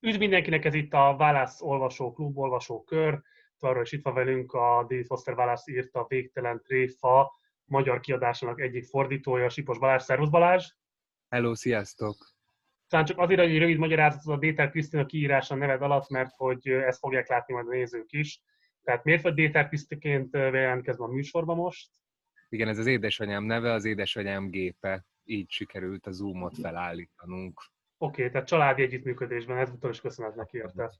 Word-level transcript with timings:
Üdv 0.00 0.18
mindenkinek, 0.18 0.64
ez 0.64 0.74
itt 0.74 0.92
a 0.92 1.14
Válasz 1.16 1.62
Olvasó 1.62 2.12
Klub, 2.12 2.38
Olvasó 2.38 2.82
Kör. 2.84 3.22
Arra 3.58 3.80
is 3.80 3.92
itt 3.92 4.02
van 4.02 4.14
velünk 4.14 4.52
a 4.52 4.86
David 4.88 5.06
Foster 5.06 5.34
Válasz 5.34 5.68
írta 5.68 6.04
Végtelen 6.08 6.62
Tréfa 6.62 7.32
magyar 7.64 8.00
kiadásának 8.00 8.60
egyik 8.60 8.84
fordítója, 8.84 9.48
Sipos 9.48 9.78
Balázs. 9.78 10.02
Szervusz 10.02 10.28
Balázs! 10.28 10.72
Hello, 11.28 11.54
sziasztok! 11.54 12.16
Talán 12.88 13.04
csak 13.04 13.18
azért, 13.18 13.40
egy 13.40 13.58
rövid 13.58 13.78
magyarázat 13.78 14.34
a 14.34 14.38
Déter 14.38 14.70
Krisztina 14.70 15.06
kiírása 15.06 15.54
neved 15.54 15.82
alatt, 15.82 16.08
mert 16.08 16.34
hogy 16.36 16.68
ezt 16.68 16.98
fogják 16.98 17.28
látni 17.28 17.54
majd 17.54 17.66
a 17.66 17.70
nézők 17.70 18.12
is. 18.12 18.40
Tehát 18.82 19.04
miért 19.04 19.22
vagy 19.22 19.34
Déter 19.34 19.68
Krisztiként 19.68 20.34
jelentkezve 20.34 21.04
a 21.04 21.08
műsorba 21.08 21.54
most? 21.54 21.90
Igen, 22.48 22.68
ez 22.68 22.78
az 22.78 22.86
édesanyám 22.86 23.44
neve, 23.44 23.72
az 23.72 23.84
édesanyám 23.84 24.50
gépe. 24.50 25.06
Így 25.24 25.50
sikerült 25.50 26.06
a 26.06 26.10
Zoomot 26.10 26.58
felállítanunk. 26.58 27.60
Oké, 28.00 28.20
okay, 28.20 28.32
tehát 28.32 28.46
családi 28.46 28.82
együttműködésben, 28.82 29.56
ezúttal 29.56 29.90
is 29.90 30.00
köszönet 30.00 30.34
neki 30.34 30.56
érte. 30.56 30.92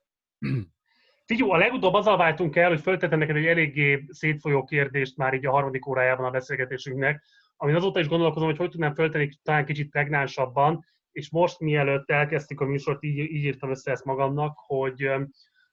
Figyú, 1.29 1.51
a 1.51 1.56
legutóbb 1.56 1.95
azzal 1.95 2.16
váltunk 2.16 2.56
el, 2.56 2.69
hogy 2.69 2.80
föltettem 2.80 3.19
neked 3.19 3.37
egy 3.37 3.47
eléggé 3.47 4.05
szétfolyó 4.09 4.65
kérdést 4.65 5.16
már 5.16 5.34
így 5.34 5.47
a 5.47 5.51
harmadik 5.51 5.87
órájában 5.87 6.27
a 6.27 6.30
beszélgetésünknek, 6.30 7.25
amin 7.56 7.75
azóta 7.75 8.01
is 8.01 8.09
gondolkozom, 8.09 8.48
hogy 8.48 8.56
hogy 8.56 8.70
tudnám 8.70 8.95
föltenni 8.95 9.29
talán 9.42 9.65
kicsit 9.65 9.91
pregnánsabban, 9.91 10.84
és 11.12 11.30
most 11.30 11.59
mielőtt 11.59 12.11
elkezdtük 12.11 12.61
a 12.61 12.65
műsort, 12.65 13.03
így, 13.03 13.19
így 13.19 13.45
írtam 13.45 13.70
össze 13.70 13.91
ezt 13.91 14.05
magamnak, 14.05 14.55
hogy, 14.56 15.03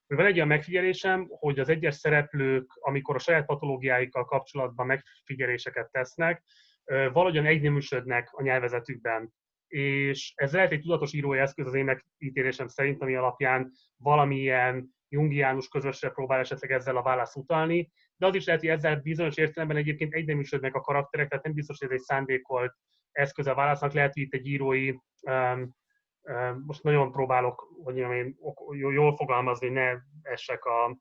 van 0.07 0.25
egy 0.25 0.35
olyan 0.35 0.47
megfigyelésem, 0.47 1.27
hogy 1.29 1.59
az 1.59 1.69
egyes 1.69 1.95
szereplők, 1.95 2.71
amikor 2.79 3.15
a 3.15 3.19
saját 3.19 3.45
patológiáikkal 3.45 4.25
kapcsolatban 4.25 4.85
megfigyeléseket 4.85 5.91
tesznek, 5.91 6.43
valahogyan 6.85 7.45
egyneműsödnek 7.45 8.29
a 8.31 8.41
nyelvezetükben 8.41 9.33
és 9.75 10.33
ez 10.35 10.53
lehet 10.53 10.71
egy 10.71 10.81
tudatos 10.81 11.13
írói 11.13 11.39
eszköz 11.39 11.65
az 11.65 11.73
én 11.73 11.83
megítélésem 11.85 12.67
szerint, 12.67 13.01
ami 13.01 13.15
alapján 13.15 13.71
valamilyen 13.97 14.89
jungiánus 15.09 15.67
közösre 15.67 16.09
próbál 16.09 16.39
esetleg 16.39 16.71
ezzel 16.71 16.97
a 16.97 17.01
válasz 17.01 17.35
utalni, 17.35 17.91
de 18.17 18.25
az 18.25 18.35
is 18.35 18.45
lehet, 18.45 18.61
hogy 18.61 18.69
ezzel 18.69 18.95
bizonyos 18.95 19.37
értelemben 19.37 19.77
egyébként 19.77 20.13
egyneműsödnek 20.13 20.75
a 20.75 20.81
karakterek, 20.81 21.29
tehát 21.29 21.43
nem 21.43 21.53
biztos, 21.53 21.79
hogy 21.79 21.87
ez 21.87 21.93
egy 21.93 22.05
szándékolt 22.05 22.73
eszköz 23.11 23.47
a 23.47 23.53
válasznak, 23.53 23.93
lehet, 23.93 24.13
hogy 24.13 24.23
itt 24.23 24.33
egy 24.33 24.47
írói, 24.47 24.93
um, 25.21 25.75
um, 26.21 26.63
most 26.65 26.83
nagyon 26.83 27.11
próbálok, 27.11 27.67
hogy 27.83 27.97
én 27.97 28.37
jól 28.71 29.15
fogalmazni, 29.15 29.69
ne 29.69 29.91
essek 30.21 30.65
a 30.65 30.97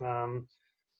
um, 0.00 0.46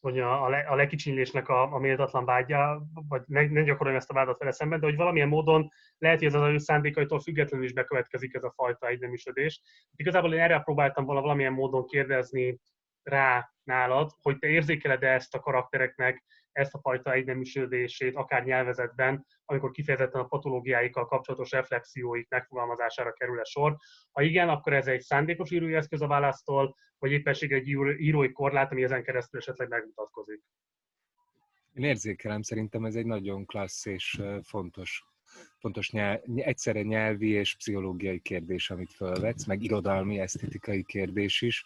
hogy 0.07 0.19
a, 0.19 0.45
a, 0.45 0.49
le, 0.49 0.59
a 0.59 0.75
lekicsinlésnek 0.75 1.49
a, 1.49 1.75
a 1.75 1.79
méltatlan 1.79 2.25
vágya, 2.25 2.83
vagy 3.09 3.23
ne, 3.27 3.47
ne 3.47 3.63
gyakoroljam 3.63 4.01
ezt 4.01 4.11
a 4.11 4.15
vádat 4.15 4.39
vele 4.39 4.53
szemben, 4.53 4.81
de 4.81 4.87
hogy 4.87 4.97
valamilyen 4.97 5.29
módon 5.29 5.69
lehet, 5.99 6.19
hogy 6.19 6.27
ez 6.27 6.35
az 6.35 6.49
ő 6.49 6.59
szándékaitól 6.59 7.21
függetlenül 7.21 7.67
is 7.67 7.73
bekövetkezik 7.73 8.35
ez 8.35 8.43
a 8.43 8.53
fajta 8.57 8.87
egyneműsödés. 8.87 9.63
Igazából 9.97 10.35
én 10.35 10.41
erre 10.41 10.59
próbáltam 10.59 11.05
volna 11.05 11.21
valamilyen 11.21 11.53
módon 11.53 11.87
kérdezni 11.87 12.61
rá 13.03 13.51
nálad, 13.63 14.11
hogy 14.23 14.39
te 14.39 14.47
érzékeled-e 14.47 15.09
ezt 15.09 15.35
a 15.35 15.41
karaktereknek 15.41 16.25
ezt 16.57 16.75
a 16.75 16.79
fajta 16.79 17.13
egyneműsödését, 17.13 18.17
akár 18.17 18.45
nyelvezetben, 18.45 19.27
amikor 19.45 19.71
kifejezetten 19.71 20.21
a 20.21 20.27
patológiáikkal 20.27 21.07
kapcsolatos 21.07 21.51
reflexióik 21.51 22.29
megfogalmazására 22.29 23.13
kerül 23.13 23.41
a 23.41 23.45
sor. 23.45 23.77
Ha 24.13 24.23
igen, 24.23 24.49
akkor 24.49 24.73
ez 24.73 24.87
egy 24.87 25.01
szándékos 25.01 25.51
írói 25.51 25.75
eszköz 25.75 26.01
a 26.01 26.07
választól, 26.07 26.75
vagy 26.99 27.11
éppenség 27.11 27.53
egy 27.53 27.69
írói 27.99 28.33
korlát, 28.33 28.73
ami 28.73 28.83
ezen 28.83 29.03
keresztül 29.03 29.41
esetleg 29.41 29.69
megmutatkozik. 29.69 30.43
Én 31.73 31.85
érzékelem, 31.85 32.43
szerintem 32.43 32.85
ez 32.85 32.95
egy 32.95 33.07
nagyon 33.07 33.47
klassz 33.47 33.87
és 33.87 34.23
fontos, 34.43 35.05
fontos 35.59 35.91
nyelv, 35.91 36.21
egyszerre 36.35 36.83
nyelvi 36.83 37.29
és 37.29 37.57
pszichológiai 37.57 38.21
kérdés, 38.21 38.71
amit 38.71 38.93
felvetsz, 38.93 39.47
meg 39.47 39.63
irodalmi, 39.63 40.19
esztetikai 40.19 40.85
kérdés 40.85 41.43
is 41.43 41.65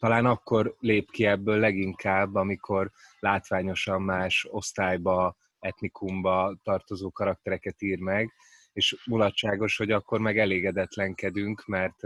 talán 0.00 0.26
akkor 0.26 0.76
lép 0.78 1.10
ki 1.10 1.26
ebből 1.26 1.58
leginkább, 1.58 2.34
amikor 2.34 2.90
látványosan 3.18 4.02
más 4.02 4.46
osztályba, 4.50 5.36
etnikumba 5.58 6.56
tartozó 6.62 7.10
karaktereket 7.10 7.82
ír 7.82 7.98
meg, 7.98 8.32
és 8.72 8.96
mulatságos, 9.06 9.76
hogy 9.76 9.90
akkor 9.90 10.20
meg 10.20 10.38
elégedetlenkedünk, 10.38 11.66
mert 11.66 12.00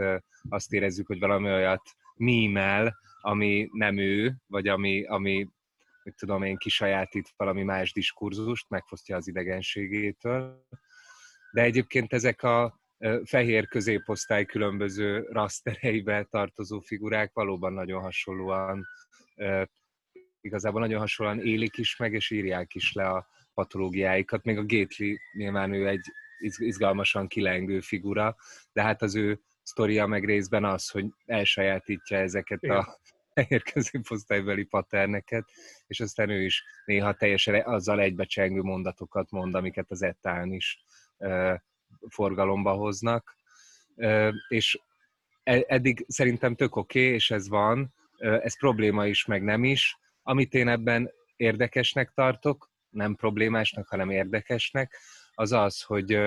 azt 0.49 0.73
érezzük, 0.73 1.07
hogy 1.07 1.19
valami 1.19 1.51
olyat 1.51 1.83
mímel, 2.15 2.97
ami 3.21 3.69
nem 3.73 3.99
ő, 3.99 4.37
vagy 4.47 4.69
ami, 4.69 5.05
ami 5.05 5.49
mit 6.03 6.17
tudom 6.17 6.43
én, 6.43 6.57
kisajátít 6.57 7.33
valami 7.37 7.63
más 7.63 7.93
diskurzust, 7.93 8.69
megfosztja 8.69 9.17
az 9.17 9.29
idegenségétől. 9.29 10.67
De 11.53 11.63
egyébként 11.63 12.13
ezek 12.13 12.43
a 12.43 12.81
fehér 13.25 13.69
középosztály 13.69 14.45
különböző 14.45 15.27
rasztereibe 15.31 16.27
tartozó 16.31 16.81
figurák 16.81 17.33
valóban 17.33 17.73
nagyon 17.73 18.03
hasonlóan, 18.03 18.87
igazából 20.41 20.81
nagyon 20.81 21.01
hasonlóan 21.01 21.47
élik 21.47 21.77
is 21.77 21.97
meg, 21.97 22.13
és 22.13 22.31
írják 22.31 22.75
is 22.75 22.93
le 22.93 23.09
a 23.09 23.27
patológiáikat. 23.55 24.45
Még 24.45 24.59
a 24.59 24.65
Gately 24.67 25.19
nyilván 25.33 25.73
ő 25.73 25.89
egy 25.89 26.05
izgalmasan 26.59 27.29
kilengő 27.29 27.81
figura, 27.81 28.37
de 28.73 28.83
hát 28.83 29.03
az 29.03 29.15
ő 29.15 29.41
sztoria 29.63 30.07
meg 30.07 30.25
részben 30.25 30.65
az, 30.65 30.89
hogy 30.89 31.07
elsajátítja 31.27 32.19
ezeket 32.19 32.63
a 32.63 32.99
fehér 33.35 33.63
középosztálybeli 33.63 34.65
paterneket, 34.65 35.45
és 35.87 36.01
aztán 36.01 36.31
ő 36.31 36.45
is 36.45 36.65
néha 36.85 37.15
teljesen 37.15 37.63
azzal 37.63 38.01
egybecsengő 38.01 38.61
mondatokat 38.61 39.31
mond, 39.31 39.55
amiket 39.55 39.91
az 39.91 40.03
Ettán 40.03 40.53
is 40.53 40.85
forgalomba 42.09 42.73
hoznak, 42.73 43.37
és 44.49 44.79
e, 45.43 45.65
eddig 45.67 46.05
szerintem 46.09 46.55
tök 46.55 46.77
oké, 46.77 47.01
okay, 47.01 47.13
és 47.13 47.31
ez 47.31 47.49
van, 47.49 47.95
ez 48.19 48.59
probléma 48.59 49.07
is, 49.07 49.25
meg 49.25 49.43
nem 49.43 49.65
is. 49.65 49.99
Amit 50.23 50.55
én 50.55 50.69
ebben 50.69 51.11
érdekesnek 51.37 52.11
tartok, 52.15 52.71
nem 52.91 53.15
problémásnak, 53.15 53.89
hanem 53.89 54.11
érdekesnek, 54.11 54.99
az 55.35 55.53
az, 55.53 55.83
hogy, 55.83 56.19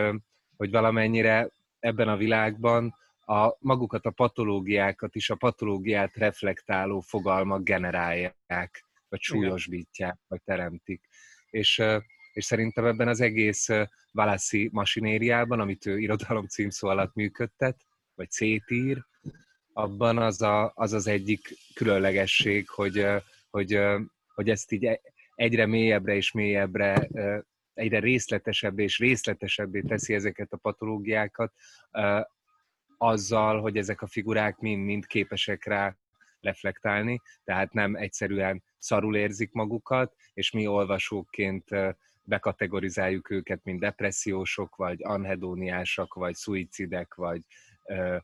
hogy 0.58 0.72
valamennyire 0.72 1.50
ebben 1.80 2.08
a 2.08 2.18
világban 2.18 2.96
a 3.26 3.56
magukat 3.60 4.06
a 4.06 4.12
patológiákat 4.12 5.16
is, 5.16 5.30
a 5.30 5.36
patológiát 5.36 6.16
reflektáló 6.16 7.00
fogalmak 7.00 7.64
generálják, 7.64 8.86
vagy 9.10 9.22
súlyosbítják, 9.22 10.18
vagy 10.28 10.42
teremtik. 10.44 11.02
És 11.50 11.84
és 12.38 12.46
szerintem 12.46 12.86
ebben 12.86 13.08
az 13.08 13.22
egész 13.22 13.68
Valassi 14.12 14.70
masinériában, 14.72 15.60
amit 15.60 15.86
ő 15.86 16.00
irodalom 16.00 16.48
címszó 16.48 16.88
alatt 16.88 17.14
működtet, 17.14 17.86
vagy 18.16 18.32
szétír, 18.32 19.06
abban 19.74 20.18
az, 20.18 20.42
a, 20.42 20.72
az 20.76 20.94
az 20.94 21.08
egyik 21.08 21.58
különlegesség, 21.74 22.70
hogy, 22.70 23.06
hogy, 23.50 23.80
hogy 24.34 24.50
ezt 24.50 24.72
így 24.72 24.86
e, 24.86 25.00
egyre 25.36 25.66
mélyebbre 25.66 26.16
és 26.16 26.32
mélyebbre, 26.32 27.08
egyre 27.74 28.00
részletesebbé 28.00 28.84
és 28.84 28.98
részletesebbé 28.98 29.82
teszi 29.82 30.14
ezeket 30.14 30.52
a 30.52 30.58
patológiákat, 30.58 31.54
azzal, 32.98 33.62
hogy 33.62 33.78
ezek 33.78 34.02
a 34.02 34.08
figurák 34.08 34.58
mind-mind 34.58 35.06
képesek 35.06 35.66
rá 35.66 35.98
reflektálni, 36.40 37.22
tehát 37.44 37.74
nem 37.74 37.96
egyszerűen 37.96 38.64
szarul 38.78 39.16
érzik 39.16 39.52
magukat, 39.52 40.16
és 40.34 40.52
mi 40.52 40.68
olvasóként 40.68 41.66
bekategorizáljuk 42.28 43.30
őket, 43.30 43.64
mint 43.64 43.80
depressziósok, 43.80 44.76
vagy 44.76 45.04
anhedóniások, 45.04 46.14
vagy 46.14 46.36
szuicidek, 46.36 47.16
vagy 47.16 47.42
ö, 47.84 48.18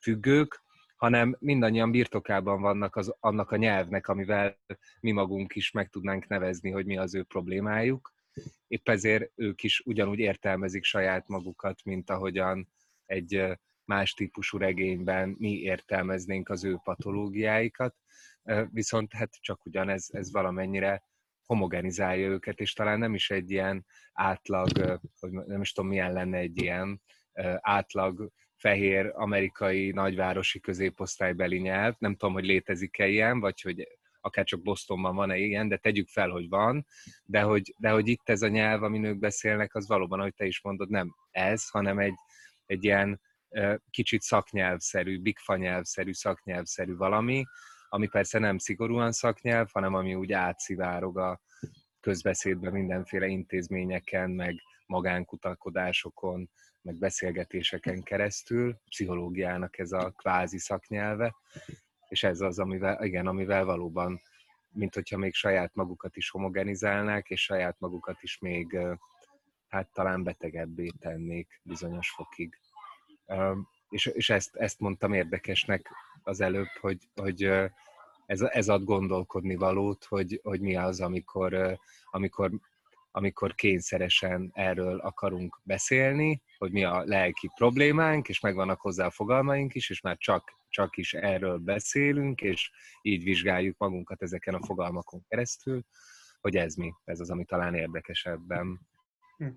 függők, 0.00 0.62
hanem 0.96 1.36
mindannyian 1.38 1.90
birtokában 1.90 2.60
vannak 2.60 2.96
az, 2.96 3.14
annak 3.20 3.50
a 3.50 3.56
nyelvnek, 3.56 4.08
amivel 4.08 4.58
mi 5.00 5.10
magunk 5.10 5.54
is 5.54 5.70
meg 5.70 5.88
tudnánk 5.88 6.26
nevezni, 6.26 6.70
hogy 6.70 6.86
mi 6.86 6.98
az 6.98 7.14
ő 7.14 7.22
problémájuk. 7.22 8.12
Épp 8.66 8.88
ezért 8.88 9.32
ők 9.34 9.62
is 9.62 9.80
ugyanúgy 9.80 10.18
értelmezik 10.18 10.84
saját 10.84 11.28
magukat, 11.28 11.84
mint 11.84 12.10
ahogyan 12.10 12.68
egy 13.06 13.58
más 13.84 14.12
típusú 14.12 14.58
regényben 14.58 15.36
mi 15.38 15.50
értelmeznénk 15.50 16.48
az 16.48 16.64
ő 16.64 16.80
patológiáikat, 16.84 17.94
viszont 18.70 19.12
hát 19.12 19.30
csak 19.40 19.66
ugyanez 19.66 20.08
ez 20.12 20.32
valamennyire 20.32 21.02
homogenizálja 21.48 22.28
őket, 22.28 22.60
és 22.60 22.72
talán 22.72 22.98
nem 22.98 23.14
is 23.14 23.30
egy 23.30 23.50
ilyen 23.50 23.86
átlag, 24.12 25.00
hogy 25.20 25.30
nem 25.30 25.60
is 25.60 25.72
tudom 25.72 25.90
milyen 25.90 26.12
lenne 26.12 26.38
egy 26.38 26.62
ilyen 26.62 27.02
átlag 27.60 28.30
fehér 28.56 29.10
amerikai 29.14 29.90
nagyvárosi 29.90 30.60
középosztálybeli 30.60 31.58
nyelv. 31.58 31.94
Nem 31.98 32.16
tudom, 32.16 32.34
hogy 32.34 32.44
létezik-e 32.44 33.06
ilyen, 33.06 33.40
vagy 33.40 33.60
hogy 33.60 33.88
akár 34.20 34.44
csak 34.44 34.62
Bostonban 34.62 35.14
van-e 35.14 35.36
ilyen, 35.36 35.68
de 35.68 35.76
tegyük 35.76 36.08
fel, 36.08 36.28
hogy 36.28 36.48
van, 36.48 36.86
de 37.24 37.40
hogy, 37.40 37.74
de 37.78 37.90
hogy 37.90 38.08
itt 38.08 38.28
ez 38.28 38.42
a 38.42 38.48
nyelv, 38.48 38.82
amin 38.82 39.04
ők 39.04 39.18
beszélnek, 39.18 39.74
az 39.74 39.88
valóban, 39.88 40.18
ahogy 40.20 40.34
te 40.34 40.46
is 40.46 40.62
mondod, 40.62 40.88
nem 40.88 41.14
ez, 41.30 41.68
hanem 41.68 41.98
egy, 41.98 42.14
egy 42.66 42.84
ilyen 42.84 43.20
kicsit 43.90 44.20
szaknyelvszerű, 44.20 45.20
bigfa 45.20 45.56
nyelvszerű, 45.56 46.12
szaknyelvszerű 46.12 46.96
valami, 46.96 47.44
ami 47.88 48.08
persze 48.08 48.38
nem 48.38 48.58
szigorúan 48.58 49.12
szaknyelv, 49.12 49.68
hanem 49.72 49.94
ami 49.94 50.14
úgy 50.14 50.32
átszivárog 50.32 51.18
a 51.18 51.40
közbeszédben 52.00 52.72
mindenféle 52.72 53.26
intézményeken, 53.26 54.30
meg 54.30 54.54
magánkutakodásokon, 54.86 56.50
meg 56.82 56.98
beszélgetéseken 56.98 58.02
keresztül, 58.02 58.80
pszichológiának 58.88 59.78
ez 59.78 59.92
a 59.92 60.10
kvázi 60.10 60.58
szaknyelve, 60.58 61.34
és 62.08 62.22
ez 62.22 62.40
az, 62.40 62.58
amivel, 62.58 63.04
igen, 63.04 63.26
amivel 63.26 63.64
valóban, 63.64 64.20
mint 64.68 64.94
hogyha 64.94 65.16
még 65.16 65.34
saját 65.34 65.74
magukat 65.74 66.16
is 66.16 66.30
homogenizálnák, 66.30 67.28
és 67.28 67.42
saját 67.42 67.76
magukat 67.78 68.22
is 68.22 68.38
még 68.38 68.78
hát 69.68 69.88
talán 69.92 70.22
betegebbé 70.22 70.88
tennék 70.98 71.60
bizonyos 71.62 72.10
fokig. 72.10 72.58
És, 73.88 74.06
és 74.06 74.30
ezt, 74.30 74.56
ezt 74.56 74.80
mondtam 74.80 75.12
érdekesnek 75.12 75.88
az 76.22 76.40
előbb, 76.40 76.70
hogy, 76.80 76.98
hogy 77.14 77.42
ez, 78.26 78.40
ez 78.40 78.68
ad 78.68 78.84
gondolkodni 78.84 79.54
valót, 79.54 80.04
hogy, 80.04 80.40
hogy 80.42 80.60
mi 80.60 80.76
az, 80.76 81.00
amikor, 81.00 81.78
amikor 82.04 82.50
amikor 83.10 83.54
kényszeresen 83.54 84.50
erről 84.54 84.98
akarunk 84.98 85.60
beszélni, 85.62 86.42
hogy 86.58 86.72
mi 86.72 86.84
a 86.84 87.02
lelki 87.04 87.50
problémánk, 87.54 88.28
és 88.28 88.40
megvannak 88.40 88.80
hozzá 88.80 89.06
a 89.06 89.10
fogalmaink 89.10 89.74
is, 89.74 89.90
és 89.90 90.00
már 90.00 90.16
csak, 90.16 90.52
csak 90.68 90.96
is 90.96 91.14
erről 91.14 91.58
beszélünk, 91.58 92.40
és 92.40 92.70
így 93.02 93.22
vizsgáljuk 93.22 93.78
magunkat 93.78 94.22
ezeken 94.22 94.54
a 94.54 94.64
fogalmakon 94.66 95.24
keresztül, 95.28 95.82
hogy 96.40 96.56
ez 96.56 96.74
mi, 96.74 96.92
ez 97.04 97.20
az, 97.20 97.30
ami 97.30 97.44
talán 97.44 97.74
érdekesebben. 97.74 98.80
Hm. 99.36 99.48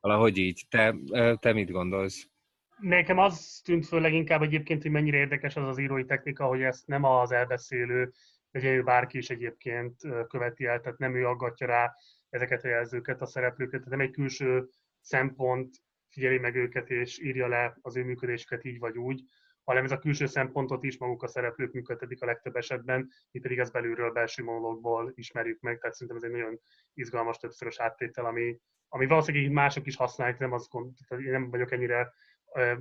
Valahogy 0.00 0.38
így. 0.38 0.66
Te, 0.68 0.94
te 1.40 1.52
mit 1.52 1.70
gondolsz? 1.70 2.28
Nekem 2.80 3.18
az 3.18 3.60
tűnt 3.64 3.86
föl 3.86 4.00
leginkább 4.00 4.42
egyébként, 4.42 4.82
hogy 4.82 4.90
mennyire 4.90 5.16
érdekes 5.16 5.56
az 5.56 5.66
az 5.66 5.78
írói 5.78 6.04
technika, 6.04 6.46
hogy 6.46 6.62
ezt 6.62 6.86
nem 6.86 7.04
az 7.04 7.32
elbeszélő, 7.32 8.12
ugye 8.52 8.74
ő 8.74 8.82
bárki 8.82 9.18
is 9.18 9.30
egyébként 9.30 9.94
követi 10.28 10.64
el, 10.64 10.80
tehát 10.80 10.98
nem 10.98 11.14
ő 11.14 11.26
aggatja 11.26 11.66
rá 11.66 11.94
ezeket 12.30 12.64
a 12.64 12.68
jelzőket, 12.68 13.20
a 13.20 13.26
szereplőket, 13.26 13.80
tehát 13.80 13.98
nem 13.98 14.06
egy 14.06 14.10
külső 14.10 14.68
szempont 15.00 15.76
figyeli 16.08 16.38
meg 16.38 16.54
őket 16.54 16.90
és 16.90 17.18
írja 17.18 17.48
le 17.48 17.78
az 17.82 17.96
ő 17.96 18.04
működésüket 18.04 18.64
így 18.64 18.78
vagy 18.78 18.98
úgy, 18.98 19.22
hanem 19.64 19.84
ez 19.84 19.92
a 19.92 19.98
külső 19.98 20.26
szempontot 20.26 20.84
is 20.84 20.98
maguk 20.98 21.22
a 21.22 21.28
szereplők 21.28 21.72
működtetik 21.72 22.22
a 22.22 22.26
legtöbb 22.26 22.56
esetben, 22.56 23.10
mi 23.30 23.40
pedig 23.40 23.58
ezt 23.58 23.72
belülről, 23.72 24.12
belső 24.12 24.42
monológból 24.44 25.12
ismerjük 25.14 25.60
meg, 25.60 25.78
tehát 25.78 25.94
szerintem 25.94 26.16
ez 26.16 26.22
egy 26.22 26.38
nagyon 26.38 26.60
izgalmas 26.94 27.36
többszörös 27.36 27.78
áttétel, 27.78 28.24
ami, 28.24 28.58
ami 28.88 29.06
valószínűleg 29.06 29.50
mások 29.50 29.86
is 29.86 29.96
használják, 29.96 30.38
nem, 30.38 30.52
az, 30.52 30.68
tehát 31.08 31.24
én 31.24 31.30
nem 31.30 31.50
vagyok 31.50 31.72
ennyire 31.72 32.12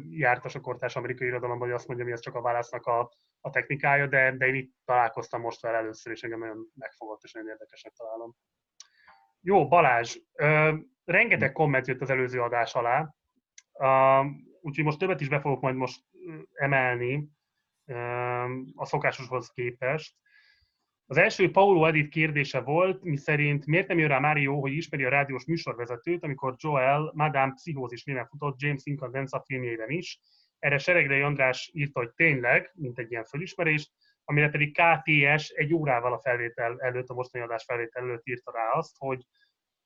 jártas 0.10 0.56
a 0.56 0.62
kortárs 0.62 0.96
amerikai 0.96 1.28
irodalomban, 1.28 1.68
hogy 1.68 1.78
azt 1.78 1.88
mondjam, 1.88 2.08
hogy 2.08 2.18
ez 2.18 2.24
csak 2.24 2.36
a 2.36 2.42
válasznak 2.42 2.86
a, 2.86 3.12
a 3.42 3.50
technikája, 3.50 4.08
de, 4.08 4.32
de 4.38 4.48
én 4.48 4.56
itt 4.56 4.74
találkoztam 4.86 5.42
most 5.42 5.62
vele 5.62 5.78
először, 5.78 6.12
és 6.12 6.24
engem 6.24 6.40
nagyon 6.40 6.66
megfogott, 6.74 7.24
és 7.24 7.32
nagyon 7.32 7.50
érdekesnek 7.50 7.94
találom. 7.94 8.36
Jó, 9.42 9.68
Balázs, 9.68 10.18
ö, 10.34 10.74
rengeteg 11.06 11.52
komment 11.52 11.88
jött 11.88 12.02
az 12.02 12.10
előző 12.10 12.42
adás 12.42 12.76
alá, 12.76 13.16
uh, 13.74 14.26
úgyhogy 14.62 14.84
most 14.84 15.00
többet 15.00 15.22
is 15.22 15.30
be 15.30 15.40
fogok 15.40 15.62
majd 15.62 15.76
most 15.76 16.04
emelni 16.54 17.30
uh, 17.86 18.52
a 18.76 18.86
szokásoshoz 18.86 19.50
képest. 19.50 20.16
Az 21.10 21.18
első 21.18 21.52
Paulo 21.52 21.86
Edith 21.86 22.10
kérdése 22.10 22.62
volt, 22.62 23.04
mi 23.04 23.18
szerint 23.18 23.66
miért 23.66 23.88
nem 23.88 23.98
jön 23.98 24.08
rá 24.08 24.20
Mário, 24.20 24.60
hogy 24.60 24.72
ismeri 24.72 25.04
a 25.04 25.10
rádiós 25.10 25.46
műsorvezetőt, 25.46 26.24
amikor 26.24 26.56
Joel 26.58 27.12
Madame 27.16 27.54
Pszichózis 27.54 28.04
néven 28.04 28.26
futott 28.26 28.62
James 28.62 28.82
Incandenza 28.86 29.44
filmjében 29.46 29.90
is. 29.90 30.20
Erre 30.60 30.78
Seregrei 30.78 31.22
András 31.22 31.70
írta, 31.74 32.00
hogy 32.00 32.12
tényleg, 32.12 32.72
mint 32.74 33.00
egy 33.00 33.12
ilyen 33.12 33.24
fölismerés, 33.24 33.92
amire 34.24 34.50
pedig 34.50 34.78
KTS 34.78 35.50
egy 35.50 35.74
órával 35.74 36.14
a 36.14 36.20
felvétel 36.20 36.80
előtt, 36.80 37.08
a 37.08 37.14
mostani 37.14 37.44
adás 37.44 37.64
felvétel 37.64 38.04
előtt 38.04 38.28
írta 38.28 38.52
rá 38.52 38.72
azt, 38.72 38.96
hogy 38.98 39.26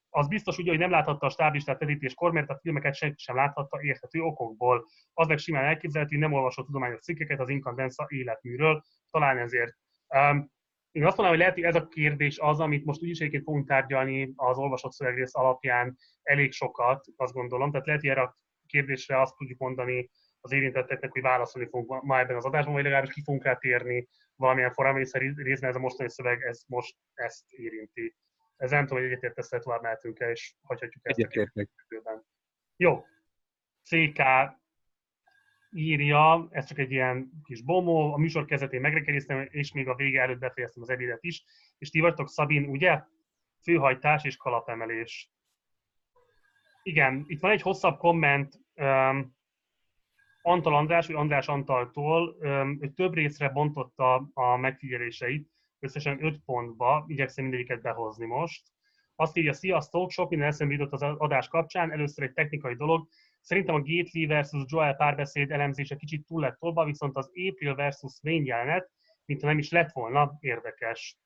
az 0.09 0.27
biztos 0.27 0.57
ugye, 0.57 0.69
hogy 0.69 0.79
nem 0.79 0.91
láthatta 0.91 1.25
a 1.25 1.29
stáblistát 1.29 1.81
edítéskor, 1.81 2.31
mert 2.31 2.49
a 2.49 2.59
filmeket 2.61 2.95
senki 2.95 3.19
sem 3.19 3.35
láthatta 3.35 3.81
érthető 3.81 4.19
okokból. 4.19 4.85
Az 5.13 5.27
meg 5.27 5.37
simán 5.37 5.63
elképzelhető, 5.63 6.15
hogy 6.15 6.23
nem 6.23 6.33
olvasott 6.33 6.65
tudományos 6.65 6.99
cikkeket 6.99 7.39
az 7.39 7.49
Incandenza 7.49 8.05
életműről, 8.09 8.83
talán 9.11 9.37
ezért. 9.37 9.75
Um, 10.07 10.51
én 10.91 11.05
azt 11.05 11.17
mondanám, 11.17 11.29
hogy 11.29 11.39
lehet, 11.39 11.53
hogy 11.53 11.63
ez 11.63 11.75
a 11.75 11.87
kérdés 11.87 12.39
az, 12.39 12.59
amit 12.59 12.85
most 12.85 13.01
úgyis 13.01 13.19
egyébként 13.19 13.43
fogunk 13.43 13.67
tárgyalni 13.67 14.33
az 14.35 14.57
olvasott 14.57 14.91
szövegrész 14.91 15.35
alapján 15.35 15.97
elég 16.21 16.51
sokat, 16.51 17.05
azt 17.15 17.33
gondolom. 17.33 17.71
Tehát 17.71 17.85
lehet, 17.85 18.01
hogy 18.01 18.09
erre 18.09 18.21
a 18.21 18.37
kérdésre 18.65 19.21
azt 19.21 19.35
tudjuk 19.35 19.59
mondani 19.59 20.09
az 20.39 20.51
érintetteknek, 20.51 21.11
hogy 21.11 21.21
válaszolni 21.21 21.67
fogunk 21.69 22.03
ma 22.03 22.19
ebben 22.19 22.35
az 22.35 22.45
adásban, 22.45 22.73
vagy 22.73 22.83
legalábbis 22.83 23.13
ki 23.13 23.21
fogunk 23.23 23.43
rá 23.43 23.55
térni 23.55 24.07
valamilyen 24.35 24.73
formában, 24.73 24.99
hiszen 24.99 25.33
részben 25.35 25.69
ez 25.69 25.75
a 25.75 25.79
mostani 25.79 26.09
szöveg 26.09 26.41
ez 26.41 26.63
most 26.67 26.95
ezt 27.13 27.51
érinti. 27.51 28.15
Ez 28.55 28.71
nem 28.71 28.85
tudom, 28.85 29.03
hogy 29.03 29.11
egyetértesz, 29.11 29.49
tovább 29.49 29.81
mehetünk-e, 29.81 30.29
és 30.31 30.55
hagyhatjuk 30.61 31.05
ezt 31.07 31.19
Egyetértek. 31.19 31.69
Jó. 32.75 33.05
CK 33.83 34.21
írja, 35.71 36.47
ez 36.51 36.65
csak 36.65 36.77
egy 36.77 36.91
ilyen 36.91 37.31
kis 37.43 37.61
bomó, 37.61 38.13
a 38.13 38.17
műsor 38.17 38.45
kezdetén 38.45 38.81
megrekeriztem, 38.81 39.47
és 39.49 39.71
még 39.71 39.87
a 39.87 39.95
vége 39.95 40.21
előtt 40.21 40.39
befejeztem 40.39 40.83
az 40.83 40.89
ebédet 40.89 41.23
is. 41.23 41.43
És 41.77 41.89
ti 41.89 41.99
vagytok 41.99 42.29
Szabin, 42.29 42.69
ugye? 42.69 43.01
Főhajtás 43.63 44.23
és 44.23 44.37
kalapemelés. 44.37 45.31
Igen, 46.83 47.23
itt 47.27 47.39
van 47.39 47.51
egy 47.51 47.61
hosszabb 47.61 47.97
komment 47.97 48.59
um, 48.75 49.35
Antal 50.41 50.75
András, 50.75 51.07
vagy 51.07 51.15
András 51.15 51.47
Antaltól, 51.47 52.35
um, 52.39 52.77
ő 52.81 52.89
több 52.89 53.13
részre 53.13 53.49
bontotta 53.49 54.29
a 54.33 54.55
megfigyeléseit, 54.55 55.49
összesen 55.79 56.25
5 56.25 56.39
pontba, 56.45 57.05
igyekszem 57.07 57.43
mindegyiket 57.43 57.81
behozni 57.81 58.25
most. 58.25 58.63
Azt 59.15 59.37
írja, 59.37 59.53
sziasztok, 59.53 60.11
sok 60.11 60.29
minden 60.29 60.47
eszembe 60.47 60.73
jutott 60.73 60.91
az 60.91 61.01
adás 61.01 61.47
kapcsán, 61.47 61.91
először 61.91 62.23
egy 62.23 62.33
technikai 62.33 62.75
dolog, 62.75 63.07
Szerintem 63.41 63.75
a 63.75 63.81
Gately 63.81 64.25
versus 64.25 64.63
Joel 64.65 64.95
párbeszéd 64.95 65.51
elemzése 65.51 65.95
kicsit 65.95 66.25
túl 66.25 66.41
lett 66.41 66.57
tolva, 66.57 66.85
viszont 66.85 67.17
az 67.17 67.31
April 67.49 67.75
versus 67.75 68.19
Wayne 68.23 68.45
jelenet, 68.45 68.89
mint 69.25 69.41
nem 69.41 69.57
is 69.57 69.71
lett 69.71 69.91
volna 69.91 70.37
érdekes. 70.39 71.17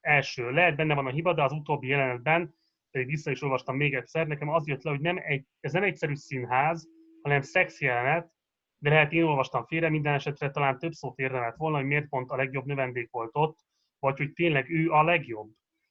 Első, 0.00 0.50
lehet 0.50 0.76
benne 0.76 0.94
van 0.94 1.06
a 1.06 1.10
hiba, 1.10 1.34
de 1.34 1.42
az 1.42 1.52
utóbbi 1.52 1.86
jelenetben, 1.86 2.54
pedig 2.90 3.06
vissza 3.06 3.30
is 3.30 3.42
olvastam 3.42 3.76
még 3.76 3.94
egyszer, 3.94 4.26
nekem 4.26 4.48
az 4.48 4.66
jött 4.66 4.82
le, 4.82 4.90
hogy 4.90 5.00
nem 5.00 5.18
egy, 5.22 5.46
ez 5.60 5.72
nem 5.72 5.82
egyszerű 5.82 6.14
színház, 6.14 6.88
hanem 7.22 7.40
szex 7.40 7.80
jelenet, 7.80 8.30
de 8.78 8.90
lehet 8.90 9.12
én 9.12 9.22
olvastam 9.22 9.64
félre, 9.64 9.88
minden 9.88 10.14
esetre 10.14 10.50
talán 10.50 10.78
több 10.78 10.92
szót 10.92 11.18
érdemelt 11.18 11.56
volna, 11.56 11.76
hogy 11.76 11.86
miért 11.86 12.08
pont 12.08 12.30
a 12.30 12.36
legjobb 12.36 12.64
növendék 12.64 13.10
volt 13.10 13.30
ott, 13.32 13.58
vagy 13.98 14.18
hogy 14.18 14.32
tényleg 14.32 14.70
ő 14.70 14.90
a 14.90 15.02
legjobb. 15.02 15.50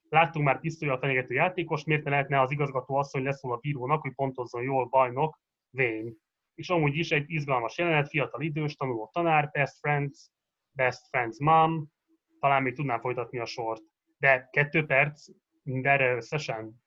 Láttunk 0.09 0.45
már 0.45 0.59
pisztolyal 0.59 0.97
fenyegető 0.97 1.33
játékos, 1.33 1.83
miért 1.83 2.03
ne 2.03 2.09
lehetne 2.09 2.41
az 2.41 2.51
igazgató 2.51 2.95
asszony 2.95 3.23
leszól 3.23 3.53
a 3.53 3.57
bírónak, 3.57 4.01
hogy 4.01 4.13
pontozzon 4.13 4.63
jól 4.63 4.85
bajnok, 4.85 5.39
vény. 5.69 6.17
És 6.55 6.69
amúgy 6.69 6.95
is 6.95 7.11
egy 7.11 7.31
izgalmas 7.31 7.77
jelenet, 7.77 8.09
fiatal 8.09 8.41
idős, 8.41 8.75
tanuló 8.75 9.09
tanár, 9.13 9.49
best 9.51 9.77
friends, 9.79 10.29
best 10.71 11.07
friends 11.07 11.39
mom, 11.39 11.91
talán 12.39 12.63
még 12.63 12.75
tudnám 12.75 12.99
folytatni 12.99 13.39
a 13.39 13.45
sort. 13.45 13.81
De 14.17 14.47
kettő 14.51 14.85
perc 14.85 15.27
mindenre 15.63 16.15
összesen. 16.15 16.85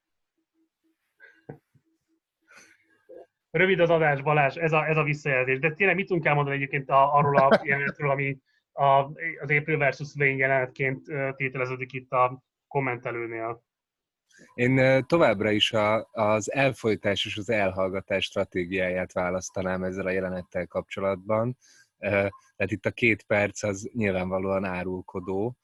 Rövid 3.51 3.81
az 3.81 3.91
adás, 3.91 4.23
Balázs, 4.23 4.57
ez 4.57 4.73
a, 4.73 4.89
ez 4.89 4.97
a 4.97 5.03
visszajelzés. 5.03 5.59
De 5.59 5.73
tényleg 5.73 5.97
mit 5.97 6.07
tudunk 6.07 6.27
elmondani 6.27 6.57
egyébként 6.57 6.91
a, 6.91 7.15
arról 7.15 7.37
a 7.37 7.61
jelenetről, 7.63 8.11
ami 8.11 8.39
a, 8.73 8.85
az 9.41 9.51
April 9.51 9.79
versus 9.79 10.15
Wayne 10.15 10.37
jelenetként 10.37 11.05
tételeződik 11.37 11.93
itt 11.93 12.11
a 12.11 12.43
kommentelőnél? 12.69 13.63
Én 14.55 15.05
továbbra 15.07 15.51
is 15.51 15.73
a, 15.73 16.09
az 16.13 16.53
elfolytás 16.53 17.27
és 17.27 17.37
az 17.37 17.51
elhallgatás 17.51 18.25
stratégiáját 18.25 19.13
választanám 19.13 19.83
ezzel 19.83 20.07
a 20.07 20.11
jelenettel 20.11 20.67
kapcsolatban. 20.67 21.57
Tehát 21.99 22.71
itt 22.73 22.87
a 22.87 22.91
két 22.91 23.23
perc 23.23 23.63
az 23.63 23.91
nyilvánvalóan 23.93 24.65
árulkodó, 24.65 25.57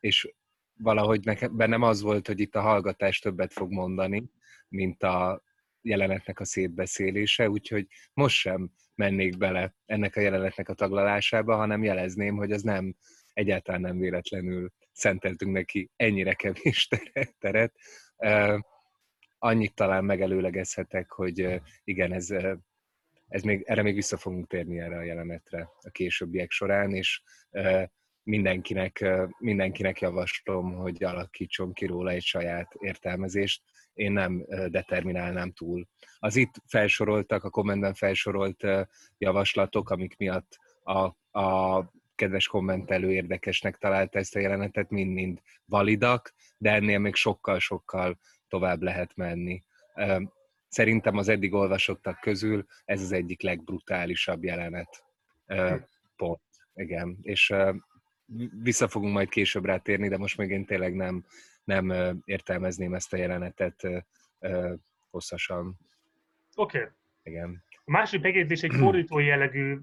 és 0.00 0.34
valahogy 0.78 1.24
nekem, 1.24 1.56
bennem 1.56 1.82
az 1.82 2.00
volt, 2.02 2.26
hogy 2.26 2.40
itt 2.40 2.54
a 2.54 2.60
hallgatás 2.60 3.18
többet 3.18 3.52
fog 3.52 3.72
mondani, 3.72 4.30
mint 4.68 5.02
a 5.02 5.42
jelenetnek 5.82 6.40
a 6.40 6.44
szétbeszélése, 6.44 7.50
úgyhogy 7.50 7.86
most 8.12 8.36
sem 8.36 8.70
mennék 8.94 9.38
bele 9.38 9.74
ennek 9.86 10.16
a 10.16 10.20
jelenetnek 10.20 10.68
a 10.68 10.74
taglalásába, 10.74 11.56
hanem 11.56 11.84
jelezném, 11.84 12.36
hogy 12.36 12.52
az 12.52 12.62
nem 12.62 12.94
egyáltalán 13.32 13.80
nem 13.80 13.98
véletlenül 13.98 14.72
szenteltünk 14.98 15.52
neki 15.52 15.90
ennyire 15.96 16.34
kevés 16.34 16.88
teret. 17.40 17.74
Annyit 19.38 19.74
talán 19.74 20.04
megelőlegezhetek, 20.04 21.10
hogy 21.10 21.60
igen, 21.84 22.12
ez, 22.12 22.30
ez 23.28 23.42
még, 23.42 23.62
erre 23.66 23.82
még 23.82 23.94
vissza 23.94 24.16
fogunk 24.16 24.46
térni 24.46 24.78
erre 24.78 24.96
a 24.96 25.02
jelenetre 25.02 25.68
a 25.80 25.90
későbbiek 25.90 26.50
során, 26.50 26.94
és 26.94 27.22
mindenkinek, 28.22 29.04
mindenkinek 29.38 30.00
javaslom, 30.00 30.74
hogy 30.74 31.04
alakítson 31.04 31.72
ki 31.72 31.86
róla 31.86 32.10
egy 32.10 32.22
saját 32.22 32.74
értelmezést. 32.78 33.62
Én 33.92 34.12
nem 34.12 34.46
determinálnám 34.68 35.52
túl. 35.52 35.88
Az 36.18 36.36
itt 36.36 36.54
felsoroltak, 36.66 37.44
a 37.44 37.50
kommentben 37.50 37.94
felsorolt 37.94 38.64
javaslatok, 39.18 39.90
amik 39.90 40.16
miatt 40.16 40.56
a, 40.82 41.16
a 41.40 41.84
kedves 42.18 42.46
kommentelő 42.46 43.12
érdekesnek 43.12 43.76
találta 43.76 44.18
ezt 44.18 44.36
a 44.36 44.38
jelenetet, 44.38 44.90
mind-mind 44.90 45.42
validak, 45.64 46.34
de 46.56 46.72
ennél 46.72 46.98
még 46.98 47.14
sokkal-sokkal 47.14 48.18
tovább 48.48 48.82
lehet 48.82 49.16
menni. 49.16 49.64
szerintem 50.68 51.16
az 51.16 51.28
eddig 51.28 51.52
olvasottak 51.52 52.20
közül 52.20 52.66
ez 52.84 53.02
az 53.02 53.12
egyik 53.12 53.42
legbrutálisabb 53.42 54.44
jelenet. 54.44 55.04
Pont. 56.16 56.40
Igen. 56.74 57.18
És 57.22 57.54
vissza 58.62 58.88
fogunk 58.88 59.12
majd 59.12 59.28
később 59.28 59.64
rátérni, 59.64 60.08
de 60.08 60.18
most 60.18 60.36
még 60.36 60.50
én 60.50 60.64
tényleg 60.64 60.94
nem, 60.94 61.24
nem 61.64 61.92
értelmezném 62.24 62.94
ezt 62.94 63.12
a 63.12 63.16
jelenetet 63.16 63.88
hosszasan. 65.10 65.78
Oké. 66.54 66.78
Okay. 66.78 66.90
Igen. 67.22 67.64
A 67.88 67.90
másik 67.90 68.20
megjegyzés 68.20 68.62
egy 68.62 68.74
fordító 68.74 69.18
jellegű 69.18 69.78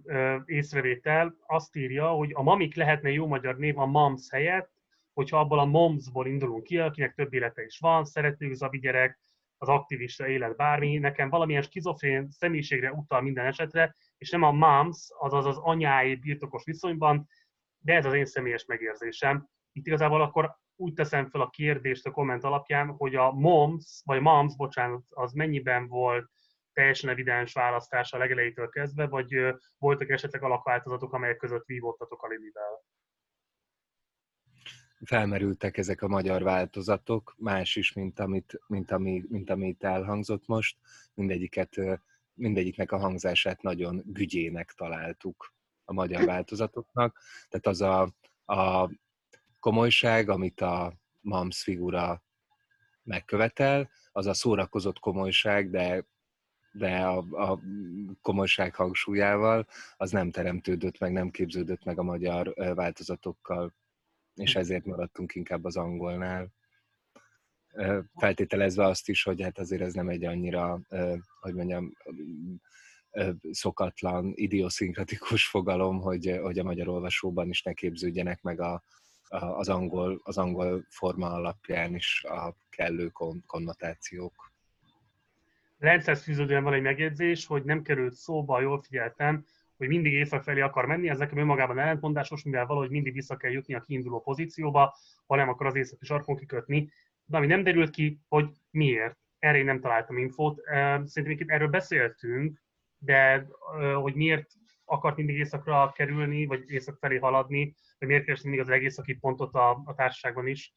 észrevétel. 0.45 1.35
Azt 1.47 1.75
írja, 1.75 2.07
hogy 2.07 2.31
a 2.33 2.41
mamik 2.41 2.75
lehetne 2.75 3.11
jó 3.11 3.27
magyar 3.27 3.57
név 3.57 3.79
a 3.79 3.85
MAMS 3.85 4.29
helyett, 4.29 4.71
hogyha 5.13 5.39
abból 5.39 5.59
a 5.59 5.65
MOMS-ból 5.65 6.27
indulunk 6.27 6.63
ki, 6.63 6.77
akinek 6.77 7.13
több 7.13 7.33
élete 7.33 7.63
is 7.63 7.79
van, 7.79 8.05
szerető 8.05 8.53
zabi 8.53 8.79
gyerek, 8.79 9.19
az 9.57 9.67
aktivista 9.67 10.27
élet 10.27 10.55
bármi, 10.55 10.97
nekem 10.97 11.29
valamilyen 11.29 11.61
skizofrén 11.61 12.29
személyiségre 12.29 12.91
utal 12.91 13.21
minden 13.21 13.45
esetre, 13.45 13.95
és 14.17 14.29
nem 14.29 14.43
a 14.43 14.51
moms, 14.51 15.07
azaz 15.19 15.45
az 15.45 15.57
anyái 15.57 16.15
birtokos 16.15 16.63
viszonyban, 16.63 17.27
de 17.79 17.93
ez 17.93 18.05
az 18.05 18.13
én 18.13 18.25
személyes 18.25 18.65
megérzésem. 18.65 19.47
Itt 19.71 19.87
igazából 19.87 20.21
akkor 20.21 20.55
úgy 20.75 20.93
teszem 20.93 21.25
fel 21.25 21.41
a 21.41 21.49
kérdést 21.49 22.05
a 22.05 22.11
komment 22.11 22.43
alapján, 22.43 22.87
hogy 22.87 23.15
a 23.15 23.31
moms, 23.31 24.01
vagy 24.03 24.21
moms, 24.21 24.55
bocsánat, 24.55 25.03
az 25.09 25.31
mennyiben 25.31 25.87
volt 25.87 26.33
teljesen 26.75 27.09
evidens 27.09 27.53
választás 27.53 28.13
a 28.13 28.17
legelejétől 28.17 28.69
kezdve, 28.69 29.07
vagy 29.07 29.35
voltak 29.77 30.09
esetleg 30.09 30.43
alakváltozatok, 30.43 31.13
amelyek 31.13 31.37
között 31.37 31.65
vívódtatok 31.65 32.23
a 32.23 32.27
Lidivel? 32.27 32.83
felmerültek 35.05 35.77
ezek 35.77 36.01
a 36.01 36.07
magyar 36.07 36.43
változatok, 36.43 37.35
más 37.37 37.75
is, 37.75 37.93
mint, 37.93 38.19
amit, 38.19 38.61
mint, 38.67 38.91
ami, 38.91 39.23
mint 39.27 39.49
amit 39.49 39.83
elhangzott 39.83 40.47
most. 40.47 40.77
Mindegyiket, 41.13 41.75
mindegyiknek 42.33 42.91
a 42.91 42.97
hangzását 42.97 43.61
nagyon 43.61 44.01
gügyének 44.05 44.71
találtuk 44.71 45.53
a 45.85 45.93
magyar 45.93 46.25
változatoknak. 46.33 47.21
Tehát 47.49 47.67
az 47.67 47.81
a, 47.81 48.13
a 48.53 48.91
komolyság, 49.59 50.29
amit 50.29 50.61
a 50.61 50.93
MAMS 51.21 51.63
figura 51.63 52.23
megkövetel, 53.03 53.89
az 54.11 54.25
a 54.25 54.33
szórakozott 54.33 54.99
komolyság, 54.99 55.69
de 55.69 56.05
de 56.77 56.97
a, 56.97 57.17
a 57.51 57.59
komolyság 58.21 58.75
hangsúlyával 58.75 59.67
az 59.97 60.11
nem 60.11 60.31
teremtődött 60.31 60.99
meg, 60.99 61.11
nem 61.11 61.29
képződött 61.29 61.83
meg 61.83 61.99
a 61.99 62.03
magyar 62.03 62.53
változatokkal 62.75 63.73
és 64.35 64.53
hm. 64.53 64.59
ezért 64.59 64.85
maradtunk 64.85 65.35
inkább 65.35 65.63
az 65.63 65.77
angolnál. 65.77 66.53
Feltételezve 68.15 68.85
azt 68.85 69.09
is, 69.09 69.23
hogy 69.23 69.41
hát 69.41 69.59
azért 69.59 69.81
ez 69.81 69.93
nem 69.93 70.09
egy 70.09 70.25
annyira, 70.25 70.79
hogy 71.39 71.53
mondjam, 71.53 71.93
szokatlan, 73.51 74.31
idioszinkratikus 74.35 75.47
fogalom, 75.47 75.99
hogy, 75.99 76.39
hogy 76.41 76.59
a 76.59 76.63
magyar 76.63 76.87
olvasóban 76.87 77.49
is 77.49 77.61
ne 77.61 77.73
képződjenek 77.73 78.41
meg 78.41 78.59
a, 78.59 78.83
a, 79.27 79.45
az, 79.45 79.69
angol, 79.69 80.21
az 80.23 80.37
angol 80.37 80.85
forma 80.89 81.31
alapján 81.31 81.95
is 81.95 82.23
a 82.23 82.55
kellő 82.69 83.07
kon, 83.07 83.43
konnotációk. 83.45 84.53
Rendszerhez 85.77 86.23
fűződően 86.23 86.63
van 86.63 86.73
egy 86.73 86.81
megjegyzés, 86.81 87.45
hogy 87.45 87.63
nem 87.63 87.81
került 87.81 88.13
szóba, 88.13 88.61
jól 88.61 88.81
figyeltem, 88.81 89.45
hogy 89.77 89.87
mindig 89.87 90.13
észak 90.13 90.43
felé 90.43 90.61
akar 90.61 90.85
menni, 90.85 91.09
ez 91.09 91.17
nekem 91.17 91.37
önmagában 91.37 91.79
ellentmondásos, 91.79 92.43
mivel 92.43 92.65
valahogy 92.65 92.89
mindig 92.89 93.13
vissza 93.13 93.37
kell 93.37 93.51
jutni 93.51 93.73
a 93.73 93.81
kiinduló 93.81 94.21
pozícióba, 94.21 94.95
ha 95.25 95.35
nem 95.35 95.49
akar 95.49 95.67
az 95.67 95.75
északi 95.75 96.05
sarkon 96.05 96.35
kikötni. 96.35 96.89
De 97.25 97.37
ami 97.37 97.47
nem 97.47 97.63
derült 97.63 97.89
ki, 97.89 98.19
hogy 98.27 98.49
miért. 98.69 99.17
Erre 99.39 99.57
én 99.57 99.65
nem 99.65 99.79
találtam 99.79 100.17
infót. 100.17 100.61
Szerintem 101.05 101.49
erről 101.49 101.67
beszéltünk, 101.67 102.61
de 102.97 103.47
hogy 103.95 104.15
miért 104.15 104.51
akart 104.85 105.15
mindig 105.15 105.37
északra 105.37 105.91
kerülni, 105.95 106.45
vagy 106.45 106.71
észak 106.71 106.97
felé 106.97 107.17
haladni, 107.17 107.75
vagy 107.99 108.07
miért 108.07 108.23
keresni 108.23 108.49
mindig 108.49 108.67
az 108.67 108.73
egészaki 108.73 109.13
pontot 109.13 109.53
a, 109.53 109.81
a 109.85 109.93
társaságban 109.95 110.47
is. 110.47 110.73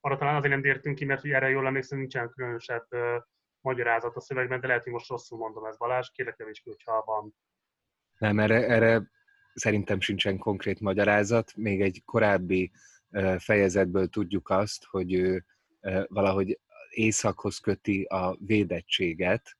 Arra 0.00 0.16
talán 0.16 0.34
azért 0.34 0.54
nem 0.54 0.64
értünk 0.64 0.96
ki, 0.96 1.04
mert 1.04 1.20
hogy 1.20 1.30
erre 1.30 1.48
jól 1.48 1.66
emlékszem, 1.66 1.98
nincsen 1.98 2.30
különösebb 2.30 2.86
magyarázat 3.60 4.16
a 4.16 4.20
szövegben, 4.20 4.60
de 4.60 4.66
lehet, 4.66 4.82
hogy 4.82 4.92
most 4.92 5.08
rosszul 5.08 5.38
mondom 5.38 5.64
ezt 5.64 5.78
Balázs, 5.78 6.10
kérlek 6.10 6.36
javíts 6.38 6.62
ki, 6.62 6.68
hogyha 6.68 7.02
van 7.04 7.34
nem, 8.18 8.38
erre, 8.38 8.66
erre 8.66 9.10
szerintem 9.54 10.00
sincsen 10.00 10.38
konkrét 10.38 10.80
magyarázat. 10.80 11.56
Még 11.56 11.80
egy 11.80 12.02
korábbi 12.04 12.70
fejezetből 13.38 14.08
tudjuk 14.08 14.50
azt, 14.50 14.84
hogy 14.84 15.12
ő 15.14 15.44
valahogy 16.06 16.60
északhoz 16.90 17.58
köti 17.58 18.02
a 18.02 18.36
védettséget. 18.40 19.56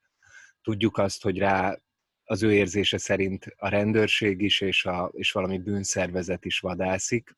Tudjuk 0.62 0.99
azt, 0.99 1.23
hogy 1.23 1.38
rá 1.38 1.78
az 2.25 2.43
ő 2.43 2.52
érzése 2.52 2.99
szerint 2.99 3.47
a 3.57 3.69
rendőrség 3.69 4.40
is 4.40 4.61
és, 4.61 4.85
a, 4.85 5.11
és 5.12 5.33
valami 5.33 5.59
bűnszervezet 5.59 6.45
is 6.45 6.61
vadászik. 6.61 7.37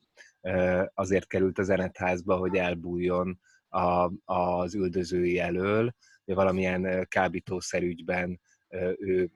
Azért 0.95 1.27
került 1.27 1.59
a 1.59 1.63
zenetházba, 1.63 2.37
hogy 2.37 2.57
elbújjon 2.57 3.41
a, 3.69 4.11
az 4.25 4.75
üldözői 4.75 5.39
elől, 5.39 5.95
valamilyen 6.35 7.07
kábítószerügyben 7.09 8.41
ő 8.99 9.31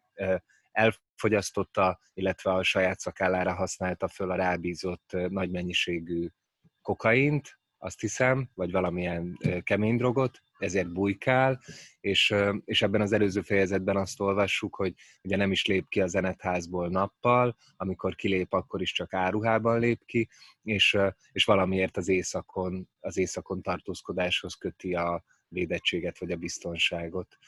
elfogyasztotta, 0.72 1.98
illetve 2.14 2.52
a 2.52 2.62
saját 2.62 2.98
szakállára 2.98 3.54
használta 3.54 4.08
föl 4.08 4.30
a 4.30 4.36
rábízott 4.36 5.16
nagy 5.28 5.50
mennyiségű 5.50 6.28
kokaint, 6.82 7.58
azt 7.78 8.00
hiszem, 8.00 8.48
vagy 8.54 8.70
valamilyen 8.70 9.38
kemény 9.62 9.96
drogot, 9.96 10.42
ezért 10.58 10.92
bujkál, 10.92 11.60
és, 12.00 12.34
és 12.64 12.82
ebben 12.82 13.00
az 13.00 13.12
előző 13.12 13.40
fejezetben 13.40 13.96
azt 13.96 14.20
olvassuk, 14.20 14.74
hogy 14.74 14.94
ugye 15.22 15.36
nem 15.36 15.50
is 15.50 15.66
lép 15.66 15.88
ki 15.88 16.00
a 16.00 16.06
zenetházból 16.06 16.88
nappal, 16.88 17.56
amikor 17.76 18.14
kilép, 18.14 18.52
akkor 18.52 18.80
is 18.80 18.92
csak 18.92 19.12
áruhában 19.14 19.78
lép 19.78 20.04
ki, 20.04 20.28
és, 20.62 20.98
és 21.32 21.44
valamiért 21.44 21.96
az 21.96 22.08
éjszakon, 22.08 22.88
az 23.00 23.16
éjszakon 23.16 23.62
tartózkodáshoz 23.62 24.54
köti 24.54 24.94
a 24.94 25.24
védettséget 25.54 26.18
vagy 26.18 26.30
a 26.30 26.36
biztonságot. 26.36 27.38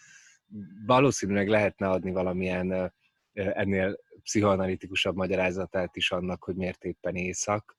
Valószínűleg 0.86 1.48
lehetne 1.48 1.88
adni 1.88 2.10
valamilyen 2.10 2.94
ennél 3.32 3.98
pszichoanalitikusabb 4.22 5.16
magyarázatát 5.16 5.96
is 5.96 6.10
annak, 6.10 6.44
hogy 6.44 6.56
miért 6.56 6.84
éppen 6.84 7.14
éjszak, 7.14 7.78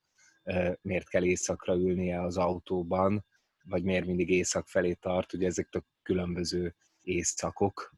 miért 0.81 1.09
kell 1.09 1.23
éjszakra 1.23 1.75
ülnie 1.75 2.21
az 2.21 2.37
autóban, 2.37 3.25
vagy 3.63 3.83
miért 3.83 4.05
mindig 4.05 4.29
éjszak 4.29 4.67
felé 4.67 4.93
tart, 4.93 5.33
ugye 5.33 5.47
ezek 5.47 5.69
tök 5.69 5.85
különböző 6.03 6.75
éjszakok, 7.01 7.95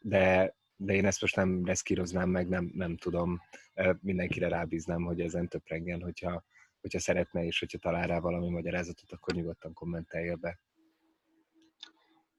de, 0.00 0.56
de 0.76 0.94
én 0.94 1.06
ezt 1.06 1.20
most 1.20 1.36
nem 1.36 1.64
reszkíroznám 1.64 2.30
meg, 2.30 2.48
nem, 2.48 2.70
nem 2.74 2.96
tudom, 2.96 3.40
mindenkire 4.00 4.48
rábíznám, 4.48 5.02
hogy 5.02 5.20
ezen 5.20 5.48
töprengen, 5.48 6.02
hogyha, 6.02 6.44
hogyha 6.80 6.98
szeretne, 6.98 7.44
és 7.44 7.58
hogyha 7.58 7.78
talál 7.78 8.06
rá 8.06 8.18
valami 8.18 8.48
magyarázatot, 8.48 9.12
akkor 9.12 9.34
nyugodtan 9.34 9.72
kommentelje 9.72 10.34
be. 10.34 10.60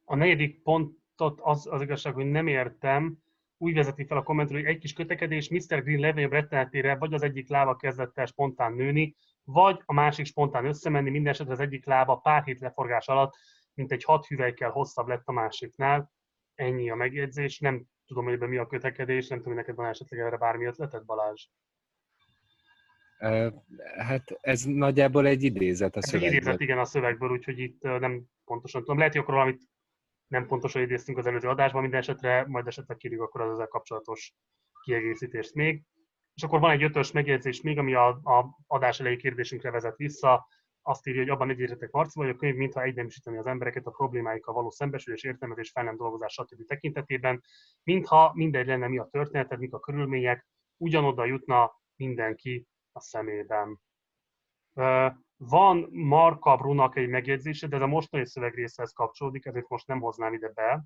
A 0.06 0.16
negyedik 0.16 0.62
pontot 0.62 1.40
az, 1.42 1.68
az 1.72 1.82
igazság, 1.82 2.14
hogy 2.14 2.26
nem 2.26 2.48
értem, 2.48 3.18
úgy 3.58 3.74
vezeti 3.74 4.06
fel 4.06 4.18
a 4.18 4.24
kommentelő, 4.24 4.60
hogy 4.60 4.70
egy 4.70 4.78
kis 4.78 4.94
kötekedés, 4.94 5.50
Mr. 5.50 5.84
Green 5.84 6.00
legnagyobb 6.00 6.32
rettenetére 6.32 6.96
vagy 6.96 7.14
az 7.14 7.22
egyik 7.22 7.50
lába 7.50 7.76
kezdett 7.76 8.18
el 8.18 8.26
spontán 8.26 8.74
nőni, 8.74 9.16
vagy 9.44 9.82
a 9.86 9.94
másik 9.94 10.26
spontán 10.26 10.66
összemenni, 10.66 11.10
minden 11.10 11.34
esetre 11.34 11.54
az 11.54 11.60
egyik 11.60 11.86
lába 11.86 12.16
pár 12.16 12.44
hét 12.44 12.60
leforgás 12.60 13.08
alatt, 13.08 13.34
mint 13.74 13.92
egy 13.92 14.04
hat 14.04 14.26
hüvelykkel 14.26 14.70
hosszabb 14.70 15.08
lett 15.08 15.28
a 15.28 15.32
másiknál. 15.32 16.12
Ennyi 16.56 16.90
a 16.90 16.96
megjegyzés. 16.96 17.60
Nem 17.60 17.86
tudom, 18.06 18.24
hogy 18.24 18.34
ebben 18.34 18.50
mi 18.50 18.58
a 18.58 18.68
kötekedés, 18.68 19.28
nem 19.28 19.38
tudom, 19.38 19.54
hogy 19.54 19.62
neked 19.62 19.76
van 19.76 19.90
esetleg 19.90 20.20
erre 20.20 20.38
bármi 20.38 20.66
ötleted, 20.66 21.06
Balázs? 21.06 21.48
Hát 23.98 24.38
ez 24.42 24.64
nagyjából 24.64 25.26
egy 25.28 25.44
idézet 25.44 25.96
a 25.96 26.02
szövegből. 26.02 26.30
Egy 26.30 26.36
idézet, 26.36 26.62
igen, 26.62 26.80
a 26.80 26.86
szövegből, 26.86 27.30
úgyhogy 27.30 27.60
itt 27.60 27.82
nem 27.82 28.24
pontosan 28.46 28.82
tudom. 28.82 28.98
Lehet, 28.98 29.14
hogy 29.14 29.22
akkor 29.22 29.34
valamit 29.34 29.62
nem 30.28 30.48
pontosan 30.48 30.82
idéztünk 30.82 31.18
az 31.18 31.26
előző 31.26 31.50
adásban, 31.50 31.82
minden 31.82 32.00
esetre 32.00 32.46
majd 32.48 32.68
esetleg 32.68 32.98
kérjük 32.98 33.22
akkor 33.22 33.42
az 33.42 33.52
ezzel 33.52 33.68
kapcsolatos 33.68 34.34
kiegészítést 34.84 35.54
még. 35.54 35.84
És 36.34 36.44
akkor 36.44 36.60
van 36.60 36.72
egy 36.72 36.84
ötös 36.84 37.12
megjegyzés 37.12 37.62
még, 37.62 37.78
ami 37.78 37.94
a, 37.94 38.08
a 38.08 38.58
adás 38.68 39.00
elejé 39.00 39.16
kérdésünkre 39.16 39.72
vezet 39.72 39.96
vissza. 39.96 40.48
Azt 40.82 41.08
írja, 41.08 41.22
hogy 41.22 41.30
abban 41.30 41.50
egyetértek 41.50 41.92
Marci, 41.92 42.20
hogy 42.20 42.30
a 42.30 42.36
könyv 42.36 42.56
mintha 42.56 42.82
egyneműsíteni 42.82 43.38
az 43.38 43.46
embereket 43.46 43.86
a 43.86 43.92
problémáikkal 43.92 44.54
való 44.54 44.70
szembesülés, 44.70 45.24
értelmezés, 45.24 45.72
fel 45.72 45.84
nem 45.84 45.98
dolgozás, 45.98 46.34
stb. 46.34 46.66
tekintetében, 46.66 47.42
mintha 47.84 48.32
mindegy 48.34 48.68
lenne, 48.68 48.88
mi 48.88 48.98
a 48.98 49.08
történeted, 49.12 49.60
mik 49.60 49.74
a 49.74 49.80
körülmények, 49.80 50.48
ugyanoda 50.78 51.26
jutna 51.26 51.82
mindenki 51.96 52.68
a 52.92 53.00
szemében. 53.00 53.80
Van 55.38 55.88
Marka 55.92 56.56
Brunak 56.56 56.96
egy 56.96 57.10
megjegyzése, 57.10 57.68
de 57.68 57.76
ez 57.76 57.82
a 57.82 57.88
mostani 57.88 58.26
szövegrészhez 58.26 58.92
kapcsolódik, 58.92 59.46
ezért 59.46 59.70
most 59.70 59.88
nem 59.88 60.00
hoznám 60.00 60.34
ide 60.34 60.50
be. 60.50 60.84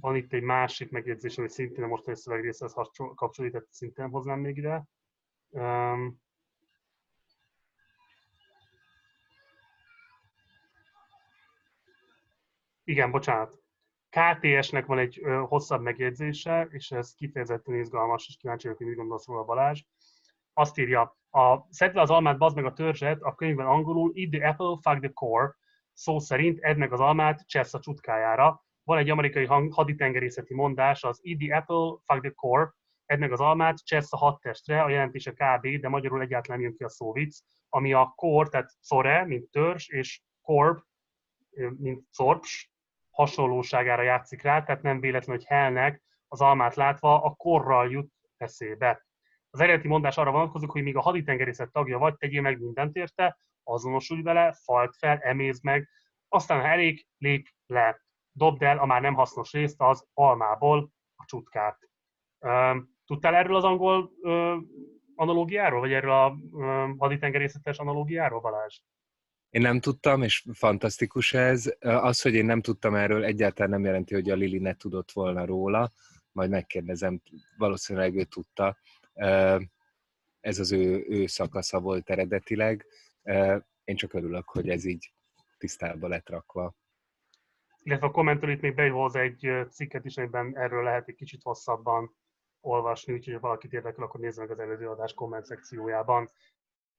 Van 0.00 0.16
itt 0.16 0.32
egy 0.32 0.42
másik 0.42 0.90
megjegyzés, 0.90 1.38
ami 1.38 1.48
szintén 1.48 1.84
a 1.84 1.86
mostani 1.86 2.16
szövegrészhez 2.16 2.72
kapcsolódik, 3.14 3.52
tehát 3.52 3.72
szintén 3.72 4.08
hoznám 4.08 4.40
még 4.40 4.56
ide. 4.56 4.84
Igen, 12.84 13.10
bocsánat. 13.10 13.62
KTS-nek 14.08 14.86
van 14.86 14.98
egy 14.98 15.20
ö, 15.22 15.42
hosszabb 15.48 15.82
megjegyzése, 15.82 16.68
és 16.70 16.90
ez 16.90 17.14
kifejezetten 17.14 17.74
izgalmas, 17.74 18.28
és 18.28 18.36
kíváncsi 18.36 18.62
vagyok, 18.62 18.78
hogy 18.78 18.88
mit 18.88 18.96
gondolsz 18.96 19.26
róla 19.26 19.44
Balázs. 19.44 19.82
Azt 20.54 20.78
írja, 20.78 21.16
a 21.30 21.66
szedd 21.70 21.94
le 21.94 22.00
az 22.00 22.10
almát, 22.10 22.38
bazd 22.38 22.56
meg 22.56 22.64
a 22.64 22.72
törzset, 22.72 23.22
a 23.22 23.34
könyvben 23.34 23.66
angolul, 23.66 24.12
eat 24.14 24.30
the 24.30 24.48
apple, 24.48 24.78
fuck 24.80 25.00
the 25.00 25.12
core, 25.12 25.54
szó 25.92 26.18
szerint 26.18 26.58
edd 26.60 26.76
meg 26.76 26.92
az 26.92 27.00
almát, 27.00 27.46
csesz 27.46 27.74
a 27.74 27.80
csutkájára. 27.80 28.64
Van 28.84 28.98
egy 28.98 29.10
amerikai 29.10 29.46
haditengerészeti 29.70 30.54
mondás, 30.54 31.02
az 31.02 31.20
eat 31.24 31.38
the 31.38 31.56
apple, 31.56 32.00
fuck 32.04 32.20
the 32.20 32.30
core, 32.30 32.74
edd 33.06 33.18
meg 33.18 33.32
az 33.32 33.40
almát, 33.40 33.84
csesz 33.84 34.12
a 34.12 34.16
hat 34.16 34.40
testre, 34.40 34.82
a 34.82 34.88
jelentése 34.88 35.32
kb, 35.32 35.80
de 35.80 35.88
magyarul 35.88 36.20
egyáltalán 36.20 36.60
jön 36.60 36.76
ki 36.76 36.84
a 36.84 36.88
szóvic, 36.88 37.38
ami 37.68 37.92
a 37.92 38.12
core, 38.16 38.48
tehát 38.48 38.70
szore, 38.80 39.24
mint 39.24 39.50
törzs, 39.50 39.88
és 39.88 40.22
korb, 40.42 40.78
mint 41.76 42.04
corps, 42.16 42.72
hasonlóságára 43.10 44.02
játszik 44.02 44.42
rá, 44.42 44.62
tehát 44.62 44.82
nem 44.82 45.00
véletlen, 45.00 45.36
hogy 45.36 45.46
Hellnek 45.46 46.02
az 46.28 46.40
almát 46.40 46.74
látva 46.74 47.22
a 47.22 47.34
korral 47.34 47.90
jut 47.90 48.12
eszébe. 48.36 49.06
Az 49.54 49.60
eredeti 49.60 49.88
mondás 49.88 50.16
arra 50.16 50.30
vonatkozik, 50.30 50.68
hogy 50.68 50.82
míg 50.82 50.96
a 50.96 51.00
haditengerészet 51.00 51.72
tagja 51.72 51.98
vagy, 51.98 52.16
tegyél 52.16 52.40
meg 52.40 52.60
mindent 52.60 52.96
érte, 52.96 53.38
azonosulj 53.62 54.22
vele, 54.22 54.52
falt 54.64 54.96
fel, 54.96 55.18
emézd 55.18 55.64
meg, 55.64 55.88
aztán 56.28 56.60
ha 56.60 56.66
elég, 56.66 57.06
lép 57.18 57.48
le. 57.66 58.00
Dobd 58.32 58.62
el 58.62 58.78
a 58.78 58.86
már 58.86 59.00
nem 59.00 59.14
hasznos 59.14 59.52
részt 59.52 59.80
az 59.80 60.06
almából, 60.14 60.90
a 61.16 61.24
csutkát. 61.26 61.78
Tudtál 63.04 63.34
erről 63.34 63.56
az 63.56 63.64
angol 63.64 64.10
analógiáról, 65.14 65.80
vagy 65.80 65.92
erről 65.92 66.12
a 66.12 66.36
haditengerészetes 66.98 67.78
analógiáról, 67.78 68.40
Balázs? 68.40 68.80
Én 69.50 69.60
nem 69.60 69.80
tudtam, 69.80 70.22
és 70.22 70.44
fantasztikus 70.52 71.32
ez. 71.32 71.74
Az, 71.80 72.22
hogy 72.22 72.34
én 72.34 72.44
nem 72.44 72.60
tudtam 72.60 72.94
erről, 72.94 73.24
egyáltalán 73.24 73.70
nem 73.70 73.84
jelenti, 73.84 74.14
hogy 74.14 74.30
a 74.30 74.34
Lili 74.34 74.58
ne 74.58 74.74
tudott 74.74 75.12
volna 75.12 75.44
róla. 75.44 75.90
Majd 76.32 76.50
megkérdezem, 76.50 77.22
valószínűleg 77.56 78.16
ő 78.16 78.24
tudta. 78.24 78.76
Ez 80.40 80.58
az 80.58 80.72
ő, 80.72 81.04
ő 81.08 81.26
szakasza 81.26 81.80
volt 81.80 82.10
eredetileg. 82.10 82.86
Én 83.84 83.96
csak 83.96 84.12
örülök, 84.12 84.48
hogy 84.48 84.68
ez 84.68 84.84
így 84.84 85.12
tisztába 85.58 86.08
lett 86.08 86.28
rakva. 86.28 86.74
Illetve 87.82 88.06
a 88.06 88.10
kommentől 88.10 88.50
itt 88.50 88.60
még 88.60 88.74
behoz 88.74 89.14
egy 89.14 89.50
cikket 89.70 90.04
is, 90.04 90.16
amiben 90.16 90.56
erről 90.56 90.82
lehet 90.82 91.08
egy 91.08 91.14
kicsit 91.14 91.42
hosszabban 91.42 92.16
olvasni, 92.60 93.12
úgyhogy 93.12 93.34
ha 93.34 93.40
valakit 93.40 93.72
érdekel, 93.72 94.04
akkor 94.04 94.20
nézze 94.20 94.40
meg 94.40 94.50
az 94.50 94.58
előző 94.58 94.88
adás 94.88 95.14
komment 95.14 95.44
szekciójában 95.44 96.30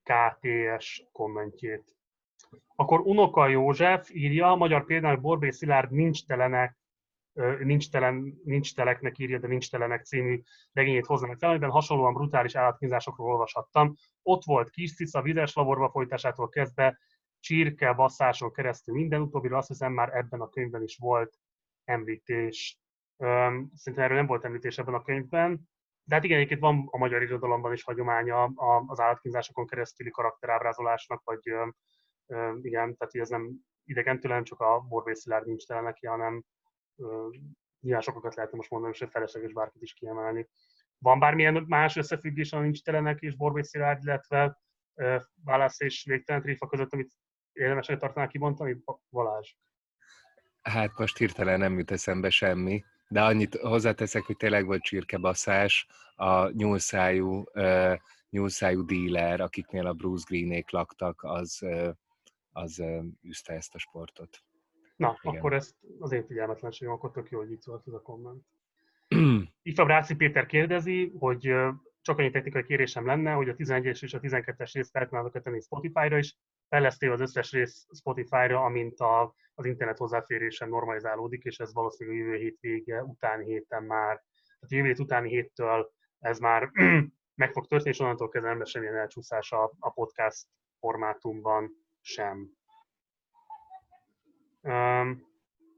KTS 0.03 1.03
kommentjét. 1.11 1.95
Akkor 2.75 2.99
Unoka 2.99 3.47
József 3.47 4.09
írja, 4.13 4.55
magyar 4.55 4.85
például 4.85 5.17
Borbé 5.17 5.49
Szilárd 5.49 5.91
nincs 5.91 6.25
telenek, 6.25 6.77
nincs, 7.59 7.89
telen, 7.89 8.41
nincs 8.43 8.75
teleknek 8.75 9.17
írja, 9.17 9.39
de 9.39 9.47
nincs 9.47 9.71
telenek 9.71 10.03
című 10.03 10.41
regényét 10.73 11.05
hoznak 11.05 11.37
fel, 11.37 11.49
amiben 11.49 11.69
hasonlóan 11.69 12.13
brutális 12.13 12.55
állatkínzásokról 12.55 13.31
olvashattam. 13.31 13.93
Ott 14.21 14.43
volt 14.43 14.69
kis 14.69 14.95
cica, 14.95 15.21
vizes 15.21 15.53
laborba 15.53 15.89
folytásától 15.89 16.49
kezdve, 16.49 16.99
csirke, 17.39 17.93
basszáson 17.93 18.51
keresztül 18.51 18.95
minden 18.95 19.21
utóbbira, 19.21 19.57
azt 19.57 19.67
hiszem 19.67 19.93
már 19.93 20.15
ebben 20.15 20.41
a 20.41 20.49
könyvben 20.49 20.83
is 20.83 20.97
volt 20.97 21.35
említés. 21.83 22.79
Szerintem 23.17 24.03
erről 24.03 24.17
nem 24.17 24.25
volt 24.25 24.45
említés 24.45 24.77
ebben 24.77 24.93
a 24.93 25.01
könyvben, 25.01 25.69
de 26.03 26.15
hát 26.15 26.23
igen, 26.23 26.37
egyébként 26.37 26.61
van 26.61 26.87
a 26.91 26.97
magyar 26.97 27.21
irodalomban 27.21 27.73
is 27.73 27.83
hagyománya 27.83 28.43
az 28.85 28.99
állatkínzásokon 28.99 29.67
keresztüli 29.67 30.09
karakterábrázolásnak, 30.09 31.21
vagy 31.23 31.39
igen, 32.61 32.95
tehát 32.97 33.09
ez 33.09 33.29
nem 33.29 33.51
idegen 33.83 34.19
tőlem, 34.19 34.43
csak 34.43 34.59
a 34.59 34.79
Borbély 34.79 35.13
nincs 35.43 35.65
tele 35.65 35.81
neki, 35.81 36.07
hanem 36.07 36.43
nyilván 37.79 38.01
sokakat 38.01 38.35
lehetne 38.35 38.57
most 38.57 38.69
mondani, 38.69 38.93
és 38.99 39.05
felesleges 39.09 39.53
bárkit 39.53 39.81
is 39.81 39.93
kiemelni. 39.93 40.47
Van 40.97 41.19
bármilyen 41.19 41.65
más 41.67 41.95
összefüggés 41.95 42.53
a 42.53 42.59
nincs 42.59 42.83
telenek 42.83 43.21
és 43.21 43.35
Borbély 43.35 43.63
Szilárd, 43.63 44.03
illetve 44.03 44.59
válasz 45.43 45.79
és 45.79 46.03
végtelen 46.03 46.41
tréfa 46.41 46.67
között, 46.67 46.93
amit 46.93 47.13
érdemes 47.51 47.85
tartanál 47.85 48.27
kibontani, 48.27 48.83
Balázs? 49.09 49.53
Hát 50.61 50.97
most 50.97 51.17
hirtelen 51.17 51.59
nem 51.59 51.77
jut 51.77 51.91
eszembe 51.91 52.29
semmi, 52.29 52.83
de 53.07 53.23
annyit 53.23 53.55
hozzáteszek, 53.55 54.23
hogy 54.23 54.37
tényleg 54.37 54.65
volt 54.65 54.83
csirkebaszás, 54.83 55.87
a 56.15 56.49
nyúlszájú, 56.49 57.43
nyúlszájú 58.29 58.85
díler, 58.85 59.41
akiknél 59.41 59.87
a 59.87 59.93
Bruce 59.93 60.25
Greenék 60.27 60.71
laktak, 60.71 61.23
az, 61.23 61.65
az 62.51 62.83
üzte 63.21 63.53
ezt 63.53 63.75
a 63.75 63.77
sportot. 63.77 64.43
Na, 64.95 65.17
Igen. 65.21 65.37
akkor 65.37 65.53
ez 65.53 65.75
az 65.99 66.11
én 66.11 66.25
figyelmetlenségem, 66.25 66.93
akkor 66.93 67.11
tök 67.11 67.29
jó, 67.29 67.39
hogy 67.39 67.51
így 67.51 67.61
szólt 67.61 67.87
ez 67.87 67.93
a 67.93 68.01
komment. 68.01 68.45
Ifab 69.61 69.87
Ráci 69.87 70.15
Péter 70.15 70.45
kérdezi, 70.45 71.11
hogy 71.19 71.55
csak 72.01 72.17
annyi 72.17 72.29
technikai 72.29 72.63
kérésem 72.63 73.05
lenne, 73.05 73.31
hogy 73.31 73.49
a 73.49 73.55
11-es 73.55 74.03
és 74.03 74.13
a 74.13 74.19
12-es 74.19 74.69
részt 74.73 74.89
fel 74.91 75.07
tudnának 75.07 75.41
tenni 75.41 75.61
Spotify-ra 75.61 76.17
is, 76.17 76.37
fejlesztél 76.69 77.11
az 77.11 77.21
összes 77.21 77.51
rész 77.51 77.87
Spotify-ra, 77.97 78.63
amint 78.63 78.99
a, 78.99 79.35
az 79.53 79.65
internet 79.65 79.97
hozzáférésen 79.97 80.69
normalizálódik, 80.69 81.43
és 81.43 81.57
ez 81.57 81.73
valószínűleg 81.73 82.19
a 82.19 82.23
jövő 82.23 82.37
hét 82.37 82.57
vége, 82.59 83.03
utáni 83.03 83.45
héten 83.45 83.83
már, 83.83 84.23
tehát 84.59 84.69
jövő 84.69 84.87
hét 84.87 84.99
utáni 84.99 85.29
héttől 85.29 85.93
ez 86.19 86.39
már 86.39 86.71
meg 87.41 87.51
fog 87.51 87.67
történni, 87.67 87.93
és 87.93 87.99
onnantól 87.99 88.29
kezdve 88.29 88.49
nem 88.49 88.59
lesz 88.59 88.69
semmilyen 88.69 88.95
elcsúszás 88.95 89.51
a, 89.51 89.73
a 89.79 89.89
podcast 89.89 90.47
formátumban 90.79 91.71
sem. 92.01 92.49
Um, 94.65 95.33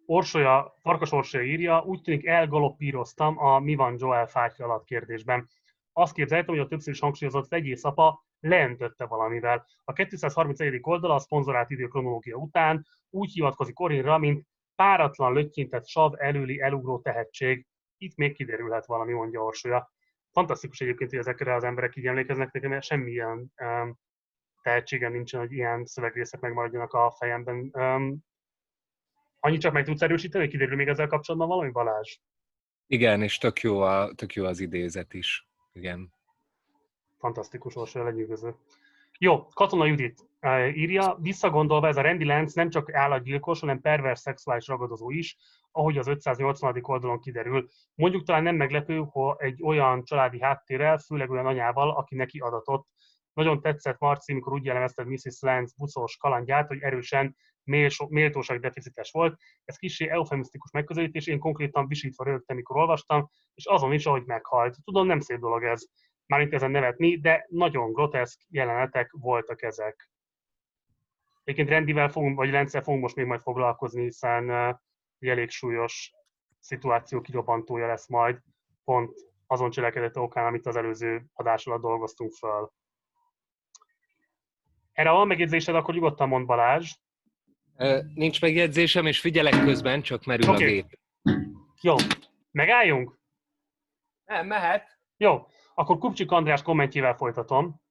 Orsolya, 0.06 0.76
Farkas 0.82 1.12
Orsolya 1.12 1.46
írja, 1.46 1.84
úgy 1.84 2.02
tűnik 2.02 2.26
elgalopíroztam 2.26 3.40
a 3.40 3.60
mi 3.60 3.76
van 3.76 3.96
Joel 3.98 4.28
fátyja 4.28 4.66
alatt 4.66 4.84
kérdésben. 4.84 5.48
Azt 5.94 6.14
képzeltem, 6.14 6.56
hogy 6.56 6.64
a 6.64 6.68
többször 6.68 6.94
is 6.94 7.00
hangsúlyozott 7.00 7.48
vegyészapa 7.48 8.26
leöntötte 8.40 9.06
valamivel. 9.06 9.66
A 9.84 9.94
231. 9.94 10.80
oldala 10.82 11.14
a 11.14 11.20
szponzorált 11.20 11.70
idő 11.70 11.88
kronológia 11.88 12.36
után 12.36 12.86
úgy 13.10 13.32
hivatkozik 13.32 13.74
Corinra, 13.74 14.18
mint 14.18 14.46
páratlan 14.76 15.34
löttyintett 15.34 15.88
sav 15.88 16.14
előli 16.18 16.62
elugró 16.62 17.00
tehetség. 17.00 17.68
Itt 17.98 18.16
még 18.16 18.34
kiderülhet 18.34 18.86
valami, 18.86 19.14
mondja 19.14 19.44
Orsolya. 19.44 19.92
Fantasztikus 20.32 20.82
egyébként, 20.82 21.10
hogy 21.10 21.20
ezekre 21.20 21.56
az 21.56 21.64
emberek 21.64 21.96
így 21.96 22.08
emlékeznek 22.08 22.52
nekem, 22.52 22.70
mert 22.70 22.84
semmilyen 22.84 23.54
um, 23.62 23.98
tehetségem 24.62 25.12
nincsen, 25.12 25.40
hogy 25.40 25.52
ilyen 25.52 25.86
szövegrészek 25.86 26.40
megmaradjanak 26.40 26.94
a 26.94 27.12
fejemben. 27.12 27.70
Um, 27.74 28.26
annyit 29.40 29.62
csak 29.62 29.74
meg 29.74 29.86
tudsz 29.86 30.02
erősíteni, 30.02 30.44
hogy 30.44 30.54
kiderül 30.54 30.76
még 30.76 30.88
ezzel 30.88 31.08
kapcsolatban 31.08 31.50
valami, 31.50 31.72
Balázs? 31.72 32.18
Igen, 32.88 33.22
és 33.22 33.38
tök 33.38 33.62
jó, 33.62 33.80
a, 33.80 34.12
tök 34.16 34.34
jó 34.34 34.46
az 34.46 34.60
idézet 34.60 35.14
is. 35.14 35.48
Igen. 35.74 36.14
Fantasztikus, 37.18 37.76
Orsolya 37.76 38.08
lenyűgöző. 38.08 38.56
Jó, 39.20 39.48
Katona 39.48 39.86
Judit 39.86 40.26
írja, 40.74 41.18
visszagondolva 41.22 41.88
ez 41.88 41.98
a 41.98 42.02
rendi 42.02 42.26
lánc 42.26 42.54
nem 42.54 42.70
csak 42.70 42.94
állatgyilkos, 42.94 43.60
hanem 43.60 43.82
pervers 43.82 44.20
szexuális 44.20 44.68
ragadozó 44.68 45.10
is, 45.10 45.38
ahogy 45.72 45.98
az 45.98 46.08
580. 46.08 46.80
oldalon 46.82 47.20
kiderül. 47.20 47.68
Mondjuk 47.96 48.24
talán 48.24 48.44
nem 48.44 48.56
meglepő, 48.56 49.04
hogy 49.10 49.36
egy 49.38 49.64
olyan 49.64 50.04
családi 50.04 50.42
háttérrel, 50.42 50.98
főleg 50.98 51.30
olyan 51.30 51.46
anyával, 51.46 51.90
aki 51.90 52.16
neki 52.16 52.40
adatott. 52.40 52.88
Nagyon 53.38 53.62
tetszett 53.62 54.00
Marci, 54.00 54.34
mikor 54.34 54.54
úgy 54.54 54.66
jellemezted 54.66 55.08
Mrs. 55.08 55.40
Lance 55.40 55.74
buszos 55.78 56.18
kalandját, 56.18 56.68
hogy 56.68 56.82
erősen 56.82 57.36
méltóság 58.08 58.60
deficites 58.60 59.12
volt. 59.12 59.40
Ez 59.66 59.78
kicsi 59.78 60.10
eufemisztikus 60.10 60.72
megközelítés, 60.72 61.28
én 61.28 61.40
konkrétan 61.40 61.88
visítva 61.88 62.24
rögtem, 62.24 62.56
mikor 62.56 62.78
olvastam, 62.78 63.30
és 63.54 63.66
azon 63.66 63.94
is, 63.94 64.06
ahogy 64.06 64.24
meghalt. 64.26 64.76
Tudom, 64.84 65.08
nem 65.08 65.20
szép 65.20 65.40
dolog 65.40 65.64
ez 65.64 65.86
mármint 66.26 66.54
ezen 66.54 66.72
nevetni, 66.72 67.20
de 67.20 67.46
nagyon 67.50 67.94
groteszk 67.94 68.42
jelenetek 68.50 69.12
voltak 69.12 69.62
ezek. 69.62 70.10
Egyébként 71.44 71.70
Rendivel 71.70 72.10
fogunk, 72.10 72.38
vagy 72.38 72.50
Lence 72.50 72.82
fogunk 72.82 73.02
most 73.02 73.16
még 73.16 73.26
majd 73.26 73.42
foglalkozni, 73.42 74.04
hiszen 74.04 74.50
egy 75.20 75.30
elég 75.30 75.50
súlyos 75.50 76.12
szituáció 76.60 77.22
kirobbantója 77.22 77.88
lesz 77.88 78.08
majd, 78.08 78.42
pont 78.84 79.12
azon 79.48 79.70
cselekedete 79.70 80.20
okán, 80.20 80.46
amit 80.46 80.66
az 80.66 80.76
előző 80.76 81.26
adás 81.34 81.68
alatt 81.68 81.82
dolgoztunk 81.82 82.32
föl. 82.32 82.72
Erre 84.98 85.12
van 85.12 85.28
megjegyzésed, 85.28 85.76
akkor 85.76 85.94
nyugodtan 85.94 86.28
mond 86.28 86.46
Balázs. 86.46 86.92
Nincs 88.14 88.42
megjegyzésem, 88.42 89.06
és 89.06 89.20
figyelek 89.20 89.64
közben, 89.64 90.02
csak 90.02 90.26
merül 90.26 90.50
okay. 90.50 90.64
a 90.64 90.68
gép. 90.68 91.00
Jó. 91.82 91.96
Megálljunk? 92.52 93.20
Nem, 94.26 94.48
mehet. 94.48 95.00
Jó. 95.18 95.48
Akkor 95.74 95.98
Kupcsik 95.98 96.32
András 96.32 96.62
kommentjével 96.62 97.16
folytatom. 97.16 97.82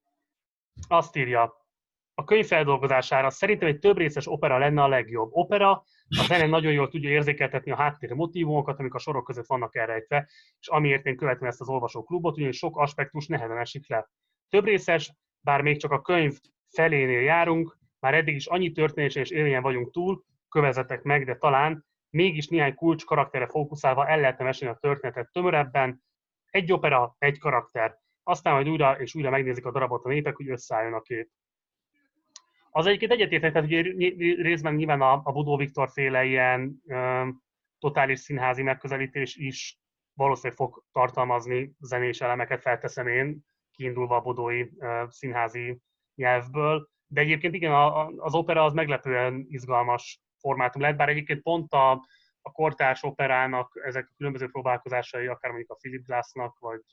Azt 0.89 1.17
írja, 1.17 1.67
a 2.15 2.25
könyv 2.25 2.47
feldolgozására 2.47 3.31
szerintem 3.31 3.69
egy 3.69 3.79
több 3.79 3.97
részes 3.97 4.29
opera 4.29 4.59
lenne 4.59 4.83
a 4.83 4.89
legjobb. 4.89 5.29
Opera, 5.33 5.71
a 6.09 6.25
zene 6.27 6.47
nagyon 6.47 6.73
jól 6.73 6.89
tudja 6.89 7.11
érzékeltetni 7.11 7.71
a 7.71 7.77
háttér 7.77 8.13
motivumokat, 8.13 8.79
amik 8.79 8.95
a 8.95 8.99
sorok 8.99 9.25
között 9.25 9.47
vannak 9.47 9.77
elrejtve, 9.77 10.29
és 10.59 10.69
amiért 10.69 11.07
én 11.07 11.17
követem 11.17 11.49
ezt 11.49 11.61
az 11.61 11.69
olvasóklubot, 11.69 12.37
ugyanis 12.37 12.57
sok 12.57 12.79
aspektus 12.79 13.27
nehezen 13.27 13.59
esik 13.59 13.89
le. 13.89 14.11
Több 14.49 14.65
részes, 14.65 15.13
bár 15.41 15.61
még 15.61 15.81
csak 15.81 15.91
a 15.91 16.01
könyv 16.01 16.39
felénél 16.77 17.21
járunk, 17.21 17.79
már 18.01 18.15
eddig 18.15 18.35
is 18.35 18.47
annyi 18.47 18.73
történés 18.73 19.15
és 19.15 19.31
élményen 19.31 19.63
vagyunk 19.63 19.91
túl, 19.91 20.25
kövezetek 20.49 21.03
meg, 21.03 21.25
de 21.25 21.37
talán 21.37 21.85
mégis 22.11 22.49
néhány 22.49 22.75
kulcs 22.75 23.05
karakterre 23.05 23.47
fókuszálva 23.47 24.09
el 24.09 24.21
lehetne 24.21 24.45
mesélni 24.45 24.75
a 24.75 24.79
történetet 24.79 25.33
tömörebben. 25.33 26.03
Egy 26.51 26.73
opera, 26.73 27.17
egy 27.19 27.39
karakter. 27.39 27.99
Aztán 28.23 28.53
majd 28.55 28.69
újra 28.69 29.01
és 29.01 29.15
újra 29.15 29.31
megnézik 29.31 29.67
a 29.67 29.71
darabot 29.71 30.05
a 30.05 30.09
népek, 30.09 30.37
hogy 30.37 30.49
összeálljon 30.49 30.95
a 30.95 31.01
kép. 31.01 31.31
Az 32.71 32.87
egyébként 32.87 33.13
egyetértek, 33.13 33.53
tehát 33.53 33.69
ugye 33.69 33.83
részben 34.43 34.75
nyilván 34.75 35.01
a, 35.01 35.21
a 35.25 35.33
Budó 35.33 35.57
Viktor 35.57 35.91
féle 35.91 36.25
ilyen 36.25 36.83
ö, 36.87 37.27
totális 37.79 38.21
színházi 38.21 38.63
megközelítés 38.63 39.37
is 39.37 39.79
valószínűleg 40.13 40.57
fog 40.57 40.85
tartalmazni 40.93 41.75
zenés 41.81 42.21
elemeket, 42.21 42.61
felteszem 42.61 43.07
én, 43.07 43.45
kiindulva 43.71 44.17
a 44.17 44.21
bodói 44.21 44.69
ö, 44.79 45.05
színházi 45.09 45.81
nyelvből. 46.17 46.89
De 47.07 47.21
egyébként 47.21 47.55
igen, 47.55 47.73
az 48.17 48.35
opera 48.35 48.65
az 48.65 48.73
meglepően 48.73 49.47
izgalmas 49.49 50.21
formátum 50.39 50.81
lehet, 50.81 50.97
bár 50.97 51.09
egyébként 51.09 51.43
pont 51.43 51.73
a, 51.73 51.91
a 52.41 52.53
kortárs 52.53 53.03
operának 53.03 53.81
ezek 53.85 54.09
a 54.11 54.15
különböző 54.17 54.49
próbálkozásai, 54.49 55.27
akár 55.27 55.51
mondjuk 55.51 55.71
a 55.71 55.75
Philip 55.75 56.05
Glassnak, 56.05 56.59
vagy, 56.59 56.85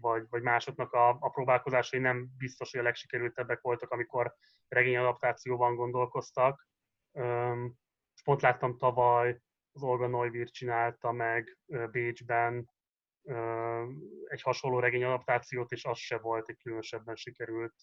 vagy, 0.00 0.26
vagy 0.28 0.42
másoknak 0.42 0.92
a, 0.92 1.08
a 1.08 1.28
próbálkozásai 1.28 2.00
nem 2.00 2.28
biztos, 2.38 2.70
hogy 2.70 2.80
a 2.80 2.82
legsikerültebbek 2.82 3.60
voltak, 3.60 3.90
amikor 3.90 4.34
regényadaptációban 4.68 5.74
gondolkoztak. 5.74 6.66
Um, 7.12 7.74
pont 8.24 8.42
láttam 8.42 8.76
tavaly, 8.76 9.40
az 9.72 9.82
Olga 9.82 10.06
Neuwirth 10.06 10.52
csinálta 10.52 11.12
meg 11.12 11.58
Bécsben 11.90 12.70
egy 14.24 14.42
hasonló 14.42 14.78
regényadaptációt, 14.78 15.72
és 15.72 15.84
az 15.84 15.98
se 15.98 16.18
volt 16.18 16.48
egy 16.48 16.56
különösebben 16.62 17.16
sikerült 17.16 17.74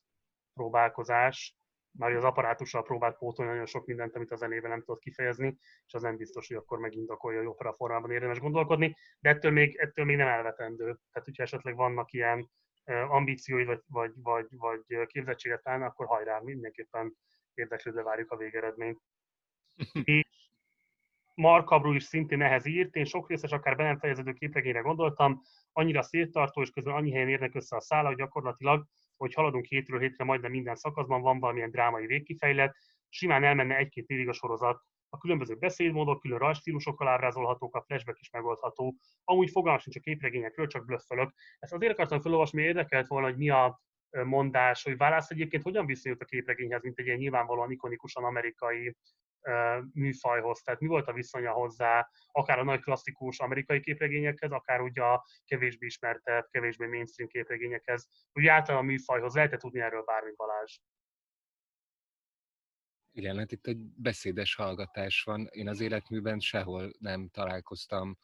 próbálkozás. 0.54 1.58
Már 1.92 2.12
az 2.12 2.24
apparátussal 2.24 2.84
próbált 2.84 3.18
pótolni 3.18 3.52
nagyon 3.52 3.66
sok 3.66 3.86
mindent, 3.86 4.16
amit 4.16 4.32
a 4.32 4.36
zenével 4.36 4.70
nem 4.70 4.80
tudott 4.80 5.02
kifejezni, 5.02 5.58
és 5.86 5.94
az 5.94 6.02
nem 6.02 6.18
biztos, 6.18 6.48
hogy 6.48 6.58
akkor 6.58 6.80
megindokolja, 6.80 7.40
hogy 7.40 7.48
opera 7.48 7.74
formában 7.74 8.12
érdemes 8.12 8.40
gondolkodni, 8.40 8.96
de 9.20 9.30
ettől 9.30 9.52
még, 9.52 9.76
ettől 9.76 10.06
még 10.06 10.16
nem 10.16 10.28
elvetendő. 10.28 10.86
Tehát, 10.86 11.28
hogyha 11.28 11.44
esetleg 11.44 11.76
vannak 11.76 12.12
ilyen 12.12 12.50
ambíciói 13.08 13.64
vagy, 13.64 13.82
vagy, 13.88 14.12
vagy, 14.16 14.48
vagy 14.50 15.06
képzettséget 15.06 15.64
talán, 15.64 15.82
akkor 15.82 16.06
hajrá, 16.06 16.40
mindenképpen 16.40 17.18
érdeklődve 17.54 18.04
várjuk 18.04 18.32
a 18.32 18.38
végeredményt. 18.38 19.00
és 20.04 20.50
Mark 21.36 21.70
Abru 21.70 21.94
is 21.94 22.04
szintén 22.04 22.42
ehhez 22.42 22.66
írt, 22.66 22.96
én 22.96 23.06
sok 23.06 23.30
részes, 23.30 23.52
akár 23.52 23.76
be 23.76 23.84
nem 23.84 24.00
fejeződő 24.00 24.34
képregényre 24.34 24.80
gondoltam, 24.80 25.42
annyira 25.72 26.02
széttartó, 26.02 26.62
és 26.62 26.70
közben 26.70 26.94
annyi 26.94 27.12
helyen 27.12 27.30
érnek 27.30 27.56
össze 27.56 27.76
a 27.76 27.82
szála, 27.82 28.08
hogy 28.08 28.18
gyakorlatilag, 28.18 28.88
hogy 29.18 29.34
haladunk 29.34 29.66
hétről 29.66 30.00
hétre, 30.00 30.24
majdnem 30.24 30.52
minden 30.52 30.76
szakaszban 30.76 31.22
van 31.22 31.40
valamilyen 31.40 31.72
drámai 31.72 32.06
végkifejlet, 32.06 32.76
simán 33.10 33.44
elmenne 33.44 33.78
egy-két 33.78 34.08
évig 34.08 34.28
a 34.28 34.34
sorozat, 34.34 34.82
a 35.10 35.18
különböző 35.18 35.56
beszédmódok, 35.56 36.20
külön 36.20 36.38
rajstílusokkal 36.38 37.08
ábrázolhatók, 37.08 37.76
a 37.76 37.82
flashback 37.82 38.20
is 38.20 38.30
megoldható. 38.30 38.96
Amúgy 39.24 39.50
fogalmas 39.50 39.82
sincs 39.82 39.96
a 39.96 40.00
képregényekről, 40.00 40.68
csak 40.68 40.86
blöffölök. 40.86 41.34
Ezt 41.60 41.74
azért 41.74 41.94
akartam 41.94 42.22
felolvasni, 42.22 42.58
mert 42.62 42.76
érdekelt 42.76 43.08
volna, 43.08 43.28
hogy 43.28 43.38
mi 43.38 43.50
a 43.50 43.82
mondás, 44.24 44.84
hogy 44.84 44.98
válasz 44.98 45.30
egyébként 45.30 45.64
hogyan 45.64 45.86
viszonyult 45.86 46.22
a 46.22 46.26
képregényhez, 46.26 46.84
mint 46.84 47.00
egy 47.00 47.06
ilyen 47.06 47.18
nyilvánvalóan 47.18 47.72
ikonikusan 47.72 48.24
amerikai 48.24 48.96
műfajhoz, 49.94 50.62
tehát 50.62 50.80
mi 50.80 50.88
volt 50.88 51.08
a 51.08 51.14
viszonya 51.14 51.52
hozzá, 51.52 52.10
akár 52.32 52.60
a 52.60 52.64
nagy 52.64 52.82
klasszikus 52.82 53.40
amerikai 53.40 53.80
képregényekhez, 53.80 54.52
akár 54.52 54.82
ugye 54.82 55.02
a 55.02 55.26
kevésbé 55.46 55.86
ismertebb, 55.86 56.48
kevésbé 56.50 56.86
mainstream 56.86 57.30
képregényekhez. 57.30 58.08
Ugye 58.34 58.52
általában 58.52 58.88
a 58.88 58.92
műfajhoz 58.92 59.36
lehet 59.36 59.58
tudni 59.58 59.80
erről 59.80 60.04
bármi 60.04 60.34
Balázs? 60.36 60.78
Igen, 63.16 63.38
hát 63.38 63.52
itt 63.52 63.68
egy 63.68 63.80
beszédes 63.80 64.56
hallgatás 64.56 65.24
van. 65.24 65.48
Én 65.52 65.68
az 65.68 65.80
életműben 65.80 66.40
sehol 66.40 66.92
nem 67.00 67.30
találkoztam, 67.30 68.18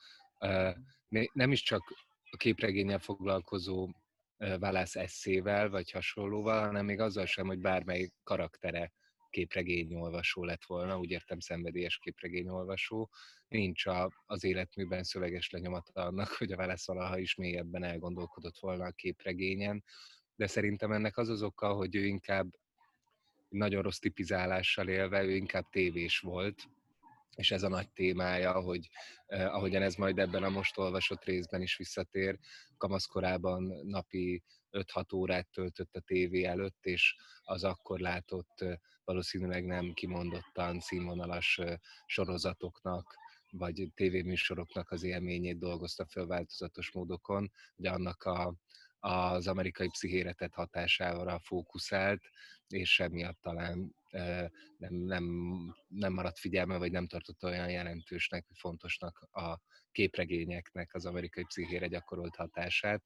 nem 1.33 1.51
is 1.51 1.61
csak 1.61 1.93
a 2.31 2.37
képregényel 2.37 2.99
foglalkozó 2.99 3.89
válasz 4.59 4.95
eszével, 4.95 5.69
vagy 5.69 5.91
hasonlóval, 5.91 6.65
hanem 6.65 6.85
még 6.85 6.99
azzal 6.99 7.25
sem, 7.25 7.47
hogy 7.47 7.59
bármely 7.59 8.09
karaktere 8.23 8.91
képregényolvasó 9.29 10.43
lett 10.43 10.65
volna, 10.65 10.99
úgy 10.99 11.11
értem 11.11 11.39
szenvedélyes 11.39 11.97
képregényolvasó. 11.97 13.09
Nincs 13.47 13.85
a, 13.85 14.23
az 14.25 14.43
életműben 14.43 15.03
szöveges 15.03 15.49
lenyomata 15.49 16.03
annak, 16.05 16.27
hogy 16.27 16.51
a 16.51 16.55
válasz 16.55 16.87
valaha 16.87 17.17
is 17.17 17.35
mélyebben 17.35 17.83
elgondolkodott 17.83 18.57
volna 18.59 18.85
a 18.85 18.91
képregényen, 18.91 19.83
de 20.35 20.47
szerintem 20.47 20.91
ennek 20.91 21.17
az 21.17 21.29
az 21.29 21.43
oka, 21.43 21.73
hogy 21.73 21.95
ő 21.95 22.05
inkább 22.05 22.47
nagyon 23.49 23.81
rossz 23.81 23.97
tipizálással 23.97 24.87
élve, 24.87 25.23
ő 25.23 25.35
inkább 25.35 25.69
tévés 25.69 26.19
volt, 26.19 26.67
és 27.35 27.51
ez 27.51 27.63
a 27.63 27.69
nagy 27.69 27.89
témája, 27.89 28.61
hogy 28.61 28.89
eh, 29.25 29.55
ahogyan 29.55 29.81
ez 29.81 29.95
majd 29.95 30.19
ebben 30.19 30.43
a 30.43 30.49
most 30.49 30.77
olvasott 30.77 31.23
részben 31.23 31.61
is 31.61 31.77
visszatér, 31.77 32.37
kamaszkorában 32.77 33.63
napi 33.83 34.43
5-6 34.71 35.15
órát 35.15 35.47
töltött 35.51 35.95
a 35.95 35.99
tévé 35.99 36.43
előtt, 36.43 36.85
és 36.85 37.15
az 37.41 37.63
akkor 37.63 37.99
látott 37.99 38.65
valószínűleg 39.03 39.65
nem 39.65 39.93
kimondottan 39.93 40.79
színvonalas 40.79 41.59
sorozatoknak, 42.05 43.15
vagy 43.51 43.91
tévéműsoroknak 43.95 44.91
az 44.91 45.03
élményét 45.03 45.57
dolgozta 45.57 46.05
föl 46.05 46.27
változatos 46.27 46.91
módokon, 46.91 47.51
de 47.75 47.89
annak 47.91 48.23
a, 48.23 48.55
az 48.99 49.47
amerikai 49.47 49.87
pszichéretet 49.87 50.53
hatásával 50.53 51.39
fókuszált, 51.39 52.21
és 52.67 52.99
emiatt 52.99 53.41
talán 53.41 53.95
nem, 54.77 54.93
nem, 54.93 55.25
nem 55.87 56.13
maradt 56.13 56.39
figyelme, 56.39 56.77
vagy 56.77 56.91
nem 56.91 57.07
tartott 57.07 57.43
olyan 57.43 57.69
jelentősnek, 57.69 58.45
fontosnak 58.53 59.27
a 59.31 59.59
képregényeknek 59.91 60.93
az 60.93 61.05
amerikai 61.05 61.43
pszichére 61.43 61.87
gyakorolt 61.87 62.35
hatását, 62.35 63.03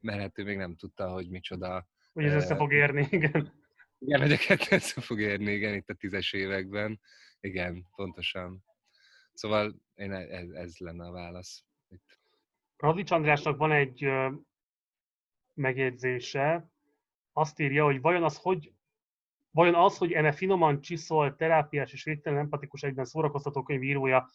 mert 0.00 0.20
hát 0.20 0.38
ő 0.38 0.44
még 0.44 0.56
nem 0.56 0.76
tudta, 0.76 1.08
hogy 1.08 1.28
micsoda... 1.28 1.86
Hogy 2.12 2.24
ez 2.24 2.34
össze 2.34 2.56
fog 2.56 2.72
érni, 2.72 3.08
igen. 3.10 3.52
Igen, 3.98 4.20
hogy 4.20 4.32
a 4.32 4.36
kettő 4.36 4.76
össze 4.76 5.00
fog 5.00 5.20
érni, 5.20 5.52
igen, 5.52 5.74
itt 5.74 5.88
a 5.88 5.94
tízes 5.94 6.32
években. 6.32 7.00
Igen, 7.40 7.86
pontosan. 7.94 8.64
Szóval 9.32 9.82
én 9.94 10.12
e, 10.12 10.20
ez, 10.20 10.48
ez 10.48 10.76
lenne 10.76 11.06
a 11.06 11.12
válasz. 11.12 11.64
Itt. 11.88 12.20
Radics 12.76 13.10
Andrásnak 13.10 13.56
van 13.56 13.72
egy 13.72 14.06
megjegyzése, 15.54 16.70
azt 17.32 17.58
írja, 17.58 17.84
hogy 17.84 18.00
vajon 18.00 18.22
az, 18.22 18.36
hogy 18.36 18.72
Vajon 19.52 19.74
az, 19.74 19.98
hogy 19.98 20.12
eme 20.12 20.32
finoman 20.32 20.80
csiszol, 20.80 21.36
terápiás 21.36 21.92
és 21.92 22.04
végtelen 22.04 22.38
empatikus 22.38 22.82
egyben 22.82 23.04
szórakoztató 23.04 23.62
könyvírója, 23.62 24.28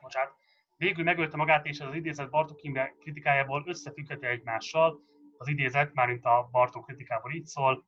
bocsánat, 0.00 0.34
végül 0.76 1.04
megölte 1.04 1.36
magát, 1.36 1.66
és 1.66 1.80
az 1.80 1.94
idézet 1.94 2.30
Bartók 2.30 2.62
Imre 2.62 2.94
kritikájából 3.00 3.64
összefügghet 3.66 4.22
egymással. 4.22 5.00
Az 5.38 5.48
idézet, 5.48 5.94
mármint 5.94 6.24
a 6.24 6.48
Bartók 6.50 6.86
kritikából 6.86 7.32
így 7.32 7.46
szól. 7.46 7.84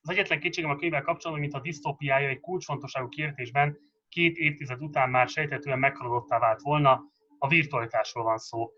Az 0.00 0.10
egyetlen 0.10 0.40
kétségem 0.40 0.70
a 0.70 0.76
könyvvel 0.76 1.02
kapcsolatban, 1.02 1.40
mint 1.40 1.54
a 1.54 1.60
disztópiája 1.60 2.28
egy 2.28 2.40
kulcsfontosságú 2.40 3.08
kérdésben 3.08 3.78
két 4.08 4.36
évtized 4.36 4.82
után 4.82 5.10
már 5.10 5.28
sejtetően 5.28 5.78
meghaladottá 5.78 6.38
vált 6.38 6.60
volna, 6.60 7.02
a 7.38 7.48
virtualitásról 7.48 8.24
van 8.24 8.38
szó. 8.38 8.70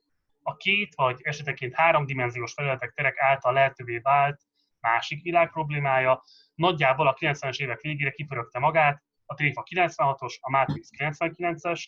A 0.42 0.56
két 0.56 0.94
vagy 0.94 1.20
eseteként 1.22 1.74
háromdimenziós 1.74 2.52
felületek 2.52 2.92
terek 2.92 3.20
által 3.20 3.52
lehetővé 3.52 3.98
vált 3.98 4.40
másik 4.80 5.22
világ 5.22 5.50
problémája, 5.50 6.22
nagyjából 6.54 7.06
a 7.06 7.14
90-es 7.14 7.58
évek 7.58 7.80
végére 7.80 8.10
kipörögte 8.10 8.58
magát, 8.58 9.02
a 9.24 9.34
Tréfa 9.34 9.62
96-os, 9.70 10.34
a 10.40 10.50
Matrix 10.50 10.88
99-es, 10.98 11.86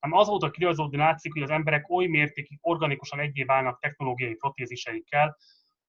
ám 0.00 0.12
azóta 0.12 0.50
kirajzódni 0.50 0.96
látszik, 0.96 1.32
hogy 1.32 1.42
az 1.42 1.50
emberek 1.50 1.90
oly 1.90 2.06
mértékig 2.06 2.58
organikusan 2.60 3.20
egyé 3.20 3.42
válnak 3.42 3.80
technológiai 3.80 4.34
protéziseikkel, 4.34 5.36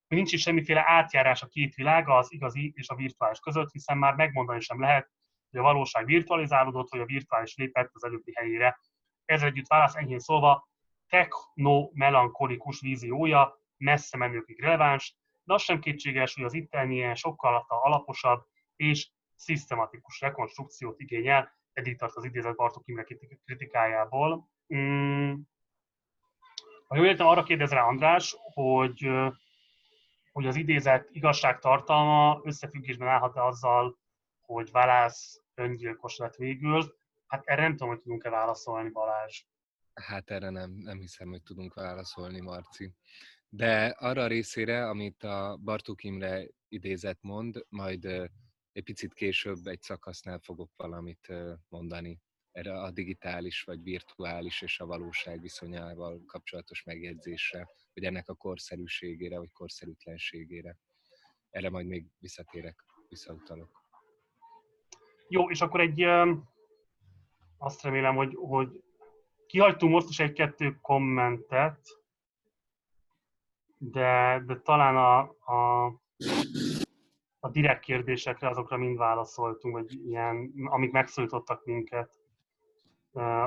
hogy 0.07 0.17
nincs 0.17 0.33
is 0.33 0.41
semmiféle 0.41 0.83
átjárás 0.85 1.41
a 1.41 1.47
két 1.47 1.75
világ, 1.75 2.09
az 2.09 2.33
igazi 2.33 2.73
és 2.75 2.89
a 2.89 2.95
virtuális 2.95 3.39
között, 3.39 3.71
hiszen 3.71 3.97
már 3.97 4.15
megmondani 4.15 4.59
sem 4.59 4.79
lehet, 4.79 5.09
hogy 5.49 5.59
a 5.59 5.63
valóság 5.63 6.05
virtualizálódott, 6.05 6.89
vagy 6.89 6.99
a 6.99 7.05
virtuális 7.05 7.55
lépett 7.55 7.89
az 7.93 8.03
előbbi 8.03 8.31
helyére. 8.35 8.79
Ezzel 9.25 9.47
együtt 9.47 9.67
válasz 9.67 9.95
enyhén 9.95 10.19
szólva 10.19 10.69
techno-melankolikus 11.07 12.81
víziója 12.81 13.59
messze 13.77 14.17
menőkig 14.17 14.59
releváns, 14.59 15.15
de 15.45 15.53
az 15.53 15.61
sem 15.61 15.79
kétséges, 15.79 16.35
hogy 16.35 16.43
az 16.43 16.53
itteni 16.53 16.95
ilyen 16.95 17.15
sokkal 17.15 17.65
alaposabb 17.67 18.45
és 18.75 19.11
szisztematikus 19.35 20.21
rekonstrukciót 20.21 20.99
igényel, 20.99 21.53
eddig 21.73 21.97
tart 21.97 22.15
az 22.15 22.23
idézet 22.23 22.55
Bartók 22.55 22.87
Imre 22.87 23.05
kritikájából. 23.45 24.49
Mm. 24.75 25.33
Ha 26.87 26.95
jól 26.95 27.05
értem, 27.05 27.27
arra 27.27 27.43
kérdez 27.43 27.71
rá 27.71 27.83
András, 27.83 28.35
hogy, 28.53 29.09
hogy 30.31 30.47
az 30.47 30.55
idézet 30.55 31.07
igazságtartalma 31.11 32.39
összefüggésben 32.43 33.07
állhat-e 33.07 33.43
azzal, 33.43 33.99
hogy 34.41 34.71
Valász 34.71 35.41
öngyilkos 35.53 36.17
lett 36.17 36.35
végül. 36.35 36.95
Hát 37.27 37.45
erre 37.45 37.61
nem 37.61 37.71
tudom, 37.71 37.89
hogy 37.89 37.99
tudunk-e 37.99 38.29
válaszolni, 38.29 38.89
Balázs. 38.89 39.43
Hát 39.93 40.31
erre 40.31 40.49
nem, 40.49 40.71
nem 40.71 40.99
hiszem, 40.99 41.29
hogy 41.29 41.41
tudunk 41.43 41.73
válaszolni, 41.73 42.41
Marci. 42.41 42.93
De 43.55 43.85
arra 43.85 44.21
a 44.21 44.27
részére, 44.27 44.89
amit 44.89 45.23
a 45.23 45.57
Bartók 45.63 46.03
Imre 46.03 46.47
idézet 46.67 47.17
mond, 47.21 47.65
majd 47.69 48.05
egy 48.71 48.83
picit 48.83 49.13
később 49.13 49.67
egy 49.67 49.81
szakasznál 49.81 50.39
fogok 50.39 50.71
valamit 50.75 51.33
mondani. 51.69 52.19
erre 52.51 52.81
a 52.81 52.91
digitális 52.91 53.63
vagy 53.63 53.83
virtuális 53.83 54.61
és 54.61 54.79
a 54.79 54.85
valóság 54.85 55.41
viszonyával 55.41 56.23
kapcsolatos 56.25 56.83
megjegyzésre, 56.83 57.69
vagy 57.93 58.03
ennek 58.03 58.29
a 58.29 58.35
korszerűségére 58.35 59.37
vagy 59.37 59.51
korszerűtlenségére. 59.51 60.77
Erre 61.49 61.69
majd 61.69 61.87
még 61.87 62.05
visszatérek, 62.19 62.83
visszautalok. 63.09 63.81
Jó, 65.27 65.49
és 65.49 65.61
akkor 65.61 65.79
egy, 65.79 66.01
azt 67.57 67.81
remélem, 67.81 68.15
hogy, 68.15 68.35
hogy 68.35 68.83
kihagytunk 69.45 69.91
most 69.91 70.09
is 70.09 70.19
egy-kettő 70.19 70.77
kommentet, 70.81 72.03
de, 73.77 74.41
de 74.45 74.55
talán 74.55 74.95
a, 74.95 75.19
a, 75.53 75.85
a 77.39 77.49
direkt 77.49 77.83
kérdésekre 77.83 78.49
azokra 78.49 78.77
mind 78.77 78.97
válaszoltunk, 78.97 79.75
vagy 79.75 80.07
ilyen, 80.07 80.51
amik 80.65 80.91
megszólítottak 80.91 81.65
minket, 81.65 82.19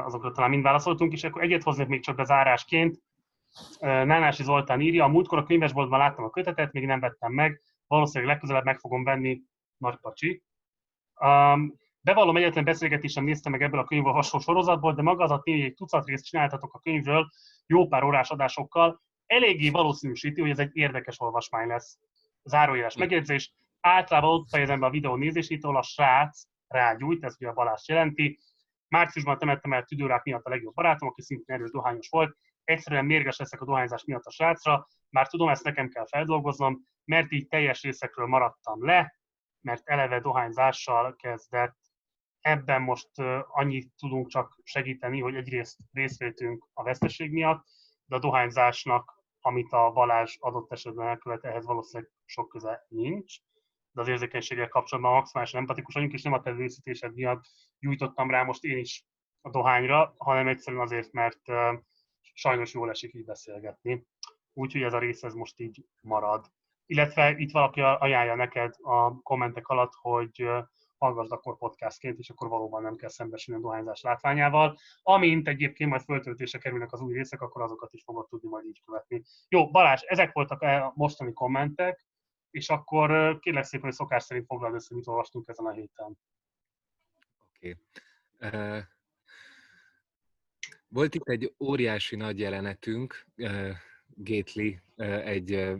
azokra 0.04 0.32
talán 0.32 0.50
mind 0.50 0.62
válaszoltunk, 0.62 1.12
és 1.12 1.24
akkor 1.24 1.42
egyet 1.42 1.62
hoznék 1.62 1.86
még 1.86 2.02
csak 2.02 2.16
bezárásként. 2.16 3.02
Nánási 3.80 4.42
Zoltán 4.42 4.80
írja, 4.80 5.04
a 5.04 5.08
múltkor 5.08 5.38
a 5.38 5.44
könyvesboltban 5.44 5.98
láttam 5.98 6.24
a 6.24 6.30
kötetet, 6.30 6.72
még 6.72 6.86
nem 6.86 7.00
vettem 7.00 7.32
meg, 7.32 7.60
valószínűleg 7.86 8.32
legközelebb 8.32 8.64
meg 8.64 8.78
fogom 8.78 9.04
venni, 9.04 9.40
nagy 9.76 9.96
pacsi. 9.96 10.42
Um, 11.20 11.74
bevallom, 12.00 12.36
egyetlen 12.36 12.64
beszélgetésem 12.64 13.24
néztem 13.24 13.52
meg 13.52 13.62
ebből 13.62 13.80
a 13.80 13.84
könyvolvasó 13.84 14.38
sorozatból, 14.38 14.94
de 14.94 15.02
maga 15.02 15.24
az 15.24 15.30
a 15.30 15.40
tény, 15.40 15.56
hogy 15.56 15.64
egy 15.64 15.74
tucat 15.74 16.06
részt 16.06 16.24
csináltatok 16.24 16.74
a 16.74 16.78
könyvről 16.78 17.28
jó 17.66 17.86
pár 17.86 18.02
órás 18.02 18.30
adásokkal, 18.30 19.00
eléggé 19.28 19.70
valószínűsíti, 19.70 20.40
hogy 20.40 20.50
ez 20.50 20.58
egy 20.58 20.76
érdekes 20.76 21.20
olvasmány 21.20 21.66
lesz. 21.66 21.98
Zárójeles 22.44 22.96
megjegyzés. 22.96 23.52
Általában 23.80 24.30
ott 24.30 24.48
fejezem 24.48 24.80
be 24.80 24.86
a 24.86 24.90
videó 24.90 25.14
nézésétől, 25.14 25.76
a 25.76 25.82
srác 25.82 26.42
rágyújt, 26.68 27.24
ez 27.24 27.34
ugye 27.38 27.48
a 27.48 27.52
Balázs 27.52 27.88
jelenti. 27.88 28.38
Márciusban 28.88 29.38
temettem 29.38 29.72
el 29.72 29.84
tüdőrák 29.84 30.22
miatt 30.22 30.44
a 30.44 30.50
legjobb 30.50 30.74
barátom, 30.74 31.08
aki 31.08 31.22
szintén 31.22 31.56
erős 31.56 31.70
dohányos 31.70 32.08
volt. 32.08 32.36
Egyszerűen 32.64 33.04
mérges 33.04 33.38
leszek 33.38 33.60
a 33.60 33.64
dohányzás 33.64 34.04
miatt 34.04 34.24
a 34.24 34.30
srácra, 34.30 34.86
már 35.10 35.28
tudom, 35.28 35.48
ezt 35.48 35.64
nekem 35.64 35.88
kell 35.88 36.06
feldolgoznom, 36.06 36.80
mert 37.04 37.32
így 37.32 37.48
teljes 37.48 37.82
részekről 37.82 38.26
maradtam 38.26 38.84
le, 38.84 39.14
mert 39.60 39.88
eleve 39.88 40.20
dohányzással 40.20 41.16
kezdett. 41.16 41.76
Ebben 42.40 42.82
most 42.82 43.10
annyit 43.46 43.92
tudunk 43.98 44.28
csak 44.28 44.60
segíteni, 44.62 45.20
hogy 45.20 45.34
egyrészt 45.34 45.78
részvétünk 45.92 46.68
a 46.72 46.82
veszteség 46.82 47.32
miatt, 47.32 47.64
de 48.04 48.16
a 48.16 48.18
dohányzásnak, 48.18 49.17
amit 49.40 49.72
a 49.72 49.90
Balázs 49.90 50.36
adott 50.38 50.72
esetben 50.72 51.06
elkövet, 51.06 51.44
ehhez 51.44 51.66
valószínűleg 51.66 52.12
sok 52.24 52.48
köze 52.48 52.86
nincs. 52.88 53.36
De 53.92 54.00
az 54.00 54.08
érzékenységgel 54.08 54.68
kapcsolatban 54.68 55.12
maximálisan 55.12 55.60
empatikus 55.60 55.94
vagyunk, 55.94 56.12
és 56.12 56.22
nem 56.22 56.32
a 56.32 56.40
tervészítésed 56.40 57.14
miatt 57.14 57.44
gyújtottam 57.78 58.30
rá 58.30 58.42
most 58.42 58.64
én 58.64 58.78
is 58.78 59.04
a 59.40 59.50
dohányra, 59.50 60.14
hanem 60.18 60.48
egyszerűen 60.48 60.82
azért, 60.82 61.12
mert 61.12 61.40
sajnos 62.32 62.74
jól 62.74 62.90
esik 62.90 63.14
így 63.14 63.24
beszélgetni. 63.24 64.06
Úgyhogy 64.52 64.82
ez 64.82 64.92
a 64.92 64.98
rész 64.98 65.22
ez 65.22 65.34
most 65.34 65.60
így 65.60 65.84
marad. 66.00 66.46
Illetve 66.86 67.34
itt 67.36 67.50
valaki 67.50 67.80
ajánlja 67.80 68.34
neked 68.34 68.74
a 68.80 69.22
kommentek 69.22 69.68
alatt, 69.68 69.92
hogy 69.94 70.48
hallgassd 70.98 71.32
akkor 71.32 71.56
podcastként, 71.56 72.18
és 72.18 72.30
akkor 72.30 72.48
valóban 72.48 72.82
nem 72.82 72.96
kell 72.96 73.08
szembesülni 73.08 73.60
a 73.60 73.62
dohányzás 73.62 74.00
látványával. 74.00 74.78
Amint 75.02 75.48
egyébként 75.48 75.90
majd 75.90 76.02
föltöltése 76.02 76.58
kerülnek 76.58 76.92
az 76.92 77.00
új 77.00 77.14
részek, 77.14 77.40
akkor 77.40 77.62
azokat 77.62 77.92
is 77.92 78.02
fogod 78.02 78.28
tudni 78.28 78.48
majd 78.48 78.66
így 78.66 78.82
követni. 78.84 79.22
Jó, 79.48 79.70
Balázs, 79.70 80.02
ezek 80.06 80.32
voltak 80.32 80.62
a 80.62 80.92
mostani 80.94 81.32
kommentek, 81.32 82.06
és 82.50 82.68
akkor 82.68 83.38
kérlek 83.38 83.64
szépen, 83.64 83.86
hogy 83.86 83.94
szokás 83.94 84.22
szerint 84.22 84.46
foglald 84.46 84.74
össze, 84.74 84.94
mit 84.94 85.06
olvastunk 85.06 85.48
ezen 85.48 85.66
a 85.66 85.72
héten. 85.72 86.18
Oké. 87.48 87.76
Okay. 88.38 88.60
Uh, 88.60 88.82
volt 90.88 91.14
itt 91.14 91.28
egy 91.28 91.54
óriási 91.58 92.16
nagy 92.16 92.38
jelenetünk, 92.38 93.26
Gately 94.14 94.80
egy 95.24 95.74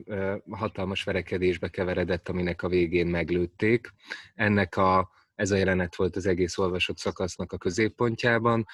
hatalmas 0.51 1.05
verekedésbe 1.05 1.69
keveredett, 1.69 2.29
aminek 2.29 2.63
a 2.63 2.69
végén 2.69 3.07
meglőtték. 3.07 3.93
Ennek 4.35 4.77
a, 4.77 5.11
ez 5.35 5.51
a 5.51 5.57
jelenet 5.57 5.97
volt 5.97 6.17
az 6.17 6.27
egész 6.27 6.59
olvasott 6.59 6.99
szakasznak 6.99 7.53
a 7.53 7.59
középpontjában. 7.59 8.67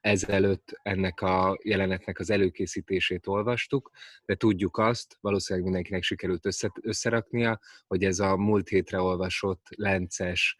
Ezelőtt 0.00 0.78
ennek 0.82 1.20
a 1.20 1.58
jelenetnek 1.62 2.18
az 2.18 2.30
előkészítését 2.30 3.26
olvastuk, 3.26 3.90
de 4.24 4.34
tudjuk 4.34 4.78
azt, 4.78 5.16
valószínűleg 5.20 5.64
mindenkinek 5.68 6.02
sikerült 6.02 6.46
össze, 6.46 6.72
összeraknia, 6.80 7.60
hogy 7.86 8.04
ez 8.04 8.18
a 8.18 8.36
múlt 8.36 8.68
hétre 8.68 9.00
olvasott 9.00 9.66
lences 9.76 10.56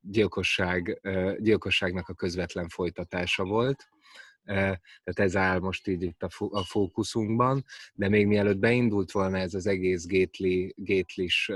gyilkosság, 0.00 1.00
gyilkosságnak 1.38 2.08
a 2.08 2.14
közvetlen 2.14 2.68
folytatása 2.68 3.44
volt 3.44 3.88
tehát 4.48 5.18
ez 5.18 5.36
áll 5.36 5.58
most 5.58 5.86
így 5.88 6.02
itt 6.02 6.22
a 6.50 6.64
fókuszunkban, 6.64 7.64
de 7.92 8.08
még 8.08 8.26
mielőtt 8.26 8.58
beindult 8.58 9.10
volna 9.10 9.38
ez 9.38 9.54
az 9.54 9.66
egész 9.66 10.06
Gately, 10.06 10.72
Gately-s 10.76 11.52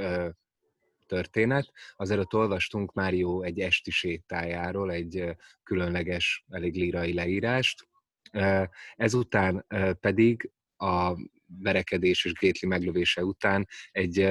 történet, 1.07 1.73
azért 1.97 2.35
olvastunk 2.35 2.93
Mário 2.93 3.43
egy 3.43 3.61
esti 3.61 3.91
sétájáról, 3.91 4.93
egy 4.93 5.37
különleges, 5.63 6.45
elég 6.51 6.75
lírai 6.75 7.13
leírást. 7.13 7.89
Ezután 8.97 9.67
pedig 10.01 10.51
a 10.77 11.17
verekedés 11.47 12.25
és 12.25 12.33
Gately 12.33 12.69
meglövése 12.69 13.25
után 13.25 13.69
egy 13.91 14.31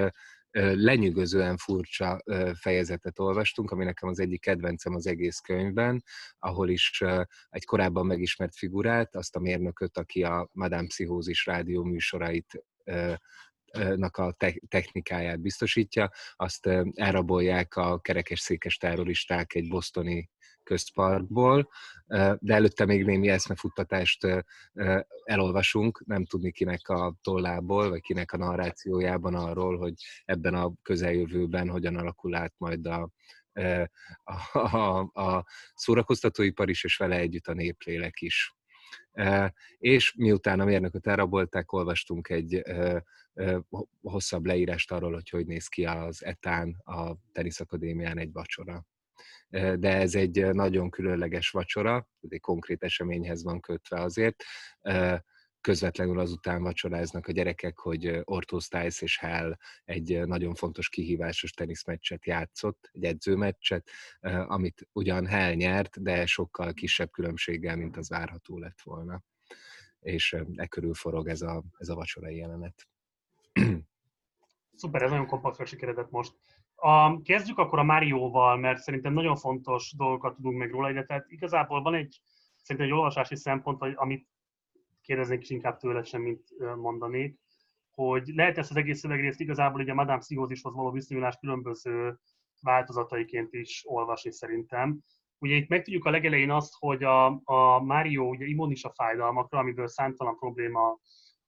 lenyűgözően 0.53 1.57
furcsa 1.57 2.23
fejezetet 2.53 3.19
olvastunk, 3.19 3.71
ami 3.71 3.83
nekem 3.83 4.09
az 4.09 4.19
egyik 4.19 4.41
kedvencem 4.41 4.95
az 4.95 5.07
egész 5.07 5.39
könyvben, 5.39 6.03
ahol 6.39 6.69
is 6.69 7.03
egy 7.49 7.65
korábban 7.65 8.05
megismert 8.05 8.55
figurát, 8.55 9.15
azt 9.15 9.35
a 9.35 9.39
mérnököt, 9.39 9.97
aki 9.97 10.23
a 10.23 10.49
Madame 10.51 10.87
Pszichózis 10.87 11.45
rádió 11.45 11.83
műsorait 11.83 12.63
nak 13.95 14.17
a 14.17 14.35
technikáját 14.67 15.39
biztosítja, 15.39 16.11
azt 16.35 16.69
elrabolják 16.93 17.75
a 17.75 17.99
kerekesszékes 17.99 18.77
terroristák 18.77 19.53
egy 19.55 19.67
bosztoni 19.67 20.29
közparkból, 20.63 21.69
de 22.39 22.53
előtte 22.53 22.85
még 22.85 23.05
némi 23.05 23.29
eszmefuttatást 23.29 24.27
elolvasunk, 25.23 26.03
nem 26.05 26.25
tudni 26.25 26.51
kinek 26.51 26.89
a 26.89 27.15
tollából, 27.21 27.89
vagy 27.89 28.01
kinek 28.01 28.31
a 28.31 28.37
narrációjában 28.37 29.35
arról, 29.35 29.77
hogy 29.77 29.93
ebben 30.25 30.53
a 30.53 30.73
közeljövőben 30.81 31.69
hogyan 31.69 31.95
alakul 31.95 32.35
át 32.35 32.53
majd 32.57 32.85
a, 32.85 33.09
a, 34.23 34.57
a, 34.59 34.99
a 34.99 35.45
szórakoztatóipar 35.73 36.69
is, 36.69 36.83
és 36.83 36.97
vele 36.97 37.15
együtt 37.15 37.47
a 37.47 37.53
néplélek 37.53 38.21
is. 38.21 38.55
És 39.77 40.13
miután 40.13 40.59
a 40.59 40.65
mérnököt 40.65 41.07
elrabolták, 41.07 41.71
olvastunk 41.71 42.29
egy 42.29 42.63
hosszabb 44.01 44.45
leírást 44.45 44.91
arról, 44.91 45.13
hogy 45.13 45.29
hogy 45.29 45.45
néz 45.45 45.67
ki 45.67 45.85
az 45.85 46.25
etán 46.25 46.81
a 46.83 47.15
teniszakadémián 47.31 48.17
egy 48.17 48.31
vacsora 48.31 48.85
de 49.51 49.95
ez 49.95 50.15
egy 50.15 50.45
nagyon 50.53 50.89
különleges 50.89 51.49
vacsora, 51.49 52.07
egy 52.29 52.39
konkrét 52.39 52.83
eseményhez 52.83 53.43
van 53.43 53.59
kötve 53.59 54.01
azért. 54.01 54.43
Közvetlenül 55.61 56.19
azután 56.19 56.63
vacsoráznak 56.63 57.27
a 57.27 57.31
gyerekek, 57.31 57.79
hogy 57.79 58.21
Ortho 58.23 58.59
Styles 58.59 59.01
és 59.01 59.17
Hell 59.17 59.57
egy 59.83 60.25
nagyon 60.25 60.55
fontos 60.55 60.89
kihívásos 60.89 61.51
teniszmeccset 61.51 62.25
játszott, 62.25 62.89
egy 62.91 63.03
edzőmeccset, 63.03 63.89
amit 64.47 64.87
ugyan 64.91 65.25
Hell 65.25 65.53
nyert, 65.53 66.01
de 66.01 66.25
sokkal 66.25 66.73
kisebb 66.73 67.11
különbséggel, 67.11 67.75
mint 67.75 67.97
az 67.97 68.09
várható 68.09 68.57
lett 68.57 68.81
volna. 68.81 69.21
És 69.99 70.35
e 70.55 70.67
körül 70.67 70.93
forog 70.93 71.27
ez 71.27 71.41
a, 71.41 71.63
ez 71.77 71.89
a 71.89 71.95
vacsorai 71.95 72.35
jelenet. 72.35 72.87
Szuper, 74.75 75.01
ez 75.01 75.09
nagyon 75.09 75.27
kompaktra 75.27 75.65
sikeredett 75.65 76.09
most. 76.09 76.35
A, 76.75 77.21
kezdjük 77.21 77.57
akkor 77.57 77.79
a 77.79 77.83
Márióval, 77.83 78.57
mert 78.57 78.81
szerintem 78.81 79.13
nagyon 79.13 79.35
fontos 79.35 79.93
dolgokat 79.97 80.35
tudunk 80.35 80.57
meg 80.57 80.71
róla, 80.71 80.89
illetve 80.89 81.25
igazából 81.27 81.81
van 81.81 81.93
egy, 81.93 82.21
szerintem 82.55 82.91
egy 82.91 82.97
olvasási 82.99 83.35
szempont, 83.35 83.79
vagy 83.79 83.93
amit 83.95 84.27
kérdeznék 85.01 85.41
is 85.41 85.49
inkább 85.49 85.77
tőled 85.77 86.05
sem, 86.05 86.21
mint 86.21 86.43
mondanék, 86.75 87.39
hogy 87.91 88.27
lehet 88.35 88.57
ezt 88.57 88.69
az 88.69 88.75
egész 88.75 88.99
szövegrészt 88.99 89.39
igazából 89.39 89.81
ugye 89.81 89.91
a 89.91 89.95
Madame 89.95 90.19
Pszichózishoz 90.19 90.73
való 90.73 90.91
viszonyulás 90.91 91.37
különböző 91.39 92.17
változataiként 92.61 93.53
is 93.53 93.83
olvasni 93.85 94.31
szerintem. 94.31 94.99
Ugye 95.37 95.55
itt 95.55 95.67
megtudjuk 95.67 96.05
a 96.05 96.09
legelején 96.09 96.51
azt, 96.51 96.73
hogy 96.77 97.03
a, 97.03 97.41
a 97.43 97.83
Mário 97.83 98.23
ugye 98.23 98.45
immunis 98.45 98.83
a 98.83 98.93
fájdalmakra, 98.93 99.59
amiből 99.59 99.87
számtalan 99.87 100.37
probléma 100.37 100.99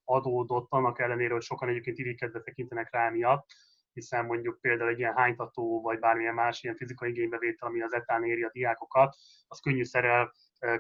adódott, 0.04 0.68
annak 0.70 1.00
ellenére, 1.00 1.34
hogy 1.34 1.42
sokan 1.42 1.70
egyébként 1.70 1.98
irigykedve 1.98 2.42
tekintenek 2.42 2.92
rá 2.92 3.10
miatt 3.10 3.46
hiszen 3.94 4.26
mondjuk 4.26 4.62
például 4.62 4.90
egy 4.90 5.00
ilyen 5.00 5.16
hánytató, 5.16 5.82
vagy 5.82 6.00
bármilyen 6.00 6.34
más 6.34 6.64
ilyen 6.64 6.76
fizikai 6.76 7.10
igénybevétel, 7.10 7.68
ami 7.68 7.82
az 7.82 7.94
etán 7.94 8.24
éri 8.24 8.44
a 8.44 8.50
diákokat, 8.52 9.16
az 9.48 9.60
könnyűszerrel 9.60 10.32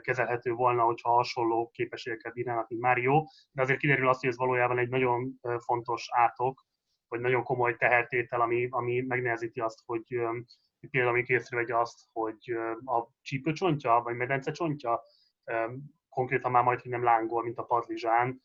kezelhető 0.01 0.51
volna, 0.51 0.83
hogyha 0.83 1.11
hasonló 1.11 1.69
képességeket 1.73 2.33
bírnának, 2.33 2.69
mint 2.69 2.81
Mário, 2.81 3.23
de 3.51 3.61
azért 3.61 3.79
kiderül 3.79 4.07
azt, 4.07 4.19
hogy 4.19 4.29
ez 4.29 4.37
valójában 4.37 4.77
egy 4.77 4.89
nagyon 4.89 5.39
fontos 5.57 6.07
átok, 6.11 6.65
vagy 7.07 7.19
nagyon 7.19 7.43
komoly 7.43 7.75
tehertétel, 7.75 8.41
ami, 8.41 8.67
ami 8.69 9.01
megnehezíti 9.01 9.59
azt, 9.59 9.79
hogy 9.85 10.03
például 10.91 11.13
még 11.13 11.29
észrevegye 11.29 11.77
azt, 11.77 11.99
hogy 12.13 12.55
a 12.85 13.07
csípőcsontja, 13.21 14.01
vagy 14.03 14.15
medence 14.15 14.51
csontja 14.51 15.01
konkrétan 16.09 16.51
már 16.51 16.63
majd, 16.63 16.81
hogy 16.81 16.91
nem 16.91 17.03
lángol, 17.03 17.43
mint 17.43 17.57
a 17.57 17.63
padlizsán, 17.63 18.41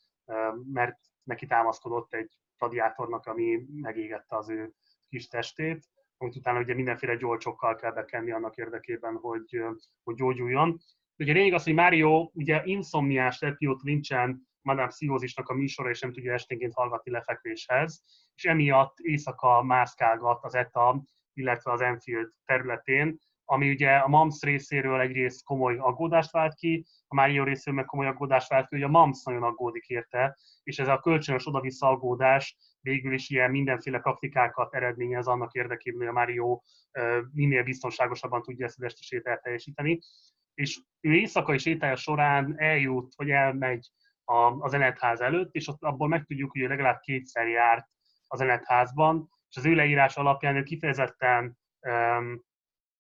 mert 0.73 0.99
neki 1.23 1.47
támaszkodott 1.47 2.15
egy 2.15 2.39
radiátornak, 2.59 3.27
ami 3.27 3.67
megégette 3.81 4.37
az 4.37 4.49
ő 4.49 4.73
kis 5.09 5.29
testét, 5.29 5.85
amit 6.17 6.37
utána 6.37 6.59
ugye 6.59 6.75
mindenféle 6.75 7.17
gyolcsokkal 7.17 7.75
kell 7.75 7.93
bekenni 7.93 8.31
annak 8.31 8.57
érdekében, 8.57 9.17
hogy, 9.17 9.63
hogy 10.03 10.15
gyógyuljon. 10.15 10.79
Ugye 11.19 11.33
lényeg 11.33 11.53
az, 11.53 11.65
hogy 11.65 11.75
Mário 11.75 12.31
ugye 12.33 12.61
insomniás 12.65 13.41
lett, 13.41 13.59
mióta 13.59 13.81
nincsen 13.85 14.49
Madame 14.63 14.89
Pszichózisnak 14.89 15.49
a 15.49 15.55
műsora, 15.55 15.91
és 15.91 16.01
nem 16.01 16.13
tudja 16.13 16.33
esténként 16.33 16.75
hallgatni 16.75 17.11
lefekvéshez, 17.11 18.03
és 18.35 18.45
emiatt 18.45 18.99
éjszaka 18.99 19.63
mászkálgat 19.63 20.45
az 20.45 20.55
ETA, 20.55 21.03
illetve 21.33 21.73
az 21.73 21.81
Enfield 21.81 22.33
területén, 22.45 23.19
ami 23.45 23.71
ugye 23.71 23.97
a 23.97 24.09
MAMS 24.09 24.41
részéről 24.41 25.01
egyrészt 25.01 25.45
komoly 25.45 25.77
aggódást 25.77 26.31
vált 26.31 26.55
ki, 26.55 26.85
a 27.07 27.15
Mário 27.15 27.45
részéről 27.45 27.75
meg 27.75 27.85
komoly 27.85 28.07
aggódást 28.07 28.49
vált 28.49 28.69
ki, 28.69 28.75
hogy 28.75 28.85
a 28.85 28.89
MAMS 28.89 29.23
nagyon 29.25 29.43
aggódik 29.43 29.87
érte, 29.87 30.39
és 30.63 30.79
ez 30.79 30.89
a 30.89 30.99
kölcsönös 30.99 31.47
oda-vissza 31.47 31.89
aggódás 31.89 32.57
végül 32.81 33.13
is 33.13 33.31
ilyen 33.31 33.51
mindenféle 33.51 33.99
praktikákat 33.99 34.75
eredményez 34.75 35.27
annak 35.27 35.53
érdekében, 35.53 35.99
hogy 35.99 36.09
a 36.09 36.13
Mário 36.13 36.61
minél 37.33 37.63
biztonságosabban 37.63 38.43
tudja 38.43 38.67
ezt 38.67 38.77
az 38.79 38.85
esti 38.85 39.03
sétát 39.03 39.43
teljesíteni. 39.43 39.99
És 40.59 40.81
ő 41.01 41.13
éjszakai 41.13 41.59
sétája 41.59 41.97
során 41.97 42.55
eljut, 42.57 43.15
vagy 43.17 43.31
elmegy 43.31 43.89
a, 44.25 44.69
zenetház 44.69 45.21
előtt, 45.21 45.55
és 45.55 45.69
ott 45.69 45.83
abból 45.83 46.09
megtudjuk, 46.09 46.51
hogy 46.51 46.61
legalább 46.61 47.01
kétszer 47.01 47.47
járt 47.47 47.87
a 48.27 48.37
zenetházban, 48.37 49.29
és 49.49 49.57
az 49.57 49.67
ő 49.67 49.75
leírás 49.75 50.17
alapján 50.17 50.57
ő 50.57 50.63
kifejezetten 50.63 51.59
um, 51.81 52.43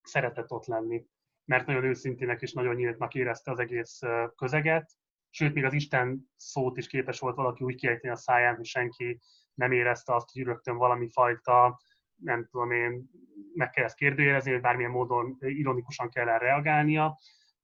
szeretett 0.02 0.50
ott 0.50 0.66
lenni, 0.66 1.04
mert 1.44 1.66
nagyon 1.66 1.84
őszintének 1.84 2.42
és 2.42 2.52
nagyon 2.52 2.74
nyíltnak 2.74 3.14
érezte 3.14 3.50
az 3.50 3.58
egész 3.58 3.98
közeget, 4.36 4.90
sőt, 5.30 5.54
még 5.54 5.64
az 5.64 5.72
Isten 5.72 6.30
szót 6.36 6.76
is 6.76 6.86
képes 6.86 7.18
volt 7.18 7.36
valaki 7.36 7.64
úgy 7.64 7.74
kiejteni 7.74 8.12
a 8.12 8.16
száján, 8.16 8.56
hogy 8.56 8.64
senki 8.64 9.20
nem 9.54 9.72
érezte 9.72 10.14
azt, 10.14 10.30
hogy 10.32 10.42
rögtön 10.42 10.76
valami 10.76 11.08
fajta, 11.10 11.80
nem 12.14 12.46
tudom 12.50 12.70
én, 12.70 13.10
meg 13.54 13.70
kell 13.70 13.84
ezt 13.84 13.96
kérdőjelezni, 13.96 14.52
hogy 14.52 14.60
bármilyen 14.60 14.90
módon 14.90 15.36
ironikusan 15.40 16.10
kell 16.10 16.28
erre 16.28 16.38
reagálnia. 16.38 17.18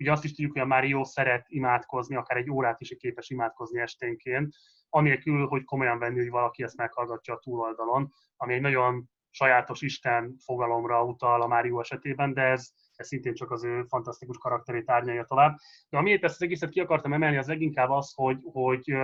Ugye 0.05 0.12
azt 0.12 0.25
is 0.25 0.31
tudjuk, 0.31 0.53
hogy 0.53 0.61
a 0.61 0.67
Mário 0.67 1.05
szeret 1.05 1.45
imádkozni, 1.49 2.17
akár 2.17 2.37
egy 2.37 2.51
órát 2.51 2.81
is 2.81 2.97
képes 2.99 3.31
imádkozni 3.31 3.81
esténként, 3.81 4.55
anélkül, 4.88 5.47
hogy 5.47 5.64
komolyan 5.64 5.99
venni, 5.99 6.19
hogy 6.19 6.31
valaki 6.31 6.62
ezt 6.62 6.77
meghallgatja 6.77 7.35
a 7.35 7.38
túloldalon, 7.38 8.12
ami 8.37 8.55
egy 8.55 8.61
nagyon 8.61 9.11
sajátos 9.31 9.83
Isten 9.83 10.37
fogalomra 10.45 11.05
utal 11.05 11.43
a 11.43 11.47
Mário 11.47 11.81
esetében, 11.81 12.35
de 12.35 12.43
ez, 12.43 12.71
ez 12.97 13.07
szintén 13.07 13.35
csak 13.35 13.51
az 13.51 13.64
ő 13.64 13.85
fantasztikus 13.88 14.38
karakterét 14.38 14.90
árnyalja 14.90 15.25
tovább. 15.25 15.57
De 15.88 15.99
amiért 15.99 16.25
ezt 16.25 16.35
az 16.35 16.43
egészet 16.43 16.71
ki 16.71 16.81
akartam 16.81 17.12
emelni, 17.12 17.37
az 17.37 17.47
leginkább 17.47 17.90
az, 17.90 18.12
hogy, 18.14 18.38
hogy, 18.53 18.97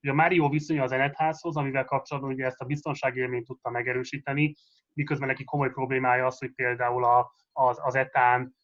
hogy 0.00 0.10
a 0.10 0.14
Mário 0.14 0.48
viszonya 0.48 0.82
az 0.82 0.92
Enetházhoz, 0.92 1.56
amivel 1.56 1.84
kapcsolatban 1.84 2.32
ugye 2.32 2.44
ezt 2.44 2.60
a 2.60 2.64
biztonságélményt 2.64 3.46
tudta 3.46 3.70
megerősíteni, 3.70 4.54
miközben 4.92 5.28
neki 5.28 5.44
komoly 5.44 5.70
problémája 5.70 6.26
az, 6.26 6.38
hogy 6.38 6.52
például 6.54 7.04
a, 7.04 7.32
az, 7.52 7.78
az 7.82 7.94
etán 7.94 8.62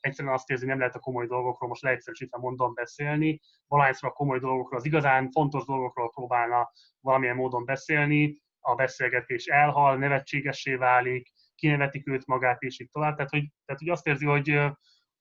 egyszerűen 0.00 0.34
azt 0.34 0.50
érzi, 0.50 0.66
nem 0.66 0.78
lehet 0.78 0.94
a 0.94 0.98
komoly 0.98 1.26
dolgokról, 1.26 1.68
most 1.68 1.82
leegyszerűsítve 1.82 2.38
mondom 2.38 2.74
beszélni, 2.74 3.40
valahányszor 3.66 4.08
a 4.08 4.12
komoly 4.12 4.38
dolgokról, 4.38 4.78
az 4.78 4.86
igazán 4.86 5.30
fontos 5.30 5.64
dolgokról 5.64 6.10
próbálna 6.10 6.70
valamilyen 7.00 7.36
módon 7.36 7.64
beszélni, 7.64 8.40
a 8.60 8.74
beszélgetés 8.74 9.46
elhal, 9.46 9.96
nevetségessé 9.96 10.74
válik, 10.74 11.32
kinevetik 11.54 12.08
őt 12.08 12.26
magát, 12.26 12.62
és 12.62 12.80
így 12.80 12.90
tovább. 12.90 13.14
Tehát, 13.14 13.30
hogy, 13.30 13.48
tehát, 13.64 13.80
hogy 13.80 13.90
azt 13.90 14.06
érzi, 14.06 14.26
hogy, 14.26 14.60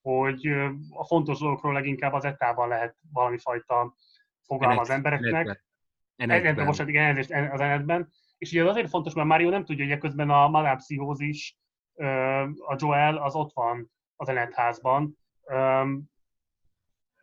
hogy 0.01 0.47
a 0.89 1.05
fontos 1.05 1.39
dolgokról 1.39 1.73
leginkább 1.73 2.13
az 2.13 2.25
etában 2.25 2.67
lehet 2.67 2.95
valami 3.11 3.37
fajta 3.37 3.95
fogalma 4.43 4.81
az 4.81 4.89
embereknek. 4.89 5.65
Enetben. 6.15 6.65
Most 6.65 6.87
igen, 6.87 7.17
az 7.51 7.59
enetben. 7.59 8.11
És 8.37 8.51
ugye 8.51 8.63
az 8.63 8.69
azért 8.69 8.89
fontos, 8.89 9.13
mert 9.13 9.27
Mario 9.27 9.49
nem 9.49 9.65
tudja, 9.65 9.87
hogy 9.87 9.97
közben 9.97 10.29
a 10.29 10.47
Madame 10.47 10.75
Pszichózis, 10.75 11.57
a 12.67 12.75
Joel 12.77 13.17
az 13.17 13.35
ott 13.35 13.53
van 13.53 13.91
az 14.21 14.29
enetházban. 14.29 15.17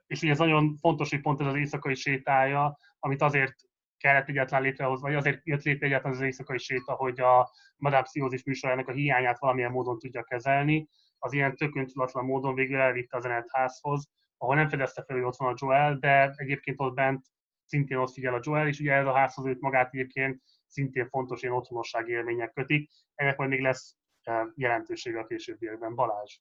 És 0.06 0.22
ugye 0.22 0.30
ez 0.30 0.38
nagyon 0.38 0.76
fontos, 0.76 1.10
hogy 1.10 1.20
pont 1.20 1.40
ez 1.40 1.46
az 1.46 1.54
éjszakai 1.54 1.94
sétája, 1.94 2.78
amit 2.98 3.22
azért 3.22 3.54
kellett 3.96 4.28
egyáltalán 4.28 4.62
létrehozni, 4.62 5.08
vagy 5.08 5.16
azért 5.16 5.40
jött 5.46 5.62
létre 5.62 5.86
egyáltalán 5.86 6.16
az 6.16 6.22
éjszakai 6.22 6.58
séta, 6.58 6.92
hogy 6.92 7.20
a 7.20 7.50
Madame 7.76 8.06
műsorának 8.44 8.88
a 8.88 8.92
hiányát 8.92 9.38
valamilyen 9.38 9.70
módon 9.70 9.98
tudja 9.98 10.22
kezelni. 10.22 10.88
Az 11.18 11.32
ilyen 11.32 11.56
tököntudatlan 11.56 12.24
módon 12.24 12.54
végül 12.54 12.80
elvitte 12.80 13.16
a 13.16 13.20
zenet 13.20 13.48
házhoz, 13.50 14.10
ahol 14.36 14.54
nem 14.54 14.68
fedezte 14.68 15.04
fel, 15.04 15.16
hogy 15.16 15.24
ott 15.24 15.36
van 15.36 15.52
a 15.52 15.56
Joel, 15.60 15.96
de 15.98 16.32
egyébként 16.36 16.80
ott 16.80 16.94
bent 16.94 17.26
szintén 17.64 17.96
ott 17.96 18.12
figyel 18.12 18.34
a 18.34 18.40
Joel, 18.42 18.68
és 18.68 18.80
ugye 18.80 18.92
ez 18.92 19.06
a 19.06 19.14
házhoz 19.14 19.46
őt 19.46 19.60
magát 19.60 19.94
egyébként 19.94 20.42
szintén 20.66 21.08
fontos 21.08 21.42
ilyen 21.42 21.54
otthonosság 21.54 22.08
élmények 22.08 22.52
kötik. 22.52 22.90
Ennek 23.14 23.36
majd 23.36 23.50
még 23.50 23.60
lesz 23.60 23.96
eh, 24.22 24.46
jelentősége 24.54 25.18
a 25.18 25.26
későbbiekben. 25.26 25.94
Balázs. 25.94 26.38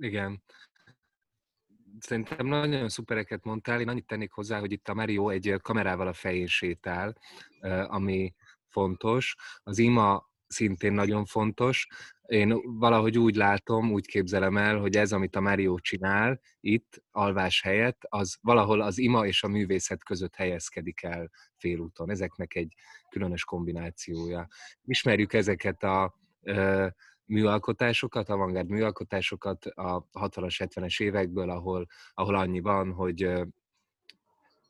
Igen 0.00 0.42
szerintem 2.00 2.46
nagyon 2.46 2.88
szupereket 2.88 3.44
mondtál. 3.44 3.80
Én 3.80 3.88
annyit 3.88 4.06
tennék 4.06 4.32
hozzá, 4.32 4.58
hogy 4.58 4.72
itt 4.72 4.88
a 4.88 4.94
Mario 4.94 5.28
egy 5.28 5.56
kamerával 5.62 6.06
a 6.06 6.12
fején 6.12 6.46
sétál, 6.46 7.16
ami 7.86 8.34
fontos. 8.68 9.36
Az 9.62 9.78
ima 9.78 10.28
szintén 10.46 10.92
nagyon 10.92 11.24
fontos. 11.24 11.86
Én 12.26 12.78
valahogy 12.78 13.18
úgy 13.18 13.34
látom, 13.34 13.92
úgy 13.92 14.06
képzelem 14.06 14.56
el, 14.56 14.78
hogy 14.78 14.96
ez, 14.96 15.12
amit 15.12 15.36
a 15.36 15.40
Mario 15.40 15.78
csinál 15.78 16.40
itt, 16.60 17.02
alvás 17.10 17.62
helyett, 17.62 18.00
az 18.08 18.38
valahol 18.40 18.80
az 18.80 18.98
ima 18.98 19.26
és 19.26 19.42
a 19.42 19.48
művészet 19.48 20.04
között 20.04 20.34
helyezkedik 20.34 21.02
el 21.02 21.30
félúton. 21.56 22.10
Ezeknek 22.10 22.54
egy 22.54 22.74
különös 23.08 23.44
kombinációja. 23.44 24.48
Ismerjük 24.84 25.32
ezeket 25.32 25.82
a 25.82 26.18
műalkotásokat, 27.30 28.28
avantgárd 28.28 28.68
műalkotásokat 28.68 29.64
a 29.64 30.08
60-as, 30.12 30.54
70-es 30.58 31.02
évekből, 31.02 31.50
ahol, 31.50 31.86
ahol 32.14 32.34
annyi 32.34 32.60
van, 32.60 32.92
hogy 32.92 33.30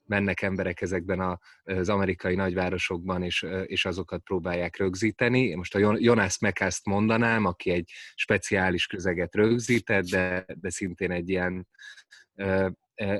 mennek 0.05 0.43
emberek 0.43 0.81
ezekben 0.81 1.39
az 1.65 1.89
amerikai 1.89 2.35
nagyvárosokban, 2.35 3.23
és, 3.23 3.47
és 3.65 3.85
azokat 3.85 4.23
próbálják 4.23 4.77
rögzíteni. 4.77 5.55
Most 5.55 5.75
a 5.75 5.97
Jonas 5.99 6.39
Mekászt 6.39 6.87
mondanám, 6.87 7.45
aki 7.45 7.71
egy 7.71 7.91
speciális 8.15 8.87
közeget 8.87 9.35
rögzített, 9.35 10.05
de, 10.05 10.45
de 10.61 10.71
szintén 10.71 11.11
egy 11.11 11.29
ilyen 11.29 11.69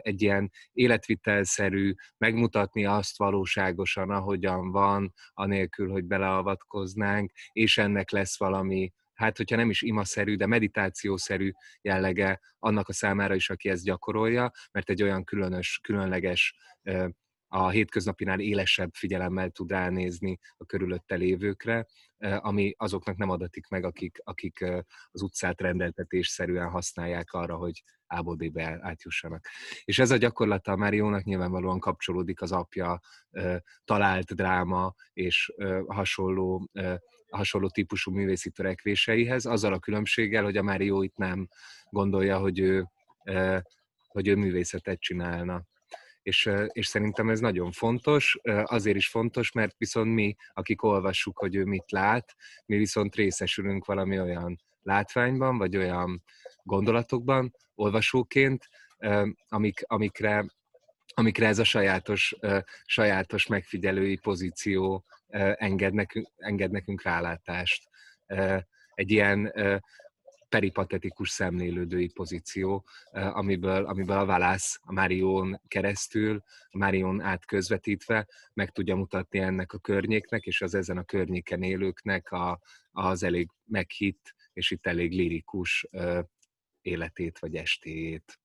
egy 0.03 0.23
ilyen 0.23 0.51
életvitelszerű, 0.73 1.95
megmutatni 2.19 2.85
azt 2.85 3.19
valóságosan, 3.19 4.11
ahogyan 4.11 4.71
van, 4.71 5.13
anélkül, 5.33 5.91
hogy 5.91 6.05
beleavatkoznánk, 6.05 7.33
és 7.53 7.79
ennek 7.79 8.11
lesz 8.11 8.39
valami 8.39 8.93
hát 9.21 9.37
hogyha 9.37 9.57
nem 9.57 9.71
is 9.71 9.83
imaszerű, 9.83 10.37
de 10.37 10.47
meditációszerű 10.47 11.51
jellege 11.83 12.41
annak 12.59 12.89
a 12.89 12.93
számára 12.93 13.35
is, 13.35 13.51
aki 13.51 13.69
ezt 13.69 13.85
gyakorolja, 13.85 14.51
mert 14.73 14.91
egy 14.91 15.03
olyan 15.03 15.25
különös, 15.25 15.81
különleges 15.83 16.55
a 17.53 17.69
hétköznapinál 17.69 18.41
élesebb 18.41 18.91
figyelemmel 18.93 19.51
tud 19.51 19.71
ránézni 19.71 20.39
a 20.57 20.65
körülötte 20.65 21.15
lévőkre, 21.15 21.87
ami 22.19 22.75
azoknak 22.77 23.17
nem 23.17 23.31
adatik 23.31 23.69
meg, 23.69 23.85
akik, 23.85 24.21
akik 24.25 24.65
az 25.11 25.23
utcát 25.23 25.61
rendeltetésszerűen 25.61 26.69
használják 26.69 27.33
arra, 27.33 27.57
hogy 27.57 27.83
A-ból 28.07 28.37
B-be 28.37 28.79
átjussanak. 28.83 29.47
És 29.85 29.99
ez 29.99 30.11
a 30.11 30.17
gyakorlata 30.17 30.73
a 30.73 30.77
Máriónak 30.77 31.25
nyilvánvalóan 31.25 31.79
kapcsolódik 31.79 32.43
az 32.43 32.53
apja 32.53 33.01
talált 33.85 34.35
dráma 34.35 34.95
és 35.13 35.53
hasonló 35.87 36.71
hasonló 37.31 37.69
típusú 37.69 38.13
művészi 38.13 38.51
törekvéseihez, 38.51 39.47
azzal 39.47 39.73
a 39.73 39.79
különbséggel, 39.79 40.45
hogy 40.45 40.57
a 40.57 40.63
Mário 40.63 41.03
itt 41.03 41.17
nem 41.17 41.49
gondolja, 41.91 42.39
hogy 42.39 42.59
ő, 42.59 42.87
hogy 44.09 44.29
ő 44.29 44.37
művészetet 44.37 45.01
csinálna. 45.01 45.63
És, 46.23 46.51
és 46.67 46.87
szerintem 46.87 47.31
ez 47.31 47.41
nagyon 47.41 47.73
fontos, 47.73 48.39
azért 48.65 48.97
is 48.97 49.09
fontos, 49.09 49.53
mert 49.53 49.75
viszont 49.79 50.15
mi, 50.15 50.37
akik 50.53 50.83
olvassuk, 50.83 51.39
hogy 51.39 51.55
ő 51.55 51.65
mit 51.65 51.91
lát, 51.91 52.35
mi 52.67 52.77
viszont 52.77 53.15
részesülünk 53.15 53.85
valami 53.85 54.21
olyan 54.21 54.61
látványban, 54.83 55.59
vagy 55.59 55.77
olyan 55.77 56.23
gondolatokban 56.63 57.55
olvasóként, 57.75 58.69
amik, 59.49 59.81
amikre, 59.87 60.45
amikre 61.15 61.47
ez 61.47 61.59
a 61.59 61.65
sajátos, 61.65 62.35
sajátos 62.85 63.47
megfigyelői 63.47 64.17
pozíció 64.17 65.05
enged 65.55 65.93
nekünk, 65.93 66.29
enged 66.37 66.71
nekünk 66.71 67.03
rálátást. 67.03 67.89
Egy 68.95 69.11
ilyen 69.11 69.53
peripatetikus 70.49 71.31
szemlélődői 71.31 72.09
pozíció, 72.09 72.85
amiből, 73.11 73.85
amiből 73.85 74.17
a 74.17 74.25
Valász 74.25 74.81
a 74.83 74.93
Márión 74.93 75.61
keresztül, 75.69 76.43
a 76.69 76.79
Márión 76.79 77.21
át 77.21 77.45
közvetítve 77.45 78.27
meg 78.53 78.71
tudja 78.71 78.97
mutatni 78.97 79.39
ennek 79.39 79.73
a 79.73 79.79
környéknek, 79.79 80.45
és 80.45 80.61
az 80.61 80.75
ezen 80.75 80.97
a 80.97 81.05
környéken 81.05 81.63
élőknek 81.63 82.31
a, 82.31 82.61
az 82.91 83.23
elég 83.23 83.49
meghitt, 83.65 84.35
és 84.53 84.71
itt 84.71 84.87
elég 84.87 85.13
lirikus 85.13 85.87
életét 86.83 87.39
vagy 87.39 87.57
estéjét 87.57 88.40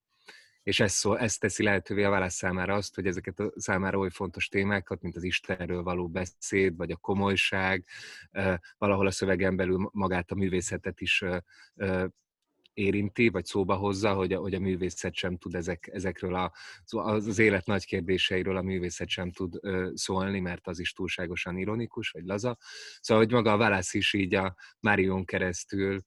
és 0.65 0.79
ez, 0.79 0.91
szó, 0.91 1.15
ez 1.15 1.37
teszi 1.37 1.63
lehetővé 1.63 2.03
a 2.03 2.09
válasz 2.09 2.33
számára 2.33 2.73
azt, 2.73 2.95
hogy 2.95 3.07
ezeket 3.07 3.39
a 3.39 3.51
számára 3.55 3.97
oly 3.97 4.09
fontos 4.09 4.47
témákat, 4.47 5.01
mint 5.01 5.15
az 5.15 5.23
Istenről 5.23 5.83
való 5.83 6.07
beszéd, 6.07 6.75
vagy 6.75 6.91
a 6.91 6.95
komolyság, 6.95 7.85
valahol 8.77 9.07
a 9.07 9.11
szövegen 9.11 9.55
belül 9.55 9.89
magát 9.93 10.31
a 10.31 10.35
művészetet 10.35 11.01
is 11.01 11.23
érinti, 12.73 13.29
vagy 13.29 13.45
szóba 13.45 13.75
hozza, 13.75 14.13
hogy 14.13 14.33
a, 14.33 14.39
hogy 14.39 14.53
a 14.53 14.59
művészet 14.59 15.13
sem 15.13 15.37
tud 15.37 15.55
ezek, 15.55 15.89
ezekről 15.93 16.35
a, 16.35 16.51
az 16.85 17.39
élet 17.39 17.65
nagy 17.65 17.85
kérdéseiről 17.85 18.57
a 18.57 18.61
művészet 18.61 19.09
sem 19.09 19.31
tud 19.31 19.59
szólni, 19.93 20.39
mert 20.39 20.67
az 20.67 20.79
is 20.79 20.93
túlságosan 20.93 21.57
ironikus, 21.57 22.09
vagy 22.09 22.23
laza. 22.23 22.57
Szóval, 22.99 23.23
hogy 23.23 23.33
maga 23.33 23.51
a 23.51 23.57
válasz 23.57 23.93
is 23.93 24.13
így 24.13 24.35
a 24.35 24.55
Márion 24.79 25.25
keresztül 25.25 26.03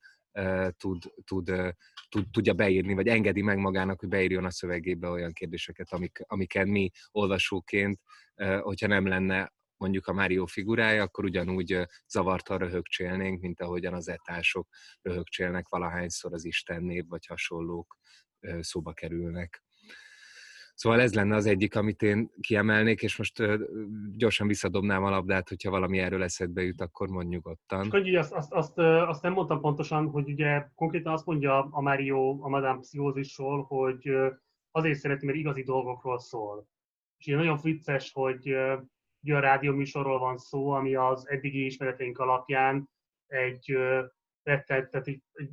tud, 0.76 1.03
tud, 1.24 1.74
tud, 2.09 2.31
tudja 2.31 2.53
beírni, 2.53 2.95
vagy 2.95 3.09
engedi 3.09 3.43
meg 3.43 3.59
magának, 3.59 4.01
hogy 4.01 4.09
beírjon 4.09 4.45
a 4.45 4.51
szövegébe 4.51 5.09
olyan 5.09 5.33
kérdéseket, 5.33 5.93
amik, 5.93 6.18
amiken 6.26 6.68
mi 6.68 6.91
olvasóként, 7.11 8.01
hogyha 8.61 8.87
nem 8.87 9.07
lenne 9.07 9.53
mondjuk 9.76 10.07
a 10.07 10.12
Mário 10.12 10.47
figurája, 10.47 11.03
akkor 11.03 11.24
ugyanúgy 11.24 11.87
zavartan 12.09 12.59
röhögcsélnénk, 12.59 13.41
mint 13.41 13.61
ahogyan 13.61 13.95
az 13.95 14.09
etások 14.09 14.68
röhögcsélnek 15.03 15.68
valahányszor 15.68 16.33
az 16.33 16.45
Isten 16.45 16.83
név 16.83 17.05
vagy 17.09 17.26
hasonlók 17.26 17.97
szóba 18.61 18.93
kerülnek. 18.93 19.62
Szóval 20.79 21.01
ez 21.01 21.14
lenne 21.14 21.35
az 21.35 21.47
egyik, 21.47 21.76
amit 21.76 22.03
én 22.03 22.31
kiemelnék, 22.41 23.03
és 23.03 23.16
most 23.16 23.43
gyorsan 24.16 24.47
visszadobnám 24.47 25.05
a 25.05 25.11
labdát, 25.11 25.49
hogyha 25.49 25.70
valami 25.70 25.99
erről 25.99 26.22
eszedbe 26.22 26.62
jut, 26.62 26.81
akkor 26.81 27.09
mondj 27.09 27.29
nyugodtan. 27.29 27.91
Csak 27.91 28.16
azt, 28.18 28.33
azt, 28.33 28.53
azt, 28.53 28.79
azt 28.79 29.22
nem 29.22 29.33
mondtam 29.33 29.61
pontosan, 29.61 30.11
hogy 30.11 30.29
ugye 30.29 30.66
konkrétan 30.74 31.12
azt 31.12 31.26
mondja 31.26 31.68
a 31.70 31.81
Mario 31.81 32.43
a 32.43 32.49
Madame 32.49 32.81
Pszichózisról, 32.81 33.62
hogy 33.62 34.11
azért 34.70 34.99
szereti, 34.99 35.26
mert 35.26 35.39
igazi 35.39 35.62
dolgokról 35.62 36.18
szól. 36.18 36.66
És 37.16 37.26
ugye 37.26 37.37
nagyon 37.37 37.59
vicces, 37.62 38.12
hogy 38.12 38.55
ugye 39.20 39.37
a 39.37 39.41
rádióműsorról 39.41 40.18
van 40.18 40.39
szó, 40.39 40.70
ami 40.70 40.95
az 40.95 41.29
eddigi 41.29 41.64
ismereteink 41.64 42.18
alapján 42.18 42.89
egy 43.26 43.76
tehát 44.43 45.07
egy, 45.07 45.22
egy 45.33 45.51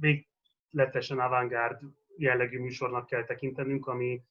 végletesen 0.00 1.18
avantgárd 1.18 1.80
jellegű 2.16 2.60
műsornak 2.60 3.06
kell 3.06 3.24
tekintenünk, 3.24 3.86
ami 3.86 4.22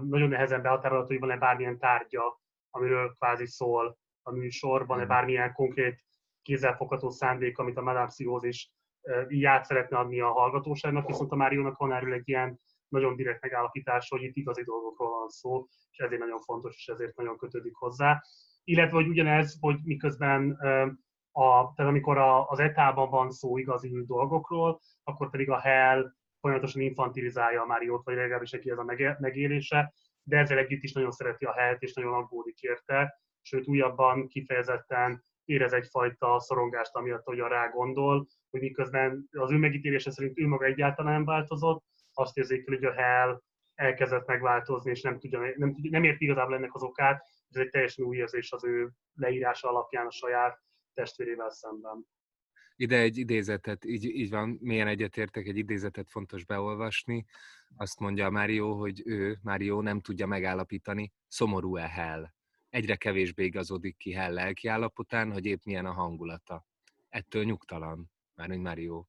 nagyon 0.00 0.28
nehezen 0.28 0.62
behatárolható, 0.62 1.08
hogy 1.08 1.20
van-e 1.20 1.36
bármilyen 1.36 1.78
tárgya, 1.78 2.40
amiről 2.70 3.12
kvázi 3.12 3.46
szól 3.46 3.98
a 4.22 4.30
műsor, 4.30 4.86
van-e 4.86 5.04
mm. 5.04 5.08
bármilyen 5.08 5.52
konkrét 5.52 6.04
kézzelfogható 6.42 7.10
szándék, 7.10 7.58
amit 7.58 7.76
a 7.76 7.82
Madame 7.82 8.06
Pszichózis 8.06 8.72
így 9.28 9.44
át 9.44 9.64
szeretne 9.64 9.98
adni 9.98 10.20
a 10.20 10.32
hallgatóságnak, 10.32 11.06
viszont 11.06 11.32
a 11.32 11.36
Máriónak 11.36 11.76
van 11.76 11.92
erről 11.92 12.12
egy 12.12 12.28
ilyen 12.28 12.60
nagyon 12.88 13.16
direkt 13.16 13.42
megállapítás, 13.42 14.08
hogy 14.08 14.22
itt 14.22 14.36
igazi 14.36 14.62
dolgokról 14.62 15.10
van 15.10 15.28
szó, 15.28 15.66
és 15.90 15.98
ezért 15.98 16.20
nagyon 16.20 16.38
fontos, 16.38 16.76
és 16.76 16.88
ezért 16.88 17.16
nagyon 17.16 17.36
kötődik 17.36 17.74
hozzá. 17.74 18.22
Illetve, 18.64 18.96
hogy 18.96 19.08
ugyanez, 19.08 19.56
hogy 19.60 19.78
miközben 19.82 20.50
a, 21.32 21.72
tehát 21.74 21.90
amikor 21.90 22.18
a, 22.18 22.48
az 22.48 22.58
etában 22.58 23.10
van 23.10 23.30
szó 23.30 23.58
igazi 23.58 24.04
dolgokról, 24.06 24.80
akkor 25.02 25.30
pedig 25.30 25.50
a 25.50 25.58
Hell 25.58 26.12
folyamatosan 26.44 26.82
infantilizálja 26.82 27.62
a 27.62 27.66
Máriót, 27.66 28.04
vagy 28.04 28.14
legalábbis 28.14 28.50
neki 28.50 28.70
ez 28.70 28.78
a 28.78 29.14
megélése, 29.18 29.92
de 30.22 30.38
ezzel 30.38 30.58
együtt 30.58 30.82
is 30.82 30.92
nagyon 30.92 31.10
szereti 31.10 31.44
a 31.44 31.52
helyet, 31.52 31.82
és 31.82 31.92
nagyon 31.92 32.14
aggódik 32.14 32.60
érte, 32.60 33.20
sőt 33.42 33.66
újabban 33.66 34.28
kifejezetten 34.28 35.24
érez 35.44 35.72
egyfajta 35.72 36.40
szorongást, 36.40 36.94
amiatt, 36.94 37.24
hogy 37.24 37.38
rá 37.38 37.68
gondol, 37.68 38.26
hogy 38.50 38.60
miközben 38.60 39.28
az 39.30 39.50
ő 39.50 39.56
megítélése 39.56 40.10
szerint 40.10 40.38
ő 40.38 40.46
maga 40.46 40.64
egyáltalán 40.64 41.12
nem 41.12 41.24
változott, 41.24 41.84
azt 42.12 42.36
érzékel, 42.36 42.74
hogy 42.74 42.84
a 42.84 42.92
Hell 42.92 43.40
elkezdett 43.74 44.26
megváltozni, 44.26 44.90
és 44.90 45.00
nem, 45.00 45.18
tudja, 45.18 45.40
nem, 45.56 45.74
nem 45.82 46.04
ért 46.04 46.20
igazából 46.20 46.54
ennek 46.54 46.74
az 46.74 46.82
okát, 46.82 47.24
ez 47.48 47.60
egy 47.60 47.70
teljesen 47.70 48.04
új 48.04 48.16
érzés 48.16 48.52
az 48.52 48.64
ő 48.64 48.90
leírása 49.14 49.68
alapján 49.68 50.06
a 50.06 50.10
saját 50.10 50.58
testvérével 50.94 51.50
szemben. 51.50 52.06
Ide 52.76 52.98
egy 52.98 53.16
idézetet, 53.16 53.84
így, 53.84 54.04
így 54.04 54.30
van, 54.30 54.58
milyen 54.60 54.88
egyetértek, 54.88 55.46
egy 55.46 55.56
idézetet 55.56 56.10
fontos 56.10 56.44
beolvasni. 56.44 57.24
Azt 57.76 57.98
mondja 57.98 58.30
Mário, 58.30 58.74
hogy 58.74 59.02
ő, 59.04 59.38
Mário 59.42 59.80
nem 59.80 60.00
tudja 60.00 60.26
megállapítani, 60.26 61.12
szomorú-e 61.28 61.88
Hell. 61.88 62.32
Egyre 62.68 62.96
kevésbé 62.96 63.44
igazodik 63.44 63.96
ki 63.96 64.12
Hell 64.12 64.32
lelki 64.32 64.68
hogy 65.08 65.46
épp 65.46 65.64
milyen 65.64 65.86
a 65.86 65.92
hangulata. 65.92 66.66
Ettől 67.08 67.44
nyugtalan, 67.44 68.10
mármint 68.34 68.62
Mário. 68.62 69.04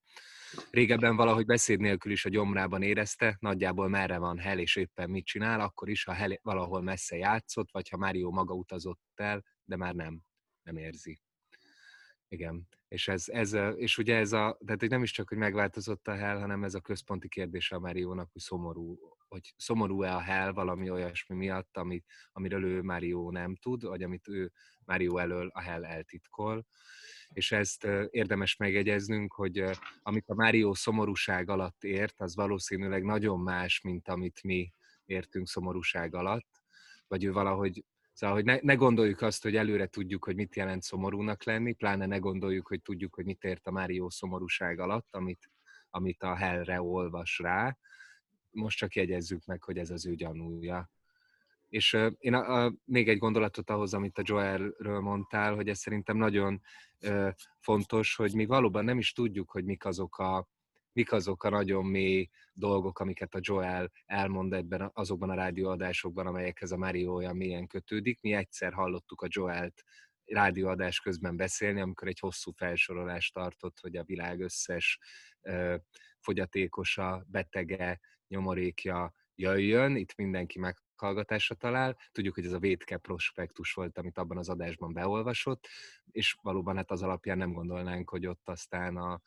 Régebben 0.71 1.15
valahogy 1.15 1.45
beszéd 1.45 1.79
nélkül 1.79 2.11
is 2.11 2.25
a 2.25 2.29
gyomrában 2.29 2.81
érezte, 2.81 3.37
nagyjából 3.39 3.87
merre 3.87 4.17
van 4.17 4.37
Hell 4.37 4.59
és 4.59 4.75
éppen 4.75 5.09
mit 5.09 5.25
csinál, 5.25 5.59
akkor 5.59 5.89
is, 5.89 6.03
ha 6.03 6.13
Hell 6.13 6.31
valahol 6.41 6.81
messze 6.81 7.17
játszott, 7.17 7.71
vagy 7.71 7.89
ha 7.89 7.97
Mário 7.97 8.31
maga 8.31 8.53
utazott 8.53 9.01
el, 9.15 9.43
de 9.63 9.75
már 9.75 9.95
nem, 9.95 10.21
nem 10.63 10.77
érzi. 10.77 11.19
Igen. 12.27 12.67
És, 12.87 13.07
ez, 13.07 13.23
ez, 13.27 13.53
és 13.75 13.97
ugye 13.97 14.15
ez 14.15 14.31
a, 14.31 14.57
tehát 14.65 14.81
nem 14.89 15.03
is 15.03 15.11
csak, 15.11 15.29
hogy 15.29 15.37
megváltozott 15.37 16.07
a 16.07 16.15
hell, 16.15 16.39
hanem 16.39 16.63
ez 16.63 16.73
a 16.73 16.79
központi 16.79 17.27
kérdés 17.27 17.71
a 17.71 17.79
Máriónak, 17.79 18.31
hogy 18.31 18.41
szomorú, 18.41 18.99
hogy 19.27 19.53
szomorú-e 19.57 20.15
a 20.15 20.19
hell 20.19 20.51
valami 20.51 20.89
olyasmi 20.89 21.35
miatt, 21.35 21.77
amit, 21.77 22.05
amiről 22.31 22.63
ő 22.63 22.81
Mário 22.81 23.31
nem 23.31 23.55
tud, 23.55 23.83
vagy 23.83 24.03
amit 24.03 24.27
ő 24.27 24.51
Mário 24.85 25.17
elől 25.17 25.49
a 25.53 25.61
hell 25.61 25.85
eltitkol. 25.85 26.65
És 27.27 27.51
ezt 27.51 27.87
érdemes 28.09 28.55
megegyeznünk, 28.55 29.33
hogy 29.33 29.63
amit 30.01 30.29
a 30.29 30.35
Mário 30.35 30.73
szomorúság 30.73 31.49
alatt 31.49 31.83
ért, 31.83 32.21
az 32.21 32.35
valószínűleg 32.35 33.03
nagyon 33.03 33.39
más, 33.39 33.81
mint 33.81 34.07
amit 34.07 34.43
mi 34.43 34.71
értünk 35.05 35.47
szomorúság 35.47 36.15
alatt, 36.15 36.63
vagy 37.07 37.23
ő 37.23 37.31
valahogy 37.31 37.85
Szóval, 38.15 38.35
hogy 38.35 38.45
ne, 38.45 38.57
ne 38.61 38.73
gondoljuk 38.73 39.21
azt, 39.21 39.43
hogy 39.43 39.55
előre 39.55 39.87
tudjuk, 39.87 40.23
hogy 40.25 40.35
mit 40.35 40.55
jelent 40.55 40.83
szomorúnak 40.83 41.43
lenni, 41.43 41.73
pláne 41.73 42.05
ne 42.05 42.17
gondoljuk, 42.17 42.67
hogy 42.67 42.81
tudjuk, 42.81 43.15
hogy 43.15 43.25
mit 43.25 43.43
ért 43.43 43.67
a 43.67 43.71
Mário 43.71 44.09
szomorúság 44.09 44.79
alatt, 44.79 45.15
amit, 45.15 45.49
amit 45.89 46.23
a 46.23 46.35
hellre 46.35 46.81
olvas 46.81 47.39
rá. 47.39 47.77
Most 48.51 48.77
csak 48.77 48.95
jegyezzük 48.95 49.45
meg, 49.45 49.63
hogy 49.63 49.77
ez 49.77 49.89
az 49.89 50.05
ő 50.05 50.15
gyanúja. 50.15 50.89
És 51.69 51.93
uh, 51.93 52.11
én 52.17 52.33
a, 52.33 52.65
a, 52.65 52.73
még 52.85 53.09
egy 53.09 53.17
gondolatot 53.17 53.69
ahhoz, 53.69 53.93
amit 53.93 54.17
a 54.17 54.23
Joelről 54.25 54.99
mondtál, 54.99 55.55
hogy 55.55 55.69
ez 55.69 55.79
szerintem 55.79 56.17
nagyon 56.17 56.61
uh, 57.01 57.29
fontos, 57.59 58.15
hogy 58.15 58.33
mi 58.33 58.45
valóban 58.45 58.85
nem 58.85 58.97
is 58.97 59.13
tudjuk, 59.13 59.51
hogy 59.51 59.65
mik 59.65 59.85
azok 59.85 60.17
a, 60.17 60.47
mik 60.95 61.11
azok 61.11 61.43
a 61.43 61.49
nagyon 61.49 61.85
mély 61.85 62.29
dolgok, 62.53 62.99
amiket 62.99 63.35
a 63.35 63.39
Joel 63.41 63.91
elmond 64.05 64.53
ebben 64.53 64.91
azokban 64.93 65.29
a 65.29 65.35
rádióadásokban, 65.35 66.27
amelyekhez 66.27 66.71
a 66.71 66.77
Mario 66.77 67.13
olyan 67.13 67.35
mélyen 67.35 67.67
kötődik. 67.67 68.21
Mi 68.21 68.33
egyszer 68.33 68.73
hallottuk 68.73 69.21
a 69.21 69.27
Joelt 69.29 69.83
rádióadás 70.25 70.99
közben 70.99 71.35
beszélni, 71.35 71.81
amikor 71.81 72.07
egy 72.07 72.19
hosszú 72.19 72.51
felsorolást 72.51 73.33
tartott, 73.33 73.79
hogy 73.79 73.95
a 73.95 74.03
világ 74.03 74.39
összes 74.39 74.99
ö, 75.41 75.75
fogyatékosa, 76.19 77.25
betege, 77.27 77.99
nyomorékja 78.27 79.13
jöjjön, 79.35 79.95
itt 79.95 80.15
mindenki 80.15 80.59
meghallgatásra 80.95 81.55
talál. 81.55 81.97
Tudjuk, 82.11 82.35
hogy 82.35 82.45
ez 82.45 82.51
a 82.51 82.59
védke 82.59 82.97
prospektus 82.97 83.73
volt, 83.73 83.97
amit 83.97 84.17
abban 84.17 84.37
az 84.37 84.49
adásban 84.49 84.93
beolvasott, 84.93 85.67
és 86.11 86.37
valóban 86.41 86.75
hát 86.75 86.91
az 86.91 87.01
alapján 87.01 87.37
nem 87.37 87.53
gondolnánk, 87.53 88.09
hogy 88.09 88.27
ott 88.27 88.49
aztán 88.49 88.97
a 88.97 89.21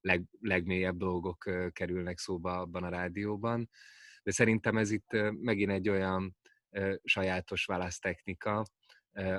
leg, 0.00 0.24
legmélyebb 0.40 0.96
dolgok 0.96 1.70
kerülnek 1.72 2.18
szóba 2.18 2.58
abban 2.58 2.84
a 2.84 2.88
rádióban. 2.88 3.70
De 4.22 4.30
szerintem 4.30 4.76
ez 4.76 4.90
itt 4.90 5.10
megint 5.30 5.70
egy 5.70 5.88
olyan 5.88 6.36
sajátos 7.04 7.64
választechnika, 7.64 8.64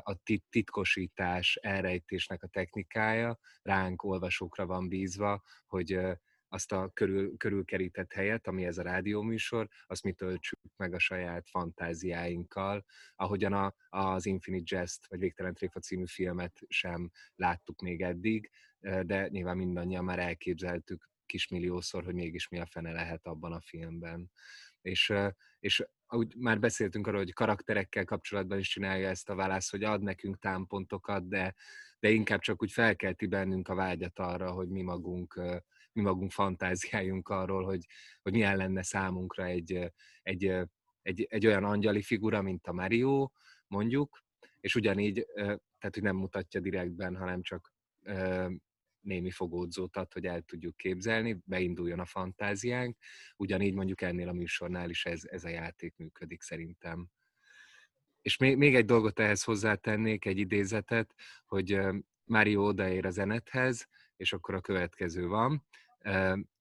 a 0.04 0.16
titkosítás, 0.50 1.56
elrejtésnek 1.56 2.44
a 2.44 2.48
technikája 2.48 3.40
ránk 3.62 4.04
olvasókra 4.04 4.66
van 4.66 4.88
bízva, 4.88 5.44
hogy 5.68 6.00
azt 6.50 6.72
a 6.72 6.90
körül, 6.94 7.38
körülkerített 7.38 8.14
helyet, 8.14 8.48
ami 8.48 8.66
ez 8.66 8.78
a 8.78 8.82
rádióműsor, 8.82 9.68
azt 9.88 10.04
mi 10.04 10.12
töltsük 10.12 10.60
meg 10.76 10.94
a 10.94 11.00
saját 11.00 11.50
fantáziáinkkal, 11.50 12.86
ahogyan 13.16 13.54
a, 13.54 13.74
az 13.90 14.26
Infinite 14.26 14.76
Jest, 14.76 15.08
vagy 15.08 15.20
Végtelen 15.20 15.54
Tréfa 15.54 15.80
című 15.80 16.06
filmet 16.08 16.60
sem 16.68 17.12
láttuk 17.36 17.82
még 17.82 18.02
eddig, 18.02 18.52
de 19.02 19.28
nyilván 19.28 19.58
mindannyian 19.58 20.04
már 20.04 20.20
elképzeltük 20.20 21.10
kismilliószor, 21.26 22.04
hogy 22.04 22.14
mégis 22.14 22.48
mi 22.48 22.60
a 22.60 22.66
fene 22.66 22.92
lehet 22.92 23.26
abban 23.26 23.52
a 23.52 23.62
filmben. 23.62 24.32
És, 24.82 25.14
és 25.60 25.86
ahogy 26.06 26.34
már 26.38 26.60
beszéltünk 26.60 27.08
arról, 27.08 27.20
hogy 27.20 27.34
karakterekkel 27.34 28.06
kapcsolatban 28.06 28.60
is 28.60 28.70
csinálja 28.70 29.10
ezt 29.10 29.30
a 29.30 29.36
választ, 29.36 29.72
hogy 29.72 29.84
ad 29.84 30.02
nekünk 30.02 30.40
támpontokat, 30.40 31.28
de, 31.28 31.56
de 32.00 32.10
inkább 32.10 32.40
csak 32.40 32.62
úgy 32.62 32.72
felkelti 32.72 33.26
bennünk 33.26 33.68
a 33.68 33.76
vágyat 33.76 34.20
arra, 34.20 34.52
hogy 34.52 34.70
mi 34.70 34.82
magunk, 34.82 35.42
mi 35.98 36.04
magunk 36.04 36.32
fantáziáljunk 36.32 37.30
arról, 37.30 37.64
hogy, 37.64 37.86
hogy 38.22 38.32
milyen 38.32 38.58
lenne 38.58 38.84
számunkra 38.84 39.46
egy, 39.46 39.92
egy, 40.22 40.54
egy, 41.02 41.28
egy 41.30 41.46
olyan 41.46 41.64
angyali 41.64 42.02
figura, 42.02 42.42
mint 42.42 42.68
a 42.68 42.74
Mario, 42.74 43.32
mondjuk, 43.68 44.24
és 44.60 44.76
ugyanígy, 44.76 45.26
tehát 45.34 45.94
hogy 45.94 46.02
nem 46.02 46.16
mutatja 46.16 46.60
direktben, 46.60 47.16
hanem 47.16 47.42
csak 47.42 47.74
némi 49.00 49.32
fogódzót 49.32 49.98
ad, 49.98 50.14
hogy 50.14 50.26
el 50.26 50.42
tudjuk 50.42 50.78
képzelni, 50.78 51.38
beinduljon 51.46 52.00
a 52.00 52.06
fantáziánk. 52.06 52.98
Ugyanígy 53.36 53.74
mondjuk 53.74 54.02
ennél 54.02 54.28
a 54.28 54.34
műsornál 54.34 54.90
is 54.90 55.06
ez, 55.06 55.22
ez 55.24 55.44
a 55.44 55.50
játék 55.50 55.96
működik 55.96 56.42
szerintem. 56.42 57.08
És 58.22 58.38
még, 58.38 58.58
még 58.58 58.76
egy 58.76 58.86
dolgot 58.86 59.20
ehhez 59.20 59.44
hozzátennék, 59.44 60.26
egy 60.26 60.38
idézetet, 60.38 61.14
hogy 61.46 61.80
Mário 62.24 62.68
odaér 62.68 63.06
a 63.06 63.10
zenethez, 63.10 63.88
és 64.16 64.34
akkor 64.34 64.56
a 64.56 64.62
következő 64.62 65.28
van, 65.28 65.66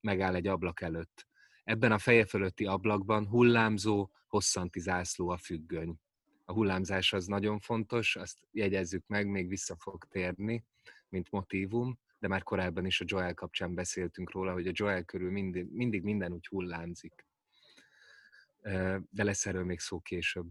megáll 0.01 0.35
egy 0.35 0.47
ablak 0.47 0.81
előtt. 0.81 1.27
Ebben 1.65 1.93
a 1.93 1.99
feje 1.99 2.27
fölötti 2.27 2.65
ablakban 2.65 3.27
hullámzó, 3.27 4.11
hosszanti 4.27 4.81
zászló 4.81 5.29
a 5.29 5.37
függöny. 5.37 5.97
A 6.45 6.53
hullámzás 6.53 7.13
az 7.13 7.27
nagyon 7.27 7.59
fontos, 7.59 8.17
azt 8.17 8.39
jegyezzük 8.51 9.07
meg, 9.07 9.27
még 9.27 9.49
vissza 9.49 9.77
fog 9.77 10.05
térni, 10.05 10.65
mint 11.09 11.31
motívum 11.31 11.99
de 12.19 12.29
már 12.29 12.43
korábban 12.43 12.87
is 12.87 13.01
a 13.01 13.05
Joel 13.09 13.35
kapcsán 13.35 13.75
beszéltünk 13.75 14.33
róla, 14.33 14.53
hogy 14.53 14.67
a 14.67 14.73
Joel 14.75 15.05
körül 15.05 15.31
mindig, 15.31 15.67
mindig 15.71 16.03
minden 16.03 16.33
úgy 16.33 16.47
hullámzik. 16.47 17.26
De 19.11 19.25
lesz 19.25 19.47
erről 19.47 19.65
még 19.65 19.81
szó 19.81 20.01
később. 20.01 20.47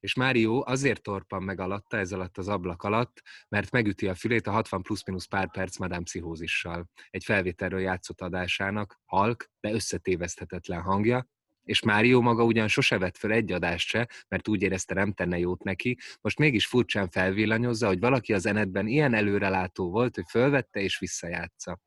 És 0.00 0.14
Mário 0.14 0.62
azért 0.66 1.02
torpan 1.02 1.42
meg 1.42 1.60
alatta, 1.60 1.96
ez 1.96 2.12
alatt 2.12 2.38
az 2.38 2.48
ablak 2.48 2.82
alatt, 2.82 3.22
mert 3.48 3.70
megüti 3.70 4.08
a 4.08 4.14
fülét 4.14 4.46
a 4.46 4.50
60 4.50 4.82
plusz-minusz 4.82 5.26
pár 5.26 5.50
perc 5.50 5.76
Madame 5.76 6.02
pszichózissal. 6.02 6.90
Egy 7.10 7.24
felvételről 7.24 7.80
játszott 7.80 8.20
adásának 8.20 9.00
halk, 9.04 9.50
de 9.60 9.72
összetéveszthetetlen 9.72 10.82
hangja, 10.82 11.28
és 11.64 11.82
Mário 11.82 12.20
maga 12.20 12.44
ugyan 12.44 12.68
sose 12.68 12.98
vett 12.98 13.16
föl 13.16 13.32
egy 13.32 13.52
adást 13.52 13.88
se, 13.88 14.08
mert 14.28 14.48
úgy 14.48 14.62
érezte 14.62 14.94
nem 14.94 15.12
tenne 15.12 15.38
jót 15.38 15.62
neki, 15.62 15.98
most 16.20 16.38
mégis 16.38 16.66
furcsán 16.66 17.10
felvillanyozza, 17.10 17.86
hogy 17.86 17.98
valaki 17.98 18.32
az 18.32 18.46
enetben 18.46 18.86
ilyen 18.86 19.14
előrelátó 19.14 19.90
volt, 19.90 20.14
hogy 20.14 20.24
fölvette 20.28 20.80
és 20.80 20.98
visszajátsza. 20.98 21.80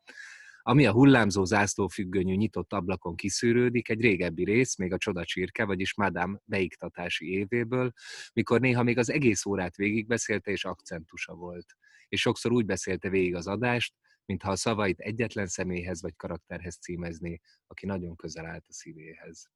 Ami 0.65 0.85
a 0.85 0.91
hullámzó 0.91 1.43
zászlófüggönyű 1.43 2.35
nyitott 2.35 2.73
ablakon 2.73 3.15
kiszűrődik, 3.15 3.89
egy 3.89 4.01
régebbi 4.01 4.43
rész, 4.43 4.75
még 4.75 4.93
a 4.93 4.97
Csoda 4.97 5.25
Csirke, 5.25 5.65
vagyis 5.65 5.95
Madame 5.95 6.39
beiktatási 6.45 7.31
évéből, 7.31 7.91
mikor 8.33 8.59
néha 8.59 8.83
még 8.83 8.97
az 8.97 9.09
egész 9.09 9.45
órát 9.45 9.75
végigbeszélte 9.75 10.51
és 10.51 10.65
akcentusa 10.65 11.33
volt. 11.33 11.65
És 12.07 12.21
sokszor 12.21 12.51
úgy 12.51 12.65
beszélte 12.65 13.09
végig 13.09 13.35
az 13.35 13.47
adást, 13.47 13.93
mintha 14.25 14.51
a 14.51 14.55
szavait 14.55 14.99
egyetlen 14.99 15.47
személyhez 15.47 16.01
vagy 16.01 16.15
karakterhez 16.15 16.75
címezné, 16.75 17.39
aki 17.67 17.85
nagyon 17.85 18.15
közel 18.15 18.45
állt 18.45 18.65
a 18.67 18.73
szívéhez. 18.73 19.49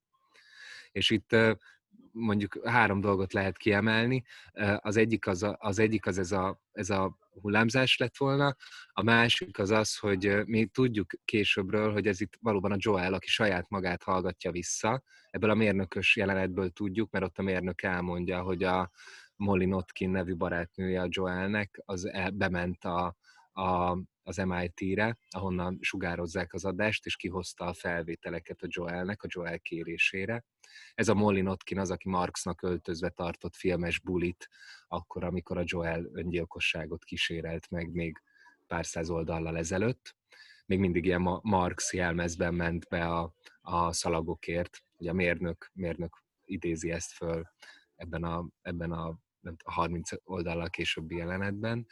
És 0.91 1.10
itt 1.10 1.36
mondjuk 2.12 2.68
három 2.68 3.02
dolgot 3.02 3.34
lehet 3.34 3.58
kiemelni. 3.58 4.24
Az 4.78 4.98
egyik 4.98 5.28
az, 5.28 5.43
a, 5.43 5.58
az, 5.60 5.80
egyik 5.80 6.06
az 6.06 6.18
ez, 6.18 6.32
a, 6.32 6.62
ez 6.72 6.89
a 6.89 7.18
hullámzás 7.41 7.98
lett 7.98 8.18
volna, 8.18 8.56
a 8.89 9.04
másik 9.04 9.60
az 9.60 9.72
az, 9.72 9.98
hogy 9.98 10.45
mi 10.45 10.66
tudjuk 10.66 11.12
későbbről, 11.26 11.91
hogy 11.91 12.08
ez 12.08 12.22
itt 12.22 12.38
valóban 12.41 12.72
a 12.72 12.78
Joel, 12.80 13.14
aki 13.14 13.28
saját 13.28 13.70
magát 13.70 14.04
hallgatja 14.04 14.52
vissza. 14.52 15.04
Ebből 15.30 15.50
a 15.50 15.56
mérnökös 15.56 16.16
jelenetből 16.16 16.70
tudjuk, 16.70 17.12
mert 17.12 17.26
ott 17.26 17.38
a 17.38 17.41
mérnök 17.41 17.82
elmondja, 17.82 18.41
hogy 18.41 18.64
a 18.64 18.91
Molly 19.36 19.66
Notkin 19.66 20.10
nevű 20.10 20.36
barátnője 20.36 21.02
a 21.02 21.08
Joelnek, 21.10 21.82
az 21.86 22.06
el, 22.06 22.30
bement 22.30 22.84
a, 22.84 23.16
a, 23.52 23.98
az 24.28 24.38
MIT-re, 24.38 25.18
ahonnan 25.30 25.78
sugározzák 25.82 26.54
az 26.54 26.66
adást, 26.66 27.06
és 27.06 27.16
kihozta 27.16 27.66
a 27.66 27.74
felvételeket 27.74 28.62
a 28.62 28.68
Joelnek, 28.70 29.24
a 29.24 29.28
Joel 29.30 29.60
kérésére. 29.60 30.46
Ez 30.94 31.08
a 31.08 31.14
Molly 31.14 31.42
Notkin 31.42 31.80
az, 31.80 31.92
aki 31.92 32.10
Marxnak 32.10 32.62
öltözve 32.62 33.10
tartott 33.10 33.56
filmes 33.56 34.00
bulit, 34.00 34.50
akkor, 34.88 35.24
amikor 35.24 35.58
a 35.58 35.64
Joel 35.66 36.10
öngyilkosságot 36.14 37.04
kísérelt 37.04 37.70
meg 37.70 37.92
még 37.92 38.22
pár 38.68 38.86
száz 38.86 39.10
oldallal 39.10 39.58
ezelőtt. 39.58 40.16
Még 40.66 40.80
mindig 40.80 41.06
ilyen 41.06 41.40
Marx 41.42 41.94
jelmezben 41.94 42.54
ment 42.54 42.88
be 42.90 43.06
a, 43.06 43.34
a 43.62 43.94
szalagokért. 43.94 44.84
Ugye 44.98 45.10
a 45.10 45.14
mérnök, 45.14 45.72
mérnök 45.74 46.24
idézi 46.46 46.92
ezt 46.92 47.12
föl 47.12 47.44
ebben 47.96 48.24
a, 48.24 48.48
ebben 48.62 48.92
a, 48.92 49.08
a 49.64 49.72
30 49.72 50.10
oldallal 50.24 50.70
későbbi 50.70 51.16
jelenetben. 51.16 51.88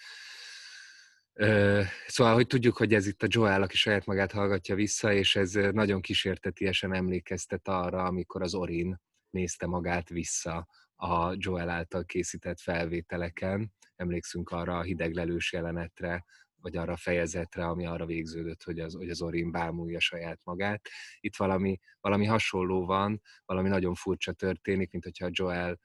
Szóval, 2.08 2.34
hogy 2.34 2.48
tudjuk, 2.48 2.78
hogy 2.78 2.94
ez 2.94 3.08
itt 3.08 3.24
a 3.24 3.28
Joel, 3.30 3.62
aki 3.62 3.76
saját 3.76 4.06
magát 4.06 4.32
hallgatja 4.32 4.76
vissza, 4.76 5.14
és 5.14 5.36
ez 5.36 5.52
nagyon 5.52 6.02
kísértetiesen 6.02 6.94
emlékeztet 6.94 7.68
arra, 7.68 8.04
amikor 8.04 8.42
az 8.42 8.54
Orin 8.54 9.02
nézte 9.30 9.66
magát 9.66 10.10
vissza 10.10 10.68
a 10.96 11.34
Joel 11.38 11.70
által 11.70 12.06
készített 12.06 12.60
felvételeken. 12.60 13.74
Emlékszünk 13.96 14.50
arra 14.50 14.78
a 14.78 14.82
hideglelős 14.82 15.54
jelenetre, 15.54 16.26
vagy 16.62 16.78
arra 16.78 16.92
a 16.94 16.98
fejezetre, 16.98 17.66
ami 17.66 17.86
arra 17.86 18.06
végződött, 18.06 18.64
hogy 18.64 18.80
az, 18.80 18.94
hogy 18.94 19.10
az 19.10 19.22
Orin 19.22 19.52
bámulja 19.52 20.00
saját 20.00 20.40
magát. 20.44 20.88
Itt 21.20 21.36
valami, 21.36 21.80
valami 22.00 22.26
hasonló 22.26 22.86
van, 22.86 23.22
valami 23.46 23.70
nagyon 23.70 23.94
furcsa 23.94 24.32
történik, 24.32 24.92
mint 24.92 25.04
hogyha 25.04 25.30
Joel 25.32 25.80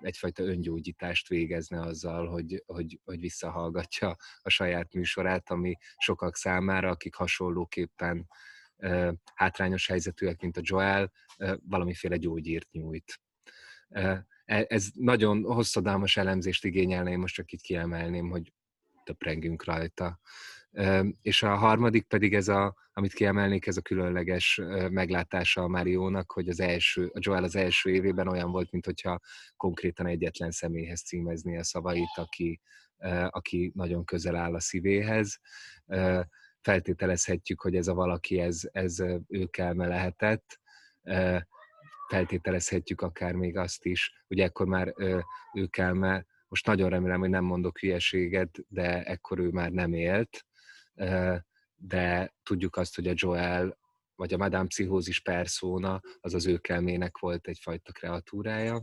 egyfajta 0.00 0.42
öngyógyítást 0.42 1.28
végezne 1.28 1.80
azzal, 1.80 2.26
hogy, 2.26 2.62
hogy, 2.66 3.00
hogy 3.04 3.20
visszahallgatja 3.20 4.16
a 4.42 4.48
saját 4.48 4.92
műsorát, 4.92 5.50
ami 5.50 5.76
sokak 5.96 6.36
számára, 6.36 6.90
akik 6.90 7.14
hasonlóképpen 7.14 8.28
hátrányos 9.34 9.86
helyzetűek, 9.86 10.40
mint 10.40 10.56
a 10.56 10.60
Joel, 10.64 11.12
valamiféle 11.68 12.16
gyógyírt 12.16 12.70
nyújt. 12.70 13.20
E, 13.88 14.26
ez 14.44 14.88
nagyon 14.94 15.42
hosszadalmas 15.42 16.16
elemzést 16.16 16.64
igényelne, 16.64 17.10
én 17.10 17.18
most 17.18 17.34
csak 17.34 17.52
itt 17.52 17.60
kiemelném, 17.60 18.30
hogy 18.30 18.52
töprengünk 19.04 19.64
rajta. 19.64 20.20
És 21.22 21.42
a 21.42 21.54
harmadik 21.54 22.06
pedig 22.06 22.34
ez 22.34 22.48
a, 22.48 22.74
amit 22.92 23.12
kiemelnék, 23.12 23.66
ez 23.66 23.76
a 23.76 23.82
különleges 23.82 24.60
meglátása 24.90 25.62
a 25.62 25.68
Máriónak, 25.68 26.32
hogy 26.32 26.48
az 26.48 26.60
első, 26.60 27.10
a 27.14 27.18
Joel 27.20 27.44
az 27.44 27.56
első 27.56 27.90
évében 27.90 28.28
olyan 28.28 28.50
volt, 28.50 28.70
mint 28.70 28.84
hogyha 28.84 29.20
konkrétan 29.56 30.06
egyetlen 30.06 30.50
személyhez 30.50 31.02
címezni 31.02 31.58
a 31.58 31.64
szavait, 31.64 32.14
aki, 32.14 32.60
aki 33.28 33.72
nagyon 33.74 34.04
közel 34.04 34.36
áll 34.36 34.54
a 34.54 34.60
szívéhez. 34.60 35.40
Feltételezhetjük, 36.60 37.60
hogy 37.60 37.76
ez 37.76 37.88
a 37.88 37.94
valaki, 37.94 38.40
ez, 38.40 38.60
ez 38.72 38.96
őkelme 39.28 39.86
lehetett, 39.86 40.60
feltételezhetjük 42.08 43.00
akár 43.00 43.34
még 43.34 43.56
azt 43.56 43.84
is, 43.84 44.24
hogy 44.26 44.40
ekkor 44.40 44.66
már 44.66 44.94
őkelme, 45.54 46.26
most 46.48 46.66
nagyon 46.66 46.88
remélem, 46.88 47.20
hogy 47.20 47.30
nem 47.30 47.44
mondok 47.44 47.78
hülyeséget, 47.78 48.58
de 48.68 49.02
ekkor 49.02 49.38
ő 49.38 49.50
már 49.50 49.70
nem 49.70 49.92
élt, 49.92 50.46
de 51.76 52.34
tudjuk 52.42 52.76
azt, 52.76 52.94
hogy 52.94 53.08
a 53.08 53.14
Joel 53.14 53.78
vagy 54.14 54.32
a 54.32 54.36
Madame 54.36 54.66
Pszichózis 54.66 55.20
perszóna 55.20 56.00
az 56.20 56.34
az 56.34 56.46
ő 56.46 56.58
kelmének 56.58 57.18
volt 57.18 57.46
egyfajta 57.46 57.92
kreatúrája, 57.92 58.82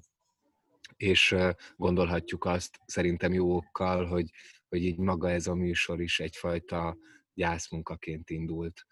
és 0.97 1.36
gondolhatjuk 1.76 2.45
azt 2.45 2.80
szerintem 2.86 3.34
jó 3.34 3.55
okkal, 3.55 4.05
hogy, 4.05 4.30
hogy 4.70 4.84
így 4.84 4.97
maga 4.97 5.30
ez 5.30 5.47
a 5.47 5.55
műsor 5.55 6.01
is 6.01 6.20
egyfajta 6.20 6.97
gyászmunkaként 7.34 8.30
indult. 8.30 8.86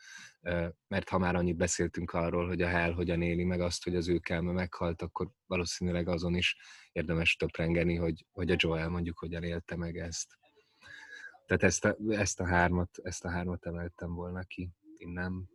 Mert 0.88 1.10
ha 1.10 1.18
már 1.18 1.36
annyit 1.36 1.58
beszéltünk 1.58 2.12
arról, 2.12 2.48
hogy 2.48 2.62
a 2.62 2.68
Hell 2.68 2.94
hogyan 2.94 3.22
éli 3.22 3.44
meg 3.44 3.62
azt, 3.62 3.84
hogy 3.84 3.96
az 3.96 4.08
ő 4.08 4.20
kelme 4.20 4.52
meghalt, 4.52 5.02
akkor 5.02 5.32
valószínűleg 5.46 6.08
azon 6.08 6.36
is 6.36 6.56
érdemes 6.92 7.36
töprengeni, 7.36 7.96
hogy, 7.96 8.26
hogy 8.32 8.52
a 8.52 8.56
Joel 8.58 8.90
mondjuk 8.90 9.20
hogyan 9.20 9.44
élte 9.44 9.76
meg 9.76 9.98
ezt. 9.98 10.40
Tehát 11.52 11.66
ezt 11.66 11.86
a, 11.86 11.96
ezt 12.10 12.40
a 12.40 12.46
hármat, 12.46 12.90
ezt 13.04 13.26
a 13.26 13.30
hármat 13.30 13.66
emeltem 13.66 14.14
volna 14.14 14.44
ki 14.44 14.70
innen. 14.98 15.50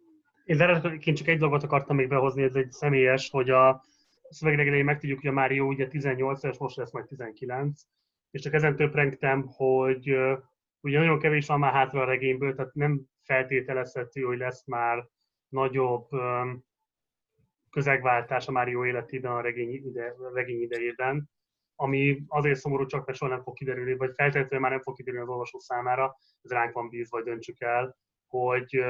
Én 0.45 0.61
eredetiként 0.61 1.17
csak 1.17 1.27
egy 1.27 1.39
dolgot 1.39 1.63
akartam 1.63 1.97
még 1.97 2.09
behozni, 2.09 2.43
ez 2.43 2.55
egy 2.55 2.71
személyes, 2.71 3.31
hogy 3.31 3.51
a 3.51 3.85
szövegleg 4.29 4.85
megtudjuk, 4.85 5.21
hogy 5.21 5.29
a 5.29 5.33
Mário 5.33 5.67
ugye 5.67 5.89
18 5.89 6.43
és 6.43 6.59
most 6.59 6.77
lesz 6.77 6.93
majd 6.93 7.07
19, 7.07 7.83
és 8.31 8.41
csak 8.41 8.53
ezen 8.53 8.77
töprengtem, 8.77 9.47
hogy 9.47 10.09
ugye 10.81 10.99
nagyon 10.99 11.19
kevés 11.19 11.47
van 11.47 11.59
már 11.59 11.73
hátra 11.73 12.01
a 12.01 12.05
regényből, 12.05 12.55
tehát 12.55 12.75
nem 12.75 13.03
feltételezhető, 13.23 14.23
hogy 14.23 14.39
lesz 14.39 14.67
már 14.67 15.07
nagyobb 15.49 16.09
közegváltás 17.71 18.49
a 18.49 18.53
Mário 18.53 18.87
életében 18.87 19.33
a 19.33 19.41
regény, 19.41 19.73
ide, 19.73 20.15
a 20.19 20.35
regény 20.35 20.63
idejében 20.63 21.31
ami 21.77 22.23
azért 22.29 22.59
szomorú 22.59 22.87
csak, 22.87 23.07
mert 23.07 23.19
soha 23.19 23.31
nem 23.31 23.43
fog 23.43 23.55
kiderülni, 23.55 23.97
vagy 23.97 24.13
feltétlenül 24.15 24.59
már 24.59 24.71
nem 24.71 24.81
fog 24.81 24.97
kiderülni 24.97 25.27
az 25.27 25.33
olvasó 25.33 25.59
számára, 25.59 26.17
ez 26.43 26.51
ránk 26.51 26.73
van 26.73 26.89
bízva, 26.89 27.17
vagy 27.17 27.27
döntsük 27.27 27.61
el, 27.61 27.97
hogy 28.27 28.85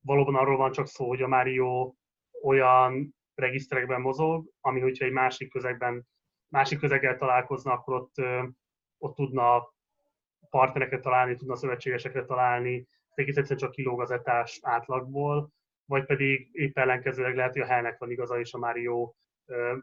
valóban 0.00 0.34
arról 0.34 0.56
van 0.56 0.72
csak 0.72 0.86
szó, 0.86 1.08
hogy 1.08 1.22
a 1.22 1.28
Mario 1.28 1.94
olyan 2.42 3.14
regiszterekben 3.34 4.00
mozog, 4.00 4.48
ami 4.60 4.80
hogyha 4.80 5.04
egy 5.04 5.12
másik 5.12 5.50
közegben, 5.50 6.06
másik 6.48 6.78
közeggel 6.78 7.16
találkozna, 7.16 7.72
akkor 7.72 7.94
ott, 7.94 8.14
ott 8.98 9.14
tudna 9.14 9.74
partnereket 10.50 11.02
találni, 11.02 11.34
tudna 11.34 11.56
szövetségesekre 11.56 12.24
találni, 12.24 12.86
egész 13.14 13.36
egyszerűen 13.36 13.60
csak 13.60 13.70
kilóg 13.70 14.00
az 14.00 14.10
etás 14.10 14.58
átlagból, 14.62 15.50
vagy 15.84 16.04
pedig 16.04 16.48
épp 16.52 16.78
ellenkezőleg 16.78 17.36
lehet, 17.36 17.52
hogy 17.52 17.62
a 17.62 17.66
Hellnek 17.66 17.98
van 17.98 18.10
igaza, 18.10 18.38
és 18.38 18.52
a 18.52 18.58
Mario 18.58 19.14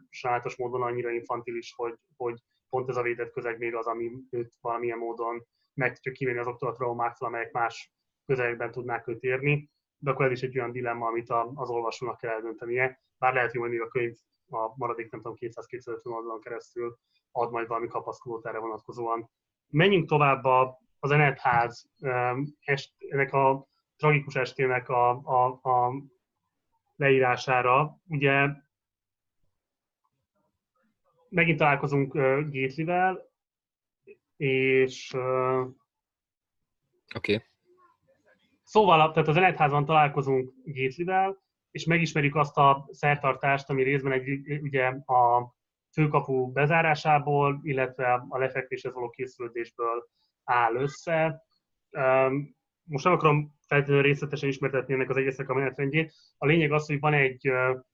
sajátos 0.08 0.56
módon 0.56 0.82
annyira 0.82 1.10
infantilis, 1.10 1.72
hogy, 1.76 1.94
hogy 2.16 2.40
pont 2.70 2.88
ez 2.88 2.96
a 2.96 3.02
védett 3.02 3.32
közeg 3.32 3.58
még 3.58 3.74
az, 3.74 3.86
ami 3.86 4.10
őt 4.30 4.54
valamilyen 4.60 4.98
módon 4.98 5.46
meg 5.74 5.94
tudja 5.94 6.12
kivenni 6.12 6.38
azoktól 6.38 6.68
a 6.68 6.72
traumáktól, 6.72 7.28
amelyek 7.28 7.52
más 7.52 7.92
közegben 8.26 8.70
tudnák 8.70 9.08
őt 9.08 9.22
érni. 9.22 9.70
De 9.98 10.10
akkor 10.10 10.24
ez 10.24 10.32
is 10.32 10.42
egy 10.42 10.58
olyan 10.58 10.72
dilemma, 10.72 11.06
amit 11.06 11.30
az 11.54 11.70
olvasónak 11.70 12.18
kell 12.18 12.30
eldöntenie. 12.30 13.02
Bár 13.18 13.34
lehet, 13.34 13.52
hogy 13.52 13.76
a 13.76 13.88
könyv 13.88 14.14
a 14.50 14.72
maradék, 14.76 15.10
nem 15.10 15.20
tudom, 15.20 15.36
200-250 15.40 16.04
oldalon 16.04 16.40
keresztül 16.40 16.98
ad 17.32 17.50
majd 17.50 17.68
valami 17.68 17.86
kapaszkodót 17.86 18.46
erre 18.46 18.58
vonatkozóan. 18.58 19.30
Menjünk 19.68 20.08
tovább 20.08 20.44
az 20.98 21.10
Enetház, 21.10 21.90
ennek 22.98 23.32
a 23.32 23.66
tragikus 23.96 24.34
estének 24.34 24.88
a, 24.88 25.10
a, 25.10 25.46
a 25.62 25.92
leírására. 26.96 27.96
Ugye 28.08 28.48
megint 31.28 31.58
találkozunk 31.58 32.14
uh, 32.14 32.48
Gétlivel, 32.48 33.30
és 34.36 35.12
uh, 35.12 35.66
Oké. 37.14 37.34
Okay. 37.34 37.46
Szóval, 38.62 39.12
tehát 39.12 39.28
az 39.28 39.36
Enetházban 39.36 39.84
találkozunk 39.84 40.52
Gétlivel, 40.64 41.42
és 41.70 41.84
megismerjük 41.84 42.34
azt 42.34 42.56
a 42.56 42.88
szertartást, 42.90 43.70
ami 43.70 43.82
részben 43.82 44.12
egy, 44.12 44.60
ugye 44.62 44.86
a 44.86 45.54
főkapu 45.92 46.52
bezárásából, 46.52 47.60
illetve 47.62 48.26
a 48.28 48.38
lefekvéshez 48.38 48.92
való 48.92 49.10
készülődésből 49.10 50.08
áll 50.44 50.74
össze. 50.74 51.42
Most 52.82 53.04
nem 53.04 53.12
akarom 53.12 53.54
feltétlenül 53.66 54.02
részletesen 54.02 54.48
ismertetni 54.48 54.94
ennek 54.94 55.10
az 55.10 55.16
egésznek 55.16 55.48
a 55.48 55.54
menetrendjét. 55.54 56.14
A 56.38 56.46
lényeg 56.46 56.72
az, 56.72 56.86
hogy 56.86 57.00
van 57.00 57.12
egy 57.12 57.50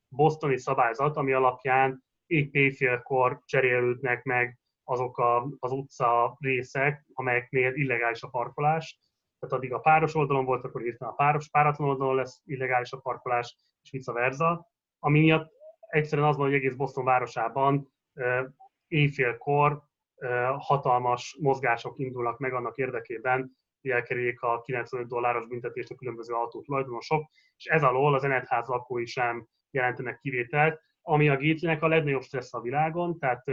bosztoni 0.09 0.59
szabályzat, 0.59 1.17
ami 1.17 1.33
alapján 1.33 2.04
épp 2.27 2.55
éjfélkor 2.55 3.41
cserélődnek 3.45 4.25
meg 4.25 4.59
azok 4.85 5.19
a, 5.19 5.49
az 5.59 5.73
utca 5.73 6.37
részek, 6.39 7.05
amelyeknél 7.13 7.75
illegális 7.75 8.23
a 8.23 8.29
parkolás. 8.29 8.99
Tehát 9.39 9.55
addig 9.55 9.73
a 9.73 9.79
páros 9.79 10.15
oldalon 10.15 10.45
volt, 10.45 10.65
akkor 10.65 10.83
hirtelen 10.83 11.13
a 11.13 11.17
páros 11.17 11.49
páratlan 11.49 11.89
oldalon 11.89 12.15
lesz 12.15 12.41
illegális 12.45 12.93
a 12.93 12.99
parkolás, 12.99 13.57
és 13.83 13.91
vice 13.91 14.13
versa. 14.13 14.69
Ami 14.99 15.21
miatt 15.21 15.53
egyszerűen 15.89 16.29
az 16.29 16.37
van, 16.37 16.47
hogy 16.47 16.55
egész 16.55 16.75
Boston 16.75 17.05
városában 17.05 17.93
éjfélkor 18.89 19.83
hatalmas 20.59 21.37
mozgások 21.41 21.99
indulnak 21.99 22.39
meg 22.39 22.53
annak 22.53 22.77
érdekében, 22.77 23.57
hogy 23.81 23.91
elkerüljék 23.91 24.41
a 24.41 24.61
95 24.61 25.09
dolláros 25.09 25.47
büntetést 25.47 25.91
a 25.91 25.95
különböző 25.95 26.35
autó 26.35 26.63
tulajdonosok, 26.63 27.31
és 27.57 27.65
ez 27.65 27.83
alól 27.83 28.15
az 28.15 28.25
Enetház 28.25 28.67
lakói 28.67 29.07
sem 29.07 29.47
jelentenek 29.71 30.19
kivételt, 30.19 30.81
ami 31.07 31.29
a 31.29 31.37
Gatelynek 31.37 31.83
a 31.83 31.89
legnagyobb 31.89 32.23
stressz 32.23 32.55
a 32.55 32.61
világon, 32.61 33.19
tehát 33.19 33.45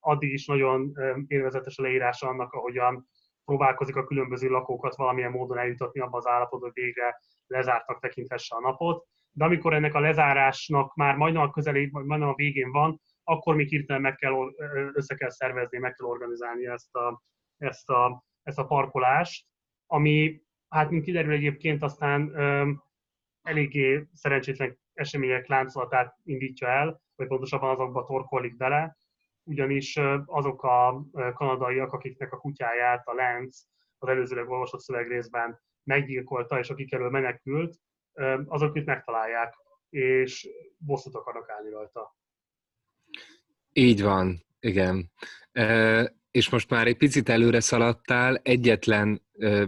addig 0.00 0.32
is 0.32 0.46
nagyon 0.46 0.92
élvezetes 1.26 1.78
a 1.78 1.82
leírása 1.82 2.28
annak, 2.28 2.52
ahogyan 2.52 3.08
próbálkozik 3.44 3.96
a 3.96 4.04
különböző 4.04 4.48
lakókat 4.48 4.96
valamilyen 4.96 5.30
módon 5.30 5.58
eljutatni 5.58 6.00
abba 6.00 6.16
az 6.16 6.26
állapotba, 6.26 6.64
hogy 6.64 6.82
végre 6.84 7.20
lezártnak 7.46 8.00
tekinthesse 8.00 8.56
a 8.56 8.60
napot. 8.60 9.06
De 9.32 9.44
amikor 9.44 9.74
ennek 9.74 9.94
a 9.94 10.00
lezárásnak 10.00 10.94
már 10.94 11.16
majdnem 11.16 11.42
a 11.42 11.50
közelé, 11.50 11.88
majdnem 11.92 12.28
a 12.28 12.34
végén 12.34 12.70
van, 12.70 13.00
akkor 13.24 13.54
még 13.54 13.68
hirtelen 13.68 14.02
meg 14.02 14.14
kell, 14.14 14.34
össze 14.92 15.14
kell 15.14 15.30
szervezni, 15.30 15.78
meg 15.78 15.92
kell 15.92 16.06
organizálni 16.06 16.66
ezt 16.66 16.94
a, 16.94 17.22
ezt 17.56 17.90
a, 17.90 18.24
ezt 18.42 18.58
a 18.58 18.66
parkolást, 18.66 19.46
ami, 19.86 20.42
hát 20.68 20.90
mint 20.90 21.04
kiderül 21.04 21.32
egyébként, 21.32 21.82
aztán 21.82 22.22
um, 22.22 22.82
eléggé 23.42 24.06
szerencsétlen 24.12 24.78
események 24.98 25.46
láncolatát 25.46 26.16
indítja 26.24 26.68
el, 26.68 27.00
vagy 27.16 27.26
pontosabban 27.26 27.70
azokba 27.70 28.04
torkolik 28.04 28.56
bele, 28.56 28.96
ugyanis 29.42 29.96
azok 30.26 30.62
a 30.62 31.04
kanadaiak, 31.34 31.92
akiknek 31.92 32.32
a 32.32 32.36
kutyáját 32.38 33.06
a 33.06 33.14
Lenz 33.14 33.66
az 33.98 34.08
előzőleg 34.08 34.48
olvasott 34.48 34.80
szövegrészben 34.80 35.60
meggyilkolta, 35.82 36.58
és 36.58 36.70
akik 36.70 36.92
elől 36.92 37.10
menekült, 37.10 37.76
azok 38.46 38.76
itt 38.76 38.86
megtalálják, 38.86 39.54
és 39.90 40.48
bosszút 40.78 41.14
akarnak 41.14 41.50
állni 41.50 41.70
rajta. 41.70 42.16
Így 43.72 44.02
van, 44.02 44.44
igen. 44.60 45.10
E, 45.52 46.16
és 46.30 46.50
most 46.50 46.70
már 46.70 46.86
egy 46.86 46.96
picit 46.96 47.28
előre 47.28 47.60
szaladtál, 47.60 48.36
egyetlen 48.36 49.27
ö, 49.38 49.64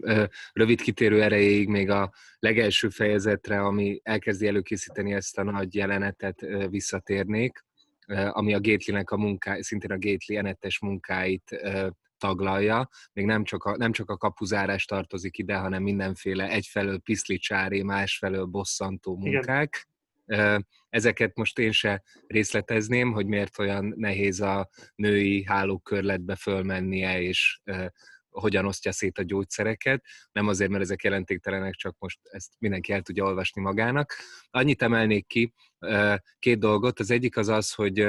ö, 0.00 0.24
rövid 0.52 0.80
kitérő 0.80 1.22
erejéig 1.22 1.68
még 1.68 1.90
a 1.90 2.12
legelső 2.38 2.88
fejezetre, 2.88 3.60
ami 3.60 4.00
elkezdi 4.02 4.46
előkészíteni 4.46 5.12
ezt 5.12 5.38
a 5.38 5.42
nagy 5.42 5.74
jelenetet, 5.74 6.42
ö, 6.42 6.68
visszatérnék, 6.68 7.64
ö, 8.06 8.28
ami 8.30 8.54
a 8.54 8.60
Gately-nek 8.60 9.10
a 9.10 9.16
munká, 9.16 9.60
szintén 9.60 9.90
a 9.90 9.98
Gately 9.98 10.36
enetes 10.36 10.80
munkáit 10.80 11.52
ö, 11.62 11.88
taglalja, 12.18 12.88
még 13.12 13.24
nem 13.24 13.44
csak, 13.44 13.64
a, 13.64 13.76
nem 13.76 13.92
csak 13.92 14.10
a 14.10 14.16
kapuzárás 14.16 14.84
tartozik 14.84 15.38
ide, 15.38 15.56
hanem 15.56 15.82
mindenféle 15.82 16.48
egyfelől 16.48 16.98
piszlicsári, 16.98 17.82
másfelől 17.82 18.44
bosszantó 18.44 19.16
munkák. 19.16 19.88
Igen 20.26 20.66
Ezeket 20.90 21.36
most 21.36 21.58
én 21.58 21.72
se 21.72 22.02
részletezném, 22.26 23.12
hogy 23.12 23.26
miért 23.26 23.58
olyan 23.58 23.94
nehéz 23.96 24.40
a 24.40 24.68
női 24.94 25.44
hálókörletbe 25.44 26.36
fölmennie, 26.36 27.20
és 27.20 27.60
hogyan 28.30 28.66
osztja 28.66 28.92
szét 28.92 29.18
a 29.18 29.22
gyógyszereket. 29.22 30.04
Nem 30.32 30.48
azért, 30.48 30.70
mert 30.70 30.82
ezek 30.82 31.02
jelentéktelenek, 31.02 31.74
csak 31.74 31.96
most 31.98 32.18
ezt 32.22 32.52
mindenki 32.58 32.92
el 32.92 33.02
tudja 33.02 33.24
olvasni 33.24 33.62
magának. 33.62 34.14
Annyit 34.50 34.82
emelnék 34.82 35.26
ki, 35.26 35.52
két 36.38 36.58
dolgot. 36.58 37.00
Az 37.00 37.10
egyik 37.10 37.36
az 37.36 37.48
az, 37.48 37.72
hogy 37.72 38.08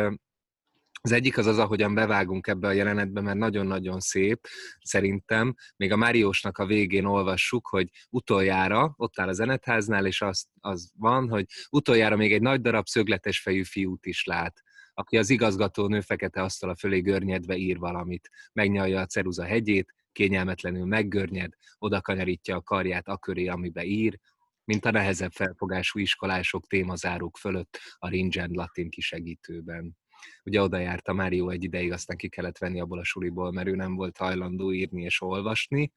az 1.02 1.12
egyik 1.12 1.38
az 1.38 1.46
az, 1.46 1.58
ahogyan 1.58 1.94
bevágunk 1.94 2.48
ebbe 2.48 2.68
a 2.68 2.72
jelenetbe, 2.72 3.22
mert 3.22 3.38
nagyon-nagyon 3.38 4.00
szép, 4.00 4.48
szerintem. 4.82 5.56
Még 5.76 5.92
a 5.92 5.96
Máriósnak 5.96 6.58
a 6.58 6.66
végén 6.66 7.06
olvassuk, 7.06 7.68
hogy 7.68 7.90
utoljára, 8.10 8.94
ott 8.98 9.20
áll 9.20 9.28
a 9.28 9.34
zenetháznál, 9.34 10.06
és 10.06 10.22
az, 10.22 10.46
az 10.60 10.92
van, 10.98 11.30
hogy 11.30 11.46
utoljára 11.70 12.16
még 12.16 12.34
egy 12.34 12.42
nagy 12.42 12.62
darab 12.62 12.88
szögletes 12.88 13.40
fejű 13.40 13.64
fiút 13.64 14.06
is 14.06 14.24
lát 14.26 14.64
aki 14.94 15.18
az 15.18 15.30
igazgató 15.30 16.00
fekete 16.02 16.42
asztala 16.42 16.76
fölé 16.76 17.00
görnyedve 17.00 17.56
ír 17.56 17.78
valamit. 17.78 18.30
Megnyalja 18.54 19.00
a 19.00 19.06
ceruza 19.06 19.44
hegyét, 19.44 19.94
kényelmetlenül 20.12 20.86
meggörnyed, 20.86 21.54
oda 21.78 22.02
kanyarítja 22.02 22.56
a 22.56 22.62
karját 22.62 23.08
a 23.08 23.18
köré, 23.18 23.48
amibe 23.48 23.84
ír, 23.84 24.20
mint 24.64 24.86
a 24.86 24.92
nehezebb 24.92 25.32
felfogású 25.32 26.00
iskolások 26.00 26.68
témazárók 26.68 27.38
fölött 27.38 27.80
a 27.98 28.10
Ringen 28.10 28.50
latin 28.54 28.90
kisegítőben 28.90 29.98
ugye 30.44 30.62
oda 30.62 30.78
járt 30.78 31.08
a 31.08 31.14
Mário 31.14 31.50
egy 31.50 31.64
ideig, 31.64 31.92
aztán 31.92 32.18
ki 32.18 32.30
kellett 32.30 32.58
venni 32.58 32.80
abból 32.80 33.00
a 33.00 33.04
suliból, 33.04 33.52
mert 33.52 33.68
ő 33.68 33.76
nem 33.76 33.96
volt 33.96 34.18
hajlandó 34.18 34.74
írni 34.74 35.04
és 35.04 35.22
olvasni, 35.22 35.92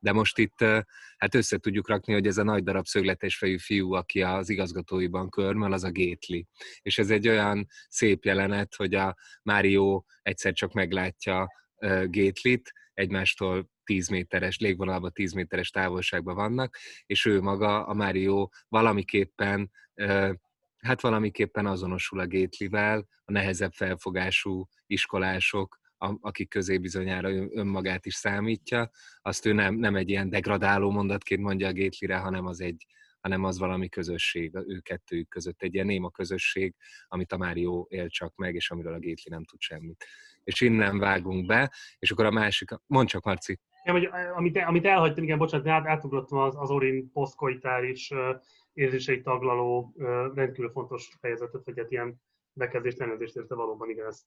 de 0.00 0.12
most 0.12 0.38
itt 0.38 0.58
hát 1.16 1.34
össze 1.34 1.58
tudjuk 1.58 1.88
rakni, 1.88 2.12
hogy 2.12 2.26
ez 2.26 2.38
a 2.38 2.42
nagy 2.42 2.62
darab 2.62 2.86
szögletes 2.86 3.44
fiú, 3.58 3.92
aki 3.92 4.22
az 4.22 4.48
igazgatóiban 4.48 5.28
körmöl, 5.28 5.72
az 5.72 5.84
a 5.84 5.90
Gétli. 5.90 6.46
És 6.82 6.98
ez 6.98 7.10
egy 7.10 7.28
olyan 7.28 7.66
szép 7.88 8.24
jelenet, 8.24 8.74
hogy 8.74 8.94
a 8.94 9.16
Mário 9.42 10.02
egyszer 10.22 10.52
csak 10.52 10.72
meglátja 10.72 11.48
Gétlit, 12.04 12.72
egymástól 12.96 13.70
10 13.84 14.08
méteres, 14.08 14.58
légvonalban 14.58 15.12
10 15.12 15.32
méteres 15.32 15.70
távolságban 15.70 16.34
vannak, 16.34 16.76
és 17.06 17.24
ő 17.24 17.40
maga, 17.40 17.86
a 17.86 17.94
Mário 17.94 18.48
valamiképpen 18.68 19.70
hát 20.76 21.00
valamiképpen 21.00 21.66
azonosul 21.66 22.20
a 22.20 22.26
Gétlivel, 22.26 23.06
a 23.24 23.32
nehezebb 23.32 23.72
felfogású 23.72 24.68
iskolások, 24.86 25.78
akik 26.20 26.48
közé 26.48 26.78
bizonyára 26.78 27.28
önmagát 27.50 28.06
is 28.06 28.14
számítja, 28.14 28.90
azt 29.20 29.46
ő 29.46 29.52
nem, 29.52 29.74
nem 29.74 29.96
egy 29.96 30.08
ilyen 30.08 30.30
degradáló 30.30 30.90
mondatként 30.90 31.40
mondja 31.40 31.68
a 31.68 31.72
Gétlire, 31.72 32.16
hanem 32.16 32.46
az 32.46 32.60
egy, 32.60 32.86
hanem 33.26 33.44
az 33.44 33.58
valami 33.58 33.88
közösség 33.88 34.54
ő 34.54 34.80
kettőjük 34.80 35.28
között, 35.28 35.62
egy 35.62 35.74
ilyen 35.74 35.86
néma 35.86 36.10
közösség, 36.10 36.74
amit 37.08 37.32
a 37.32 37.36
Mário 37.36 37.86
él 37.88 38.08
csak 38.08 38.36
meg, 38.36 38.54
és 38.54 38.70
amiről 38.70 38.92
a 38.92 38.98
Gétli 38.98 39.30
nem 39.30 39.44
tud 39.44 39.60
semmit. 39.60 40.04
És 40.44 40.60
innen 40.60 40.98
vágunk 40.98 41.46
be, 41.46 41.72
és 41.98 42.10
akkor 42.10 42.24
a 42.24 42.30
másik, 42.30 42.70
mondd 42.86 43.06
csak 43.06 43.24
Marci. 43.24 43.58
Ja, 43.84 43.92
hogy, 43.92 44.08
amit, 44.34 44.56
amit 44.56 44.86
elhagytam, 44.86 45.24
igen, 45.24 45.38
bocsánat, 45.38 45.66
át, 45.66 45.86
átugrottam 45.86 46.38
az, 46.38 46.54
az 46.56 46.70
Orin 46.70 47.10
posztkoitális 47.12 48.12
érzéseit 48.72 49.22
taglaló 49.22 49.92
rendkívül 50.34 50.70
fontos 50.70 51.16
fejezetet, 51.20 51.64
vagy 51.64 51.78
hát 51.78 51.90
ilyen 51.90 52.20
bekezdést, 52.52 53.00
elnézést 53.00 53.36
érte 53.36 53.54
valóban, 53.54 53.90
igen, 53.90 54.06
ezt 54.06 54.26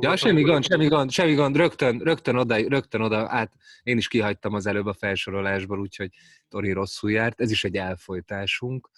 Ja, 0.00 0.16
semmi 0.16 0.42
gond, 0.42 0.64
semmi 0.64 0.86
gond, 0.86 1.10
semmi 1.10 1.34
gond, 1.34 1.56
rögtön, 1.56 1.98
rögtön, 1.98 2.36
oda, 2.36 2.68
rögtön 2.68 3.00
oda, 3.00 3.26
át, 3.28 3.52
én 3.82 3.96
is 3.96 4.08
kihagytam 4.08 4.54
az 4.54 4.66
előbb 4.66 4.86
a 4.86 4.92
felsorolásból, 4.92 5.80
úgyhogy 5.80 6.10
Tori 6.48 6.72
rosszul 6.72 7.10
járt, 7.10 7.40
ez 7.40 7.50
is 7.50 7.64
egy 7.64 7.76
elfolytásunk. 7.76 8.90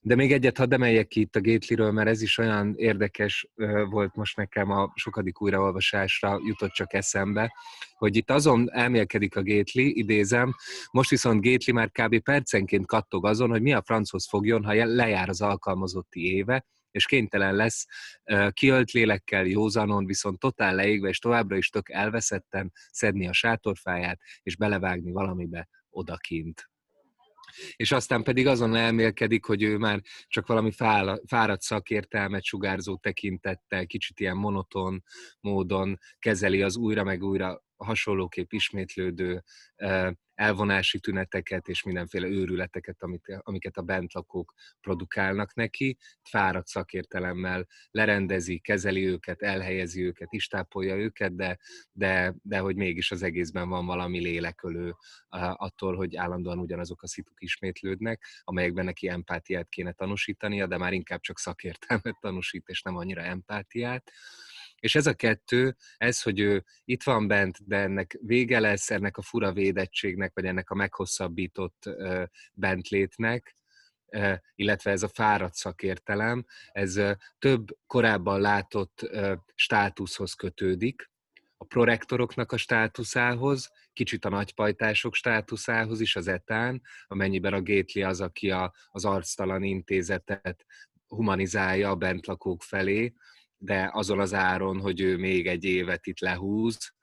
De 0.00 0.14
még 0.14 0.32
egyet 0.32 0.56
hadd 0.56 0.72
emeljek 0.72 1.06
ki 1.06 1.20
itt 1.20 1.36
a 1.36 1.40
Gatelyről, 1.40 1.90
mert 1.90 2.08
ez 2.08 2.22
is 2.22 2.38
olyan 2.38 2.74
érdekes 2.76 3.48
volt 3.90 4.14
most 4.14 4.36
nekem 4.36 4.70
a 4.70 4.92
sokadik 4.94 5.40
újraolvasásra 5.40 6.40
jutott 6.44 6.70
csak 6.70 6.92
eszembe, 6.92 7.52
hogy 7.96 8.16
itt 8.16 8.30
azon 8.30 8.72
elmélkedik 8.72 9.36
a 9.36 9.42
Gately, 9.42 9.84
idézem, 9.84 10.54
most 10.90 11.10
viszont 11.10 11.42
Gately 11.42 11.74
már 11.74 11.90
kb. 11.90 12.18
percenként 12.18 12.86
kattog 12.86 13.26
azon, 13.26 13.50
hogy 13.50 13.62
mi 13.62 13.72
a 13.72 13.82
franchoz 13.82 14.28
fogjon, 14.28 14.64
ha 14.64 14.84
lejár 14.84 15.28
az 15.28 15.40
alkalmazotti 15.40 16.34
éve, 16.34 16.66
és 16.96 17.06
kénytelen 17.06 17.54
lesz 17.54 17.86
kiölt 18.50 18.90
lélekkel, 18.90 19.46
józanon, 19.46 20.06
viszont 20.06 20.38
totál 20.38 20.74
leégve, 20.74 21.08
és 21.08 21.18
továbbra 21.18 21.56
is 21.56 21.68
tök 21.68 21.90
elveszetten 21.90 22.72
szedni 22.90 23.28
a 23.28 23.32
sátorfáját, 23.32 24.20
és 24.42 24.56
belevágni 24.56 25.10
valamibe 25.10 25.68
odakint. 25.90 26.70
És 27.76 27.92
aztán 27.92 28.22
pedig 28.22 28.46
azon 28.46 28.74
elmélkedik, 28.74 29.44
hogy 29.44 29.62
ő 29.62 29.76
már 29.76 30.00
csak 30.26 30.46
valami 30.46 30.70
fáradt 31.26 31.62
szakértelmet 31.62 32.44
sugárzó 32.44 32.96
tekintettel, 32.96 33.86
kicsit 33.86 34.20
ilyen 34.20 34.36
monoton 34.36 35.02
módon 35.40 35.98
kezeli 36.18 36.62
az 36.62 36.76
újra 36.76 37.04
meg 37.04 37.22
újra 37.22 37.64
hasonlóképp 37.76 38.52
ismétlődő 38.52 39.42
elvonási 40.36 41.00
tüneteket 41.00 41.68
és 41.68 41.82
mindenféle 41.82 42.26
őrületeket, 42.26 42.96
amiket 43.38 43.76
a 43.76 43.82
bentlakók 43.82 44.54
produkálnak 44.80 45.54
neki, 45.54 45.96
fáradt 46.22 46.66
szakértelemmel 46.66 47.66
lerendezi, 47.90 48.58
kezeli 48.58 49.06
őket, 49.06 49.42
elhelyezi 49.42 50.04
őket, 50.04 50.28
istápolja 50.30 50.96
őket, 50.96 51.34
de, 51.34 51.58
de, 51.92 52.34
de 52.42 52.58
hogy 52.58 52.76
mégis 52.76 53.10
az 53.10 53.22
egészben 53.22 53.68
van 53.68 53.86
valami 53.86 54.18
lélekölő 54.18 54.94
attól, 55.52 55.96
hogy 55.96 56.16
állandóan 56.16 56.58
ugyanazok 56.58 57.02
a 57.02 57.06
szituk 57.06 57.42
ismétlődnek, 57.42 58.24
amelyekben 58.44 58.84
neki 58.84 59.08
empátiát 59.08 59.68
kéne 59.68 59.92
tanúsítania, 59.92 60.66
de 60.66 60.78
már 60.78 60.92
inkább 60.92 61.20
csak 61.20 61.38
szakértelmet 61.38 62.16
tanúsít, 62.20 62.68
és 62.68 62.82
nem 62.82 62.96
annyira 62.96 63.22
empátiát. 63.22 64.12
És 64.80 64.94
ez 64.94 65.06
a 65.06 65.14
kettő, 65.14 65.76
ez, 65.96 66.22
hogy 66.22 66.40
ő 66.40 66.64
itt 66.84 67.02
van 67.02 67.26
bent, 67.26 67.66
de 67.66 67.76
ennek 67.76 68.18
vége 68.20 68.60
lesz, 68.60 68.90
ennek 68.90 69.16
a 69.16 69.22
fura 69.22 69.52
védettségnek, 69.52 70.34
vagy 70.34 70.44
ennek 70.44 70.70
a 70.70 70.74
meghosszabbított 70.74 71.90
bentlétnek, 72.52 73.54
illetve 74.54 74.90
ez 74.90 75.02
a 75.02 75.08
fáradt 75.08 75.54
szakértelem, 75.54 76.44
ez 76.72 77.00
több 77.38 77.66
korábban 77.86 78.40
látott 78.40 79.10
státuszhoz 79.54 80.34
kötődik, 80.34 81.10
a 81.58 81.64
prorektoroknak 81.64 82.52
a 82.52 82.56
státuszához, 82.56 83.70
kicsit 83.92 84.24
a 84.24 84.28
nagypajtások 84.28 85.14
státuszához 85.14 86.00
is, 86.00 86.16
az 86.16 86.28
etán, 86.28 86.82
amennyiben 87.06 87.52
a 87.52 87.60
Gétli 87.60 88.02
az, 88.02 88.20
aki 88.20 88.50
a, 88.50 88.74
az 88.90 89.04
arctalan 89.04 89.62
intézetet 89.62 90.66
humanizálja 91.06 91.90
a 91.90 91.94
bentlakók 91.94 92.62
felé, 92.62 93.12
de 93.66 93.90
azon 93.92 94.20
az 94.20 94.34
áron, 94.34 94.80
hogy 94.80 95.00
ő 95.00 95.16
még 95.16 95.46
egy 95.46 95.64
évet 95.64 96.06
itt 96.06 96.20
lehúz, 96.20 96.94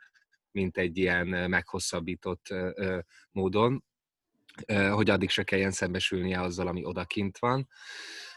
mint 0.51 0.78
egy 0.78 0.97
ilyen 0.97 1.28
meghosszabbított 1.28 2.53
módon, 3.32 3.84
hogy 4.91 5.09
addig 5.09 5.30
se 5.30 5.43
kelljen 5.43 5.72
szembesülnie 5.72 6.41
azzal, 6.41 6.68
ami 6.68 6.86
odakint 6.86 7.38
van. 7.38 7.70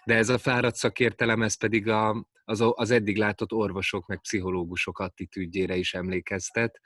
De 0.05 0.15
ez 0.15 0.29
a 0.29 0.39
fáradt 0.39 0.77
szakértelem, 0.77 1.43
ez 1.43 1.55
pedig 1.55 1.89
a, 1.89 2.27
az, 2.45 2.65
az 2.75 2.91
eddig 2.91 3.17
látott 3.17 3.53
orvosok 3.53 4.07
meg 4.07 4.21
pszichológusok 4.21 4.99
attitűdjére 4.99 5.77
is 5.77 5.95
emlékeztet, 5.95 6.81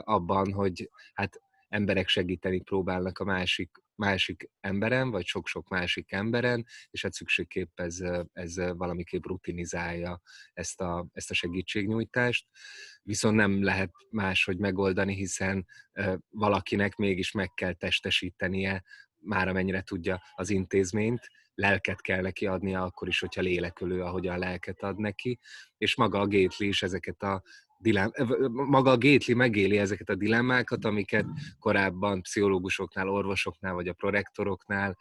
abban, 0.00 0.52
hogy 0.52 0.90
hát 1.14 1.40
emberek 1.70 2.08
segíteni 2.08 2.60
próbálnak 2.60 3.18
a 3.18 3.24
másik 3.24 3.70
másik 4.00 4.50
emberen, 4.60 5.10
vagy 5.10 5.26
sok-sok 5.26 5.68
másik 5.68 6.12
emberen, 6.12 6.66
és 6.90 7.02
hát 7.02 7.12
szükségképp 7.12 7.80
ez, 7.80 7.98
ez 8.32 8.56
valamiképp 8.56 9.24
rutinizálja 9.24 10.20
ezt 10.52 10.80
a, 10.80 11.06
ezt 11.12 11.30
a 11.30 11.34
segítségnyújtást. 11.34 12.46
Viszont 13.02 13.36
nem 13.36 13.62
lehet 13.62 13.90
máshogy 14.10 14.58
megoldani, 14.58 15.14
hiszen 15.14 15.66
valakinek 16.28 16.96
mégis 16.96 17.32
meg 17.32 17.54
kell 17.54 17.72
testesítenie, 17.72 18.84
már 19.16 19.48
amennyire 19.48 19.82
tudja 19.82 20.22
az 20.34 20.50
intézményt, 20.50 21.28
lelket 21.54 22.00
kell 22.00 22.20
neki 22.20 22.46
adnia, 22.46 22.82
akkor 22.82 23.08
is, 23.08 23.20
hogyha 23.20 23.40
lélekölő, 23.40 24.02
ahogyan 24.02 24.38
lelket 24.38 24.82
ad 24.82 24.98
neki, 24.98 25.38
és 25.76 25.96
maga 25.96 26.20
a 26.20 26.26
Gately 26.26 26.68
is 26.68 26.82
ezeket 26.82 27.22
a 27.22 27.42
dilem, 27.80 28.12
maga 28.52 28.90
a 28.90 28.98
Gately 28.98 29.34
megéli 29.34 29.78
ezeket 29.78 30.08
a 30.08 30.14
dilemmákat, 30.14 30.84
amiket 30.84 31.26
korábban 31.58 32.22
pszichológusoknál, 32.22 33.08
orvosoknál 33.08 33.74
vagy 33.74 33.88
a 33.88 33.92
prorektoroknál 33.92 34.96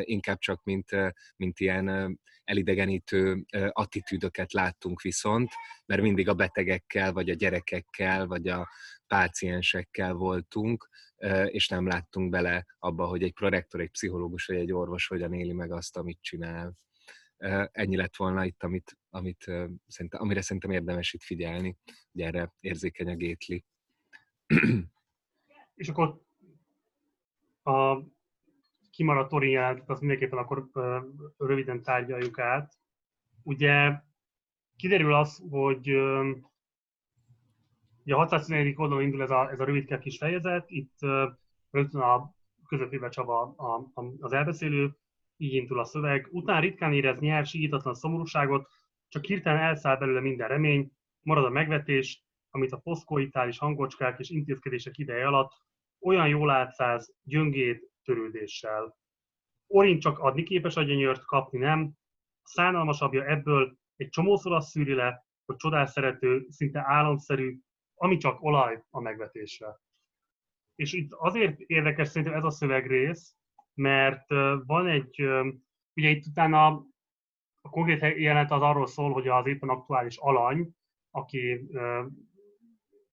inkább 0.00 0.38
csak 0.38 0.64
mint, 0.64 0.90
mint 1.36 1.60
ilyen 1.60 2.18
elidegenítő 2.44 3.44
attitűdöket 3.72 4.52
láttunk 4.52 5.00
viszont, 5.00 5.50
mert 5.86 6.02
mindig 6.02 6.28
a 6.28 6.34
betegekkel, 6.34 7.12
vagy 7.12 7.30
a 7.30 7.34
gyerekekkel, 7.34 8.26
vagy 8.26 8.48
a 8.48 8.68
páciensekkel 9.06 10.12
voltunk, 10.12 10.88
és 11.44 11.68
nem 11.68 11.86
láttunk 11.86 12.30
bele 12.30 12.66
abba, 12.78 13.06
hogy 13.06 13.22
egy 13.22 13.32
prorektor, 13.32 13.80
egy 13.80 13.90
pszichológus 13.90 14.46
vagy 14.46 14.56
egy 14.56 14.72
orvos 14.72 15.06
hogyan 15.06 15.32
éli 15.32 15.52
meg 15.52 15.72
azt, 15.72 15.96
amit 15.96 16.18
csinál. 16.20 16.76
Ennyi 17.72 17.96
lett 17.96 18.16
volna 18.16 18.44
itt, 18.44 18.62
amit, 18.62 18.97
amit, 19.10 19.40
szerintem, 19.86 20.20
amire 20.20 20.40
szerintem 20.40 20.70
érdemes 20.70 21.12
itt 21.12 21.22
figyelni, 21.22 21.76
hogy 22.12 22.20
erre 22.20 22.52
érzékeny 22.60 23.08
a 23.08 23.16
gétli. 23.16 23.64
És 25.74 25.88
akkor 25.88 26.22
a 27.62 27.98
kimaradt 28.90 29.32
orientált, 29.32 29.90
azt 29.90 30.00
mindenképpen 30.00 30.38
akkor 30.38 30.68
röviden 31.36 31.82
tárgyaljuk 31.82 32.38
át. 32.38 32.78
Ugye 33.42 34.00
kiderül 34.76 35.14
az, 35.14 35.42
hogy 35.50 35.88
ugye 38.04 38.14
a 38.14 38.18
614. 38.18 38.74
oldalon 38.76 39.02
indul 39.02 39.22
ez 39.22 39.30
a, 39.30 39.50
ez 39.50 39.60
a 39.60 39.64
rövidke 39.64 39.98
kis 39.98 40.18
fejezet, 40.18 40.70
itt 40.70 40.98
rögtön 41.70 42.00
a 42.00 42.34
közepébe 42.66 43.08
Csaba 43.08 43.40
a, 43.42 43.90
az 44.20 44.32
elbeszélő, 44.32 44.96
így 45.36 45.52
indul 45.52 45.78
a 45.78 45.84
szöveg. 45.84 46.28
Után 46.30 46.60
ritkán 46.60 46.92
érez 46.92 47.18
nyár, 47.18 47.46
síítatlan 47.46 47.94
szomorúságot, 47.94 48.68
csak 49.08 49.24
hirtelen 49.24 49.62
elszáll 49.62 49.96
belőle 49.96 50.20
minden 50.20 50.48
remény, 50.48 50.92
marad 51.20 51.44
a 51.44 51.50
megvetés, 51.50 52.24
amit 52.50 52.72
a 52.72 52.80
foszkoitális 52.80 53.58
hangocskák 53.58 54.18
és 54.18 54.30
intézkedések 54.30 54.98
ideje 54.98 55.26
alatt 55.26 55.52
olyan 56.00 56.28
jól 56.28 56.50
átszáz 56.50 57.14
gyöngét 57.22 57.90
törődéssel. 58.04 58.96
Orin 59.66 60.00
csak 60.00 60.18
adni 60.18 60.42
képes 60.42 60.76
a 60.76 60.82
gyönyört, 60.82 61.24
kapni 61.24 61.58
nem. 61.58 61.92
A 62.42 62.48
szánalmasabbja 62.48 63.24
ebből 63.24 63.78
egy 63.96 64.08
csomószor 64.08 64.52
azt 64.52 64.68
szűri 64.68 64.94
le, 64.94 65.26
hogy 65.44 65.56
csodás 65.56 65.90
szerető, 65.90 66.46
szinte 66.48 66.82
álomszerű, 66.86 67.58
ami 67.94 68.16
csak 68.16 68.42
olaj 68.42 68.82
a 68.90 69.00
megvetésre. 69.00 69.80
És 70.74 70.92
itt 70.92 71.12
azért 71.12 71.60
érdekes 71.60 72.08
szerintem 72.08 72.36
ez 72.36 72.44
a 72.44 72.50
szövegrész, 72.50 73.36
mert 73.74 74.28
van 74.64 74.86
egy, 74.86 75.22
ugye 75.94 76.08
itt 76.08 76.26
utána 76.26 76.86
a 77.68 77.70
konkrét 77.70 78.00
jelenet 78.18 78.50
az 78.50 78.62
arról 78.62 78.86
szól, 78.86 79.12
hogy 79.12 79.28
az 79.28 79.46
éppen 79.46 79.68
aktuális 79.68 80.16
alany, 80.16 80.70
aki 81.10 81.70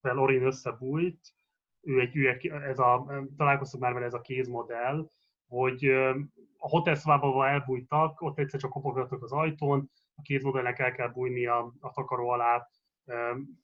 Lorin 0.02 0.46
összebújt, 0.46 1.20
ő 1.82 2.00
egy, 2.00 2.16
ő 2.16 2.40
ez 2.50 2.80
a, 2.80 3.24
találkoztunk 3.38 3.84
már 3.84 3.94
vele 3.94 4.06
ez 4.06 4.14
a 4.14 4.22
kézmodell, 4.22 5.10
hogy 5.48 5.86
a 6.58 6.70
Hotel 6.70 6.96
szobában 6.96 7.48
elbújtak, 7.48 8.22
ott 8.22 8.40
egyszer 8.40 8.60
csak 8.60 8.72
kopogtatnak 8.72 9.24
az 9.24 9.32
ajtón, 9.32 9.90
a 10.16 10.22
kézmodellnek 10.22 10.80
el 10.80 10.92
kell 10.92 11.10
bújni 11.10 11.46
a, 11.46 11.74
a 11.80 11.92
takaró 11.92 12.30
alá, 12.30 12.68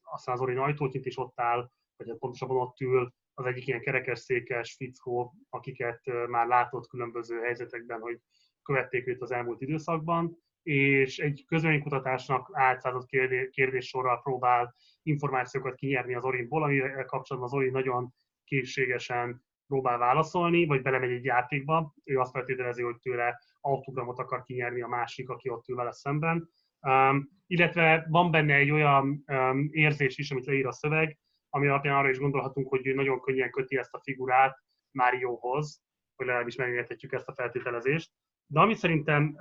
aztán 0.01 0.35
az 0.35 0.41
Orin 0.41 0.57
ajtót 0.57 0.93
nyit, 0.93 1.05
és 1.05 1.17
ott 1.17 1.39
áll, 1.39 1.69
vagy 1.97 2.09
hát 2.09 2.17
pontosabban 2.17 2.57
ott 2.57 2.79
ül, 2.79 3.13
az 3.33 3.45
egyik 3.45 3.67
ilyen 3.67 3.81
kerekesszékes 3.81 4.73
fickó, 4.73 5.33
akiket 5.49 6.01
már 6.27 6.47
látott 6.47 6.87
különböző 6.87 7.39
helyzetekben, 7.39 7.99
hogy 7.99 8.19
követték 8.61 9.07
őt 9.07 9.21
az 9.21 9.31
elmúlt 9.31 9.61
időszakban, 9.61 10.37
és 10.63 11.17
egy 11.17 11.43
közönkutatásnak 11.47 12.49
átszázott 12.53 13.09
kérdéssorral 13.49 14.21
próbál 14.21 14.75
információkat 15.03 15.75
kinyerni 15.75 16.15
az 16.15 16.25
Orinból, 16.25 16.63
amivel 16.63 17.05
kapcsolatban 17.05 17.51
az 17.51 17.57
Orin 17.57 17.71
nagyon 17.71 18.13
készségesen 18.43 19.43
próbál 19.67 19.97
válaszolni, 19.97 20.65
vagy 20.65 20.81
belemegy 20.81 21.11
egy 21.11 21.23
játékba. 21.23 21.93
Ő 22.03 22.19
azt 22.19 22.31
feltételezi, 22.31 22.81
hogy 22.81 22.99
tőle 22.99 23.39
autogramot 23.61 24.19
akar 24.19 24.43
kinyerni 24.43 24.81
a 24.81 24.87
másik, 24.87 25.29
aki 25.29 25.49
ott 25.49 25.67
ül 25.67 25.75
vele 25.75 25.91
szemben. 25.91 26.49
Um, 26.79 27.29
illetve 27.47 28.05
van 28.09 28.31
benne 28.31 28.53
egy 28.53 28.71
olyan 28.71 29.23
um, 29.27 29.69
érzés 29.71 30.17
is, 30.17 30.31
amit 30.31 30.45
leír 30.45 30.67
a 30.67 30.71
szöveg, 30.71 31.17
ami 31.49 31.67
alapján 31.67 31.95
arra 31.95 32.09
is 32.09 32.17
gondolhatunk, 32.17 32.67
hogy 32.67 32.87
ő 32.87 32.93
nagyon 32.93 33.19
könnyen 33.19 33.51
köti 33.51 33.77
ezt 33.77 33.93
a 33.93 34.01
figurát 34.03 34.57
Márióhoz, 34.91 35.81
hogy 36.15 36.25
legalábbis 36.25 36.55
megérthetjük 36.55 37.11
ezt 37.11 37.27
a 37.27 37.33
feltételezést. 37.33 38.11
De 38.51 38.59
ami 38.59 38.73
szerintem 38.73 39.35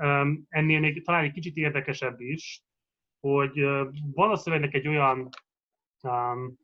ennél 0.49 0.81
még 0.81 1.05
talán 1.05 1.25
egy 1.25 1.33
kicsit 1.33 1.57
érdekesebb 1.57 2.21
is, 2.21 2.63
hogy 3.21 3.61
van 4.13 4.31
a 4.31 4.37
szövegnek 4.37 4.75
egy 4.75 4.89
olyan, 4.89 5.29
um, 6.03 6.59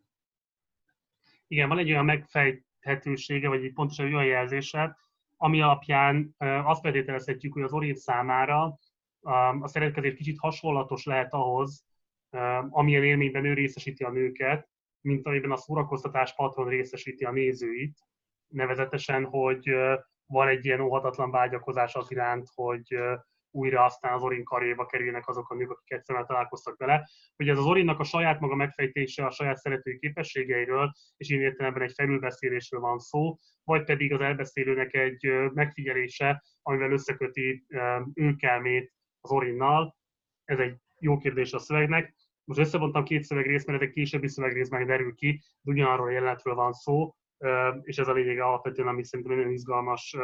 igen, 1.46 1.68
van 1.68 1.78
egy 1.78 1.90
olyan 1.90 2.04
megfejthetősége, 2.04 3.48
vagy 3.48 3.64
egy 3.64 3.72
pontosan 3.72 4.06
olyan 4.06 4.24
jelzése, 4.24 4.96
ami 5.36 5.60
alapján 5.60 6.34
azt 6.38 6.80
feltételezhetjük, 6.80 7.52
hogy 7.52 7.62
az 7.62 7.72
Orin 7.72 7.94
számára 7.94 8.78
a 9.60 9.68
szeretkezés 9.68 10.14
kicsit 10.14 10.38
hasonlatos 10.38 11.04
lehet 11.04 11.32
ahhoz, 11.32 11.86
amilyen 12.68 13.04
élményben 13.04 13.44
ő 13.44 13.52
részesíti 13.52 14.04
a 14.04 14.10
nőket, 14.10 14.68
mint 15.00 15.26
amiben 15.26 15.50
a 15.50 15.56
szórakoztatás 15.56 16.34
patron 16.34 16.68
részesíti 16.68 17.24
a 17.24 17.30
nézőit, 17.30 17.98
nevezetesen, 18.48 19.24
hogy 19.24 19.70
van 20.26 20.48
egy 20.48 20.64
ilyen 20.64 20.80
óhatatlan 20.80 21.30
vágyakozás 21.30 21.94
az 21.94 22.10
iránt, 22.10 22.48
hogy 22.54 22.96
újra 23.50 23.84
aztán 23.84 24.12
az 24.12 24.22
Orin 24.22 24.44
karjába 24.44 24.86
kerülnek 24.86 25.28
azok 25.28 25.50
a 25.50 25.54
nők, 25.54 25.70
akik 25.70 25.90
egyszerűen 25.90 26.26
találkoztak 26.26 26.76
vele. 26.76 27.08
Hogy 27.36 27.48
ez 27.48 27.58
az 27.58 27.64
Orinnak 27.64 28.00
a 28.00 28.04
saját 28.04 28.40
maga 28.40 28.54
megfejtése 28.54 29.26
a 29.26 29.30
saját 29.30 29.56
szeretői 29.56 29.98
képességeiről, 29.98 30.92
és 31.16 31.30
én 31.30 31.40
értelemben 31.40 31.82
egy 31.82 31.92
felülbeszélésről 31.92 32.80
van 32.80 32.98
szó, 32.98 33.36
vagy 33.64 33.84
pedig 33.84 34.12
az 34.12 34.20
elbeszélőnek 34.20 34.94
egy 34.94 35.26
megfigyelése, 35.54 36.42
amivel 36.62 36.92
összeköti 36.92 37.66
őkelmét 38.14 38.92
az 39.20 39.30
Orinnal. 39.30 39.96
Ez 40.44 40.58
egy 40.58 40.76
jó 40.98 41.18
kérdés 41.18 41.52
a 41.52 41.58
szövegnek. 41.58 42.14
Most 42.44 42.60
összevontam 42.60 43.04
két 43.04 43.22
szövegrészt, 43.22 43.66
mert 43.66 43.82
ez 43.82 43.88
egy 43.88 43.94
későbbi 43.94 44.28
szövegrészben 44.28 44.86
derül 44.86 45.14
ki, 45.14 45.42
de 45.60 45.72
ugyanarról 45.72 46.12
jelenetről 46.12 46.54
van 46.54 46.72
szó, 46.72 47.14
és 47.82 47.98
ez 47.98 48.08
a 48.08 48.12
lényeg 48.12 48.38
alapvetően, 48.38 48.88
ami 48.88 49.04
szerintem 49.04 49.36
nagyon 49.36 49.52
izgalmas 49.52 50.16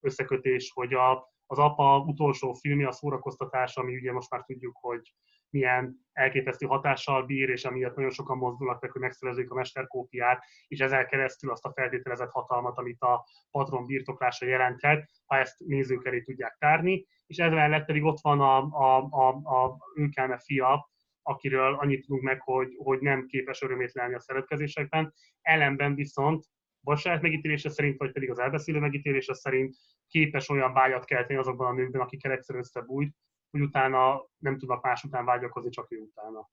összekötés, 0.00 0.70
hogy 0.74 0.94
a, 0.94 1.32
az 1.46 1.58
apa 1.58 1.98
utolsó 1.98 2.52
filmje, 2.52 2.88
a 2.88 2.92
szórakoztatás, 2.92 3.76
ami 3.76 3.96
ugye 3.96 4.12
most 4.12 4.30
már 4.30 4.42
tudjuk, 4.42 4.76
hogy 4.80 5.14
milyen 5.52 5.96
elképesztő 6.12 6.66
hatással 6.66 7.22
bír, 7.22 7.48
és 7.48 7.64
amiatt 7.64 7.96
nagyon 7.96 8.10
sokan 8.10 8.36
mozdulnak 8.36 8.80
meg, 8.80 8.90
hogy 8.90 9.00
megszerezzék 9.00 9.50
a 9.50 9.54
mesterkópiát, 9.54 10.44
és 10.68 10.78
ezzel 10.78 11.06
keresztül 11.06 11.50
azt 11.50 11.64
a 11.64 11.72
feltételezett 11.72 12.30
hatalmat, 12.30 12.78
amit 12.78 13.00
a 13.00 13.26
patron 13.50 13.86
birtoklása 13.86 14.46
jelenthet, 14.46 15.10
ha 15.26 15.36
ezt 15.36 15.58
nézők 15.58 16.06
elé 16.06 16.20
tudják 16.20 16.56
tárni. 16.58 17.06
És 17.26 17.38
ezzel 17.38 17.68
lett 17.68 17.86
pedig 17.86 18.04
ott 18.04 18.20
van 18.20 18.40
a, 18.40 18.56
a, 18.58 19.08
a, 19.10 19.28
a 19.28 19.76
őkelme 19.94 20.38
fia, 20.38 20.91
akiről 21.22 21.74
annyit 21.74 22.06
tudunk 22.06 22.22
meg, 22.22 22.40
hogy, 22.40 22.74
hogy 22.76 23.00
nem 23.00 23.26
képes 23.26 23.62
örömét 23.62 23.92
lenni 23.92 24.14
a 24.14 24.20
szeretkezésekben. 24.20 25.14
Ellenben 25.40 25.94
viszont 25.94 26.44
vagy 26.84 27.20
megítélése 27.20 27.70
szerint, 27.70 27.98
vagy 27.98 28.12
pedig 28.12 28.30
az 28.30 28.38
elbeszélő 28.38 28.78
megítélése 28.78 29.34
szerint 29.34 29.76
képes 30.08 30.48
olyan 30.48 30.72
vágyat 30.72 31.04
kelteni 31.04 31.38
azokban 31.38 31.66
a 31.66 31.72
nőkben, 31.72 32.00
akikkel 32.00 32.32
egyszer 32.32 32.56
összebújt, 32.56 33.16
hogy 33.50 33.60
utána 33.60 34.28
nem 34.38 34.58
tudnak 34.58 34.82
más 34.82 35.04
után 35.04 35.24
vágyakozni, 35.24 35.70
csak 35.70 35.92
ő 35.92 35.98
utána. 35.98 36.50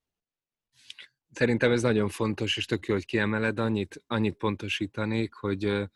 Szerintem 1.32 1.72
ez 1.72 1.82
nagyon 1.82 2.10
fontos, 2.10 2.58
és 2.58 2.66
tök 2.66 2.88
jó, 2.88 2.94
hogy 2.94 3.06
kiemeled, 3.06 3.60
annyit, 3.60 4.04
annyit 4.08 4.38
pontosítanék, 4.38 5.34
hogy 5.34 5.90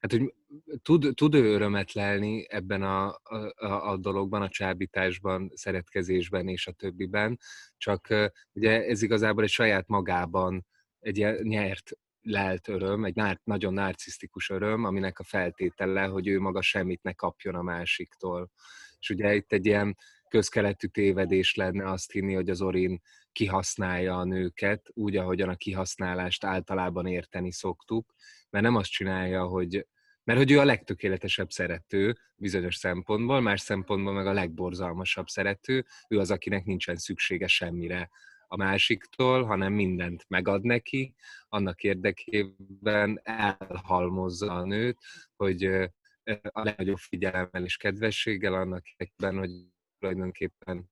hát, 0.00 0.10
hogy 0.10 0.34
tud, 0.82 1.14
tud 1.14 1.34
ő 1.34 1.44
örömet 1.44 1.92
lelni 1.92 2.46
ebben 2.48 2.82
a, 2.82 3.06
a, 3.54 3.90
a 3.90 3.96
dologban, 3.96 4.42
a 4.42 4.48
csábításban, 4.48 5.50
szeretkezésben 5.54 6.48
és 6.48 6.66
a 6.66 6.72
többiben, 6.72 7.38
csak 7.76 8.08
ugye 8.52 8.84
ez 8.84 9.02
igazából 9.02 9.42
egy 9.42 9.50
saját 9.50 9.88
magában 9.88 10.66
egy 11.00 11.42
nyert 11.42 11.90
lelt 12.20 12.68
öröm, 12.68 13.04
egy 13.04 13.14
nár, 13.14 13.40
nagyon 13.44 13.72
narcisztikus 13.72 14.50
öröm, 14.50 14.84
aminek 14.84 15.18
a 15.18 15.24
feltétele, 15.24 16.04
hogy 16.04 16.28
ő 16.28 16.40
maga 16.40 16.62
semmit 16.62 17.02
ne 17.02 17.12
kapjon 17.12 17.54
a 17.54 17.62
másiktól. 17.62 18.50
És 18.98 19.10
ugye 19.10 19.34
itt 19.34 19.52
egy 19.52 19.66
ilyen 19.66 19.96
közkeletű 20.28 20.86
tévedés 20.86 21.54
lenne 21.54 21.90
azt 21.90 22.12
hinni, 22.12 22.34
hogy 22.34 22.50
az 22.50 22.62
Orin 22.62 23.00
kihasználja 23.36 24.16
a 24.16 24.24
nőket, 24.24 24.90
úgy, 24.92 25.16
ahogyan 25.16 25.48
a 25.48 25.56
kihasználást 25.56 26.44
általában 26.44 27.06
érteni 27.06 27.52
szoktuk, 27.52 28.14
mert 28.50 28.64
nem 28.64 28.74
azt 28.74 28.90
csinálja, 28.90 29.44
hogy 29.44 29.86
mert 30.24 30.38
hogy 30.38 30.50
ő 30.50 30.58
a 30.58 30.64
legtökéletesebb 30.64 31.50
szerető 31.50 32.18
bizonyos 32.34 32.76
szempontból, 32.76 33.40
más 33.40 33.60
szempontból 33.60 34.12
meg 34.12 34.26
a 34.26 34.32
legborzalmasabb 34.32 35.28
szerető, 35.28 35.86
ő 36.08 36.18
az, 36.18 36.30
akinek 36.30 36.64
nincsen 36.64 36.96
szüksége 36.96 37.46
semmire 37.46 38.10
a 38.46 38.56
másiktól, 38.56 39.44
hanem 39.44 39.72
mindent 39.72 40.24
megad 40.28 40.62
neki, 40.62 41.14
annak 41.48 41.82
érdekében 41.82 43.20
elhalmozza 43.22 44.52
a 44.52 44.64
nőt, 44.64 44.98
hogy 45.36 45.64
a 46.42 46.62
legnagyobb 46.62 46.98
figyelemmel 46.98 47.64
és 47.64 47.76
kedvességgel 47.76 48.54
annak 48.54 48.86
érdekében, 48.88 49.38
hogy 49.38 49.50
tulajdonképpen 49.98 50.88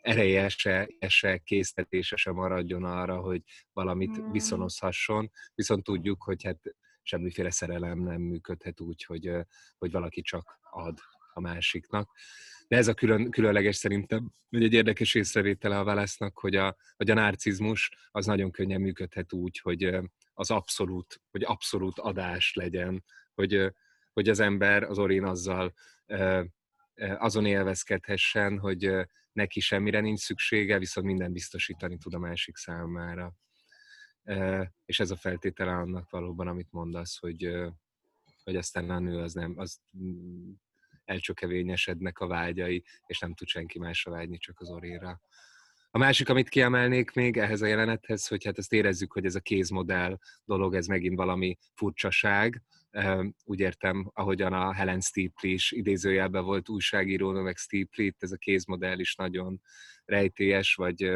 ereje 0.00 0.48
se, 0.48 0.88
se 1.08 1.38
késztetése 1.38 2.16
se 2.16 2.32
maradjon 2.32 2.84
arra, 2.84 3.20
hogy 3.20 3.42
valamit 3.72 4.20
mm. 4.20 4.30
viszonozhasson, 4.30 5.30
viszont 5.54 5.84
tudjuk, 5.84 6.22
hogy 6.22 6.44
hát 6.44 6.60
semmiféle 7.02 7.50
szerelem 7.50 7.98
nem 7.98 8.20
működhet 8.20 8.80
úgy, 8.80 9.04
hogy, 9.04 9.30
hogy 9.78 9.90
valaki 9.90 10.20
csak 10.20 10.58
ad 10.70 10.98
a 11.32 11.40
másiknak. 11.40 12.10
De 12.68 12.76
ez 12.76 12.88
a 12.88 12.94
külön, 12.94 13.30
különleges 13.30 13.76
szerintem, 13.76 14.32
hogy 14.50 14.62
egy 14.62 14.72
érdekes 14.72 15.14
észrevétele 15.14 15.78
a 15.78 15.84
válasznak, 15.84 16.38
hogy 16.38 16.56
a, 16.56 16.76
hogy 16.96 17.10
a 17.10 17.14
narcizmus 17.14 17.90
az 18.10 18.26
nagyon 18.26 18.50
könnyen 18.50 18.80
működhet 18.80 19.32
úgy, 19.32 19.58
hogy 19.58 19.98
az 20.32 20.50
abszolút, 20.50 21.20
hogy 21.30 21.42
abszolút 21.44 21.98
adás 21.98 22.54
legyen, 22.54 23.04
hogy, 23.34 23.72
hogy 24.12 24.28
az 24.28 24.40
ember, 24.40 24.82
az 24.82 24.98
orin 24.98 25.24
azzal 25.24 25.74
azon 27.18 27.46
élvezkedhessen, 27.46 28.58
hogy 28.58 28.90
neki 29.32 29.60
semmire 29.60 30.00
nincs 30.00 30.20
szüksége, 30.20 30.78
viszont 30.78 31.06
minden 31.06 31.32
biztosítani 31.32 31.96
tud 31.96 32.14
a 32.14 32.18
másik 32.18 32.56
számára. 32.56 33.34
És 34.84 35.00
ez 35.00 35.10
a 35.10 35.16
feltétele 35.16 35.72
annak 35.72 36.10
valóban, 36.10 36.48
amit 36.48 36.72
mondasz, 36.72 37.18
hogy, 37.18 37.50
hogy 38.44 38.56
aztán 38.56 38.90
a 38.90 38.98
nő 38.98 39.18
az 39.18 39.32
nem, 39.32 39.54
az 39.56 39.80
mm, 39.98 40.50
elcsökevényesednek 41.04 42.18
a 42.18 42.26
vágyai, 42.26 42.84
és 43.06 43.18
nem 43.18 43.34
tud 43.34 43.48
senki 43.48 43.78
másra 43.78 44.10
vágyni, 44.10 44.38
csak 44.38 44.60
az 44.60 44.70
oréra. 44.70 45.20
A 45.90 45.98
másik, 45.98 46.28
amit 46.28 46.48
kiemelnék 46.48 47.10
még 47.10 47.36
ehhez 47.36 47.62
a 47.62 47.66
jelenethez, 47.66 48.26
hogy 48.26 48.44
hát 48.44 48.58
ezt 48.58 48.72
érezzük, 48.72 49.12
hogy 49.12 49.24
ez 49.24 49.34
a 49.34 49.40
kézmodell 49.40 50.18
dolog, 50.44 50.74
ez 50.74 50.86
megint 50.86 51.16
valami 51.16 51.56
furcsaság. 51.74 52.62
Úgy 53.44 53.60
értem, 53.60 54.10
ahogyan 54.12 54.52
a 54.52 54.72
Helen 54.72 55.00
Steeple 55.00 55.48
is 55.48 55.72
idézőjelben 55.72 56.44
volt 56.44 56.68
újságíró, 56.68 57.30
meg 57.30 57.56
Steeple, 57.56 58.10
ez 58.18 58.32
a 58.32 58.36
kézmodell 58.36 58.98
is 58.98 59.14
nagyon 59.14 59.60
rejtélyes, 60.04 60.74
vagy 60.74 61.10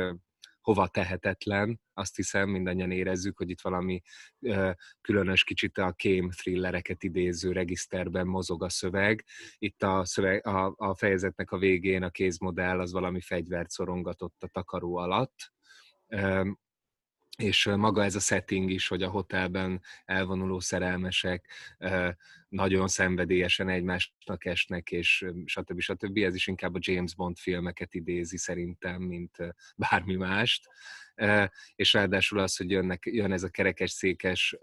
hova 0.60 0.88
tehetetlen. 0.88 1.80
Azt 1.94 2.16
hiszem, 2.16 2.48
mindannyian 2.48 2.90
érezzük, 2.90 3.36
hogy 3.36 3.50
itt 3.50 3.60
valami 3.60 4.00
különös 5.00 5.44
kicsit 5.44 5.78
a 5.78 5.92
kém 5.92 6.30
thrillereket 6.30 7.02
idéző 7.02 7.52
regiszterben 7.52 8.26
mozog 8.26 8.62
a 8.62 8.68
szöveg. 8.68 9.24
Itt 9.58 9.82
a, 9.82 10.04
szöveg, 10.04 10.46
a, 10.46 10.74
a 10.76 10.94
fejezetnek 10.94 11.50
a 11.50 11.58
végén 11.58 12.02
a 12.02 12.10
kézmodell 12.10 12.80
az 12.80 12.92
valami 12.92 13.20
fegyvert 13.20 13.70
szorongatott 13.70 14.42
a 14.42 14.48
takaró 14.48 14.96
alatt 14.96 15.52
és 17.38 17.64
maga 17.64 18.04
ez 18.04 18.14
a 18.14 18.20
setting 18.20 18.70
is, 18.70 18.88
hogy 18.88 19.02
a 19.02 19.08
hotelben 19.08 19.80
elvonuló 20.04 20.60
szerelmesek 20.60 21.48
nagyon 22.48 22.88
szenvedélyesen 22.88 23.68
egymásnak 23.68 24.44
esnek, 24.44 24.90
és 24.90 25.26
stb. 25.44 25.80
stb. 25.80 26.16
Ez 26.16 26.34
is 26.34 26.46
inkább 26.46 26.74
a 26.74 26.78
James 26.80 27.14
Bond 27.14 27.36
filmeket 27.36 27.94
idézi 27.94 28.36
szerintem, 28.36 29.02
mint 29.02 29.36
bármi 29.76 30.14
mást. 30.14 30.68
És 31.74 31.92
ráadásul 31.92 32.38
az, 32.38 32.56
hogy 32.56 32.70
jönnek, 32.70 33.02
jön 33.10 33.32
ez 33.32 33.42
a 33.42 33.50
kerekes 33.50 33.90
székes, 33.90 34.56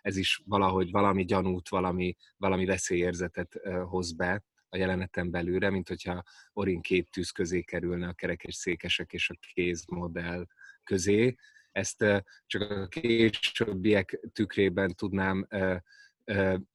ez 0.00 0.16
is 0.16 0.42
valahogy 0.44 0.90
valami 0.90 1.24
gyanút, 1.24 1.68
valami, 1.68 2.16
valami 2.36 2.64
veszélyérzetet 2.64 3.60
hoz 3.84 4.12
be 4.12 4.44
a 4.68 4.76
jeleneten 4.76 5.30
belőle, 5.30 5.70
mint 5.70 5.88
hogyha 5.88 6.22
Orin 6.52 6.80
két 6.80 7.10
tűz 7.10 7.30
közé 7.30 7.62
kerülne 7.62 8.08
a 8.08 8.12
kerekes 8.12 8.54
székesek 8.54 9.12
és 9.12 9.30
a 9.30 9.34
kézmodell 9.52 10.46
közé, 10.84 11.36
ezt 11.78 12.04
csak 12.46 12.70
a 12.70 12.86
későbbiek 12.86 14.20
tükrében 14.32 14.94
tudnám 14.94 15.46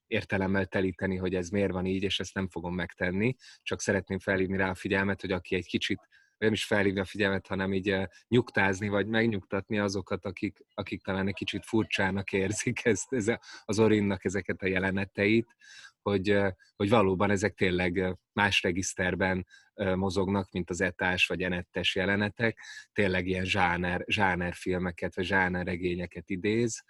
értelemmel 0.07 0.65
telíteni, 0.65 1.15
hogy 1.15 1.35
ez 1.35 1.49
miért 1.49 1.71
van 1.71 1.85
így, 1.85 2.03
és 2.03 2.19
ezt 2.19 2.33
nem 2.33 2.47
fogom 2.49 2.75
megtenni. 2.75 3.35
Csak 3.61 3.81
szeretném 3.81 4.19
felhívni 4.19 4.57
rá 4.57 4.69
a 4.69 4.75
figyelmet, 4.75 5.21
hogy 5.21 5.31
aki 5.31 5.55
egy 5.55 5.65
kicsit 5.65 5.99
nem 6.37 6.53
is 6.53 6.65
felhívni 6.65 6.99
a 6.99 7.05
figyelmet, 7.05 7.47
hanem 7.47 7.73
így 7.73 7.97
nyugtázni, 8.27 8.87
vagy 8.87 9.07
megnyugtatni 9.07 9.79
azokat, 9.79 10.25
akik, 10.25 10.57
akik 10.73 11.01
talán 11.01 11.27
egy 11.27 11.33
kicsit 11.33 11.65
furcsának 11.65 12.31
érzik 12.31 12.85
ezt, 12.85 13.13
ez 13.13 13.27
az 13.63 13.79
Orinnak 13.79 14.25
ezeket 14.25 14.61
a 14.61 14.67
jeleneteit, 14.67 15.55
hogy, 16.03 16.39
hogy 16.75 16.89
valóban 16.89 17.29
ezek 17.29 17.53
tényleg 17.53 18.17
más 18.33 18.61
regiszterben 18.61 19.45
mozognak, 19.73 20.51
mint 20.51 20.69
az 20.69 20.81
etás 20.81 21.27
vagy 21.27 21.41
enettes 21.41 21.95
jelenetek, 21.95 22.59
tényleg 22.93 23.27
ilyen 23.27 23.45
zsáner, 23.45 24.03
zsáner 24.07 24.53
filmeket 24.53 25.15
vagy 25.15 25.25
zsáner 25.25 25.65
regényeket 25.65 26.29
idéz, 26.29 26.83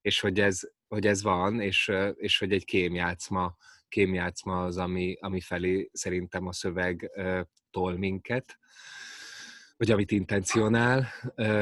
és 0.00 0.20
hogy 0.20 0.40
ez, 0.40 0.60
hogy 0.88 1.06
ez 1.06 1.22
van, 1.22 1.60
és, 1.60 1.92
és 2.14 2.38
hogy 2.38 2.52
egy 2.52 2.64
kémjátszma, 2.64 3.56
kémjátszma 3.88 4.64
az, 4.64 4.76
ami, 4.76 5.16
ami 5.20 5.40
felé 5.40 5.88
szerintem 5.92 6.46
a 6.46 6.52
szöveg 6.52 7.10
tol 7.70 7.96
minket, 7.96 8.58
vagy 9.76 9.90
amit 9.90 10.10
intencionál, 10.10 11.08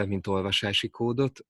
mint 0.06 0.26
olvasási 0.26 0.88
kódot, 0.88 1.40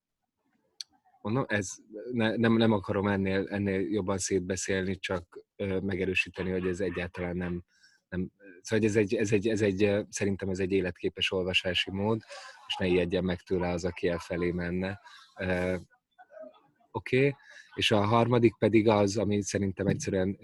mondom, 1.25 1.45
ez 1.49 1.70
ne, 2.12 2.37
nem, 2.37 2.53
nem 2.57 2.72
akarom 2.72 3.07
ennél, 3.07 3.47
ennél 3.51 3.81
jobban 3.81 4.18
szétbeszélni, 4.18 4.99
csak 4.99 5.45
ö, 5.57 5.81
megerősíteni, 5.81 6.51
hogy 6.51 6.66
ez 6.66 6.81
egyáltalán 6.81 7.37
nem, 7.37 7.64
nem 8.09 8.31
szóval 8.61 8.87
ez 8.87 8.97
egy, 8.97 9.14
ez 9.14 9.33
egy, 9.33 9.49
ez 9.49 9.62
egy, 9.62 10.07
szerintem 10.09 10.49
ez 10.49 10.59
egy 10.59 10.72
életképes 10.72 11.33
olvasási 11.33 11.91
mód, 11.91 12.20
és 12.66 12.77
ne 12.79 12.87
ijedjen 12.87 13.25
meg 13.25 13.41
tőle 13.41 13.68
az, 13.68 13.85
aki 13.85 14.09
elfelé 14.09 14.51
menne. 14.51 15.01
Oké, 16.91 17.18
okay. 17.18 17.35
és 17.75 17.91
a 17.91 18.05
harmadik 18.05 18.55
pedig 18.59 18.89
az, 18.89 19.16
ami 19.16 19.43
szerintem 19.43 19.87
egyszerűen 19.87 20.39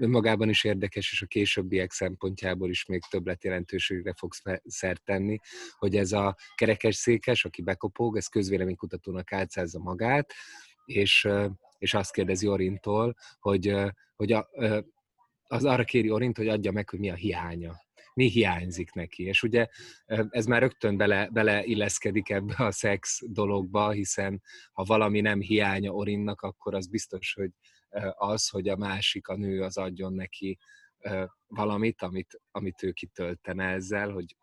önmagában 0.00 0.48
is 0.48 0.64
érdekes, 0.64 1.12
és 1.12 1.22
a 1.22 1.26
későbbiek 1.26 1.92
szempontjából 1.92 2.70
is 2.70 2.86
még 2.86 3.00
többlet 3.10 3.44
jelentőségre 3.44 4.14
fogsz 4.16 4.42
szert 4.64 5.04
tenni, 5.04 5.38
hogy 5.78 5.96
ez 5.96 6.12
a 6.12 6.36
kerekes 6.54 6.96
székes, 6.96 7.44
aki 7.44 7.62
bekopog, 7.62 8.16
ez 8.16 8.26
közvéleménykutatónak 8.26 9.32
átszázza 9.32 9.78
magát, 9.78 10.32
és, 10.84 11.28
és 11.78 11.94
azt 11.94 12.12
kérdezi 12.12 12.46
Orintól, 12.46 13.14
hogy, 13.38 13.74
hogy 14.16 14.32
a, 14.32 14.48
az 15.42 15.64
arra 15.64 15.84
kéri 15.84 16.10
Orint, 16.10 16.36
hogy 16.36 16.48
adja 16.48 16.72
meg, 16.72 16.88
hogy 16.88 16.98
mi 16.98 17.10
a 17.10 17.14
hiánya 17.14 17.88
mi 18.14 18.26
hiányzik 18.28 18.92
neki. 18.92 19.22
És 19.24 19.42
ugye 19.42 19.66
ez 20.28 20.46
már 20.46 20.60
rögtön 20.60 20.96
bele, 20.96 21.28
beleilleszkedik 21.32 22.30
ebbe 22.30 22.54
a 22.56 22.70
szex 22.70 23.20
dologba, 23.26 23.90
hiszen 23.90 24.42
ha 24.72 24.84
valami 24.84 25.20
nem 25.20 25.40
hiánya 25.40 25.92
Orinnak, 25.92 26.40
akkor 26.40 26.74
az 26.74 26.86
biztos, 26.86 27.34
hogy 27.34 27.50
az, 28.14 28.48
hogy 28.48 28.68
a 28.68 28.76
másik, 28.76 29.28
a 29.28 29.36
nő 29.36 29.62
az 29.62 29.76
adjon 29.76 30.12
neki 30.12 30.58
valamit, 31.46 32.02
amit, 32.02 32.40
amit 32.50 32.82
ő 32.82 32.92
kitöltene 32.92 33.64
ezzel, 33.64 34.10
hogy 34.10 34.36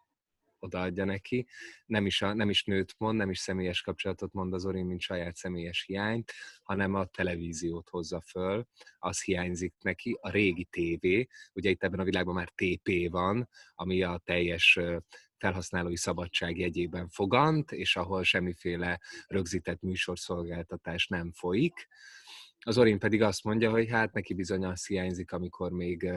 odaadja 0.59 1.05
neki. 1.05 1.47
Nem 1.85 2.05
is, 2.05 2.21
a, 2.21 2.33
nem 2.33 2.49
is 2.49 2.63
nőt 2.63 2.95
mond, 2.97 3.17
nem 3.17 3.29
is 3.29 3.39
személyes 3.39 3.81
kapcsolatot 3.81 4.33
mond 4.33 4.53
az 4.53 4.65
Orin, 4.65 4.85
mint 4.85 5.01
saját 5.01 5.35
személyes 5.35 5.83
hiányt, 5.83 6.31
hanem 6.63 6.93
a 6.93 7.05
televíziót 7.05 7.89
hozza 7.89 8.21
föl, 8.21 8.67
az 8.99 9.23
hiányzik 9.23 9.73
neki, 9.79 10.17
a 10.21 10.29
régi 10.29 10.63
tévé, 10.63 11.27
ugye 11.53 11.69
itt 11.69 11.83
ebben 11.83 11.99
a 11.99 12.03
világban 12.03 12.33
már 12.33 12.49
TP 12.55 13.09
van, 13.09 13.49
ami 13.73 14.01
a 14.03 14.21
teljes 14.23 14.79
felhasználói 15.37 15.97
szabadság 15.97 16.57
jegyében 16.57 17.09
fogant, 17.09 17.71
és 17.71 17.95
ahol 17.95 18.23
semmiféle 18.23 18.99
rögzített 19.27 19.81
műsorszolgáltatás 19.81 21.07
nem 21.07 21.31
folyik, 21.31 21.87
az 22.67 22.77
Orin 22.77 22.99
pedig 22.99 23.21
azt 23.21 23.43
mondja, 23.43 23.69
hogy 23.69 23.89
hát 23.89 24.13
neki 24.13 24.33
bizony 24.33 24.65
az 24.65 24.85
hiányzik, 24.85 25.31
amikor 25.31 25.71
még 25.71 26.11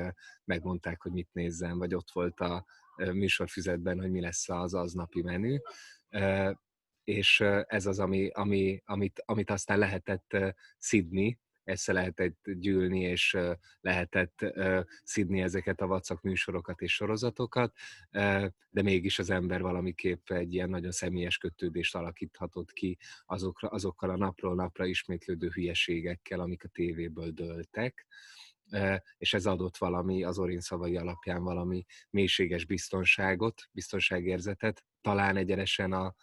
megmondták, 0.44 1.02
hogy 1.02 1.12
mit 1.12 1.28
nézzen, 1.32 1.78
vagy 1.78 1.94
ott 1.94 2.10
volt 2.12 2.40
a 2.40 2.64
műsorfüzetben, 2.96 4.00
hogy 4.00 4.10
mi 4.10 4.20
lesz 4.20 4.48
az 4.48 4.74
aznapi 4.74 5.22
menü. 5.22 5.56
És 7.04 7.40
ez 7.66 7.86
az, 7.86 7.98
ami, 7.98 8.30
ami, 8.32 8.82
amit, 8.84 9.22
amit 9.24 9.50
aztán 9.50 9.78
lehetett 9.78 10.36
szidni, 10.78 11.38
össze 11.70 11.92
lehetett 11.92 12.50
gyűlni, 12.52 13.00
és 13.00 13.36
lehetett 13.80 14.38
szidni 15.04 15.40
ezeket 15.40 15.80
a 15.80 15.86
vacak 15.86 16.22
műsorokat 16.22 16.80
és 16.80 16.94
sorozatokat, 16.94 17.76
de 18.70 18.82
mégis 18.82 19.18
az 19.18 19.30
ember 19.30 19.60
valamiképp 19.60 20.30
egy 20.30 20.54
ilyen 20.54 20.70
nagyon 20.70 20.90
személyes 20.90 21.38
kötődést 21.38 21.94
alakíthatott 21.94 22.72
ki 22.72 22.98
azokra, 23.26 23.68
azokkal 23.68 24.10
a 24.10 24.16
napról 24.16 24.54
napra 24.54 24.86
ismétlődő 24.86 25.48
hülyeségekkel, 25.48 26.40
amik 26.40 26.64
a 26.64 26.68
tévéből 26.68 27.30
dőltek 27.30 28.06
és 29.18 29.34
ez 29.34 29.46
adott 29.46 29.76
valami, 29.76 30.22
az 30.22 30.38
Orin 30.38 30.60
szavai 30.60 30.96
alapján 30.96 31.42
valami 31.42 31.84
mélységes 32.10 32.64
biztonságot, 32.64 33.68
biztonságérzetet, 33.72 34.84
talán 35.00 35.36
egyenesen 35.36 35.92
a 35.92 36.14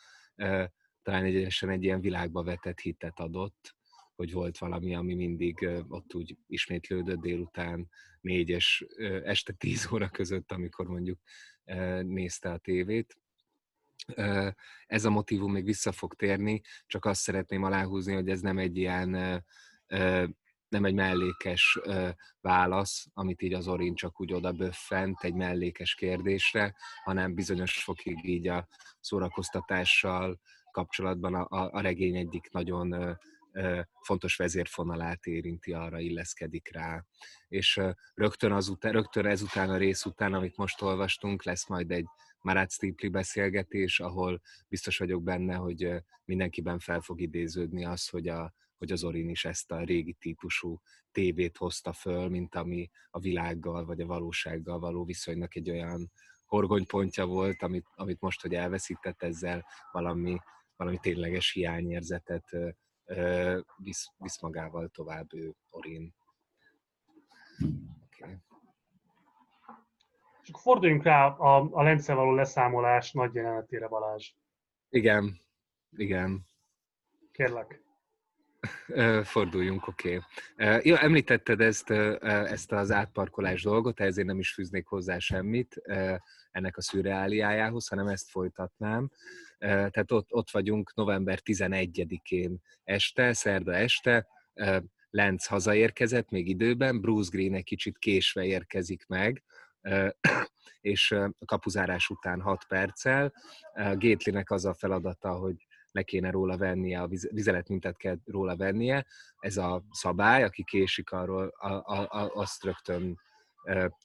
talán 1.02 1.24
egyenesen 1.24 1.70
egy 1.70 1.84
ilyen 1.84 2.02
világba 2.02 2.44
vetett 2.44 2.80
hitet 2.80 3.20
adott, 3.20 3.77
hogy 4.18 4.32
volt 4.32 4.58
valami, 4.58 4.96
ami 4.96 5.14
mindig 5.14 5.70
ott 5.88 6.16
úgy 6.16 6.38
ismétlődött 6.48 7.20
délután 7.20 7.90
négy 8.22 8.52
este 9.24 9.54
tíz 9.54 9.90
óra 9.94 10.10
között, 10.10 10.52
amikor 10.52 10.88
mondjuk 10.88 11.20
nézte 12.02 12.52
a 12.52 12.58
tévét. 12.58 13.18
Ez 14.86 15.06
a 15.06 15.10
motivum 15.10 15.52
még 15.52 15.64
vissza 15.66 15.92
fog 15.92 16.14
térni, 16.14 16.62
csak 16.86 17.06
azt 17.06 17.22
szeretném 17.22 17.64
aláhúzni, 17.64 18.14
hogy 18.14 18.30
ez 18.30 18.42
nem 18.42 18.58
egy 18.58 18.78
ilyen 18.78 19.10
nem 20.70 20.86
egy 20.86 20.94
mellékes 20.94 21.80
válasz, 22.42 23.08
amit 23.14 23.42
így 23.42 23.54
az 23.54 23.68
Orin 23.68 23.96
csak 23.96 24.22
úgy 24.22 24.34
oda 24.34 24.52
böffent 24.52 25.24
egy 25.24 25.34
mellékes 25.34 25.96
kérdésre, 25.96 26.76
hanem 27.04 27.34
bizonyos 27.34 27.84
fokig 27.84 28.26
így 28.26 28.48
a 28.48 28.68
szórakoztatással 29.00 30.40
kapcsolatban 30.72 31.34
a, 31.34 31.70
a 31.72 31.82
regény 31.82 32.16
egyik 32.16 32.52
nagyon 32.52 33.18
fontos 34.02 34.36
vezérfonalát 34.36 35.26
érinti, 35.26 35.74
arra 35.74 36.00
illeszkedik 36.00 36.70
rá. 36.72 37.06
És 37.48 37.80
rögtön, 38.14 38.52
azután, 38.52 38.92
rögtön 38.92 39.26
ezután 39.26 39.70
a 39.70 39.78
rész 39.78 40.06
után, 40.06 40.34
amit 40.34 40.58
most 40.58 40.82
olvastunk, 40.82 41.44
lesz 41.44 41.68
majd 41.68 41.92
egy 41.92 42.06
Marat 42.42 42.72
Stipli 42.72 43.10
beszélgetés, 43.10 44.00
ahol 44.00 44.42
biztos 44.68 44.98
vagyok 44.98 45.24
benne, 45.24 45.56
hogy 45.56 46.04
mindenkiben 46.26 46.80
fel 46.80 47.02
fog 47.02 47.22
idéződni 47.22 47.86
az, 47.86 48.08
hogy, 48.08 48.28
a, 48.28 48.54
hogy 48.78 48.92
az 48.92 49.04
Orin 49.04 49.30
is 49.30 49.46
ezt 49.46 49.72
a 49.72 49.84
régi 49.84 50.14
típusú 50.14 50.82
tévét 51.12 51.58
hozta 51.58 51.94
föl, 51.94 52.30
mint 52.30 52.56
ami 52.56 52.90
a 53.10 53.20
világgal 53.20 53.86
vagy 53.86 54.02
a 54.02 54.06
valósággal 54.06 54.80
való 54.80 55.06
viszonynak 55.06 55.56
egy 55.56 55.70
olyan 55.70 56.12
horgonypontja 56.46 57.26
volt, 57.26 57.62
amit, 57.62 57.86
amit 57.96 58.20
most, 58.20 58.42
hogy 58.42 58.54
elveszített 58.54 59.24
ezzel 59.24 59.66
valami, 59.92 60.38
valami 60.76 60.98
tényleges 61.02 61.52
hiányérzetet 61.52 62.44
visz, 63.78 64.08
visz 64.18 64.42
magával 64.42 64.88
tovább 64.88 65.34
ő, 65.34 65.54
Orin. 65.70 66.16
Okay. 68.06 68.36
És 70.42 70.50
akkor 70.50 70.62
forduljunk 70.62 71.04
rá 71.04 71.28
a, 71.28 71.70
a 71.72 71.84
lence 71.84 72.14
való 72.14 72.32
leszámolás 72.32 73.12
nagy 73.12 73.34
jelenetére, 73.34 73.88
Balázs. 73.88 74.34
Igen, 74.90 75.40
igen. 75.92 76.46
Kérlek. 77.32 77.82
Forduljunk, 79.24 79.88
oké. 79.88 80.22
Okay. 80.56 80.80
Ja, 80.84 81.00
említetted 81.00 81.62
ezt, 81.62 81.90
ezt 81.90 82.72
az 82.72 82.92
átparkolás 82.92 83.64
dolgot, 83.64 84.00
ezért 84.00 84.28
nem 84.28 84.40
is 84.40 84.54
fűznék 84.54 84.88
hozzá 84.88 85.18
semmit 85.20 85.82
ennek 86.58 86.78
a 86.78 86.82
szürreáliájához, 86.82 87.88
hanem 87.88 88.08
ezt 88.08 88.30
folytatnám. 88.30 89.12
Tehát 89.58 90.12
ott, 90.12 90.34
ott 90.34 90.50
vagyunk 90.50 90.96
november 90.96 91.40
11-én 91.46 92.58
este, 92.84 93.34
szerda 93.34 93.74
este, 93.74 94.28
Lenz 95.10 95.46
hazaérkezett 95.46 96.30
még 96.30 96.48
időben, 96.48 97.02
Bruce 97.02 97.30
Green 97.32 97.54
egy 97.54 97.64
kicsit 97.64 97.98
késve 97.98 98.46
érkezik 98.46 99.06
meg, 99.08 99.44
és 100.82 101.12
a 101.12 101.46
kapuzárás 101.46 102.10
után 102.10 102.42
6 102.42 102.66
perccel. 102.68 103.34
Gétlinek 103.94 104.52
az 104.52 104.66
a 104.66 104.74
feladata, 104.74 105.32
hogy 105.32 105.68
le 105.92 106.04
kéne 106.04 106.32
róla 106.32 106.58
vennie, 106.58 107.02
a 107.02 107.08
vizeletmintát 107.08 107.98
kell 107.98 108.18
róla 108.26 108.56
vennie. 108.56 109.06
Ez 109.40 109.58
a 109.58 109.84
szabály, 109.92 110.44
aki 110.44 110.64
késik 110.64 111.12
arról, 111.12 111.48
a, 111.48 111.68
a, 111.68 112.08
a, 112.10 112.32
azt 112.34 112.64
rögtön 112.64 113.18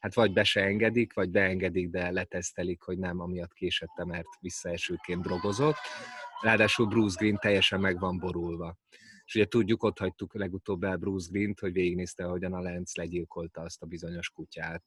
hát 0.01 0.15
vagy 0.15 0.33
be 0.33 0.45
se 0.45 0.61
engedik, 0.65 1.13
vagy 1.13 1.31
beengedik, 1.31 1.91
de 1.91 2.11
letesztelik, 2.11 2.83
hogy 2.83 2.99
nem 2.99 3.21
amiatt 3.21 3.53
késette, 3.53 4.05
mert 4.05 4.29
visszaesőként 4.41 5.23
drogozott. 5.23 5.77
Ráadásul 6.41 6.87
Bruce 6.87 7.17
Green 7.19 7.37
teljesen 7.37 7.81
meg 7.81 7.99
van 7.99 8.19
borulva. 8.19 8.77
És 9.25 9.35
ugye 9.35 9.45
tudjuk, 9.47 9.83
ott 9.83 9.99
hagytuk 9.99 10.35
legutóbb 10.35 10.83
el 10.85 10.97
Bruce 10.97 11.29
Green-t, 11.31 11.61
hogy 11.61 11.73
végignézte, 11.73 12.25
hogyan 12.25 12.53
a 12.53 12.61
Lenz 12.61 12.95
legyilkolta 12.95 13.61
azt 13.61 13.83
a 13.83 13.87
bizonyos 13.87 14.31
kutyát. 14.31 14.83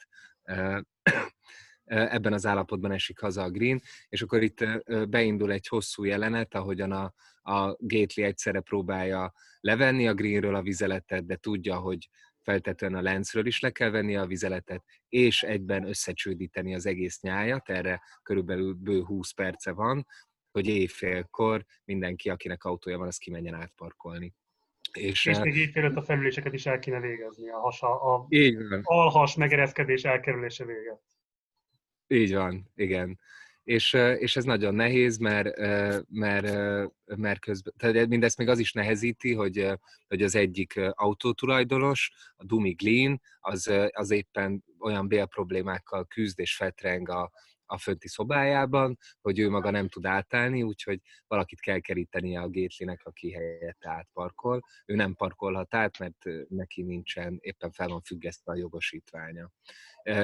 Ebben 1.86 2.34
az 2.34 2.46
állapotban 2.46 2.92
esik 2.92 3.20
haza 3.20 3.44
a 3.44 3.50
Green, 3.50 3.82
és 4.10 4.22
akkor 4.22 4.44
itt 4.44 4.66
beindul 5.10 5.52
egy 5.52 5.68
hosszú 5.68 6.04
jelenet, 6.04 6.56
ahogyan 6.56 6.92
a, 6.92 7.14
a 7.42 7.76
Gately 7.80 8.24
egyszerre 8.24 8.60
próbálja 8.60 9.34
levenni 9.60 10.08
a 10.08 10.14
Greenről 10.14 10.56
a 10.56 10.62
vizeletet, 10.62 11.26
de 11.26 11.36
tudja, 11.36 11.78
hogy 11.78 12.10
feltetően 12.46 12.96
a 12.96 13.02
Lenzről 13.02 13.46
is 13.46 13.60
le 13.60 13.72
kell 13.72 13.90
venni 13.90 14.16
a 14.16 14.26
vizeletet, 14.26 14.84
és 15.10 15.44
egyben 15.44 15.88
összecsődíteni 15.88 16.76
az 16.76 16.86
egész 16.86 17.22
nyájat, 17.22 17.70
erre 17.70 18.02
körülbelül 18.24 18.74
bő 18.74 19.04
20 19.04 19.32
perce 19.32 19.72
van, 19.72 20.08
hogy 20.52 20.68
éjfélkor 20.68 21.66
mindenki, 21.84 22.30
akinek 22.30 22.64
autója 22.64 22.98
van, 22.98 23.08
az 23.08 23.18
kimenjen 23.18 23.54
átparkolni. 23.54 24.34
És, 24.94 25.26
és 25.26 25.40
még 25.40 25.56
éjfél 25.56 25.86
a 25.86 26.02
felüléseket 26.02 26.54
is 26.54 26.66
el 26.66 26.80
kéne 26.80 27.00
végezni, 27.00 27.50
a, 27.50 27.60
hasa, 27.60 28.02
a 28.02 28.28
alhas 28.82 29.36
megereszkedés 29.36 30.04
elkerülése 30.04 30.66
véget. 30.66 31.02
Így 32.08 32.34
van, 32.34 32.72
igen 32.76 33.20
és, 33.66 33.94
és 33.94 34.36
ez 34.36 34.44
nagyon 34.44 34.76
nehéz, 34.76 35.18
mert, 35.18 35.58
mert, 36.10 36.52
mert 37.16 37.40
közben, 37.40 37.74
tehát 37.78 38.08
mindezt 38.08 38.38
még 38.38 38.48
az 38.48 38.60
is 38.60 38.72
nehezíti, 38.72 39.34
hogy, 39.34 39.72
hogy 40.08 40.22
az 40.22 40.36
egyik 40.36 40.80
autótulajdonos, 40.90 42.12
a 42.36 42.46
Dumi 42.46 42.72
Glyn, 42.72 43.22
az, 43.40 43.72
az 43.92 44.12
éppen 44.12 44.64
olyan 44.80 45.08
bélproblémákkal 45.08 46.06
küzd 46.06 46.40
és 46.40 46.56
fetreng 46.56 47.10
a, 47.10 47.32
a 47.66 47.78
fönti 47.78 48.08
szobájában, 48.08 48.98
hogy 49.22 49.40
ő 49.40 49.50
maga 49.50 49.70
nem 49.70 49.88
tud 49.88 50.06
átállni, 50.06 50.64
úgyhogy 50.64 51.00
valakit 51.28 51.60
kell 51.60 51.80
kerítenie 51.80 52.42
a 52.42 52.48
gétlinek, 52.48 53.02
aki 53.04 53.32
helyette 53.32 53.90
átparkol. 53.90 54.62
Ő 54.86 54.96
nem 54.96 55.14
parkolhat 55.14 55.76
át, 55.76 56.00
mert 56.00 56.24
neki 56.48 56.82
nincsen, 56.82 57.38
éppen 57.42 57.72
fel 57.72 57.88
van 57.88 58.02
függesztve 58.02 58.52
a 58.52 58.56
jogosítványa. 58.56 59.52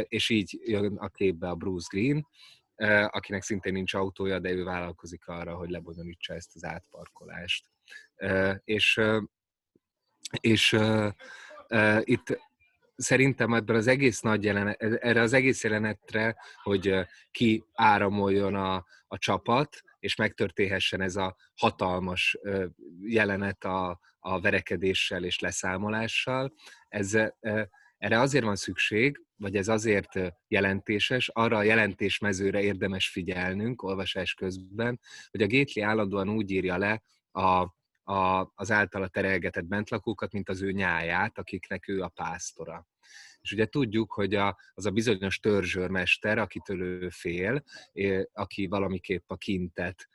És 0.04 0.30
így 0.30 0.60
jön 0.64 0.98
a 0.98 1.08
képbe 1.10 1.50
a 1.50 1.56
Bruce 1.56 1.88
Green, 1.98 2.28
akinek 3.08 3.44
szintén 3.44 3.74
nincs 3.74 3.94
autója, 3.94 4.40
de 4.40 4.52
ő 4.52 4.64
vállalkozik 4.64 5.28
arra, 5.28 5.56
hogy 5.56 5.70
lebonyolítsa 5.70 6.34
ezt 6.34 6.56
az 6.56 6.64
átparkolást. 6.64 7.66
És, 8.64 9.02
és 10.40 10.80
itt 12.00 12.40
szerintem 12.96 13.54
ebben 13.54 13.76
az 13.76 13.88
egész 13.88 14.20
nagy 14.20 14.44
jelenet, 14.44 14.82
erre 14.82 15.22
az 15.22 15.34
egész 15.34 15.64
jelenetre, 15.64 16.36
hogy 16.64 16.94
ki 17.32 17.64
áramoljon 17.74 18.56
a, 18.56 18.86
a 19.08 19.18
csapat, 19.18 19.82
és 20.00 20.16
megtörténhessen 20.16 21.02
ez 21.02 21.16
a 21.16 21.36
hatalmas 21.56 22.38
jelenet 23.02 23.64
a, 23.64 24.00
a 24.20 24.42
verekedéssel 24.42 25.24
és 25.24 25.40
leszámolással, 25.40 26.54
ez, 26.88 27.18
erre 28.02 28.20
azért 28.20 28.44
van 28.44 28.56
szükség, 28.56 29.22
vagy 29.36 29.56
ez 29.56 29.68
azért 29.68 30.20
jelentéses, 30.48 31.28
arra 31.28 31.58
a 31.58 31.64
jelentésmezőre 31.64 32.62
érdemes 32.62 33.10
figyelnünk 33.10 33.82
olvasás 33.82 34.34
közben, 34.34 35.00
hogy 35.32 35.42
a 35.42 35.46
Gétli 35.46 35.82
állandóan 35.82 36.30
úgy 36.30 36.52
írja 36.52 36.78
le 36.78 37.04
a, 37.32 37.42
a, 38.14 38.52
az 38.56 38.72
általa 38.72 39.08
terelgetett 39.08 39.66
bentlakókat, 39.66 40.32
mint 40.32 40.50
az 40.50 40.62
ő 40.62 40.72
nyáját, 40.72 41.38
akiknek 41.38 41.88
ő 41.88 42.02
a 42.02 42.08
pásztora. 42.08 42.88
És 43.42 43.52
ugye 43.52 43.66
tudjuk, 43.66 44.12
hogy 44.12 44.36
a, 44.36 44.58
az 44.74 44.86
a 44.86 44.92
bizonyos 44.92 45.40
törzsőrmester, 45.40 46.38
akitől 46.38 46.82
ő 46.82 47.10
fél, 47.10 47.64
aki 48.34 48.68
valamiképp 48.68 49.30
a 49.30 49.36
kintet 49.36 50.10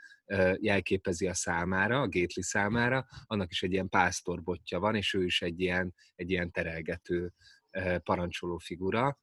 jelképezi 0.56 1.26
a 1.26 1.34
számára, 1.34 2.00
a 2.00 2.06
Gétli 2.06 2.42
számára, 2.42 3.06
annak 3.24 3.50
is 3.50 3.62
egy 3.62 3.72
ilyen 3.72 3.88
pásztorbotja 3.88 4.78
van, 4.78 4.94
és 4.94 5.14
ő 5.14 5.24
is 5.24 5.42
egy 5.42 5.60
ilyen, 5.60 5.94
egy 6.14 6.30
ilyen 6.30 6.50
terelgető 6.50 7.32
parancsoló 8.02 8.58
figura 8.58 9.18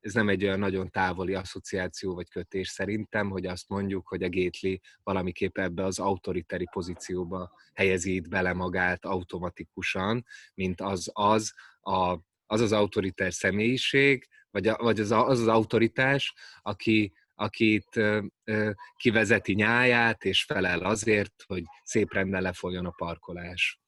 ez 0.00 0.12
nem 0.12 0.28
egy 0.28 0.44
olyan 0.44 0.58
nagyon 0.58 0.90
távoli 0.90 1.34
asszociáció 1.34 2.14
vagy 2.14 2.28
kötés 2.28 2.68
szerintem, 2.68 3.30
hogy 3.30 3.46
azt 3.46 3.68
mondjuk, 3.68 4.08
hogy 4.08 4.22
a 4.22 4.28
Gétli 4.28 4.80
valamiképp 5.02 5.58
ebbe 5.58 5.84
az 5.84 5.98
autoritári 5.98 6.66
pozícióba 6.72 7.52
helyezi 7.74 8.14
itt 8.14 8.28
bele 8.28 8.52
magát 8.52 9.04
automatikusan, 9.04 10.24
mint 10.54 10.80
az 10.80 11.10
az, 11.12 11.52
a, 11.80 12.18
az, 12.46 12.60
az 12.60 12.72
autoritár 12.72 13.32
személyiség, 13.32 14.28
vagy, 14.50 14.68
a, 14.68 14.76
vagy 14.76 15.00
az, 15.00 15.10
az 15.10 15.40
az 15.40 15.48
autoritás, 15.48 16.34
aki, 16.62 17.12
akit 17.34 17.96
ö, 17.96 18.22
ö, 18.44 18.70
kivezeti 18.96 19.52
nyáját, 19.52 20.24
és 20.24 20.44
felel 20.44 20.80
azért, 20.80 21.42
hogy 21.46 21.62
szép 21.82 22.12
rendben 22.12 22.42
lefolyjon 22.42 22.86
a 22.86 22.90
parkolás. 22.90 23.80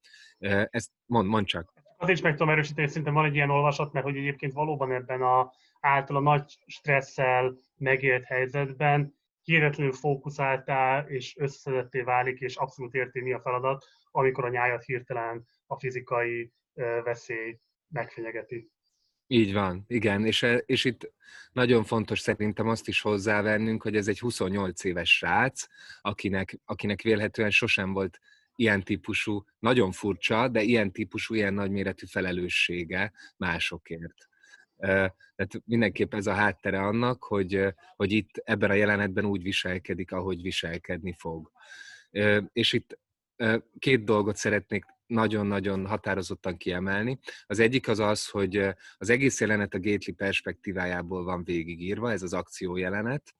Ezt 0.71 0.91
mond, 1.07 1.29
mond 1.29 1.47
csak. 1.47 1.80
Az 2.03 2.09
is 2.09 2.21
meg 2.21 2.33
tudom 2.33 2.49
erősíteni, 2.49 2.81
hogy 2.81 2.89
szerintem 2.89 3.15
van 3.15 3.25
egy 3.25 3.35
ilyen 3.35 3.51
olvasat, 3.51 3.93
mert 3.93 4.05
hogy 4.05 4.17
egyébként 4.17 4.53
valóban 4.53 4.93
ebben 4.93 5.23
a 5.23 5.53
által 5.81 6.17
a 6.17 6.21
nagy 6.21 6.59
stresszel 6.67 7.55
megélt 7.77 8.25
helyzetben 8.25 9.15
hihetetlenül 9.43 9.93
fókuszáltá 9.93 11.05
és 11.09 11.37
összeszedetté 11.37 12.01
válik, 12.01 12.41
és 12.41 12.57
abszolút 12.57 12.95
érti 12.95 13.21
mi 13.21 13.33
a 13.33 13.41
feladat, 13.41 13.85
amikor 14.11 14.45
a 14.45 14.49
nyájat 14.49 14.85
hirtelen 14.85 15.47
a 15.67 15.79
fizikai 15.79 16.53
veszély 17.05 17.59
megfenyegeti. 17.89 18.71
Így 19.27 19.53
van, 19.53 19.85
igen, 19.87 20.27
és, 20.27 20.47
és 20.67 20.85
itt 20.85 21.13
nagyon 21.53 21.85
fontos 21.85 22.21
szerintem 22.21 22.69
azt 22.69 22.89
is 22.89 23.01
hozzávennünk, 23.01 23.83
hogy 23.83 23.97
ez 23.97 24.09
egy 24.09 24.19
28 24.19 24.85
éves 24.85 25.17
srác, 25.17 25.67
akinek, 26.01 26.59
akinek 26.65 27.01
vélhetően 27.03 27.51
sosem 27.51 27.93
volt 27.93 28.21
ilyen 28.61 28.83
típusú, 28.83 29.45
nagyon 29.59 29.93
furcsa, 29.93 30.49
de 30.49 30.63
ilyen 30.63 30.93
típusú, 30.93 31.35
ilyen 31.35 31.55
nagyméretű 31.55 32.07
felelőssége 32.07 33.13
másokért. 33.37 34.29
Tehát 34.77 35.63
mindenképp 35.65 36.15
ez 36.15 36.27
a 36.27 36.33
háttere 36.33 36.81
annak, 36.81 37.25
hogy, 37.25 37.75
hogy 37.97 38.13
itt 38.13 38.37
ebben 38.45 38.71
a 38.71 38.75
jelenetben 38.75 39.25
úgy 39.25 39.43
viselkedik, 39.43 40.13
ahogy 40.13 40.43
viselkedni 40.43 41.15
fog. 41.19 41.51
És 42.53 42.73
itt 42.73 42.99
két 43.79 44.05
dolgot 44.05 44.37
szeretnék 44.37 44.85
nagyon-nagyon 45.07 45.87
határozottan 45.87 46.57
kiemelni. 46.57 47.19
Az 47.47 47.59
egyik 47.59 47.89
az 47.89 47.99
az, 47.99 48.29
hogy 48.29 48.57
az 48.99 49.11
egész 49.11 49.41
jelenet 49.41 49.75
a 49.75 49.81
Gately 49.81 50.15
perspektívájából 50.17 51.25
van 51.25 51.45
végigírva, 51.45 52.11
ez 52.11 52.23
az 52.23 52.33
akció 52.33 52.77
jelenet, 52.77 53.35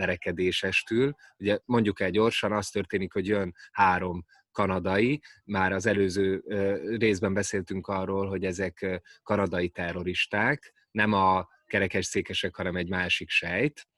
verekedésestül. 0.00 1.14
Ugye 1.38 1.58
mondjuk 1.64 2.00
el 2.00 2.10
gyorsan, 2.10 2.52
az 2.52 2.68
történik, 2.68 3.12
hogy 3.12 3.26
jön 3.26 3.54
három 3.70 4.24
kanadai. 4.52 5.20
Már 5.44 5.72
az 5.72 5.86
előző 5.86 6.42
részben 6.98 7.34
beszéltünk 7.34 7.86
arról, 7.86 8.28
hogy 8.28 8.44
ezek 8.44 9.02
kanadai 9.22 9.68
terroristák, 9.68 10.72
nem 10.90 11.12
a 11.12 11.48
kerekes 11.66 12.06
székesek, 12.06 12.56
hanem 12.56 12.76
egy 12.76 12.88
másik 12.88 13.28
sejt, 13.28 13.88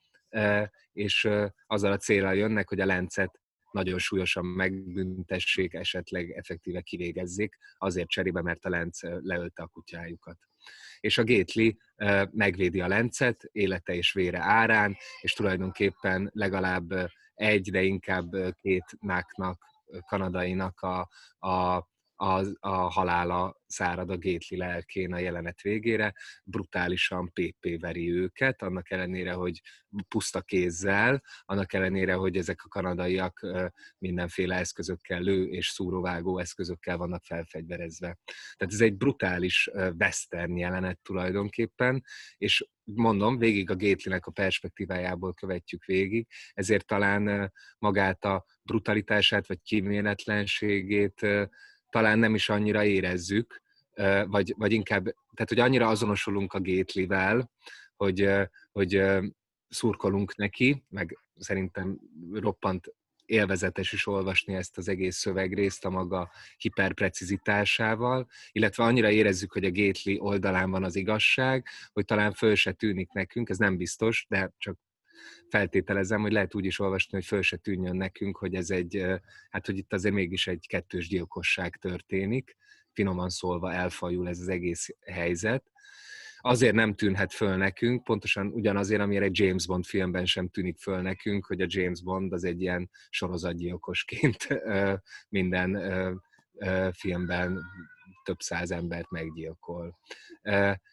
és 0.93 1.29
azzal 1.67 1.93
a 1.93 1.97
célral 1.97 2.35
jönnek, 2.35 2.69
hogy 2.69 2.81
a 2.81 2.87
lencet 2.87 3.41
nagyon 3.71 3.99
súlyosan 3.99 4.45
megbüntessék, 4.45 5.75
esetleg 5.75 6.31
effektíve 6.31 6.81
kivégezzék, 6.81 7.59
azért 7.79 8.09
cserébe, 8.09 8.43
mert 8.43 8.65
a 8.65 8.69
lenc 8.69 9.03
leölte 9.03 9.63
a 9.63 9.67
kutyájukat. 9.67 10.39
És 11.03 11.19
a 11.19 11.23
Gétli 11.23 11.79
megvédi 12.31 12.81
a 12.81 12.89
lencet 12.89 13.49
élete 13.53 13.95
és 13.95 14.13
vére 14.13 14.39
árán, 14.43 14.97
és 15.21 15.33
tulajdonképpen 15.33 16.31
legalább 16.35 17.11
egy, 17.35 17.71
de 17.71 17.83
inkább 17.83 18.31
két 18.61 18.85
náknak 19.01 19.65
kanadainak 20.07 20.81
a, 20.81 21.09
a, 21.49 21.89
a, 22.23 22.45
a 22.61 22.91
halála 22.91 23.61
szárad 23.67 24.11
a 24.11 24.17
Gétli 24.17 24.57
lelkén 24.57 25.13
a 25.13 25.19
jelenet 25.19 25.61
végére, 25.61 26.15
brutálisan 26.45 27.33
PP 27.33 27.81
veri 27.81 28.13
őket, 28.13 28.63
annak 28.63 28.91
ellenére, 28.91 29.33
hogy 29.33 29.61
puszta 30.09 30.41
kézzel, 30.41 31.23
annak 31.45 31.73
ellenére, 31.73 32.15
hogy 32.15 32.37
ezek 32.37 32.65
a 32.65 32.69
kanadaiak 32.69 33.47
mindenféle 33.99 34.57
eszközökkel, 34.57 35.21
lő 35.21 35.45
és 35.45 35.69
szúróvágó 35.69 36.39
eszközökkel 36.39 36.97
vannak 36.97 37.25
felfegyverezve. 37.25 38.19
Tehát 38.57 38.75
ez 38.75 38.81
egy 38.81 38.95
brutális 38.95 39.71
western 39.99 40.57
jelenet 40.57 40.99
tulajdonképpen, 41.03 42.05
és 42.37 42.67
mondom, 42.85 43.39
végig 43.39 43.71
a 43.71 43.75
Gétlinek 43.75 44.27
a 44.27 44.31
perspektívájából 44.31 45.35
követjük 45.35 45.85
végig, 45.85 46.27
ezért 46.53 46.87
talán 46.87 47.53
magát 47.79 48.25
a 48.25 48.45
brutalitását 48.63 49.47
vagy 49.47 49.63
kíméletlenségét 49.63 51.27
talán 51.93 52.19
nem 52.19 52.35
is 52.35 52.49
annyira 52.49 52.85
érezzük, 52.85 53.63
vagy, 54.27 54.55
vagy 54.57 54.73
inkább, 54.73 55.05
tehát 55.05 55.49
hogy 55.49 55.59
annyira 55.59 55.89
azonosulunk 55.89 56.53
a 56.53 56.61
Gétlivel, 56.61 57.51
hogy, 57.97 58.29
hogy 58.73 59.03
szurkolunk 59.69 60.37
neki, 60.37 60.85
meg 60.89 61.19
szerintem 61.37 61.99
roppant 62.33 62.95
élvezetes 63.25 63.93
is 63.93 64.07
olvasni 64.07 64.55
ezt 64.55 64.79
az 64.79 64.89
egész 64.89 65.17
szövegrészt 65.17 65.85
a 65.85 65.91
maga 65.91 66.31
hiperprecizitásával, 66.57 68.29
illetve 68.53 68.85
annyira 68.85 69.11
érezzük, 69.11 69.53
hogy 69.53 69.65
a 69.65 69.71
Gétli 69.71 70.19
oldalán 70.21 70.71
van 70.71 70.85
az 70.85 70.97
igazság, 70.97 71.67
hogy 71.93 72.05
talán 72.05 72.33
föl 72.33 72.55
se 72.55 72.73
tűnik 72.73 73.13
nekünk, 73.13 73.49
ez 73.49 73.59
nem 73.59 73.77
biztos, 73.77 74.27
de 74.29 74.53
csak 74.59 74.79
feltételezem, 75.49 76.21
hogy 76.21 76.33
lehet 76.33 76.55
úgy 76.55 76.65
is 76.65 76.79
olvasni, 76.79 77.11
hogy 77.13 77.27
föl 77.27 77.43
se 77.43 77.57
tűnjön 77.57 77.97
nekünk, 77.97 78.37
hogy 78.37 78.55
ez 78.55 78.71
egy, 78.71 79.07
hát 79.51 79.67
hogy 79.67 79.77
itt 79.77 79.93
azért 79.93 80.15
mégis 80.15 80.47
egy 80.47 80.67
kettős 80.69 81.09
gyilkosság 81.09 81.77
történik, 81.77 82.57
finoman 82.93 83.29
szólva 83.29 83.73
elfajul 83.73 84.29
ez 84.29 84.41
az 84.41 84.49
egész 84.49 84.89
helyzet. 85.07 85.71
Azért 86.45 86.75
nem 86.75 86.95
tűnhet 86.95 87.33
föl 87.33 87.57
nekünk, 87.57 88.05
pontosan 88.05 88.47
ugyanazért, 88.47 89.01
amire 89.01 89.25
egy 89.25 89.39
James 89.39 89.67
Bond 89.67 89.85
filmben 89.85 90.27
sem 90.27 90.49
tűnik 90.49 90.79
föl 90.79 91.01
nekünk, 91.01 91.47
hogy 91.47 91.61
a 91.61 91.67
James 91.69 92.03
Bond 92.03 92.33
az 92.33 92.45
egy 92.45 92.61
ilyen 92.61 92.91
sorozatgyilkosként 93.11 94.47
minden 95.29 95.79
filmben 96.93 97.63
több 98.23 98.41
száz 98.41 98.71
embert 98.71 99.11
meggyilkol. 99.11 99.99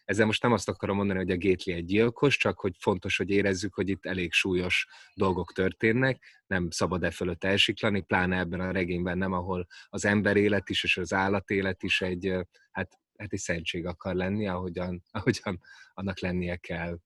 Ezzel 0.04 0.26
most 0.26 0.44
nem 0.44 0.52
azt 0.52 0.70
akarom 0.70 0.96
mondani, 0.96 1.20
hogy 1.20 1.32
a 1.32 1.36
Gétli 1.36 1.74
egy 1.74 1.86
gyilkos, 1.86 2.38
csak 2.38 2.60
hogy 2.60 2.76
fontos, 2.80 3.18
hogy 3.18 3.30
érezzük, 3.30 3.74
hogy 3.74 3.90
itt 3.90 4.06
elég 4.06 4.32
súlyos 4.32 4.88
dolgok 5.14 5.54
történnek, 5.54 6.44
nem 6.48 6.70
szabad 6.70 7.04
e 7.04 7.12
fölött 7.12 7.44
elsiklani, 7.44 8.02
pláne 8.02 8.38
ebben 8.38 8.60
a 8.60 8.72
regényben 8.72 9.18
nem, 9.18 9.32
ahol 9.32 9.68
az 9.90 10.06
ember 10.06 10.38
élet 10.38 10.70
is 10.70 10.84
és 10.84 10.98
az 10.98 11.14
állat 11.14 11.50
élet 11.50 11.84
is 11.84 12.02
egy, 12.02 12.26
hát, 12.72 13.00
hát 13.18 13.34
egy 13.34 13.40
szentség 13.40 13.86
akar 13.86 14.16
lenni, 14.16 14.48
ahogyan, 14.48 15.04
ahogyan 15.12 15.60
annak 15.94 16.20
lennie 16.20 16.56
kell. 16.56 17.00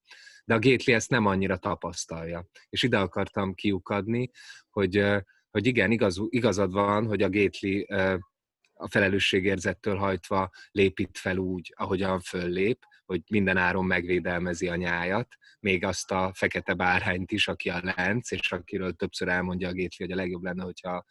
De 0.46 0.54
a 0.54 0.60
Gétli 0.60 0.94
ezt 0.94 1.10
nem 1.10 1.26
annyira 1.26 1.58
tapasztalja. 1.58 2.48
És 2.70 2.84
ide 2.84 3.00
akartam 3.00 3.54
kiukadni, 3.54 4.30
hogy, 4.70 5.06
hogy 5.50 5.66
igen, 5.66 5.92
igaz, 5.92 6.22
igazad 6.30 6.72
van, 6.72 7.06
hogy 7.06 7.22
a 7.22 7.30
Gétli 7.30 7.88
a 8.84 8.90
felelősségérzettől 8.90 9.98
hajtva 9.98 10.50
lép 10.72 11.00
itt 11.00 11.18
fel 11.18 11.38
úgy, 11.38 11.74
ahogyan 11.76 12.20
föllép, 12.20 12.86
hogy 13.06 13.22
minden 13.30 13.58
áron 13.58 13.86
megvédelmezi 13.86 14.68
a 14.68 14.76
nyájat, 14.76 15.28
még 15.60 15.86
azt 15.86 16.12
a 16.12 16.32
fekete 16.34 16.74
bárhányt 16.74 17.32
is, 17.32 17.48
aki 17.48 17.70
a 17.70 17.80
lenc, 17.96 18.32
és 18.32 18.52
akiről 18.52 18.94
többször 18.94 19.28
elmondja 19.28 19.68
a 19.68 19.72
Gétli, 19.72 20.06
hogy 20.06 20.14
a 20.14 20.16
legjobb 20.16 20.44
lenne, 20.44 20.64
hogyha 20.64 21.06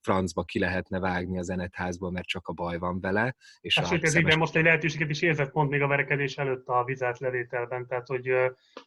francba 0.00 0.44
ki 0.44 0.58
lehetne 0.58 0.98
vágni 0.98 1.38
a 1.38 1.42
zenetházból, 1.42 2.10
mert 2.10 2.26
csak 2.26 2.48
a 2.48 2.52
baj 2.52 2.78
van 2.78 3.00
vele. 3.00 3.36
És 3.60 3.78
hát, 3.78 3.88
sőt, 3.88 4.04
ez 4.04 4.12
szemes... 4.12 4.36
most 4.36 4.56
egy 4.56 4.62
lehetőséget 4.62 5.10
is 5.10 5.22
érzett 5.22 5.50
pont 5.50 5.70
még 5.70 5.82
a 5.82 5.86
verekedés 5.86 6.36
előtt 6.36 6.66
a 6.66 6.84
vizet 6.84 7.18
levételben, 7.18 7.86
tehát 7.86 8.06
hogy 8.06 8.24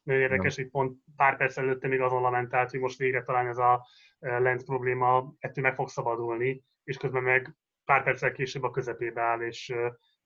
nagyon 0.04 0.22
érdekes, 0.22 0.56
hogy 0.56 0.70
pont 0.70 0.98
pár 1.16 1.38
perc 1.38 1.58
előtte 1.58 1.88
még 1.88 2.02
azon 2.02 2.22
lamentált, 2.22 2.70
hogy 2.70 2.80
most 2.80 2.98
végre 2.98 3.24
talán 3.24 3.48
ez 3.48 3.58
a 3.58 3.88
lent 4.20 4.64
probléma 4.64 5.34
ettől 5.40 5.64
meg 5.64 5.76
fog 5.76 5.90
szabadulni, 5.90 6.64
és 6.84 6.98
közben 6.98 7.24
meg 7.24 7.56
pár 7.92 8.04
perccel 8.04 8.32
később 8.32 8.64
a 8.64 8.72
közepébe 8.72 9.22
áll, 9.22 9.42
és 9.42 9.74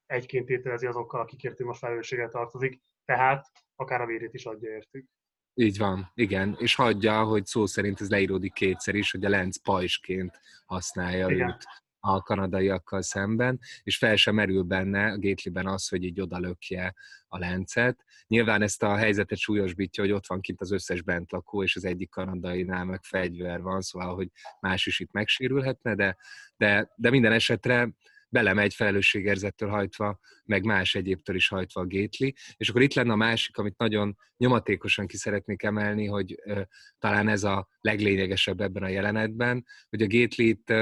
egyként 0.06 0.46
tételezi 0.46 0.86
azokkal, 0.86 1.22
akikért 1.22 1.60
ő 1.60 1.66
most 1.66 1.80
felelősséggel 1.80 2.30
tartozik, 2.30 2.82
tehát 3.06 3.52
akár 3.76 4.02
a 4.02 4.06
vérét 4.06 4.34
is 4.34 4.46
adja 4.46 4.70
értük. 4.70 5.06
Így 5.54 5.78
van, 5.78 6.12
igen, 6.14 6.56
és 6.60 6.76
hagyja, 6.76 7.24
hogy 7.24 7.46
szó 7.46 7.66
szerint 7.66 8.02
ez 8.02 8.10
leíródik 8.10 8.54
kétszer 8.54 8.96
is, 8.96 9.12
hogy 9.12 9.26
a 9.26 9.30
Lenz 9.30 9.62
pajsként 9.62 10.40
használja 10.66 11.30
igen. 11.30 11.48
őt 11.50 11.66
a 12.06 12.22
kanadaiakkal 12.22 13.02
szemben, 13.02 13.60
és 13.84 13.98
fel 13.98 14.16
sem 14.16 14.36
merül 14.36 14.64
benne 14.64 15.12
a 15.12 15.18
Gatelyben 15.18 15.68
az, 15.68 15.88
hogy 15.88 16.04
így 16.04 16.22
odalökje 16.22 16.94
a 17.28 17.38
lencet. 17.38 18.04
Nyilván 18.28 18.62
ezt 18.62 18.84
a 18.84 18.96
helyzetet 18.96 19.38
súlyosbítja, 19.38 20.04
hogy 20.04 20.12
ott 20.12 20.28
van 20.28 20.42
kint 20.42 20.62
az 20.62 20.72
összes 20.72 21.02
bentlakó, 21.02 21.64
és 21.64 21.76
az 21.76 21.86
egyik 21.86 22.10
kanadainál 22.10 22.86
meg 22.86 23.04
fegyver 23.04 23.62
van, 23.62 23.82
szóval, 23.82 24.16
hogy 24.16 24.30
más 24.60 24.86
is 24.86 25.00
itt 25.00 25.12
megsérülhetne, 25.12 25.96
de, 25.96 26.18
de, 26.58 26.94
de 26.96 27.10
minden 27.10 27.32
esetre 27.32 27.90
belemegy 28.30 28.74
felelősségérzettől 28.74 29.70
hajtva, 29.70 30.20
meg 30.46 30.64
más 30.64 30.96
egyébtől 30.96 31.36
is 31.36 31.48
hajtva 31.48 31.82
a 31.82 31.86
Gétli. 31.86 32.36
És 32.58 32.70
akkor 32.70 32.82
itt 32.82 32.94
lenne 32.94 33.12
a 33.12 33.16
másik, 33.16 33.58
amit 33.58 33.78
nagyon 33.78 34.18
nyomatékosan 34.38 35.08
ki 35.08 35.18
szeretnék 35.18 35.64
emelni, 35.64 36.06
hogy 36.06 36.36
ö, 36.44 36.62
talán 37.00 37.28
ez 37.28 37.44
a 37.44 37.68
leglényegesebb 37.82 38.62
ebben 38.62 38.84
a 38.84 38.88
jelenetben, 38.88 39.66
hogy 39.90 40.02
a 40.02 40.08
Gétli 40.08 40.48
itt 40.48 40.74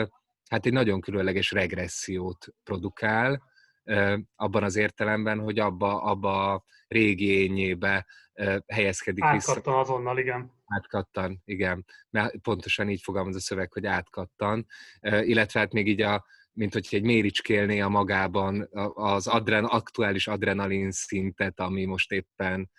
hát 0.53 0.65
egy 0.65 0.73
nagyon 0.73 1.01
különleges 1.01 1.51
regressziót 1.51 2.47
produkál, 2.63 3.43
abban 4.35 4.63
az 4.63 4.75
értelemben, 4.75 5.39
hogy 5.39 5.59
abba, 5.59 6.01
abba 6.01 6.53
a 6.53 6.63
régi 6.87 7.27
ényébe 7.27 8.05
helyezkedik 8.67 9.23
Átkattan 9.23 9.63
vissza. 9.63 9.79
azonnal, 9.79 10.17
igen. 10.17 10.51
Átkattan, 10.65 11.41
igen. 11.45 11.85
Mert 12.09 12.37
pontosan 12.37 12.89
így 12.89 13.01
fogalmaz 13.01 13.35
a 13.35 13.39
szöveg, 13.39 13.71
hogy 13.71 13.85
átkattan. 13.85 14.65
Illetve 15.01 15.59
hát 15.59 15.73
még 15.73 15.87
így 15.87 16.01
a, 16.01 16.25
mint 16.51 16.73
hogy 16.73 16.87
egy 16.91 17.03
méricskélné 17.03 17.79
a 17.79 17.89
magában 17.89 18.69
az 18.93 19.27
adren, 19.27 19.65
aktuális 19.65 20.27
adrenalin 20.27 20.91
szintet, 20.91 21.59
ami 21.59 21.85
most 21.85 22.11
éppen 22.11 22.69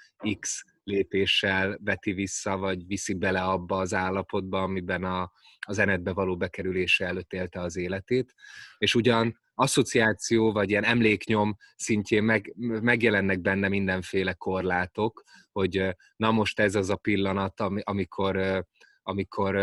X 0.41 0.65
lépéssel 0.85 1.79
veti 1.83 2.13
vissza, 2.13 2.57
vagy 2.57 2.87
viszi 2.87 3.15
bele 3.15 3.43
abba 3.43 3.77
az 3.77 3.95
állapotba, 3.95 4.63
amiben 4.63 5.05
a, 5.05 5.33
a 5.67 5.73
zenetbe 5.73 6.13
való 6.13 6.37
bekerülése 6.37 7.07
előtt 7.07 7.33
élte 7.33 7.61
az 7.61 7.77
életét. 7.77 8.35
És 8.79 8.95
ugyan 8.95 9.41
asszociáció, 9.55 10.53
vagy 10.53 10.71
ilyen 10.71 10.85
emléknyom 10.85 11.57
szintjén 11.77 12.23
meg, 12.23 12.53
megjelennek 12.83 13.41
benne 13.41 13.69
mindenféle 13.69 14.33
korlátok, 14.33 15.23
hogy 15.53 15.97
na 16.17 16.31
most 16.31 16.61
ez 16.61 16.75
az 16.75 16.91
a 16.91 16.97
pillanat, 16.97 17.61
amikor, 17.61 18.65
amikor 19.03 19.57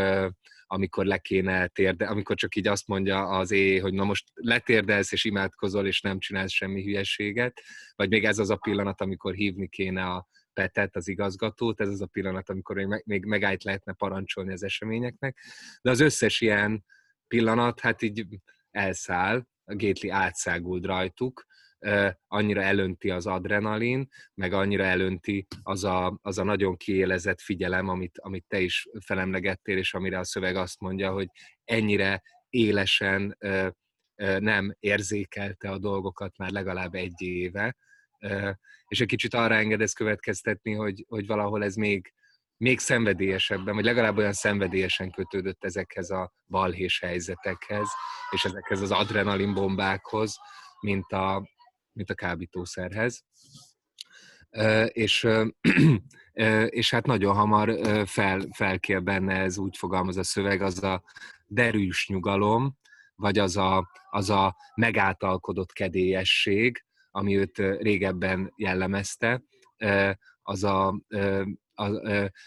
amikor 0.74 1.06
le 1.06 1.18
kéne 1.18 1.68
térde, 1.68 2.06
amikor 2.06 2.36
csak 2.36 2.56
így 2.56 2.68
azt 2.68 2.88
mondja 2.88 3.28
az 3.28 3.52
é, 3.52 3.78
hogy 3.78 3.94
na 3.94 4.04
most 4.04 4.26
letérdelsz 4.34 5.12
és 5.12 5.26
imádkozol, 5.26 5.88
és 5.88 6.02
nem 6.02 6.20
csinálsz 6.20 6.52
semmi 6.52 6.84
hülyeséget, 6.84 7.62
vagy 7.96 8.10
még 8.10 8.26
ez 8.26 8.40
az 8.40 8.50
a 8.50 8.56
pillanat, 8.56 9.02
amikor 9.02 9.34
hívni 9.34 9.68
kéne 9.68 10.04
a 10.04 10.28
Petet, 10.54 10.96
az 10.96 11.08
igazgatót, 11.08 11.82
ez 11.82 11.88
az 11.88 12.02
a 12.02 12.06
pillanat, 12.06 12.50
amikor 12.50 12.76
még, 12.76 13.02
még 13.06 13.26
megállt 13.26 13.64
lehetne 13.64 13.94
parancsolni 13.94 14.52
az 14.52 14.64
eseményeknek, 14.64 15.38
de 15.82 15.90
az 15.90 16.00
összes 16.00 16.42
ilyen 16.42 16.86
pillanat, 17.28 17.80
hát 17.80 18.02
így 18.02 18.26
elszáll, 18.72 19.46
a 19.64 19.76
Gétli 19.76 20.10
átszágult 20.10 20.86
rajtuk, 20.86 21.46
annyira 22.28 22.62
elönti 22.62 23.10
az 23.10 23.26
adrenalin, 23.26 24.08
meg 24.34 24.54
annyira 24.54 24.84
elönti 24.84 25.48
az 25.62 25.84
a, 25.84 26.20
az 26.22 26.38
a 26.38 26.44
nagyon 26.44 26.78
kiélezett 26.78 27.42
figyelem, 27.42 27.88
amit, 27.88 28.20
amit 28.20 28.46
te 28.48 28.60
is 28.60 28.88
felemlegettél, 29.06 29.78
és 29.78 29.94
amire 29.94 30.20
a 30.20 30.24
szöveg 30.24 30.56
azt 30.56 30.80
mondja, 30.80 31.12
hogy 31.12 31.28
ennyire 31.64 32.22
élesen 32.50 33.38
nem 34.40 34.76
érzékelte 34.80 35.70
a 35.70 35.78
dolgokat 35.78 36.38
már 36.38 36.50
legalább 36.50 36.94
egy 36.94 37.22
éve, 37.22 37.76
és 38.88 39.02
egy 39.02 39.08
kicsit 39.08 39.34
arra 39.34 39.56
engedez 39.56 39.94
következtetni, 39.94 40.74
hogy, 40.74 41.06
hogy 41.08 41.28
valahol 41.28 41.64
ez 41.64 41.76
még, 41.76 42.14
még 42.58 42.80
szenvedélyesebben, 42.80 43.76
vagy 43.76 43.84
legalább 43.84 44.18
olyan 44.18 44.34
szenvedélyesen 44.34 45.12
kötődött 45.12 45.64
ezekhez 45.64 46.10
a 46.10 46.34
balhés 46.48 47.00
helyzetekhez, 47.00 47.90
és 48.30 48.46
ezekhez 48.46 48.82
az 48.82 48.92
adrenalin 48.92 49.54
bombákhoz, 49.54 50.38
mint 50.80 51.12
a, 51.12 51.50
mint 51.92 52.10
a 52.10 52.14
kábítószerhez. 52.14 53.26
És, 54.88 55.28
és 56.66 56.92
hát 56.92 57.06
nagyon 57.06 57.36
hamar 57.36 57.78
fel, 58.08 58.48
felkér 58.52 59.04
benne, 59.04 59.40
ez 59.40 59.58
úgy 59.58 59.78
fogalmaz 59.78 60.18
a 60.18 60.24
szöveg, 60.24 60.62
az 60.62 60.84
a 60.84 61.04
derűs 61.46 62.08
nyugalom, 62.08 62.78
vagy 63.16 63.38
az 63.40 63.58
a, 63.58 63.90
az 64.10 64.30
a 64.30 64.56
megáltalkodott 64.76 65.72
kedélyesség, 65.72 66.86
ami 67.12 67.38
őt 67.38 67.58
régebben 67.58 68.54
jellemezte, 68.56 69.44
az 70.42 70.64
a, 70.64 70.88
a, 70.88 70.96
a 71.74 71.90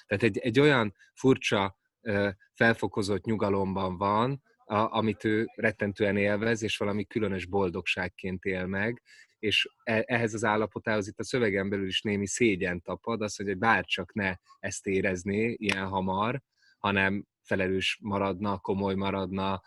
tehát 0.06 0.22
egy, 0.22 0.38
egy 0.38 0.60
olyan 0.60 0.94
furcsa 1.14 1.76
felfokozott 2.54 3.24
nyugalomban 3.24 3.96
van, 3.96 4.42
a, 4.64 4.96
amit 4.96 5.24
ő 5.24 5.46
rettentően 5.54 6.16
élvez, 6.16 6.62
és 6.62 6.76
valami 6.76 7.04
különös 7.04 7.46
boldogságként 7.46 8.44
él 8.44 8.66
meg, 8.66 9.02
és 9.38 9.68
e, 9.82 10.02
ehhez 10.06 10.34
az 10.34 10.44
állapotához 10.44 11.08
itt 11.08 11.18
a 11.18 11.24
szövegen 11.24 11.68
belül 11.68 11.86
is 11.86 12.02
némi 12.02 12.26
szégyen 12.26 12.80
tapad, 12.80 13.22
az, 13.22 13.36
hogy 13.36 13.58
bárcsak 13.58 14.14
ne 14.14 14.34
ezt 14.58 14.86
érezné 14.86 15.54
ilyen 15.58 15.86
hamar, 15.86 16.40
hanem 16.78 17.26
felelős 17.42 17.98
maradna, 18.02 18.58
komoly 18.58 18.94
maradna, 18.94 19.62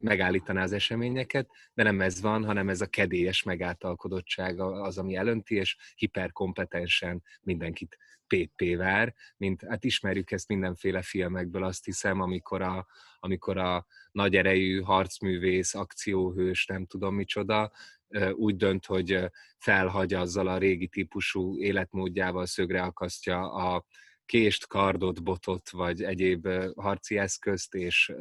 megállítaná 0.00 0.62
az 0.62 0.72
eseményeket, 0.72 1.50
de 1.74 1.82
nem 1.82 2.00
ez 2.00 2.20
van, 2.20 2.44
hanem 2.44 2.68
ez 2.68 2.80
a 2.80 2.86
kedélyes 2.86 3.42
megáltalkodottság 3.42 4.60
az, 4.60 4.98
ami 4.98 5.16
elönti, 5.16 5.54
és 5.54 5.76
hiperkompetensen 5.94 7.22
mindenkit 7.40 7.96
PP 8.26 8.76
vár, 8.76 9.14
mint 9.36 9.64
hát 9.68 9.84
ismerjük 9.84 10.30
ezt 10.30 10.48
mindenféle 10.48 11.02
filmekből, 11.02 11.64
azt 11.64 11.84
hiszem, 11.84 12.20
amikor 12.20 12.62
a, 12.62 12.86
amikor 13.18 13.58
a 13.58 13.86
nagy 14.12 14.36
erejű 14.36 14.80
harcművész, 14.80 15.74
akcióhős, 15.74 16.66
nem 16.66 16.86
tudom 16.86 17.14
micsoda, 17.14 17.72
úgy 18.32 18.56
dönt, 18.56 18.86
hogy 18.86 19.30
felhagy 19.58 20.14
azzal 20.14 20.46
a 20.46 20.58
régi 20.58 20.88
típusú 20.88 21.58
életmódjával, 21.58 22.46
szögre 22.46 22.82
akasztja 22.82 23.52
a 23.52 23.84
kést, 24.30 24.66
kardot, 24.66 25.22
botot, 25.22 25.70
vagy 25.70 26.02
egyéb 26.02 26.48
harci 26.76 27.18
eszközt, 27.18 27.74
és 27.74 28.12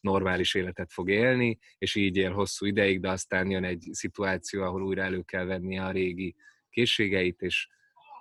normális 0.00 0.54
életet 0.54 0.92
fog 0.92 1.08
élni, 1.08 1.58
és 1.78 1.94
így 1.94 2.16
él 2.16 2.32
hosszú 2.32 2.66
ideig, 2.66 3.00
de 3.00 3.10
aztán 3.10 3.50
jön 3.50 3.64
egy 3.64 3.88
szituáció, 3.92 4.62
ahol 4.62 4.82
újra 4.82 5.02
elő 5.02 5.22
kell 5.22 5.44
venni 5.44 5.78
a 5.78 5.90
régi 5.90 6.36
készségeit, 6.70 7.40
és 7.40 7.68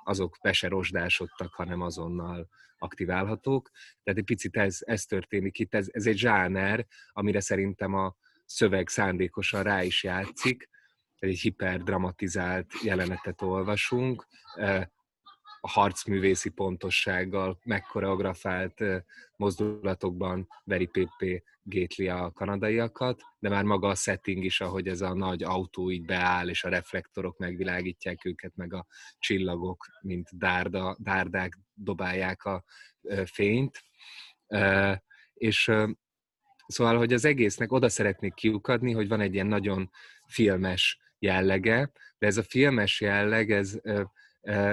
azok 0.03 0.37
be 0.41 0.53
se 0.53 0.67
rozsdásodtak, 0.67 1.53
hanem 1.53 1.81
azonnal 1.81 2.49
aktiválhatók. 2.77 3.69
Tehát 4.03 4.19
egy 4.19 4.25
picit 4.25 4.57
ez, 4.57 4.77
ez 4.79 5.05
történik 5.05 5.59
itt, 5.59 5.73
ez, 5.73 5.87
ez 5.91 6.05
egy 6.05 6.17
zsáner, 6.17 6.85
amire 7.11 7.39
szerintem 7.39 7.93
a 7.93 8.15
szöveg 8.45 8.87
szándékosan 8.87 9.63
rá 9.63 9.83
is 9.83 10.03
játszik, 10.03 10.69
egy 11.19 11.39
hiperdramatizált 11.39 12.73
jelenetet 12.83 13.41
olvasunk, 13.41 14.27
a 15.61 15.69
harcművészi 15.69 16.49
pontossággal 16.49 17.59
megkoreografált 17.63 18.83
mozdulatokban 19.35 20.47
veri 20.63 20.85
PP 20.85 21.43
gétli 21.61 22.07
a 22.07 22.31
kanadaiakat, 22.31 23.21
de 23.39 23.49
már 23.49 23.63
maga 23.63 23.87
a 23.87 23.95
setting 23.95 24.43
is, 24.43 24.61
ahogy 24.61 24.87
ez 24.87 25.01
a 25.01 25.13
nagy 25.13 25.43
autó 25.43 25.91
így 25.91 26.05
beáll, 26.05 26.49
és 26.49 26.63
a 26.63 26.69
reflektorok 26.69 27.37
megvilágítják 27.37 28.25
őket, 28.25 28.55
meg 28.55 28.73
a 28.73 28.85
csillagok, 29.19 29.85
mint 30.01 30.37
dárda, 30.37 30.95
dárdák 30.99 31.57
dobálják 31.73 32.43
a 32.43 32.63
fényt. 33.25 33.83
És 35.33 35.71
szóval, 36.67 36.97
hogy 36.97 37.13
az 37.13 37.25
egésznek 37.25 37.71
oda 37.71 37.89
szeretnék 37.89 38.33
kiukadni, 38.33 38.91
hogy 38.91 39.07
van 39.07 39.21
egy 39.21 39.33
ilyen 39.33 39.47
nagyon 39.47 39.89
filmes 40.27 40.99
jellege, 41.19 41.91
de 42.17 42.27
ez 42.27 42.37
a 42.37 42.43
filmes 42.43 43.01
jelleg, 43.01 43.51
ez 43.51 43.79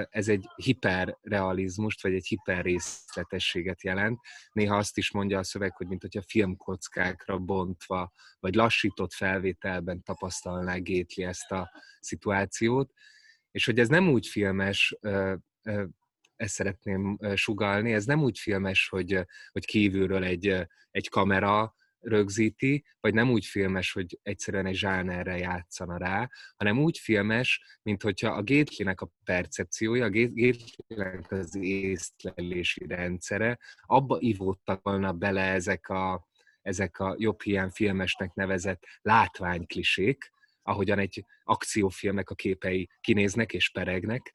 ez 0.09 0.27
egy 0.27 0.47
hiperrealizmust, 0.55 2.01
vagy 2.01 2.13
egy 2.13 2.27
hiperrészletességet 2.27 3.83
jelent. 3.83 4.19
Néha 4.51 4.77
azt 4.77 4.97
is 4.97 5.11
mondja 5.11 5.39
a 5.39 5.43
szöveg, 5.43 5.75
hogy 5.75 5.87
mint 5.87 6.01
hogyha 6.01 6.21
filmkockákra 6.27 7.37
bontva, 7.37 8.11
vagy 8.39 8.55
lassított 8.55 9.13
felvételben 9.13 10.03
tapasztalná 10.03 10.75
Gétli 10.75 11.23
ezt 11.23 11.51
a 11.51 11.71
szituációt. 11.99 12.91
és 13.51 13.65
hogy 13.65 13.79
ez 13.79 13.87
nem 13.87 14.09
úgy 14.09 14.27
filmes, 14.27 14.97
ezt 16.35 16.53
szeretném 16.53 17.19
sugalni, 17.35 17.93
ez 17.93 18.05
nem 18.05 18.23
úgy 18.23 18.39
filmes, 18.39 18.89
hogy, 18.89 19.25
hogy 19.51 19.65
kívülről 19.65 20.23
egy, 20.23 20.67
egy 20.91 21.09
kamera 21.09 21.75
rögzíti, 21.99 22.85
vagy 22.99 23.13
nem 23.13 23.31
úgy 23.31 23.45
filmes, 23.45 23.91
hogy 23.91 24.19
egyszerűen 24.23 24.65
egy 24.65 24.75
zsánerre 24.75 25.37
játszana 25.37 25.97
rá, 25.97 26.29
hanem 26.55 26.79
úgy 26.79 26.97
filmes, 26.97 27.61
mint 27.81 28.01
hogyha 28.01 28.31
a 28.31 28.43
Gately-nek 28.43 29.01
a 29.01 29.11
percepciója, 29.23 30.05
a 30.05 30.09
Gately-nek 30.09 31.31
az 31.31 31.55
észlelési 31.55 32.85
rendszere, 32.87 33.59
abba 33.85 34.17
ivódtak 34.19 34.83
volna 34.83 35.11
bele 35.11 35.41
ezek 35.41 35.89
a, 35.89 36.27
ezek 36.61 36.99
a 36.99 37.15
jobb 37.17 37.41
hiány 37.41 37.69
filmesnek 37.69 38.33
nevezett 38.33 38.83
látványklisék, 39.01 40.31
ahogyan 40.61 40.99
egy 40.99 41.25
akciófilmnek 41.43 42.29
a 42.29 42.35
képei 42.35 42.89
kinéznek 43.01 43.53
és 43.53 43.69
peregnek, 43.69 44.33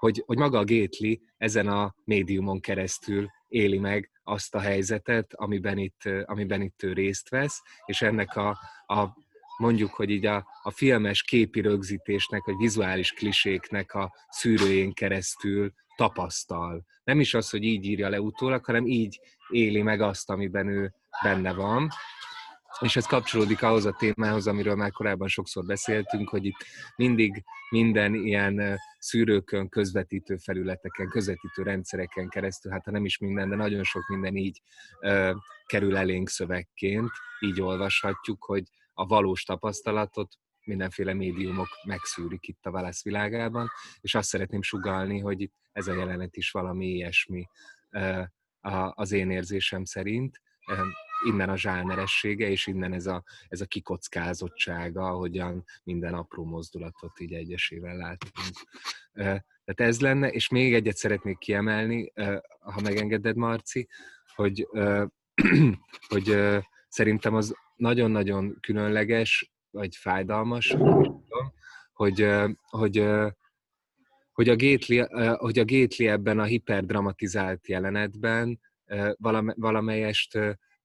hogy, 0.00 0.22
hogy 0.26 0.38
maga 0.38 0.58
a 0.58 0.64
Gately 0.64 1.20
ezen 1.36 1.68
a 1.68 1.94
médiumon 2.04 2.60
keresztül 2.60 3.30
éli 3.48 3.78
meg 3.78 4.10
azt 4.22 4.54
a 4.54 4.60
helyzetet, 4.60 5.34
amiben 5.34 5.78
itt, 5.78 6.00
amiben 6.24 6.62
itt 6.62 6.82
ő 6.82 6.92
részt 6.92 7.28
vesz, 7.28 7.62
és 7.86 8.02
ennek 8.02 8.36
a, 8.36 8.58
a 8.86 9.16
mondjuk, 9.56 9.94
hogy 9.94 10.10
így 10.10 10.26
a, 10.26 10.46
a 10.62 10.70
filmes 10.70 11.22
képi 11.22 11.60
rögzítésnek, 11.60 12.44
vagy 12.44 12.56
vizuális 12.56 13.12
kliséknek 13.12 13.94
a 13.94 14.12
szűrőjén 14.28 14.92
keresztül 14.92 15.72
tapasztal. 15.96 16.84
Nem 17.04 17.20
is 17.20 17.34
az, 17.34 17.50
hogy 17.50 17.62
így 17.62 17.84
írja 17.84 18.08
le 18.08 18.20
utólag, 18.20 18.64
hanem 18.64 18.86
így 18.86 19.20
éli 19.48 19.82
meg 19.82 20.00
azt, 20.00 20.30
amiben 20.30 20.68
ő 20.68 20.94
benne 21.22 21.52
van. 21.52 21.88
És 22.78 22.96
ez 22.96 23.06
kapcsolódik 23.06 23.62
ahhoz 23.62 23.86
a 23.86 23.96
témához, 23.98 24.46
amiről 24.46 24.74
már 24.74 24.90
korábban 24.90 25.28
sokszor 25.28 25.64
beszéltünk, 25.64 26.28
hogy 26.28 26.44
itt 26.44 26.64
mindig 26.96 27.44
minden 27.70 28.14
ilyen 28.14 28.78
szűrőkön, 28.98 29.68
közvetítő 29.68 30.36
felületeken, 30.36 31.08
közvetítő 31.08 31.62
rendszereken 31.62 32.28
keresztül, 32.28 32.72
hát 32.72 32.84
ha 32.84 32.90
nem 32.90 33.04
is 33.04 33.18
minden, 33.18 33.48
de 33.48 33.56
nagyon 33.56 33.82
sok 33.82 34.08
minden 34.08 34.36
így 34.36 34.60
ö, 35.00 35.32
kerül 35.66 35.96
elénk 35.96 36.28
szövegként, 36.28 37.10
így 37.40 37.60
olvashatjuk, 37.60 38.44
hogy 38.44 38.64
a 38.92 39.06
valós 39.06 39.42
tapasztalatot 39.42 40.32
mindenféle 40.64 41.14
médiumok 41.14 41.68
megszűrik 41.86 42.48
itt 42.48 42.66
a 42.66 42.70
válasz 42.70 43.02
világában, 43.02 43.68
és 44.00 44.14
azt 44.14 44.28
szeretném 44.28 44.62
sugalni, 44.62 45.18
hogy 45.18 45.40
itt 45.40 45.54
ez 45.72 45.88
a 45.88 45.94
jelenet 45.94 46.36
is 46.36 46.50
valami 46.50 46.86
ilyesmi 46.86 47.46
ö, 47.90 48.22
az 48.94 49.12
én 49.12 49.30
érzésem 49.30 49.84
szerint 49.84 50.40
innen 51.24 51.48
a 51.48 51.56
zsáneressége, 51.56 52.48
és 52.48 52.66
innen 52.66 52.92
ez 52.92 53.06
a, 53.06 53.22
ez 53.48 53.60
a 53.60 53.66
kikockázottsága, 53.66 55.08
ahogyan 55.08 55.64
minden 55.84 56.14
apró 56.14 56.44
mozdulatot 56.44 57.20
így 57.20 57.32
egyesével 57.32 57.96
látunk. 57.96 58.32
Tehát 59.12 59.92
ez 59.92 60.00
lenne, 60.00 60.28
és 60.28 60.48
még 60.48 60.74
egyet 60.74 60.96
szeretnék 60.96 61.38
kiemelni, 61.38 62.12
ha 62.60 62.80
megengeded, 62.82 63.36
Marci, 63.36 63.88
hogy, 64.34 64.68
hogy 66.12 66.36
szerintem 66.88 67.34
az 67.34 67.54
nagyon-nagyon 67.76 68.58
különleges, 68.60 69.52
vagy 69.70 69.96
fájdalmas, 69.96 70.76
hogy, 71.92 72.26
hogy, 72.62 73.06
hogy 74.32 74.48
a 74.48 74.56
Gately, 74.56 75.06
hogy 75.36 75.58
a 75.58 75.64
Gately 75.64 76.08
ebben 76.08 76.38
a 76.38 76.44
hiperdramatizált 76.44 77.66
jelenetben 77.66 78.60
valamelyest 79.54 80.38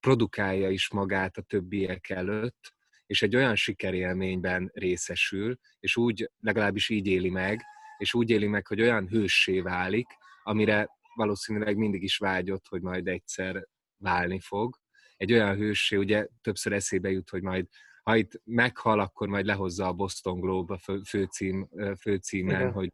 produkálja 0.06 0.70
is 0.70 0.90
magát 0.90 1.38
a 1.38 1.42
többiek 1.42 2.10
előtt, 2.10 2.74
és 3.06 3.22
egy 3.22 3.36
olyan 3.36 3.56
sikerélményben 3.56 4.72
részesül, 4.74 5.58
és 5.80 5.98
úgy, 5.98 6.32
legalábbis 6.40 6.90
így 6.90 7.08
éli 7.08 7.30
meg, 7.30 7.62
és 7.98 8.14
úgy 8.14 8.30
éli 8.30 8.48
meg, 8.48 8.68
hogy 8.68 8.82
olyan 8.82 9.08
hőssé 9.08 9.62
válik, 9.62 10.08
amire 10.44 10.90
valószínűleg 11.16 11.78
mindig 11.78 12.04
is 12.04 12.18
vágyott, 12.18 12.68
hogy 12.68 12.82
majd 12.82 13.08
egyszer 13.08 13.68
válni 13.98 14.40
fog. 14.40 14.76
Egy 15.18 15.34
olyan 15.34 15.56
hőssé, 15.56 15.96
ugye 15.96 16.28
többször 16.42 16.74
eszébe 16.74 17.10
jut, 17.10 17.30
hogy 17.30 17.42
majd 17.42 17.68
ha 18.04 18.16
itt 18.16 18.42
meghal, 18.44 19.00
akkor 19.00 19.28
majd 19.28 19.46
lehozza 19.46 19.88
a 19.88 19.94
Boston 19.94 20.40
Globe 20.40 20.74
a 20.74 21.02
főcím, 21.06 21.70
főcímen, 22.00 22.60
Igen. 22.60 22.72
hogy 22.72 22.92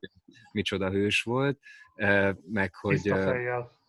micsoda 0.51 0.89
hős 0.89 1.21
volt, 1.21 1.59
meg 2.51 2.75
hogy... 2.75 3.01
Tiszta 3.01 3.21
fejjel 3.21 3.80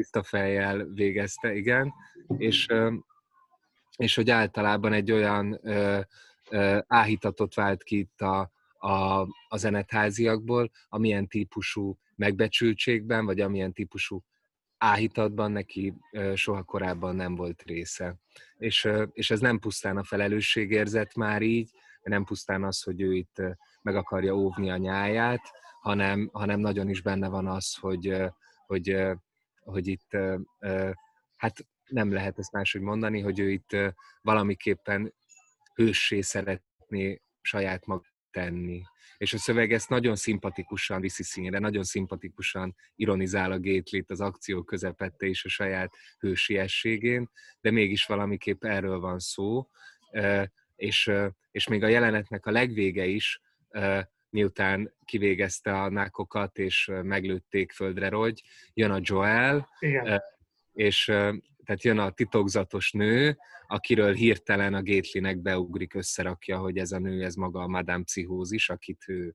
tiszta 0.00 0.22
fejjel 0.22 0.84
végezte, 0.84 1.54
igen, 1.54 1.92
és, 2.36 2.66
és 3.96 4.14
hogy 4.14 4.30
általában 4.30 4.92
egy 4.92 5.12
olyan 5.12 5.60
áhítatot 6.86 7.54
vált 7.54 7.82
ki 7.82 7.98
itt 7.98 8.20
a, 8.20 8.50
a, 8.78 9.20
a 9.48 9.56
zenetháziakból, 9.56 10.70
amilyen 10.88 11.26
típusú 11.26 11.98
megbecsültségben, 12.16 13.24
vagy 13.24 13.40
amilyen 13.40 13.72
típusú 13.72 14.22
áhítatban 14.78 15.52
neki 15.52 15.94
soha 16.34 16.62
korábban 16.62 17.16
nem 17.16 17.34
volt 17.34 17.62
része. 17.62 18.16
És, 18.56 18.88
és 19.12 19.30
ez 19.30 19.40
nem 19.40 19.58
pusztán 19.58 19.96
a 19.96 20.04
felelősségérzet 20.04 21.14
már 21.14 21.42
így, 21.42 21.70
nem 22.02 22.24
pusztán 22.24 22.64
az, 22.64 22.82
hogy 22.82 23.00
ő 23.00 23.14
itt 23.14 23.42
meg 23.82 23.96
akarja 23.96 24.34
óvni 24.34 24.70
a 24.70 24.76
nyáját, 24.76 25.42
hanem, 25.80 26.30
hanem 26.32 26.60
nagyon 26.60 26.88
is 26.88 27.02
benne 27.02 27.28
van 27.28 27.46
az, 27.46 27.74
hogy, 27.74 28.16
hogy 28.66 28.96
hogy 29.60 29.86
itt 29.86 30.16
hát 31.36 31.66
nem 31.86 32.12
lehet 32.12 32.38
ezt 32.38 32.52
máshogy 32.52 32.80
mondani, 32.80 33.20
hogy 33.20 33.38
ő 33.38 33.50
itt 33.50 33.76
valamiképpen 34.20 35.14
hőssé 35.74 36.20
szeretné 36.20 37.20
saját 37.40 37.86
maga 37.86 38.04
tenni. 38.30 38.82
És 39.16 39.32
a 39.32 39.38
szöveg 39.38 39.72
ezt 39.72 39.88
nagyon 39.88 40.16
szimpatikusan 40.16 41.00
viszi 41.00 41.22
színre, 41.22 41.58
nagyon 41.58 41.84
szimpatikusan 41.84 42.76
ironizál 42.94 43.52
a 43.52 43.58
Gétlit 43.58 44.10
az 44.10 44.20
akció 44.20 44.62
közepette 44.62 45.26
és 45.26 45.44
a 45.44 45.48
saját 45.48 45.92
hősiességén, 46.18 47.30
de 47.60 47.70
mégis 47.70 48.06
valamiképp 48.06 48.64
erről 48.64 49.00
van 49.00 49.18
szó, 49.18 49.68
és, 50.76 51.10
és 51.50 51.68
még 51.68 51.82
a 51.82 51.88
jelenetnek 51.88 52.46
a 52.46 52.50
legvége 52.50 53.04
is 53.06 53.40
miután 54.30 54.94
kivégezte 55.04 55.80
a 55.80 55.90
nákokat, 55.90 56.58
és 56.58 56.90
meglőtték 57.02 57.72
földre 57.72 58.08
rogy, 58.08 58.42
jön 58.74 58.90
a 58.90 58.98
Joel, 59.02 59.68
Igen. 59.78 60.22
és 60.72 61.04
tehát 61.64 61.84
jön 61.84 61.98
a 61.98 62.10
titokzatos 62.10 62.92
nő, 62.92 63.38
akiről 63.66 64.14
hirtelen 64.14 64.74
a 64.74 64.82
Gatelynek 64.82 65.38
beugrik, 65.38 65.94
összerakja, 65.94 66.58
hogy 66.58 66.76
ez 66.76 66.92
a 66.92 66.98
nő, 66.98 67.24
ez 67.24 67.34
maga 67.34 67.60
a 67.60 67.68
Madame 67.68 68.02
Pszichózis, 68.02 68.70
akit 68.70 69.04
ő, 69.06 69.34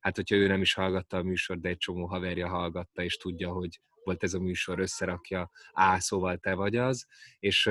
hát 0.00 0.16
hogyha 0.16 0.36
ő 0.36 0.46
nem 0.46 0.60
is 0.60 0.74
hallgatta 0.74 1.16
a 1.16 1.22
műsor, 1.22 1.58
de 1.58 1.68
egy 1.68 1.76
csomó 1.76 2.06
haverja 2.06 2.48
hallgatta, 2.48 3.02
és 3.02 3.16
tudja, 3.16 3.50
hogy 3.50 3.80
volt 4.04 4.22
ez 4.22 4.34
a 4.34 4.40
műsor, 4.40 4.78
összerakja, 4.78 5.50
á, 5.72 5.98
szóval 5.98 6.36
te 6.36 6.54
vagy 6.54 6.76
az, 6.76 7.06
és, 7.38 7.70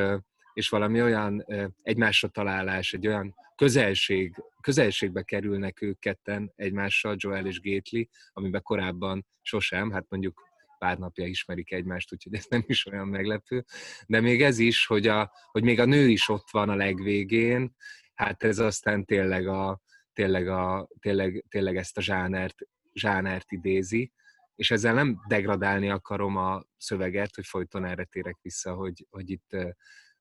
és 0.54 0.70
valami 0.70 1.02
olyan 1.02 1.46
egymásra 1.82 2.28
találás, 2.28 2.94
egy 2.94 3.08
olyan 3.08 3.36
közelség, 3.56 4.36
közelségbe 4.62 5.22
kerülnek 5.22 5.82
ők 5.82 6.00
ketten 6.00 6.52
egymással, 6.56 7.16
Joel 7.18 7.46
és 7.46 7.62
Gately, 7.62 8.08
amiben 8.34 8.62
korábban 8.62 9.26
sosem, 9.42 9.92
hát 9.92 10.06
mondjuk 10.10 10.48
pár 10.78 10.98
napja 10.98 11.26
ismerik 11.26 11.72
egymást, 11.72 12.14
úgyhogy 12.14 12.34
ez 12.34 12.46
nem 12.50 12.64
is 12.68 12.86
olyan 12.86 13.08
meglepő. 13.08 13.66
De 14.08 14.22
még 14.22 14.42
ez 14.42 14.60
is, 14.60 14.86
hogy, 14.86 15.08
a, 15.08 15.32
hogy 15.52 15.64
még 15.64 15.80
a 15.80 15.86
nő 15.86 16.08
is 16.08 16.30
ott 16.30 16.50
van 16.52 16.70
a 16.70 16.76
legvégén, 16.76 17.76
hát 18.14 18.44
ez 18.44 18.60
aztán 18.60 19.06
tényleg, 19.06 19.48
a, 19.48 19.82
tényleg, 20.14 20.48
a, 20.48 20.88
tényleg, 21.00 21.46
tényleg 21.50 21.76
ezt 21.76 21.98
a 21.98 22.02
zsánert, 22.02 22.56
zsánert 22.94 23.52
idézi, 23.52 24.12
és 24.56 24.72
ezzel 24.72 24.94
nem 24.94 25.20
degradálni 25.28 25.90
akarom 25.90 26.36
a 26.38 26.64
szöveget, 26.78 27.36
hogy 27.36 27.46
folyton 27.46 27.86
erre 27.86 28.04
térek 28.04 28.38
vissza, 28.42 28.74
hogy, 28.74 29.08
hogy 29.10 29.30
itt 29.30 29.56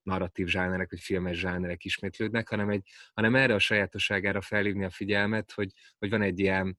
narratív 0.09 0.47
zsánerek, 0.47 0.91
vagy 0.91 1.01
filmes 1.01 1.39
zsánerek 1.39 1.85
ismétlődnek, 1.85 2.49
hanem, 2.49 2.71
egy, 2.71 2.89
hanem 3.15 3.35
erre 3.35 3.55
a 3.55 3.59
sajátosságára 3.59 4.41
felhívni 4.41 4.85
a 4.85 4.91
figyelmet, 4.91 5.53
hogy, 5.53 5.73
hogy 5.99 6.11
van 6.11 6.23
egy 6.23 6.39
ilyen, 6.39 6.77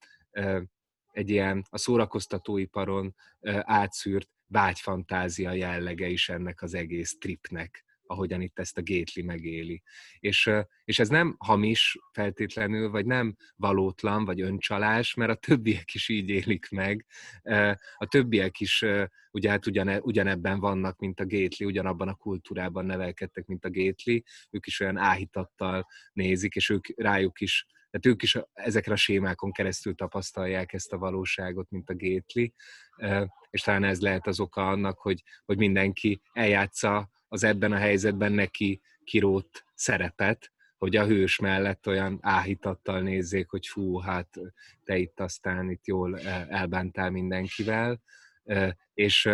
egy 1.11 1.29
ilyen 1.29 1.65
a 1.69 1.77
szórakoztatóiparon 1.77 3.15
átszűrt 3.61 4.29
vágyfantázia 4.47 5.51
jellege 5.51 6.07
is 6.07 6.29
ennek 6.29 6.61
az 6.61 6.73
egész 6.73 7.17
tripnek 7.17 7.83
ahogyan 8.09 8.41
itt 8.41 8.59
ezt 8.59 8.77
a 8.77 8.81
Gately 8.83 9.23
megéli. 9.23 9.81
És, 10.19 10.51
és 10.83 10.99
ez 10.99 11.09
nem 11.09 11.35
hamis 11.39 11.97
feltétlenül, 12.11 12.89
vagy 12.89 13.05
nem 13.05 13.35
valótlan, 13.55 14.25
vagy 14.25 14.41
öncsalás, 14.41 15.13
mert 15.13 15.31
a 15.31 15.35
többiek 15.35 15.93
is 15.93 16.09
így 16.09 16.29
élik 16.29 16.69
meg. 16.69 17.05
A 17.95 18.05
többiek 18.05 18.59
is 18.59 18.85
ugye 19.31 19.49
hát 19.49 19.65
ugyane, 19.65 19.99
ugyanebben 20.01 20.59
vannak, 20.59 20.99
mint 20.99 21.19
a 21.19 21.25
Gately, 21.25 21.67
ugyanabban 21.67 22.07
a 22.07 22.15
kultúrában 22.15 22.85
nevelkedtek, 22.85 23.45
mint 23.45 23.65
a 23.65 23.69
Gately, 23.69 24.23
ők 24.49 24.67
is 24.67 24.79
olyan 24.79 24.97
áhítattal 24.97 25.87
nézik, 26.13 26.55
és 26.55 26.69
ők 26.69 26.87
rájuk 26.95 27.41
is 27.41 27.65
tehát 27.89 28.05
ők 28.05 28.23
is 28.23 28.37
ezekre 28.53 28.93
a 28.93 28.95
sémákon 28.95 29.51
keresztül 29.51 29.95
tapasztalják 29.95 30.73
ezt 30.73 30.93
a 30.93 30.97
valóságot, 30.97 31.69
mint 31.69 31.89
a 31.89 31.95
Gately, 31.97 32.53
és 33.49 33.61
talán 33.61 33.83
ez 33.83 34.01
lehet 34.01 34.27
az 34.27 34.39
oka 34.39 34.67
annak, 34.67 34.99
hogy, 34.99 35.23
hogy 35.45 35.57
mindenki 35.57 36.21
eljátsza 36.33 37.09
az 37.29 37.43
ebben 37.43 37.71
a 37.71 37.77
helyzetben 37.77 38.31
neki 38.31 38.81
kirót 39.03 39.65
szerepet, 39.73 40.51
hogy 40.77 40.95
a 40.95 41.05
hős 41.05 41.39
mellett 41.39 41.87
olyan 41.87 42.17
áhítattal 42.21 43.01
nézzék, 43.01 43.49
hogy 43.49 43.67
fú, 43.67 43.97
hát 43.97 44.27
te 44.83 44.97
itt 44.97 45.19
aztán 45.19 45.69
itt 45.69 45.85
jól 45.85 46.19
elbántál 46.49 47.09
mindenkivel, 47.09 48.01
és 48.93 49.29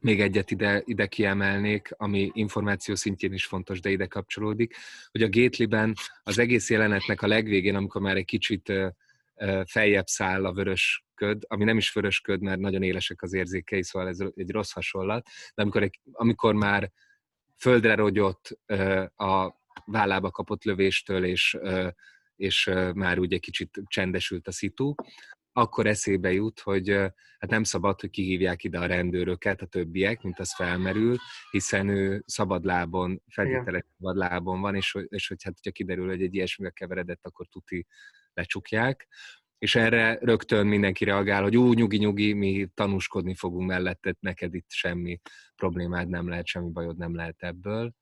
még 0.00 0.20
egyet 0.20 0.50
ide, 0.50 0.82
ide 0.84 1.06
kiemelnék, 1.06 1.88
ami 1.96 2.30
információ 2.34 2.94
szintjén 2.94 3.32
is 3.32 3.46
fontos, 3.46 3.80
de 3.80 3.90
ide 3.90 4.06
kapcsolódik, 4.06 4.74
hogy 5.10 5.22
a 5.22 5.28
Gately-ben 5.28 5.94
az 6.22 6.38
egész 6.38 6.70
jelenetnek 6.70 7.22
a 7.22 7.26
legvégén, 7.26 7.74
amikor 7.74 8.00
már 8.00 8.16
egy 8.16 8.24
kicsit 8.24 8.72
feljebb 9.64 10.06
száll 10.06 10.44
a 10.44 10.52
vörös 10.52 11.04
köd, 11.14 11.42
ami 11.46 11.64
nem 11.64 11.76
is 11.76 11.92
vörös 11.92 12.20
köd, 12.20 12.40
mert 12.40 12.60
nagyon 12.60 12.82
élesek 12.82 13.22
az 13.22 13.32
érzékei, 13.32 13.82
szóval 13.82 14.08
ez 14.08 14.18
egy 14.34 14.50
rossz 14.50 14.72
hasonlat, 14.72 15.26
de 15.54 15.62
amikor, 15.62 15.82
egy, 15.82 16.00
amikor 16.12 16.54
már 16.54 16.92
földre 17.56 17.94
rogyott 17.94 18.58
a 19.16 19.52
vállába 19.84 20.30
kapott 20.30 20.64
lövéstől, 20.64 21.24
és, 21.24 21.58
és 22.36 22.70
már 22.94 23.18
úgy 23.18 23.32
egy 23.32 23.40
kicsit 23.40 23.82
csendesült 23.86 24.48
a 24.48 24.52
szitu, 24.52 24.94
akkor 25.52 25.86
eszébe 25.86 26.32
jut, 26.32 26.60
hogy 26.60 26.88
hát 27.38 27.50
nem 27.50 27.62
szabad, 27.62 28.00
hogy 28.00 28.10
kihívják 28.10 28.64
ide 28.64 28.78
a 28.78 28.86
rendőröket, 28.86 29.62
a 29.62 29.66
többiek, 29.66 30.22
mint 30.22 30.38
az 30.38 30.54
felmerül, 30.54 31.16
hiszen 31.50 31.88
ő 31.88 32.22
szabadlábon, 32.26 33.22
feltételes 33.28 33.82
szabadlábon 33.96 34.60
van, 34.60 34.74
és, 34.74 34.96
és 35.08 35.28
hogy 35.28 35.42
hát, 35.42 35.54
hogyha 35.54 35.70
kiderül, 35.70 36.08
hogy 36.08 36.22
egy 36.22 36.34
ilyesmivel 36.34 36.72
keveredett, 36.72 37.26
akkor 37.26 37.46
tuti 37.46 37.86
lecsukják. 38.36 39.08
És 39.58 39.74
erre 39.74 40.18
rögtön 40.20 40.66
mindenki 40.66 41.04
reagál, 41.04 41.42
hogy 41.42 41.56
ú, 41.56 41.72
nyugi-nyugi, 41.72 42.32
mi 42.32 42.68
tanúskodni 42.74 43.34
fogunk 43.34 43.68
mellette, 43.68 44.16
neked 44.20 44.54
itt 44.54 44.70
semmi 44.70 45.20
problémád 45.56 46.08
nem 46.08 46.28
lehet, 46.28 46.46
semmi 46.46 46.70
bajod 46.70 46.96
nem 46.96 47.14
lehet 47.14 47.42
ebből. 47.42 47.92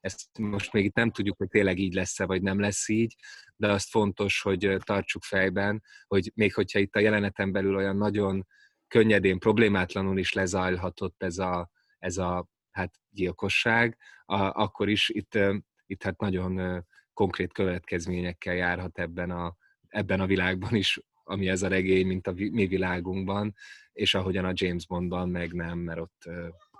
Ezt 0.00 0.38
most 0.38 0.72
még 0.72 0.84
itt 0.84 0.94
nem 0.94 1.10
tudjuk, 1.10 1.36
hogy 1.36 1.48
tényleg 1.48 1.78
így 1.78 1.94
lesz-e, 1.94 2.26
vagy 2.26 2.42
nem 2.42 2.60
lesz 2.60 2.88
így, 2.88 3.14
de 3.56 3.70
azt 3.70 3.88
fontos, 3.88 4.40
hogy 4.40 4.76
tartsuk 4.78 5.22
fejben, 5.22 5.82
hogy 6.06 6.32
még 6.34 6.54
hogyha 6.54 6.78
itt 6.78 6.96
a 6.96 7.00
jeleneten 7.00 7.52
belül 7.52 7.76
olyan 7.76 7.96
nagyon 7.96 8.46
könnyedén, 8.88 9.38
problémátlanul 9.38 10.18
is 10.18 10.32
lezajlhatott 10.32 11.22
ez 11.22 11.38
a, 11.38 11.70
ez 11.98 12.16
a 12.16 12.48
hát, 12.70 12.94
gyilkosság, 13.10 13.98
a, 14.24 14.36
akkor 14.36 14.88
is 14.88 15.08
itt, 15.08 15.38
itt 15.86 16.02
hát 16.02 16.20
nagyon 16.20 16.84
konkrét 17.12 17.52
következményekkel 17.52 18.54
járhat 18.54 18.98
ebben 18.98 19.30
a, 19.30 19.56
ebben 19.92 20.20
a 20.20 20.26
világban 20.26 20.74
is, 20.74 21.00
ami 21.24 21.48
ez 21.48 21.62
a 21.62 21.68
regény, 21.68 22.06
mint 22.06 22.26
a 22.26 22.32
mi 22.32 22.66
világunkban, 22.66 23.54
és 23.92 24.14
ahogyan 24.14 24.44
a 24.44 24.52
James 24.54 24.86
Bondban 24.86 25.28
meg 25.28 25.52
nem, 25.52 25.78
mert 25.78 26.00
ott 26.00 26.22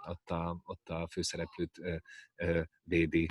ott 0.06 0.30
a, 0.30 0.60
ott 0.64 0.88
a 0.88 1.08
főszereplőt 1.10 2.02
védi 2.82 3.26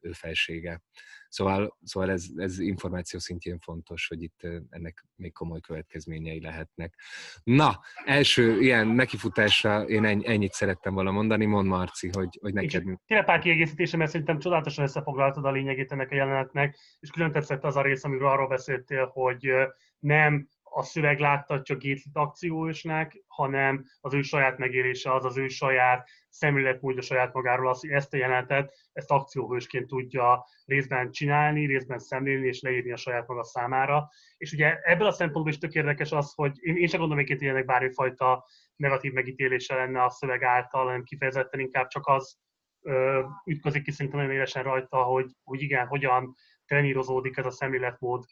ő 0.00 0.12
felsége. 0.12 0.82
Szóval, 1.28 1.78
szóval 1.82 2.10
ez, 2.10 2.26
ez 2.36 2.58
információ 2.58 3.18
szintjén 3.18 3.58
fontos, 3.58 4.06
hogy 4.08 4.22
itt 4.22 4.40
ennek 4.70 5.04
még 5.16 5.32
komoly 5.32 5.60
következményei 5.60 6.40
lehetnek. 6.40 6.94
Na, 7.42 7.80
első 8.04 8.60
ilyen 8.60 8.86
nekifutásra 8.86 9.82
én 9.82 10.04
ennyit 10.04 10.52
szerettem 10.52 10.94
volna 10.94 11.10
mondani. 11.10 11.44
Mond 11.44 11.68
Marci, 11.68 12.10
hogy, 12.12 12.38
hogy 12.40 12.52
neked... 12.52 12.82
Tényleg 13.06 13.26
pár 13.26 13.38
kiegészítésem, 13.38 13.98
mert 13.98 14.10
szerintem 14.10 14.38
csodálatosan 14.38 14.84
összefoglaltad 14.84 15.44
a 15.44 15.50
lényegét 15.50 15.92
ennek 15.92 16.10
a 16.10 16.14
jelenetnek, 16.14 16.78
és 16.98 17.10
külön 17.10 17.32
tetszett 17.32 17.64
az 17.64 17.76
a 17.76 17.82
rész, 17.82 18.04
amiről 18.04 18.28
arról 18.28 18.48
beszéltél, 18.48 19.06
hogy 19.06 19.52
nem 19.98 20.48
a 20.74 20.82
szöveg 20.82 21.18
láttatja 21.18 21.76
Gétlit 21.76 22.16
akcióősnek, 22.16 23.24
hanem 23.26 23.84
az 24.00 24.14
ő 24.14 24.22
saját 24.22 24.58
megélése, 24.58 25.14
az 25.14 25.24
az 25.24 25.36
ő 25.36 25.48
saját 25.48 26.08
szemléletmódja 26.28 27.02
saját 27.02 27.32
magáról, 27.32 27.68
az, 27.68 27.80
hogy 27.80 27.90
ezt 27.90 28.14
a 28.14 28.16
jelenetet, 28.16 28.74
ezt 28.92 29.10
akcióhősként 29.10 29.86
tudja 29.86 30.44
részben 30.64 31.10
csinálni, 31.10 31.66
részben 31.66 31.98
szemlélni 31.98 32.46
és 32.46 32.60
leírni 32.60 32.92
a 32.92 32.96
saját 32.96 33.26
maga 33.26 33.44
számára. 33.44 34.08
És 34.36 34.52
ugye 34.52 34.78
ebből 34.82 35.06
a 35.06 35.12
szempontból 35.12 35.52
is 35.52 35.58
tök 35.58 35.74
érdekes 35.74 36.12
az, 36.12 36.32
hogy 36.34 36.56
én, 36.60 36.76
én 36.76 36.86
sem 36.86 37.00
gondolom, 37.00 37.24
hogy 37.26 37.42
ilyenek 37.42 37.64
bármifajta 37.64 38.46
negatív 38.76 39.12
megítélése 39.12 39.74
lenne 39.74 40.02
a 40.04 40.10
szöveg 40.10 40.42
által, 40.42 40.84
hanem 40.84 41.02
kifejezetten 41.02 41.60
inkább 41.60 41.86
csak 41.86 42.06
az 42.06 42.38
ö, 42.80 43.22
ütközik 43.44 43.82
ki 43.82 43.90
szerintem 43.90 44.20
nagyon 44.20 44.34
élesen 44.34 44.62
rajta, 44.62 45.02
hogy, 45.02 45.30
hogy 45.42 45.62
igen, 45.62 45.86
hogyan 45.86 46.34
trenírozódik 46.66 47.36
ez 47.36 47.46
a 47.46 47.50
szemléletmód 47.50 48.24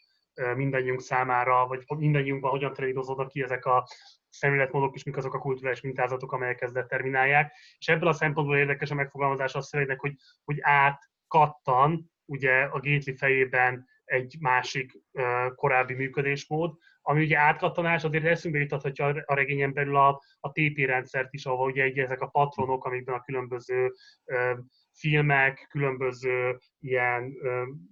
mindannyiunk 0.55 1.01
számára, 1.01 1.67
vagy 1.67 1.83
mindannyiunkban 1.87 2.51
hogyan 2.51 2.73
trenírozódnak 2.73 3.27
ki 3.27 3.43
ezek 3.43 3.65
a 3.65 3.87
szemléletmódok, 4.29 4.95
és 4.95 5.03
mik 5.03 5.17
azok 5.17 5.33
a 5.33 5.39
kulturális 5.39 5.81
mintázatok, 5.81 6.31
amelyek 6.31 6.61
ezt 6.61 6.73
determinálják. 6.73 7.55
És 7.77 7.87
ebből 7.87 8.07
a 8.07 8.13
szempontból 8.13 8.57
érdekes 8.57 8.91
a 8.91 8.95
megfogalmazás 8.95 9.55
a 9.55 9.61
szövegnek, 9.61 9.99
hogy, 9.99 10.15
hogy 10.43 10.57
átkattan 10.61 12.11
ugye 12.25 12.63
a 12.63 12.79
Gately 12.79 13.15
fejében 13.17 13.89
egy 14.05 14.35
másik 14.39 14.91
uh, 15.11 15.55
korábbi 15.55 15.93
működésmód, 15.93 16.77
ami 17.01 17.23
ugye 17.23 17.37
átkattanás, 17.37 18.03
azért 18.03 18.25
eszünkbe 18.25 18.59
jutathatja 18.59 19.05
a 19.05 19.33
regényen 19.33 19.73
belül 19.73 19.95
a, 19.95 20.21
a 20.39 20.51
TP 20.51 20.77
rendszert 20.77 21.33
is, 21.33 21.45
ahol 21.45 21.69
ugye 21.69 21.83
egy, 21.83 21.99
ezek 21.99 22.21
a 22.21 22.27
patronok, 22.27 22.85
amikben 22.85 23.15
a 23.15 23.21
különböző 23.21 23.93
uh, 24.25 24.57
filmek, 25.01 25.67
különböző 25.69 26.57
ilyen 26.79 27.33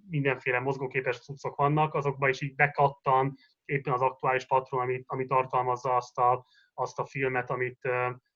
mindenféle 0.08 0.60
mozgóképes 0.60 1.20
cuccok 1.20 1.56
vannak, 1.56 1.94
azokba 1.94 2.28
is 2.28 2.40
így 2.40 2.54
bekattan 2.54 3.34
éppen 3.70 3.92
az 3.92 4.00
aktuális 4.00 4.46
patron, 4.46 4.80
ami, 4.80 5.02
ami 5.06 5.26
tartalmazza 5.26 5.96
azt 5.96 6.18
a, 6.18 6.46
azt 6.74 6.98
a 6.98 7.06
filmet, 7.06 7.50
amit, 7.50 7.78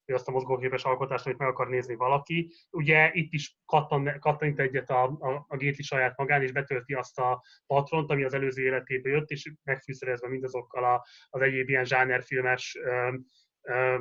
vagy 0.05 0.15
azt 0.15 0.29
a 0.29 0.31
mozgóképes 0.31 0.85
alkotást, 0.85 1.27
amit 1.27 1.39
meg 1.39 1.49
akar 1.49 1.69
nézni 1.69 1.95
valaki. 1.95 2.51
Ugye 2.71 3.11
itt 3.13 3.33
is 3.33 3.59
kattan, 3.65 4.19
kattanít 4.19 4.59
egyet 4.59 4.91
a, 4.91 5.03
a, 5.05 5.45
a 5.49 5.57
Gétli 5.57 5.83
saját 5.83 6.17
magán, 6.17 6.43
és 6.43 6.53
betölti 6.53 6.95
azt 6.95 7.19
a 7.19 7.43
patront, 7.67 8.11
ami 8.11 8.25
az 8.25 8.35
előző 8.35 8.63
életéből 8.63 9.13
jött, 9.13 9.31
és 9.31 9.53
megfűszerezve 9.63 10.29
mindazokkal 10.29 10.85
a, 10.85 11.07
az 11.29 11.41
egyéb 11.41 11.69
ilyen 11.69 11.85
zsánerfilmes 11.85 12.79
ö, 12.83 13.17
ö, 13.63 13.99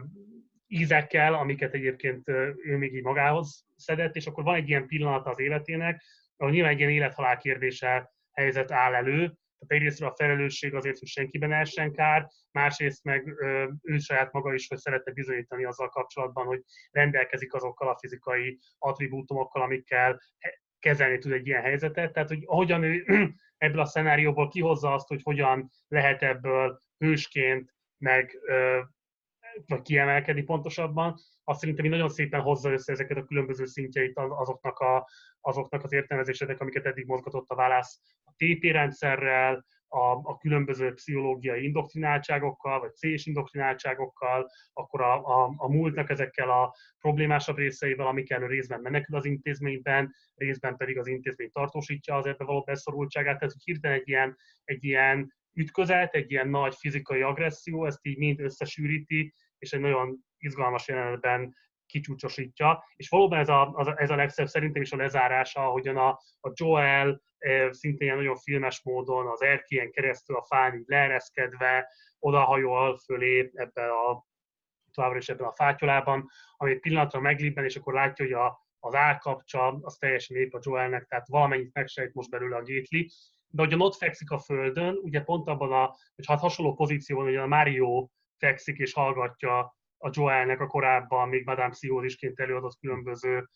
ízekkel, 0.73 1.33
amiket 1.33 1.73
egyébként 1.73 2.29
ő 2.63 2.77
még 2.77 2.93
így 2.93 3.03
magához 3.03 3.65
szedett, 3.75 4.15
és 4.15 4.27
akkor 4.27 4.43
van 4.43 4.55
egy 4.55 4.69
ilyen 4.69 4.87
pillanat 4.87 5.27
az 5.27 5.39
életének, 5.39 6.03
ahol 6.37 6.53
nyilván 6.53 6.71
egy 6.71 6.79
ilyen 6.79 6.91
élethalál 6.91 7.37
kérdése 7.37 8.11
helyzet 8.31 8.71
áll 8.71 8.93
elő, 8.93 9.33
tehát 9.63 9.83
egyrészt 9.83 10.01
a 10.01 10.13
felelősség 10.15 10.75
azért, 10.75 10.99
hogy 10.99 11.07
senkiben 11.07 11.53
essen 11.53 11.91
kár, 11.91 12.27
másrészt 12.51 13.03
meg 13.03 13.27
ő 13.81 13.97
saját 13.97 14.31
maga 14.31 14.53
is, 14.53 14.67
hogy 14.67 14.77
szerette 14.77 15.11
bizonyítani 15.11 15.65
azzal 15.65 15.89
kapcsolatban, 15.89 16.45
hogy 16.45 16.61
rendelkezik 16.91 17.53
azokkal 17.53 17.89
a 17.89 17.97
fizikai 17.99 18.59
attribútumokkal, 18.77 19.61
amikkel 19.61 20.19
kezelni 20.79 21.17
tud 21.17 21.31
egy 21.31 21.47
ilyen 21.47 21.61
helyzetet. 21.61 22.13
Tehát, 22.13 22.29
hogy 22.29 22.43
ahogyan 22.45 22.83
ő 22.83 23.05
ebből 23.57 23.79
a 23.79 23.85
szenárióból 23.85 24.47
kihozza 24.47 24.93
azt, 24.93 25.07
hogy 25.07 25.21
hogyan 25.23 25.69
lehet 25.87 26.21
ebből 26.21 26.79
hősként, 26.97 27.73
meg 27.97 28.37
vagy 29.67 29.81
kiemelkedni 29.81 30.41
pontosabban, 30.41 31.15
azt 31.43 31.59
szerintem 31.59 31.89
nagyon 31.89 32.09
szépen 32.09 32.41
hozza 32.41 32.71
össze 32.71 32.91
ezeket 32.91 33.17
a 33.17 33.23
különböző 33.23 33.65
szintjeit 33.65 34.17
azoknak, 34.17 34.80
a, 34.80 35.07
azoknak 35.41 35.84
az 35.84 35.93
értelmezéseknek, 35.93 36.59
amiket 36.59 36.85
eddig 36.85 37.05
mozgatott 37.05 37.49
a 37.49 37.55
válasz 37.55 37.99
a 38.23 38.31
TP 38.38 38.63
rendszerrel, 38.63 39.65
a, 39.93 40.11
a 40.23 40.38
különböző 40.38 40.93
pszichológiai 40.93 41.63
indoktrináltságokkal, 41.63 42.80
vagy 42.80 42.95
C-s 42.95 43.25
indoktrináltságokkal, 43.25 44.49
akkor 44.73 45.01
a, 45.01 45.25
a, 45.25 45.53
a 45.57 45.69
múltnak 45.69 46.09
ezekkel 46.09 46.49
a 46.49 46.75
problémásabb 46.99 47.57
részeivel, 47.57 48.07
amikkel 48.07 48.47
részben 48.47 48.81
menekül 48.81 49.17
az 49.17 49.25
intézményben, 49.25 50.13
részben 50.35 50.77
pedig 50.77 50.97
az 50.97 51.07
intézmény 51.07 51.51
tartósítja 51.51 52.15
az 52.15 52.25
ebbe 52.25 52.43
való 52.43 52.61
beszorultságát. 52.61 53.39
Tehát, 53.39 53.55
hirtelen 53.63 53.97
egy 53.97 54.07
ilyen, 54.07 54.38
egy 54.63 54.84
ilyen 54.84 55.34
ütközet, 55.53 56.13
egy 56.13 56.31
ilyen 56.31 56.49
nagy 56.49 56.75
fizikai 56.75 57.21
agresszió, 57.21 57.85
ezt 57.85 58.05
így 58.05 58.17
mind 58.17 58.39
összesűríti, 58.39 59.34
és 59.64 59.73
egy 59.73 59.80
nagyon 59.80 60.18
izgalmas 60.38 60.88
jelenetben 60.88 61.56
kicsúcsosítja, 61.85 62.84
és 62.95 63.10
valóban 63.10 63.40
ez 63.40 63.49
a, 63.49 63.94
ez 63.98 64.10
a 64.10 64.15
legszebb 64.15 64.48
szerintem 64.48 64.81
is 64.81 64.91
a 64.91 64.98
lezárása, 64.98 65.65
ahogyan 65.65 65.98
a, 65.98 66.10
a 66.40 66.52
Joel 66.53 67.22
szintén 67.69 68.07
ilyen 68.07 68.18
nagyon 68.18 68.35
filmes 68.35 68.84
módon 68.84 69.27
az 69.27 69.41
erkélyen 69.41 69.91
keresztül 69.91 70.35
a 70.35 70.44
fán 70.44 70.76
így 70.76 70.84
leereszkedve, 70.88 71.88
odahajol 72.19 72.98
fölé 72.98 73.52
ebben 73.53 73.90
a 73.90 74.26
továbbra 74.94 75.18
is 75.18 75.30
ebben 75.30 75.48
a 75.48 75.53
fátyolában, 75.53 76.30
ami 76.57 76.72
egy 76.72 76.80
pillanatra 76.80 77.19
meglibben, 77.19 77.64
és 77.64 77.76
akkor 77.76 77.94
látja, 77.94 78.26
hogy 78.26 78.34
a, 78.34 78.68
az 78.80 78.95
állkapcsa 78.95 79.80
az 79.81 79.95
teljesen 79.95 80.38
épp 80.38 80.53
a 80.53 80.60
Joelnek, 80.61 81.06
tehát 81.06 81.27
valamennyit 81.27 81.73
megsejt 81.73 82.14
most 82.14 82.30
belőle 82.30 82.56
a 82.56 82.64
Gately, 82.64 83.07
de 83.48 83.61
hogyan 83.61 83.81
ott 83.81 83.95
fekszik 83.95 84.31
a 84.31 84.40
földön, 84.40 84.99
ugye 85.02 85.22
pont 85.22 85.48
abban 85.48 85.72
a, 85.72 85.95
hogy 86.15 86.26
hát 86.27 86.40
hasonló 86.40 86.73
pozícióban, 86.73 87.26
hogy 87.26 87.35
a 87.35 87.48
Mario 87.48 88.07
fekszik 88.45 88.77
és 88.77 88.93
hallgatja 88.93 89.75
a 89.97 90.09
Joelnek 90.11 90.59
a 90.59 90.67
korábban 90.67 91.29
még 91.29 91.45
Madame 91.45 91.69
Pszichózisként 91.69 92.39
előadott 92.39 92.77
különböző 92.79 93.47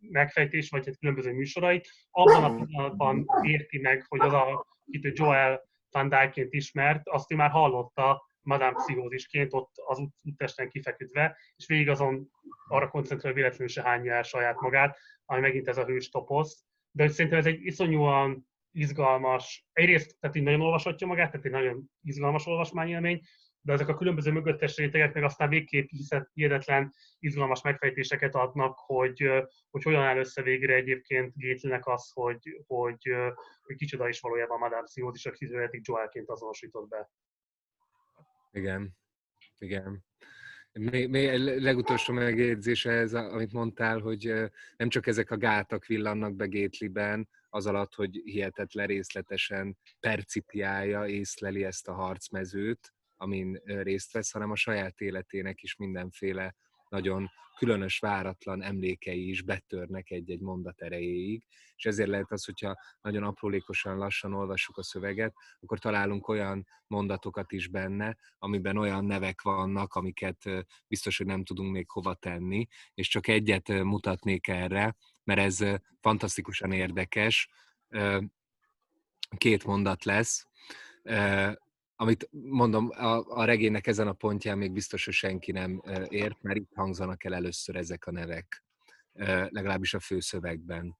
megfejtés, 0.00 0.70
vagy 0.70 0.86
hát 0.86 0.98
különböző 0.98 1.32
műsorait. 1.32 1.88
Abban 2.10 2.44
a 2.44 2.64
pillanatban 2.64 3.26
érti 3.42 3.78
meg, 3.78 4.04
hogy 4.08 4.20
az, 4.20 4.32
a, 4.32 4.66
akit 4.86 5.18
Joel 5.18 5.68
Van 5.90 6.08
Dyke-ként 6.08 6.52
ismert, 6.52 7.08
azt 7.08 7.32
ő 7.32 7.36
már 7.36 7.50
hallotta 7.50 8.28
Madame 8.40 8.72
Pszichózisként 8.72 9.52
ott 9.52 9.70
az 9.74 9.98
út, 9.98 10.14
úttesten 10.22 10.68
kifeküdve, 10.68 11.36
és 11.56 11.66
végig 11.66 11.88
azon 11.88 12.30
arra 12.68 12.88
koncentrál, 12.88 13.32
véletlenül 13.32 13.68
se 13.68 13.82
hányja 13.82 14.14
el 14.14 14.22
saját 14.22 14.60
magát, 14.60 14.98
ami 15.24 15.40
megint 15.40 15.68
ez 15.68 15.78
a 15.78 15.84
hős 15.84 16.08
toposz, 16.08 16.64
de 16.90 17.02
hogy 17.02 17.12
szerintem 17.12 17.40
ez 17.40 17.46
egy 17.46 17.64
iszonyúan 17.64 18.48
izgalmas, 18.72 19.66
egyrészt 19.72 20.16
tehát 20.20 20.36
így 20.36 20.42
nagyon 20.42 20.60
olvashatja 20.60 21.06
magát, 21.06 21.30
tehát 21.30 21.46
egy 21.46 21.52
nagyon 21.52 21.90
izgalmas 22.02 22.46
olvasmányélmény, 22.46 23.20
de 23.62 23.72
ezek 23.72 23.88
a 23.88 23.96
különböző 23.96 24.30
mögöttes 24.30 24.76
rétegek 24.76 25.14
meg 25.14 25.22
aztán 25.22 25.48
végképp 25.48 25.88
hihetetlen, 26.32 26.92
izgalmas 27.18 27.62
megfejtéseket 27.62 28.34
adnak, 28.34 28.78
hogy, 28.78 29.30
hogy 29.70 29.82
hogyan 29.82 30.02
áll 30.02 30.16
össze 30.16 30.42
végre 30.42 30.74
egyébként 30.74 31.36
Gétlinek 31.36 31.86
az, 31.86 32.10
hogy, 32.12 32.62
hogy, 32.66 33.14
hogy 33.62 33.76
kicsoda 33.76 34.08
is 34.08 34.20
valójában 34.20 34.58
Madame 34.58 34.82
Pszichózis, 34.82 35.26
akit 35.26 35.86
Joelként 35.86 36.28
azonosított 36.28 36.88
be. 36.88 37.10
Igen, 38.50 38.96
igen. 39.58 40.04
Még, 40.72 41.08
még 41.08 41.38
legutolsó 41.38 42.12
megjegyzése 42.12 42.90
ez, 42.90 43.14
amit 43.14 43.52
mondtál, 43.52 43.98
hogy 43.98 44.32
nem 44.76 44.88
csak 44.88 45.06
ezek 45.06 45.30
a 45.30 45.36
gátak 45.36 45.86
villannak 45.86 46.34
be 46.34 46.46
Gétliben, 46.46 47.28
az 47.48 47.66
alatt, 47.66 47.94
hogy 47.94 48.20
hihetetlen 48.24 48.86
részletesen 48.86 49.78
percipiálja, 50.00 51.06
észleli 51.06 51.64
ezt 51.64 51.88
a 51.88 51.92
harcmezőt, 51.92 52.92
amin 53.20 53.60
részt 53.64 54.12
vesz, 54.12 54.30
hanem 54.30 54.50
a 54.50 54.56
saját 54.56 55.00
életének 55.00 55.62
is 55.62 55.76
mindenféle 55.76 56.54
nagyon 56.88 57.30
különös, 57.56 57.98
váratlan 57.98 58.62
emlékei 58.62 59.28
is 59.28 59.42
betörnek 59.42 60.10
egy-egy 60.10 60.40
mondat 60.40 60.80
erejéig, 60.80 61.44
és 61.76 61.84
ezért 61.84 62.08
lehet 62.08 62.32
az, 62.32 62.44
hogyha 62.44 62.76
nagyon 63.00 63.22
aprólékosan, 63.22 63.96
lassan 63.96 64.34
olvassuk 64.34 64.76
a 64.76 64.82
szöveget, 64.82 65.34
akkor 65.60 65.78
találunk 65.78 66.28
olyan 66.28 66.66
mondatokat 66.86 67.52
is 67.52 67.68
benne, 67.68 68.16
amiben 68.38 68.76
olyan 68.76 69.04
nevek 69.04 69.42
vannak, 69.42 69.94
amiket 69.94 70.42
biztos, 70.86 71.16
hogy 71.16 71.26
nem 71.26 71.44
tudunk 71.44 71.72
még 71.72 71.90
hova 71.90 72.14
tenni, 72.14 72.66
és 72.94 73.08
csak 73.08 73.28
egyet 73.28 73.68
mutatnék 73.68 74.48
erre, 74.48 74.96
mert 75.24 75.40
ez 75.40 75.58
fantasztikusan 76.00 76.72
érdekes. 76.72 77.50
Két 79.36 79.64
mondat 79.64 80.04
lesz 80.04 80.46
amit 82.00 82.28
mondom, 82.30 82.88
a, 82.90 83.24
a 83.28 83.44
regénynek 83.44 83.86
ezen 83.86 84.08
a 84.08 84.12
pontján 84.12 84.58
még 84.58 84.72
biztos, 84.72 85.04
hogy 85.04 85.14
senki 85.14 85.52
nem 85.52 85.82
ért, 86.08 86.42
mert 86.42 86.58
itt 86.58 86.70
hangzanak 86.74 87.24
el 87.24 87.34
először 87.34 87.76
ezek 87.76 88.06
a 88.06 88.10
nevek, 88.10 88.64
legalábbis 89.48 89.94
a 89.94 90.00
főszövegben. 90.00 90.96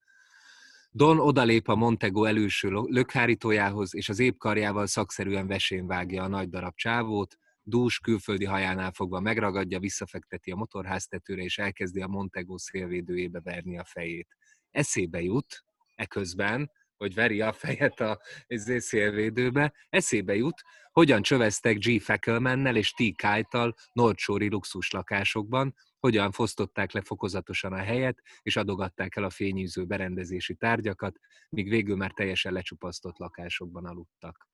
Don 0.90 1.18
odalép 1.18 1.68
a 1.68 1.74
Montego 1.74 2.24
előső 2.24 2.68
lökhárítójához, 2.70 3.94
és 3.94 4.08
az 4.08 4.18
épp 4.18 4.38
karjával 4.38 4.86
szakszerűen 4.86 5.46
vesén 5.46 5.86
vágja 5.86 6.22
a 6.22 6.28
nagy 6.28 6.48
darab 6.48 6.74
csávót, 6.74 7.36
dús 7.62 7.98
külföldi 7.98 8.44
hajánál 8.44 8.92
fogva 8.92 9.20
megragadja, 9.20 9.78
visszafekteti 9.78 10.50
a 10.50 10.56
motorháztetőre, 10.56 11.42
és 11.42 11.58
elkezdi 11.58 12.00
a 12.00 12.06
Montego 12.06 12.58
szélvédőjébe 12.58 13.40
verni 13.40 13.78
a 13.78 13.84
fejét. 13.84 14.36
Eszébe 14.70 15.22
jut, 15.22 15.64
eközben, 15.94 16.70
hogy 17.00 17.14
veri 17.14 17.40
a 17.40 17.52
fejet 17.52 18.00
a 18.00 18.20
izé, 18.46 18.78
szélvédőbe, 18.78 19.72
eszébe 19.88 20.34
jut, 20.34 20.62
hogyan 20.92 21.22
csöveztek 21.22 21.78
G. 21.78 22.00
Fackelmannel 22.00 22.76
és 22.76 22.90
T. 22.90 22.96
Kite-tal 22.96 23.74
Nordsori 23.92 24.48
luxus 24.48 24.90
lakásokban, 24.90 25.74
hogyan 25.98 26.32
fosztották 26.32 26.92
le 26.92 27.00
fokozatosan 27.00 27.72
a 27.72 27.76
helyet, 27.76 28.22
és 28.42 28.56
adogatták 28.56 29.16
el 29.16 29.24
a 29.24 29.30
fényűző 29.30 29.84
berendezési 29.84 30.54
tárgyakat, 30.54 31.18
míg 31.48 31.68
végül 31.68 31.96
már 31.96 32.12
teljesen 32.12 32.52
lecsupasztott 32.52 33.18
lakásokban 33.18 33.84
aludtak. 33.84 34.48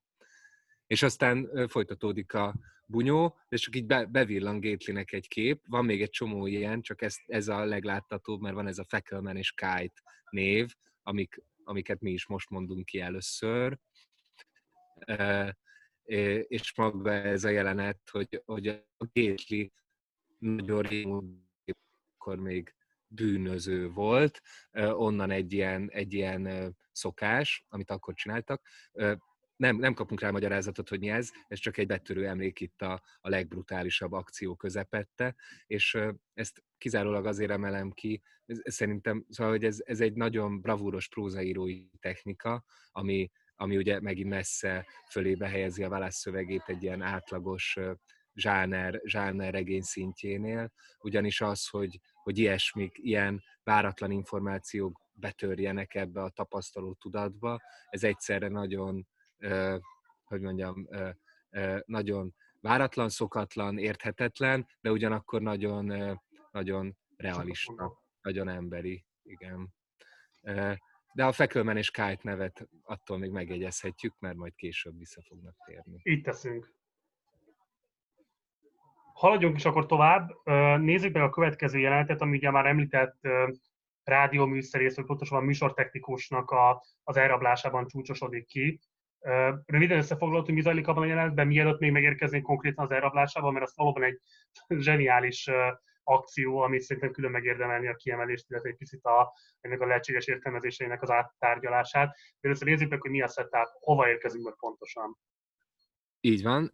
És 0.86 1.02
aztán 1.02 1.68
folytatódik 1.68 2.35
a 2.35 2.55
bunyó, 2.86 3.36
és 3.48 3.60
csak 3.60 3.77
így 3.77 3.86
be, 3.86 4.05
bevillan 4.05 4.60
Gatelynek 4.60 5.12
egy 5.12 5.28
kép. 5.28 5.62
Van 5.68 5.85
még 5.85 6.02
egy 6.02 6.10
csomó 6.10 6.47
ilyen, 6.47 6.81
csak 6.81 7.02
ez, 7.02 7.16
ez 7.27 7.48
a 7.48 7.64
legláttatóbb, 7.64 8.40
mert 8.40 8.55
van 8.55 8.66
ez 8.66 8.78
a 8.78 8.85
Fackelman 8.85 9.36
és 9.36 9.52
Kite 9.52 10.02
név, 10.31 10.74
amik, 11.02 11.43
amiket 11.67 12.01
mi 12.01 12.11
is 12.11 12.27
most 12.27 12.51
mondunk 12.51 12.85
ki 12.85 13.01
először 13.01 13.79
és 16.47 16.75
maga 16.77 17.13
ez 17.13 17.45
a 17.45 17.49
jelenet, 17.49 18.09
hogy, 18.11 18.43
hogy 18.45 18.67
a 18.97 19.05
Gétli 19.13 19.73
nagyon 20.39 20.83
régóta 20.83 22.43
még 22.43 22.75
bűnöző 23.07 23.91
volt, 23.91 24.41
onnan 24.73 25.31
egy 25.31 25.53
ilyen, 25.53 25.91
egy 25.91 26.13
ilyen 26.13 26.75
szokás, 26.93 27.65
amit 27.69 27.91
akkor 27.91 28.15
csináltak. 28.15 28.67
Nem, 29.57 29.77
nem 29.77 29.95
kapunk 29.95 30.20
rá 30.20 30.31
magyarázatot, 30.31 30.89
hogy 30.89 30.99
mi 30.99 31.11
ez, 31.11 31.31
ez 31.49 31.59
csak 31.59 31.77
egy 31.77 31.87
betörő 31.87 32.27
emlék 32.27 32.61
itt 32.61 32.83
a, 32.83 33.03
a 33.20 33.28
legbrutálisabb 33.28 34.12
akció 34.12 34.55
közepette, 34.55 35.35
és 35.66 35.99
ezt 36.35 36.62
kizárólag 36.78 37.27
azért 37.27 37.51
emelem 37.51 37.91
ki, 37.91 38.23
szerintem, 38.65 39.24
szóval, 39.28 39.53
hogy 39.53 39.65
ez, 39.65 39.78
ez 39.85 40.01
egy 40.01 40.12
nagyon 40.15 40.61
bravúros 40.61 41.09
prózaírói 41.09 41.89
technika, 42.01 42.65
ami, 42.91 43.31
ami 43.55 43.77
ugye 43.77 44.01
megint 44.01 44.28
messze 44.28 44.87
fölébe 45.11 45.49
helyezi 45.49 45.83
a 45.83 45.89
válaszszövegét 45.89 46.65
egy 46.66 46.83
ilyen 46.83 47.03
átlagos 47.03 47.78
zsáner, 48.35 49.01
zsáner 49.05 49.53
regény 49.53 49.83
szintjénél, 49.83 50.73
ugyanis 50.99 51.41
az, 51.41 51.69
hogy, 51.69 52.01
hogy 52.23 52.39
ilyesmik, 52.39 52.99
ilyen 52.99 53.43
váratlan 53.62 54.11
információk 54.11 55.01
betörjenek 55.12 55.95
ebbe 55.95 56.23
a 56.23 56.31
tapasztaló 56.31 56.95
tudatba, 56.95 57.61
ez 57.89 58.05
egyszerre 58.05 58.49
nagyon, 58.49 59.07
hogy 60.25 60.41
mondjam, 60.41 60.89
nagyon 61.85 62.35
váratlan, 62.61 63.09
szokatlan, 63.09 63.79
érthetetlen, 63.79 64.67
de 64.81 64.91
ugyanakkor 64.91 65.43
nagyon, 65.43 65.93
nagyon 66.51 66.97
realista, 67.17 68.03
nagyon 68.21 68.49
emberi, 68.49 69.05
igen. 69.23 69.75
De 71.13 71.25
a 71.25 71.33
Fekölmen 71.33 71.77
és 71.77 71.91
Kite 71.91 72.19
nevet 72.23 72.69
attól 72.83 73.19
még 73.19 73.31
megjegyezhetjük, 73.31 74.15
mert 74.19 74.37
majd 74.37 74.55
később 74.55 74.99
vissza 74.99 75.23
fognak 75.23 75.55
térni. 75.67 76.01
Így 76.03 76.23
teszünk. 76.23 76.75
Haladjunk 79.13 79.57
is 79.57 79.65
akkor 79.65 79.87
tovább. 79.87 80.31
Nézzük 80.81 81.13
meg 81.13 81.23
a 81.23 81.31
következő 81.31 81.79
jelenetet, 81.79 82.21
ami 82.21 82.37
ugye 82.37 82.51
már 82.51 82.67
említett 82.67 83.19
rádióműszerész, 84.03 84.97
vagy 84.97 85.05
pontosabban 85.05 85.45
műsortechnikusnak 85.45 86.51
a, 86.51 86.85
az 87.03 87.17
elrablásában 87.17 87.87
csúcsosodik 87.87 88.47
ki. 88.47 88.81
Röviden 89.67 89.99
összefoglalott, 89.99 90.45
hogy 90.45 90.55
mi 90.55 90.61
zajlik 90.61 90.87
abban 90.87 91.03
a 91.03 91.07
jelenetben, 91.07 91.47
mielőtt 91.47 91.79
még 91.79 91.93
megérkeznénk 91.93 92.45
konkrétan 92.45 92.85
az 92.85 92.91
elrablásában, 92.91 93.53
mert 93.53 93.65
az 93.65 93.73
valóban 93.77 94.03
egy 94.03 94.21
zseniális 94.83 95.51
akció, 96.03 96.59
ami 96.59 96.81
szerintem 96.81 97.13
külön 97.13 97.31
megérdemelni 97.31 97.89
a 97.89 97.95
kiemelést, 97.95 98.51
illetve 98.51 98.69
egy 98.69 98.77
picit 98.77 99.05
a, 99.05 99.33
ennek 99.61 99.81
a 99.81 99.87
lehetséges 99.87 100.27
értelmezéseinek 100.27 101.03
az 101.03 101.11
áttárgyalását. 101.11 102.09
De 102.41 102.49
először 102.49 102.69
nézzük 102.69 102.91
meg, 102.91 103.01
hogy 103.01 103.11
mi 103.11 103.23
a 103.23 103.29
setup, 103.29 103.69
hova 103.81 104.09
érkezünk 104.09 104.45
meg 104.45 104.55
pontosan. 104.59 105.19
Így 106.21 106.43
van. 106.43 106.73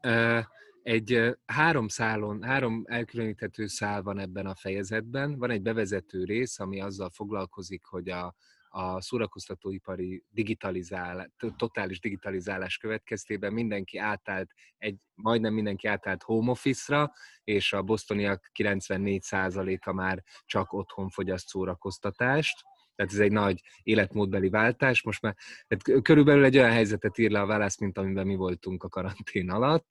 Egy 0.83 1.37
három 1.47 1.89
szálon, 1.89 2.43
három 2.43 2.85
elkülöníthető 2.87 3.67
szál 3.67 4.03
van 4.03 4.19
ebben 4.19 4.47
a 4.47 4.55
fejezetben. 4.55 5.39
Van 5.39 5.51
egy 5.51 5.63
bevezető 5.63 6.25
rész, 6.25 6.59
ami 6.59 6.81
azzal 6.81 7.11
foglalkozik, 7.11 7.85
hogy 7.85 8.09
a, 8.09 8.35
a 8.75 9.01
szórakoztatóipari 9.01 10.25
digitalizál, 10.31 11.33
totális 11.57 12.01
digitalizálás 12.01 12.77
következtében 12.77 13.53
mindenki 13.53 13.99
átállt, 13.99 14.51
egy, 14.79 14.97
majdnem 15.15 15.55
mindenki 15.55 15.87
átállt 15.87 16.23
home 16.23 16.51
office-ra, 16.51 17.13
és 17.45 17.73
a 17.73 17.83
bosztoniak 17.83 18.51
94%-a 18.59 19.93
már 19.93 20.23
csak 20.45 20.73
otthon 20.73 21.09
fogyaszt 21.09 21.49
szórakoztatást. 21.49 22.63
Tehát 22.95 23.13
ez 23.13 23.19
egy 23.19 23.33
nagy 23.33 23.61
életmódbeli 23.83 24.49
váltás. 24.49 25.03
Most 25.03 25.23
már 25.23 25.37
tehát 25.67 26.03
körülbelül 26.03 26.45
egy 26.45 26.57
olyan 26.57 26.71
helyzetet 26.71 27.19
ír 27.19 27.31
le 27.31 27.41
a 27.41 27.47
válasz, 27.47 27.79
mint 27.79 27.99
amiben 27.99 28.27
mi 28.27 28.35
voltunk 28.35 28.83
a 28.83 28.89
karantén 28.89 29.51
alatt, 29.51 29.87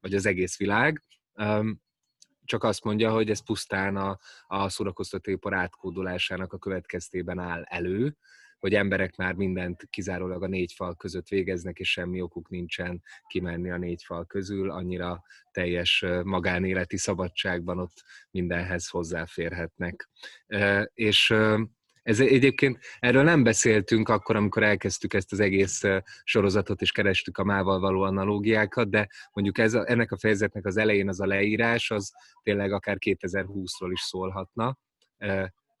vagy 0.00 0.14
az 0.14 0.26
egész 0.26 0.56
világ 0.56 1.02
csak 2.44 2.64
azt 2.64 2.84
mondja, 2.84 3.10
hogy 3.10 3.30
ez 3.30 3.44
pusztán 3.44 3.96
a, 3.96 4.18
a 4.46 4.68
szórakoztatóipar 4.68 5.54
átkódolásának 5.54 6.52
a 6.52 6.58
következtében 6.58 7.38
áll 7.38 7.62
elő, 7.62 8.16
hogy 8.58 8.74
emberek 8.74 9.16
már 9.16 9.34
mindent 9.34 9.86
kizárólag 9.90 10.42
a 10.42 10.46
négy 10.46 10.72
fal 10.72 10.94
között 10.94 11.28
végeznek, 11.28 11.78
és 11.78 11.90
semmi 11.90 12.20
okuk 12.20 12.48
nincsen 12.48 13.02
kimenni 13.26 13.70
a 13.70 13.76
négy 13.76 14.02
fal 14.02 14.26
közül, 14.26 14.70
annyira 14.70 15.22
teljes 15.50 16.04
magánéleti 16.22 16.96
szabadságban 16.96 17.78
ott 17.78 18.04
mindenhez 18.30 18.88
hozzáférhetnek. 18.88 20.10
És 20.94 21.34
ez 22.04 22.20
egyébként, 22.20 22.78
erről 22.98 23.22
nem 23.22 23.42
beszéltünk 23.42 24.08
akkor, 24.08 24.36
amikor 24.36 24.62
elkezdtük 24.62 25.14
ezt 25.14 25.32
az 25.32 25.40
egész 25.40 25.82
sorozatot, 26.24 26.80
és 26.80 26.92
kerestük 26.92 27.38
a 27.38 27.44
mával 27.44 27.80
való 27.80 28.02
analógiákat, 28.02 28.90
de 28.90 29.08
mondjuk 29.32 29.58
ez 29.58 29.74
ennek 29.74 30.12
a 30.12 30.18
fejezetnek 30.18 30.66
az 30.66 30.76
elején 30.76 31.08
az 31.08 31.20
a 31.20 31.26
leírás, 31.26 31.90
az 31.90 32.12
tényleg 32.42 32.72
akár 32.72 32.96
2020-ról 33.06 33.90
is 33.90 34.00
szólhatna. 34.00 34.78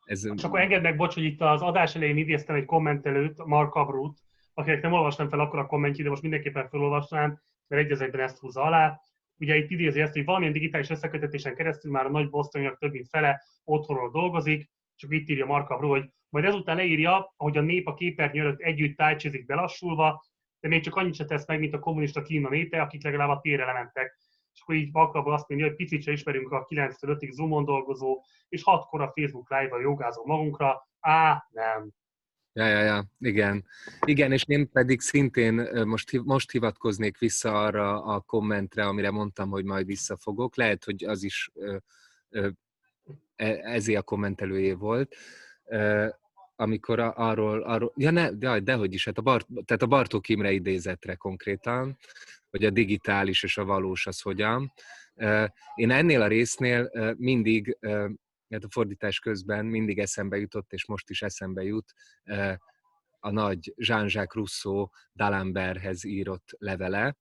Ez... 0.04 0.20
Csak 0.20 0.44
akkor 0.44 0.60
engedd 0.60 0.82
meg, 0.82 0.96
bocs, 0.96 1.14
hogy 1.14 1.24
itt 1.24 1.40
az 1.40 1.60
adás 1.60 1.94
elején 1.94 2.16
idéztem 2.16 2.56
egy 2.56 2.64
kommentelőt, 2.64 3.44
Mark 3.44 3.74
Abrut, 3.74 4.18
akinek 4.54 4.82
nem 4.82 4.92
olvastam 4.92 5.28
fel 5.28 5.40
akkor 5.40 5.58
a 5.58 5.66
kommentjét, 5.66 6.04
de 6.04 6.10
most 6.10 6.22
mindenképpen 6.22 6.68
felolvasnám, 6.68 7.40
mert 7.68 7.90
egy 7.90 8.14
ezt 8.14 8.38
húzza 8.38 8.62
alá. 8.62 9.00
Ugye 9.38 9.56
itt 9.56 9.70
idézi 9.70 10.00
ezt, 10.00 10.12
hogy 10.12 10.24
valamilyen 10.24 10.52
digitális 10.52 10.90
összekötetésen 10.90 11.54
keresztül 11.54 11.90
már 11.90 12.06
a 12.06 12.10
nagy 12.10 12.30
bosztoniak 12.30 12.78
több 12.78 12.92
mint 12.92 13.08
fele 13.08 13.42
otthonról 13.64 14.10
dolgozik, 14.10 14.70
csak 15.04 15.12
itt 15.12 15.28
írja 15.28 15.46
Markabról, 15.46 15.90
hogy 15.98 16.10
majd 16.28 16.44
ezután 16.44 16.76
leírja, 16.76 17.34
hogy 17.36 17.56
a 17.56 17.60
nép 17.60 17.86
a 17.86 17.94
képernyő 17.94 18.40
előtt 18.40 18.60
együtt 18.60 18.96
tájcsizik 18.96 19.46
belassulva, 19.46 20.24
de 20.60 20.68
még 20.68 20.82
csak 20.82 20.96
annyit 20.96 21.14
se 21.14 21.24
tesz 21.24 21.46
meg, 21.46 21.58
mint 21.58 21.74
a 21.74 21.78
kommunista 21.78 22.22
Kína 22.22 22.48
népe, 22.48 22.80
akik 22.80 23.02
legalább 23.02 23.28
a 23.28 23.40
térre 23.40 23.64
lementek. 23.64 24.18
És 24.52 24.60
akkor 24.60 24.74
így 24.74 24.92
Markabról 24.92 25.34
azt 25.34 25.48
mondja, 25.48 25.66
hogy 25.66 25.76
picit 25.76 26.02
se 26.02 26.12
ismerünk 26.12 26.50
a 26.50 26.66
9-5-ig 26.68 27.30
Zoomon 27.30 27.64
dolgozó, 27.64 28.22
és 28.48 28.62
hatkor 28.62 29.00
a 29.00 29.12
Facebook 29.14 29.50
Live-val 29.50 29.80
jogázó 29.80 30.26
magunkra. 30.26 30.88
Á, 31.00 31.46
nem. 31.50 31.90
Ja, 32.52 32.66
ja, 32.66 32.80
ja, 32.80 33.04
igen. 33.18 33.64
Igen, 34.06 34.32
és 34.32 34.44
én 34.46 34.70
pedig 34.70 35.00
szintén 35.00 35.68
most, 35.86 36.22
most 36.24 36.50
hivatkoznék 36.50 37.18
vissza 37.18 37.62
arra 37.62 38.04
a 38.04 38.20
kommentre, 38.20 38.86
amire 38.86 39.10
mondtam, 39.10 39.50
hogy 39.50 39.64
majd 39.64 39.86
visszafogok. 39.86 40.56
Lehet, 40.56 40.84
hogy 40.84 41.04
az 41.04 41.22
is 41.22 41.50
ezé 43.36 43.94
a 43.94 44.02
kommentelőjé 44.02 44.72
volt, 44.72 45.14
amikor 46.56 46.98
arról, 46.98 47.62
arról 47.62 47.92
ja, 47.96 48.10
ne, 48.10 48.30
de, 48.30 48.60
dehogy 48.60 48.94
is, 48.94 49.04
hát 49.04 49.18
a, 49.18 49.22
Bart, 49.22 49.46
tehát 49.64 49.82
a 49.82 49.86
Bartók 49.86 50.28
Imre 50.28 50.52
idézetre 50.52 51.14
konkrétan, 51.14 51.98
hogy 52.50 52.64
a 52.64 52.70
digitális 52.70 53.42
és 53.42 53.58
a 53.58 53.64
valós 53.64 54.06
az 54.06 54.20
hogyan. 54.20 54.72
Én 55.74 55.90
ennél 55.90 56.22
a 56.22 56.26
résznél 56.26 56.90
mindig, 57.18 57.78
hát 58.48 58.64
a 58.64 58.70
fordítás 58.70 59.18
közben 59.18 59.66
mindig 59.66 59.98
eszembe 59.98 60.36
jutott, 60.36 60.72
és 60.72 60.86
most 60.86 61.10
is 61.10 61.22
eszembe 61.22 61.62
jut, 61.62 61.94
a 63.20 63.30
nagy 63.30 63.72
Jean-Jacques 63.76 64.34
Rousseau 64.34 64.88
D'Alemberthez 65.14 66.04
írott 66.04 66.48
levele, 66.58 67.16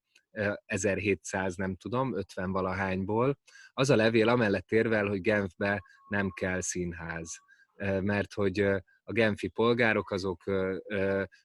1700, 0.66 1.56
nem 1.56 1.76
tudom, 1.76 2.16
50 2.16 2.52
valahányból. 2.52 3.38
Az 3.74 3.90
a 3.90 3.96
levél 3.96 4.30
amellett 4.30 4.72
érvel, 4.72 5.08
hogy 5.08 5.22
Genfbe 5.22 5.82
nem 6.08 6.30
kell 6.30 6.62
színház, 6.62 7.38
mert 8.00 8.34
hogy 8.34 8.60
a 9.04 9.12
genfi 9.12 9.48
polgárok 9.48 10.12
azok 10.12 10.44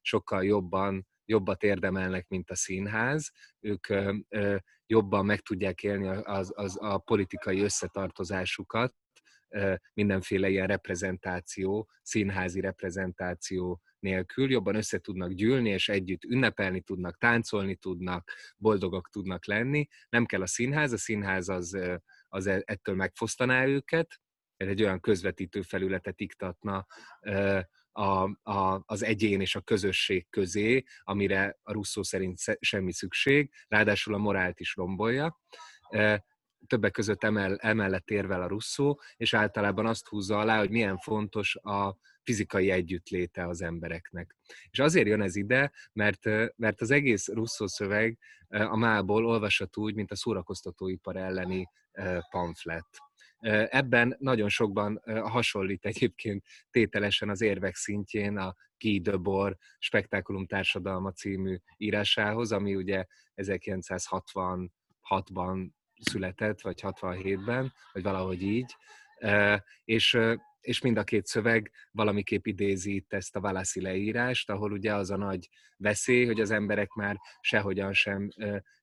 sokkal 0.00 0.44
jobban 0.44 1.06
jobbat 1.28 1.62
érdemelnek, 1.62 2.28
mint 2.28 2.50
a 2.50 2.56
színház. 2.56 3.30
Ők 3.60 3.86
jobban 4.86 5.26
meg 5.26 5.40
tudják 5.40 5.82
élni 5.82 6.08
az, 6.08 6.52
az, 6.54 6.76
a 6.80 6.98
politikai 6.98 7.60
összetartozásukat, 7.60 8.94
mindenféle 9.94 10.48
ilyen 10.48 10.66
reprezentáció, 10.66 11.88
színházi 12.02 12.60
reprezentáció 12.60 13.80
nélkül. 13.98 14.50
Jobban 14.50 14.74
össze 14.74 14.98
tudnak 14.98 15.32
gyűlni, 15.32 15.70
és 15.70 15.88
együtt 15.88 16.24
ünnepelni 16.24 16.80
tudnak, 16.80 17.18
táncolni 17.18 17.76
tudnak, 17.76 18.30
boldogok 18.56 19.08
tudnak 19.08 19.46
lenni. 19.46 19.88
Nem 20.08 20.26
kell 20.26 20.42
a 20.42 20.46
színház, 20.46 20.92
a 20.92 20.98
színház 20.98 21.48
az, 21.48 21.78
az 22.28 22.46
e, 22.46 22.62
ettől 22.64 22.94
megfosztaná 22.94 23.66
őket, 23.66 24.20
egy 24.56 24.82
olyan 24.82 25.00
közvetítő 25.00 25.62
felületet 25.62 26.20
iktatna 26.20 26.86
a, 27.92 28.22
a, 28.50 28.82
az 28.86 29.02
egyén 29.02 29.40
és 29.40 29.54
a 29.54 29.60
közösség 29.60 30.26
közé, 30.30 30.84
amire 31.02 31.58
a 31.62 31.72
Russzó 31.72 32.02
szerint 32.02 32.38
semmi 32.60 32.92
szükség, 32.92 33.52
ráadásul 33.68 34.14
a 34.14 34.18
morált 34.18 34.60
is 34.60 34.74
rombolja 34.74 35.40
többek 36.66 36.92
között 36.92 37.24
emel, 37.24 37.56
emellett 37.56 38.10
érvel 38.10 38.42
a 38.42 38.46
Russzó, 38.46 39.00
és 39.16 39.34
általában 39.34 39.86
azt 39.86 40.08
húzza 40.08 40.38
alá, 40.38 40.58
hogy 40.58 40.70
milyen 40.70 40.98
fontos 40.98 41.56
a 41.56 41.96
fizikai 42.22 42.70
együttléte 42.70 43.46
az 43.46 43.62
embereknek. 43.62 44.36
És 44.70 44.78
azért 44.78 45.06
jön 45.06 45.22
ez 45.22 45.36
ide, 45.36 45.72
mert, 45.92 46.24
mert 46.56 46.80
az 46.80 46.90
egész 46.90 47.28
Russzó 47.28 47.66
szöveg 47.66 48.18
a 48.48 48.76
mából 48.76 49.26
olvasható 49.26 49.82
úgy, 49.82 49.94
mint 49.94 50.10
a 50.10 50.16
szórakoztatóipar 50.16 51.16
elleni 51.16 51.68
pamflet. 52.30 52.86
Ebben 53.68 54.16
nagyon 54.18 54.48
sokban 54.48 55.02
hasonlít 55.04 55.84
egyébként 55.84 56.44
tételesen 56.70 57.28
az 57.28 57.40
érvek 57.40 57.74
szintjén 57.74 58.36
a 58.36 58.54
Guy 58.78 59.00
Debord 59.00 59.56
Spektákulum 59.78 60.46
Társadalma 60.46 61.12
című 61.12 61.56
írásához, 61.76 62.52
ami 62.52 62.74
ugye 62.74 63.04
1966-ban 63.36 65.68
született, 66.00 66.60
vagy 66.60 66.80
67-ben, 66.82 67.72
vagy 67.92 68.02
valahogy 68.02 68.42
így, 68.42 68.76
és, 69.84 70.18
és 70.60 70.80
mind 70.80 70.96
a 70.96 71.04
két 71.04 71.26
szöveg 71.26 71.70
valamiképp 71.90 72.46
idézi 72.46 72.94
itt 72.94 73.12
ezt 73.12 73.36
a 73.36 73.40
Valassi 73.40 73.80
leírást, 73.80 74.50
ahol 74.50 74.72
ugye 74.72 74.94
az 74.94 75.10
a 75.10 75.16
nagy 75.16 75.48
veszély, 75.76 76.26
hogy 76.26 76.40
az 76.40 76.50
emberek 76.50 76.92
már 76.92 77.16
sehogyan 77.40 77.92
sem 77.92 78.28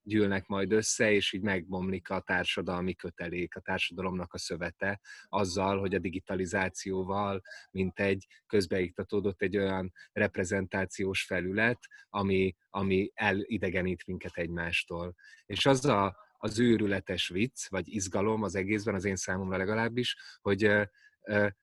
gyűlnek 0.03 0.47
majd 0.47 0.71
össze, 0.71 1.11
és 1.11 1.33
így 1.33 1.41
megbomlik 1.41 2.09
a 2.09 2.19
társadalmi 2.19 2.95
kötelék, 2.95 3.55
a 3.55 3.59
társadalomnak 3.59 4.33
a 4.33 4.37
szövete, 4.37 4.99
azzal, 5.29 5.79
hogy 5.79 5.95
a 5.95 5.99
digitalizációval, 5.99 7.41
mint 7.71 7.99
egy 7.99 8.27
közbeiktatódott 8.47 9.41
egy 9.41 9.57
olyan 9.57 9.91
reprezentációs 10.11 11.23
felület, 11.23 11.79
ami, 12.09 12.55
ami 12.69 13.11
elidegenít 13.13 14.05
minket 14.05 14.37
egymástól. 14.37 15.15
És 15.45 15.65
az 15.65 15.85
a, 15.85 16.24
az 16.45 16.59
őrületes 16.59 17.27
vicc, 17.27 17.69
vagy 17.69 17.93
izgalom 17.93 18.43
az 18.43 18.55
egészben, 18.55 18.95
az 18.95 19.05
én 19.05 19.15
számomra 19.15 19.57
legalábbis, 19.57 20.17
hogy 20.41 20.71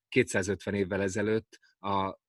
250 0.09 0.75
évvel 0.75 1.03
ezelőtt 1.03 1.59
a 1.79 2.21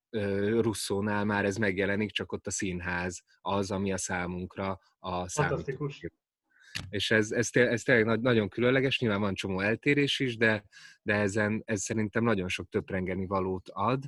Russzónál 0.60 1.26
már 1.26 1.46
ez 1.46 1.56
megjelenik, 1.56 2.12
csak 2.12 2.32
ott 2.32 2.48
a 2.48 2.52
színház 2.52 3.24
az, 3.42 3.72
ami 3.72 3.92
a 3.92 3.98
számunkra 3.98 4.80
a 5.00 5.30
számítógép. 5.30 6.14
És 6.90 7.12
ez, 7.12 7.32
ez, 7.32 7.50
ez 7.52 7.82
tényleg 7.82 8.22
nagyon 8.22 8.50
különleges, 8.50 9.00
nyilván 9.00 9.20
van 9.20 9.34
csomó 9.34 9.60
eltérés 9.60 10.20
is, 10.20 10.38
de, 10.38 10.66
de 11.02 11.14
ezen, 11.14 11.62
ez 11.66 11.82
szerintem 11.82 12.24
nagyon 12.24 12.48
sok 12.48 12.70
töprengeni 12.70 13.26
valót 13.26 13.70
ad. 13.70 14.04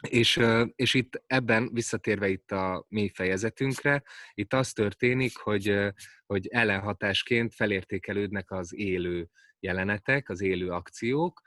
És, 0.00 0.40
és 0.74 0.94
itt 0.94 1.22
ebben, 1.26 1.70
visszatérve 1.72 2.28
itt 2.28 2.50
a 2.50 2.86
mély 2.88 3.10
fejezetünkre, 3.14 4.02
itt 4.34 4.52
az 4.52 4.72
történik, 4.72 5.36
hogy, 5.36 5.78
hogy 6.26 6.46
ellenhatásként 6.46 7.54
felértékelődnek 7.54 8.50
az 8.50 8.74
élő 8.74 9.28
jelenetek, 9.64 10.28
az 10.28 10.40
élő 10.40 10.70
akciók, 10.70 11.40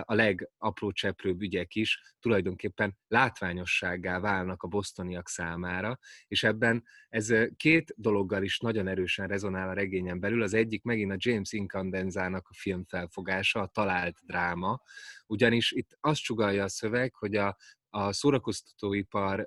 a 0.00 0.14
legapró 0.14 0.92
cseprőbb 0.92 1.40
ügyek 1.40 1.74
is 1.74 2.14
tulajdonképpen 2.20 2.96
látványossággá 3.08 4.20
válnak 4.20 4.62
a 4.62 4.68
bosztoniak 4.68 5.28
számára, 5.28 5.98
és 6.26 6.42
ebben 6.42 6.84
ez 7.08 7.32
két 7.56 7.94
dologgal 7.96 8.42
is 8.42 8.58
nagyon 8.58 8.88
erősen 8.88 9.28
rezonál 9.28 9.68
a 9.68 9.72
regényen 9.72 10.20
belül. 10.20 10.42
Az 10.42 10.54
egyik 10.54 10.82
megint 10.82 11.12
a 11.12 11.16
James 11.18 11.52
Incandenzának 11.52 12.48
a 12.48 12.54
filmfelfogása, 12.54 13.60
a 13.60 13.66
talált 13.66 14.16
dráma, 14.26 14.80
ugyanis 15.26 15.72
itt 15.72 15.96
azt 16.00 16.20
sugalja 16.20 16.64
a 16.64 16.68
szöveg, 16.68 17.14
hogy 17.14 17.36
a, 17.36 17.56
a 17.88 18.12
szórakoztatóipar 18.12 19.46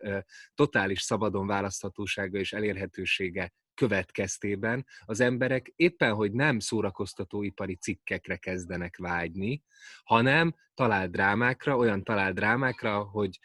totális 0.56 1.02
szabadon 1.02 1.48
választhatósága 1.48 2.40
és 2.40 2.54
elérhetősége 2.54 3.54
következtében 3.78 4.86
az 5.06 5.20
emberek 5.20 5.74
éppen, 5.76 6.14
hogy 6.14 6.32
nem 6.32 6.60
szórakoztatóipari 6.60 7.76
cikkekre 7.76 8.36
kezdenek 8.36 8.98
vágyni, 8.98 9.64
hanem 10.04 10.56
talált 10.78 11.12
drámákra, 11.12 11.78
olyan 11.78 12.04
talált 12.04 12.36
drámákra, 12.36 13.00
hogy, 13.00 13.40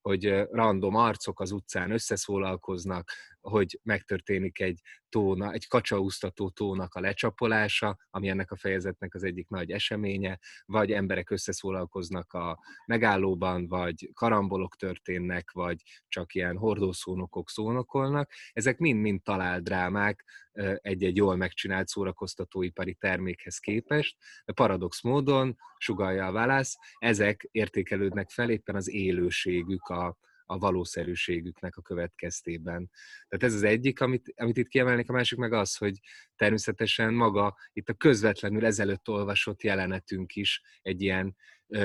hogy 0.00 0.46
random 0.50 0.94
arcok 0.94 1.40
az 1.40 1.50
utcán 1.50 1.90
összeszólalkoznak, 1.90 3.10
hogy 3.40 3.80
megtörténik 3.82 4.60
egy 4.60 4.80
tóna, 5.08 5.52
egy 5.52 5.66
kacsaúztató 5.68 6.50
tónak 6.50 6.94
a 6.94 7.00
lecsapolása, 7.00 7.96
ami 8.10 8.28
ennek 8.28 8.50
a 8.50 8.56
fejezetnek 8.56 9.14
az 9.14 9.22
egyik 9.22 9.48
nagy 9.48 9.70
eseménye, 9.70 10.38
vagy 10.64 10.92
emberek 10.92 11.30
összeszólalkoznak 11.30 12.32
a 12.32 12.58
megállóban, 12.86 13.68
vagy 13.68 14.10
karambolok 14.14 14.76
történnek, 14.76 15.50
vagy 15.50 15.82
csak 16.08 16.34
ilyen 16.34 16.56
hordószónokok 16.56 17.50
szónokolnak. 17.50 18.30
Ezek 18.52 18.78
mind-mind 18.78 19.22
talált 19.22 19.62
drámák 19.62 20.24
egy-egy 20.80 21.16
jól 21.16 21.36
megcsinált 21.36 21.88
szórakoztatóipari 21.88 22.94
termékhez 22.94 23.58
képest, 23.58 24.16
de 24.44 24.52
paradox 24.52 25.02
módon, 25.02 25.56
sugalja 25.78 26.26
a 26.26 26.32
válasz, 26.32 26.76
ezek 26.98 27.48
értékelődnek 27.50 28.30
fel 28.30 28.50
éppen 28.50 28.74
az 28.74 28.90
élőségük, 28.90 29.86
a, 29.86 30.18
a 30.46 30.58
valószerűségüknek 30.58 31.76
a 31.76 31.82
következtében. 31.82 32.90
Tehát 33.28 33.44
ez 33.44 33.54
az 33.54 33.62
egyik, 33.62 34.00
amit, 34.00 34.32
amit 34.36 34.56
itt 34.56 34.68
kiemelnék, 34.68 35.08
a 35.08 35.12
másik 35.12 35.38
meg 35.38 35.52
az, 35.52 35.76
hogy 35.76 36.00
természetesen 36.36 37.14
maga 37.14 37.56
itt 37.72 37.88
a 37.88 37.94
közvetlenül 37.94 38.64
ezelőtt 38.64 39.08
olvasott 39.08 39.62
jelenetünk 39.62 40.34
is 40.34 40.62
egy 40.82 41.02
ilyen 41.02 41.36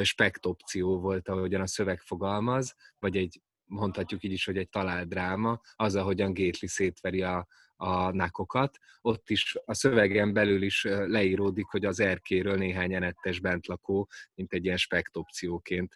spektopció 0.02 1.00
volt, 1.00 1.28
ahogyan 1.28 1.62
a 1.62 1.68
szöveg 1.68 2.00
fogalmaz, 2.00 2.76
vagy 3.00 3.18
egy 3.18 3.42
mondhatjuk 3.66 4.24
így 4.24 4.32
is, 4.32 4.46
hogy 4.46 4.58
egy 4.58 4.70
talált 4.70 5.08
dráma, 5.08 5.62
az, 5.76 5.96
ahogyan 5.96 6.34
Gétli 6.34 6.68
szétveri 6.68 7.22
a, 7.22 7.48
a 7.82 8.12
nákokat. 8.12 8.78
Ott 9.02 9.30
is 9.30 9.56
a 9.66 9.74
szövegen 9.74 10.34
belül 10.34 10.62
is 10.62 10.84
leíródik, 10.84 11.66
hogy 11.66 11.86
az 11.86 12.00
erkéről 12.00 12.56
néhány 12.56 12.94
enettes 12.94 13.40
bentlakó, 13.40 14.10
mint 14.36 14.54
egy 14.54 14.66
ilyen 14.66 14.78
spektopcióként 14.78 15.96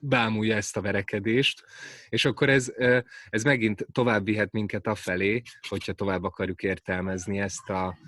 bámulja 0.00 0.56
ezt 0.56 0.76
a 0.76 0.80
verekedést, 0.80 1.64
és 2.08 2.24
akkor 2.24 2.48
ez, 2.48 2.72
ez 3.28 3.42
megint 3.42 3.86
tovább 3.92 4.24
vihet 4.24 4.52
minket 4.52 4.86
afelé, 4.86 5.42
hogyha 5.68 5.92
tovább 5.92 6.22
akarjuk 6.22 6.62
értelmezni 6.62 7.38
ezt 7.38 7.70
a, 7.70 7.98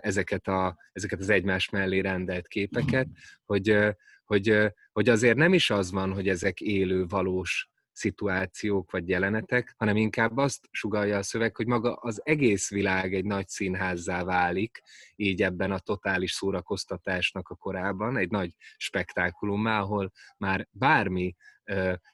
ezeket, 0.00 0.48
a, 0.48 0.76
ezeket 0.92 1.20
az 1.20 1.28
egymás 1.28 1.68
mellé 1.68 1.98
rendelt 1.98 2.48
képeket, 2.48 3.08
hogy, 3.44 3.78
hogy, 4.24 4.58
hogy 4.92 5.08
azért 5.08 5.36
nem 5.36 5.54
is 5.54 5.70
az 5.70 5.90
van, 5.90 6.12
hogy 6.12 6.28
ezek 6.28 6.60
élő, 6.60 7.06
valós 7.06 7.68
szituációk 7.98 8.90
vagy 8.90 9.08
jelenetek, 9.08 9.74
hanem 9.76 9.96
inkább 9.96 10.36
azt 10.36 10.68
sugalja 10.70 11.18
a 11.18 11.22
szöveg, 11.22 11.56
hogy 11.56 11.66
maga 11.66 11.94
az 11.94 12.20
egész 12.24 12.70
világ 12.70 13.14
egy 13.14 13.24
nagy 13.24 13.48
színházzá 13.48 14.24
válik, 14.24 14.82
így 15.16 15.42
ebben 15.42 15.70
a 15.70 15.78
totális 15.78 16.32
szórakoztatásnak 16.32 17.48
a 17.48 17.54
korában, 17.54 18.16
egy 18.16 18.30
nagy 18.30 18.54
spektákulummá, 18.76 19.80
ahol 19.80 20.12
már 20.36 20.68
bármi 20.70 21.34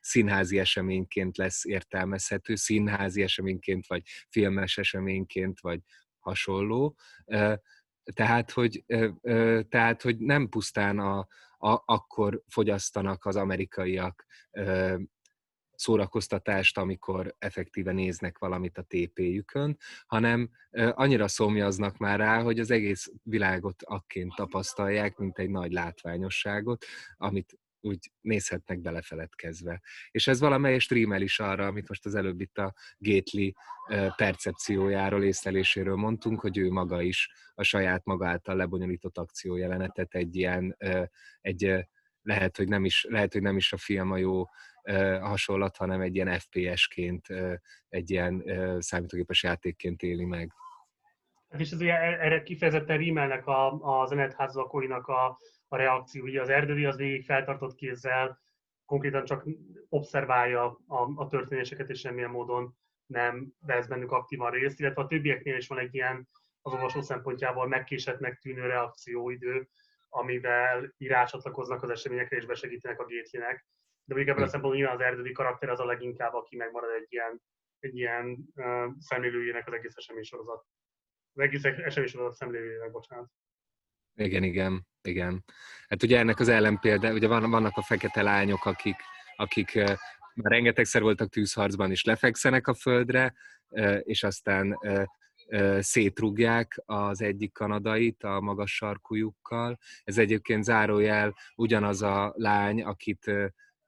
színházi 0.01 0.59
eseményként 0.59 1.36
lesz 1.36 1.65
értelmezhető, 1.65 2.55
színházi 2.55 3.23
eseményként, 3.23 3.86
vagy 3.86 4.02
filmes 4.28 4.78
eseményként, 4.78 5.61
vagy 5.61 5.81
hasonló. 6.19 6.97
Tehát, 8.15 8.51
hogy, 8.51 8.85
tehát, 9.69 10.02
hogy 10.02 10.19
nem 10.19 10.48
pusztán 10.48 10.98
a, 10.98 11.19
a, 11.59 11.82
akkor 11.85 12.43
fogyasztanak 12.48 13.24
az 13.24 13.36
amerikaiak 13.36 14.27
szórakoztatást, 15.85 16.78
amikor 16.78 17.35
effektíve 17.39 17.93
néznek 17.93 18.39
valamit 18.39 18.78
a 18.78 18.82
TP-jükön, 18.82 19.78
hanem 20.06 20.51
annyira 20.70 21.28
szomjaznak 21.28 21.97
már 21.97 22.19
rá, 22.19 22.43
hogy 22.43 22.59
az 22.59 22.70
egész 22.70 23.12
világot 23.23 23.82
akként 23.82 24.35
tapasztalják, 24.35 25.16
mint 25.16 25.39
egy 25.39 25.51
nagy 25.51 25.73
látványosságot, 25.73 26.85
amit 27.16 27.59
úgy 27.81 28.11
nézhetnek 28.20 28.81
belefeledkezve. 28.81 29.81
És 30.11 30.27
ez 30.27 30.40
valamelyes 30.40 30.82
streamel 30.82 31.23
is 31.23 31.40
arra, 31.40 31.66
amit 31.66 31.89
most 31.89 32.06
az 32.06 32.15
előbb 32.15 32.40
itt 32.40 32.59
a 32.59 32.74
Gétli 32.98 33.55
percepciójáról, 34.16 35.24
észleléséről 35.24 35.97
mondtunk, 35.97 36.40
hogy 36.40 36.59
ő 36.59 36.70
maga 36.70 37.02
is 37.02 37.31
a 37.55 37.62
saját 37.62 38.05
maga 38.05 38.27
által 38.27 38.56
lebonyolított 38.56 39.19
akciójelenetet 39.19 40.15
egy 40.15 40.36
ilyen, 40.36 40.77
egy 41.40 41.86
lehet, 42.23 42.56
hogy 42.56 42.69
nem 42.69 42.85
is, 42.85 43.06
lehet, 43.09 43.32
hogy 43.32 43.43
nem 43.43 43.56
is 43.56 43.73
a 43.73 43.77
film 43.77 44.11
a 44.11 44.16
jó 44.16 44.44
hasonlat, 45.20 45.77
hanem 45.77 46.01
egy 46.01 46.15
ilyen 46.15 46.39
FPS-ként, 46.39 47.27
egy 47.89 48.11
ilyen 48.11 48.44
számítógépes 48.78 49.43
játékként 49.43 50.02
éli 50.02 50.24
meg. 50.24 50.52
Hát 51.48 51.61
és 51.61 51.70
ez 51.70 51.81
ugye 51.81 51.93
erre 52.01 52.43
kifejezetten 52.43 52.97
rímelnek 52.97 53.47
a, 53.47 53.73
a 54.01 54.06
zenetházakorinak 54.06 55.06
a, 55.06 55.39
a 55.69 55.77
reakció. 55.77 56.23
Ugye 56.23 56.40
az 56.40 56.48
erdői 56.48 56.85
az 56.85 56.97
végig 56.97 57.24
feltartott 57.24 57.74
kézzel, 57.74 58.43
konkrétan 58.85 59.24
csak 59.24 59.44
observálja 59.89 60.65
a, 60.86 61.23
a 61.23 61.27
történéseket, 61.27 61.90
és 61.90 62.01
semmilyen 62.01 62.31
módon 62.31 62.77
nem 63.06 63.52
vesz 63.61 63.86
bennük 63.86 64.12
aktívan 64.12 64.51
részt, 64.51 64.81
illetve 64.81 65.02
a 65.02 65.06
többieknél 65.06 65.56
is 65.56 65.66
van 65.66 65.78
egy 65.78 65.94
ilyen 65.94 66.28
az 66.62 66.73
olvasó 66.73 67.01
szempontjából 67.01 67.69
megkésettnek 67.69 68.39
tűnő 68.39 68.66
reakcióidő, 68.66 69.69
amivel 70.09 70.94
rácsatlakoznak 70.98 71.82
az 71.82 71.90
eseményekre 71.90 72.36
és 72.36 72.47
besegítenek 72.47 73.01
a 73.01 73.05
gétlinek. 73.05 73.66
De 74.05 74.15
még 74.15 74.29
ebből 74.29 74.43
a 74.43 74.49
szempontból 74.49 74.75
nyilván 74.75 74.95
az 74.95 75.01
erdődi 75.01 75.33
karakter 75.33 75.69
az 75.69 75.81
a 75.81 75.85
leginkább, 75.85 76.35
aki 76.35 76.57
megmarad 76.57 76.91
egy 76.91 77.07
ilyen, 77.09 77.43
egy 77.79 77.97
ilyen 77.97 78.49
uh, 78.55 78.93
szemlélőjének 78.99 79.67
az 79.67 79.73
egész 79.73 79.97
eseménysorozat. 79.97 80.65
Az 81.33 81.43
egész 81.43 81.65
eseménysorozat 81.65 82.35
szemlélőjének, 82.35 82.91
bocsánat. 82.91 83.31
Igen, 84.15 84.43
igen, 84.43 84.87
igen. 85.03 85.45
Hát 85.89 86.03
ugye 86.03 86.19
ennek 86.19 86.39
az 86.39 86.49
ellenpélda, 86.49 87.13
ugye 87.13 87.29
van, 87.29 87.51
vannak 87.51 87.77
a 87.77 87.83
fekete 87.83 88.23
lányok, 88.23 88.65
akik, 88.65 88.97
akik 89.37 89.75
már 90.35 90.53
rengetegszer 90.53 91.03
voltak 91.03 91.29
tűzharcban, 91.29 91.91
és 91.91 92.05
lefekszenek 92.05 92.67
a 92.67 92.75
földre, 92.75 93.35
és 94.01 94.23
aztán 94.23 94.79
szétrugják 95.79 96.83
az 96.85 97.23
egyik 97.23 97.53
kanadait 97.53 98.23
a 98.23 98.41
magas 98.41 98.75
sarkújukkal. 98.75 99.79
Ez 100.05 100.19
egyébként 100.19 100.65
zárójel 100.65 101.35
ugyanaz 101.55 102.03
a 102.03 102.33
lány, 102.37 102.83
akit 102.83 103.31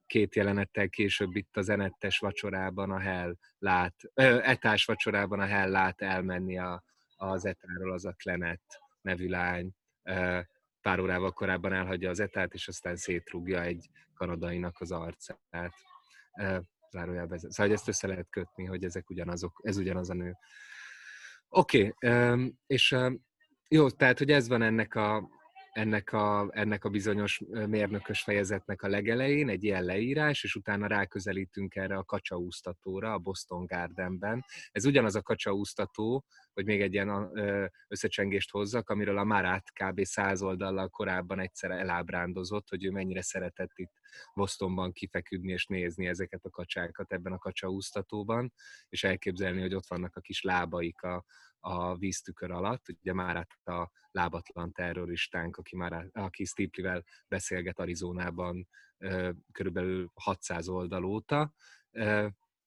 két 0.06 0.34
jelenettel 0.34 0.88
később 0.88 1.36
itt 1.36 1.56
az 1.56 1.68
enettes 1.68 2.18
vacsorában 2.18 2.90
a 2.90 2.98
Hell 2.98 3.36
lát, 3.58 3.94
ö, 4.14 4.40
etás 4.42 4.84
vacsorában 4.84 5.40
a 5.40 5.46
Hell 5.46 5.70
lát 5.70 6.00
elmenni 6.00 6.58
a, 6.58 6.84
az 7.16 7.44
etáról 7.44 7.92
az 7.92 8.04
a 8.04 8.12
Klenet 8.12 8.62
nevű 9.00 9.28
lány. 9.28 9.70
Ö, 10.02 10.40
pár 10.80 11.00
órával 11.00 11.32
korábban 11.32 11.72
elhagyja 11.72 12.10
az 12.10 12.20
etát, 12.20 12.54
és 12.54 12.68
aztán 12.68 12.96
szétrugja 12.96 13.62
egy 13.62 13.90
kanadainak 14.14 14.80
az 14.80 14.92
arcát. 14.92 15.74
Ö, 16.40 16.58
zárójelben. 16.90 17.38
Szóval 17.38 17.72
ezt 17.72 17.88
össze 17.88 18.06
lehet 18.06 18.26
kötni, 18.30 18.64
hogy 18.64 18.84
ezek 18.84 19.10
ugyanazok, 19.10 19.60
ez 19.62 19.76
ugyanaz 19.76 20.10
a 20.10 20.14
nő. 20.14 20.36
Oké, 21.48 21.94
okay, 22.00 22.54
és 22.66 22.96
jó, 23.68 23.90
tehát, 23.90 24.18
hogy 24.18 24.30
ez 24.30 24.48
van 24.48 24.62
ennek 24.62 24.94
a, 24.94 25.28
ennek 25.76 26.12
a, 26.12 26.48
ennek 26.50 26.84
a 26.84 26.88
bizonyos 26.88 27.42
mérnökös 27.48 28.22
fejezetnek 28.22 28.82
a 28.82 28.88
legelején, 28.88 29.48
egy 29.48 29.64
ilyen 29.64 29.84
leírás, 29.84 30.44
és 30.44 30.54
utána 30.54 30.86
ráközelítünk 30.86 31.74
erre 31.74 31.96
a 31.96 32.04
kacsaúztatóra 32.04 33.12
a 33.12 33.18
Boston 33.18 33.66
Gardenben. 33.66 34.44
Ez 34.70 34.84
ugyanaz 34.84 35.14
a 35.14 35.22
kacsaúztató, 35.22 36.24
hogy 36.52 36.64
még 36.64 36.80
egy 36.80 36.92
ilyen 36.92 37.30
összecsengést 37.88 38.50
hozzak, 38.50 38.90
amiről 38.90 39.18
a 39.18 39.24
Marat 39.24 39.70
kb. 39.72 40.04
száz 40.04 40.42
oldallal 40.42 40.88
korábban 40.88 41.40
egyszer 41.40 41.70
elábrándozott, 41.70 42.68
hogy 42.68 42.84
ő 42.84 42.90
mennyire 42.90 43.22
szeretett 43.22 43.72
itt 43.74 43.92
Bostonban 44.34 44.92
kifeküdni 44.92 45.52
és 45.52 45.66
nézni 45.66 46.06
ezeket 46.06 46.44
a 46.44 46.50
kacsákat 46.50 47.12
ebben 47.12 47.32
a 47.32 47.38
kacsaúztatóban, 47.38 48.52
és 48.88 49.04
elképzelni, 49.04 49.60
hogy 49.60 49.74
ott 49.74 49.88
vannak 49.88 50.16
a 50.16 50.20
kis 50.20 50.42
lábaik 50.42 51.02
a, 51.02 51.24
a 51.66 51.96
víztükör 51.96 52.50
alatt. 52.50 52.86
Ugye 53.00 53.12
már 53.12 53.34
hát 53.34 53.76
a 53.76 53.90
lábatlan 54.10 54.72
terroristánk, 54.72 55.56
aki, 55.56 55.76
már, 55.76 56.08
aki 56.12 56.44
Stiplivel 56.44 57.04
beszélget 57.28 57.78
Arizonában 57.78 58.68
körülbelül 59.52 60.10
600 60.14 60.68
oldal 60.68 61.04
óta. 61.04 61.52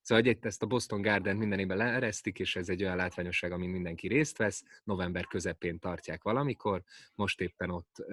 Szóval 0.02 0.24
egy 0.24 0.46
ezt 0.46 0.64
a 0.64 0.66
Boston 0.66 1.02
Garden 1.02 1.36
mindenében 1.36 1.78
leeresztik, 1.78 2.40
és 2.40 2.56
ez 2.56 2.70
egy 2.70 2.84
olyan 2.84 2.96
látványosság, 2.96 3.52
amin 3.52 3.70
mindenki 3.70 4.08
részt 4.08 4.38
vesz. 4.38 4.64
November 4.84 5.26
közepén 5.26 5.80
tartják 5.80 6.24
valamikor, 6.24 6.84
most 7.16 7.42
éppen 7.42 7.70
ott, 7.70 8.06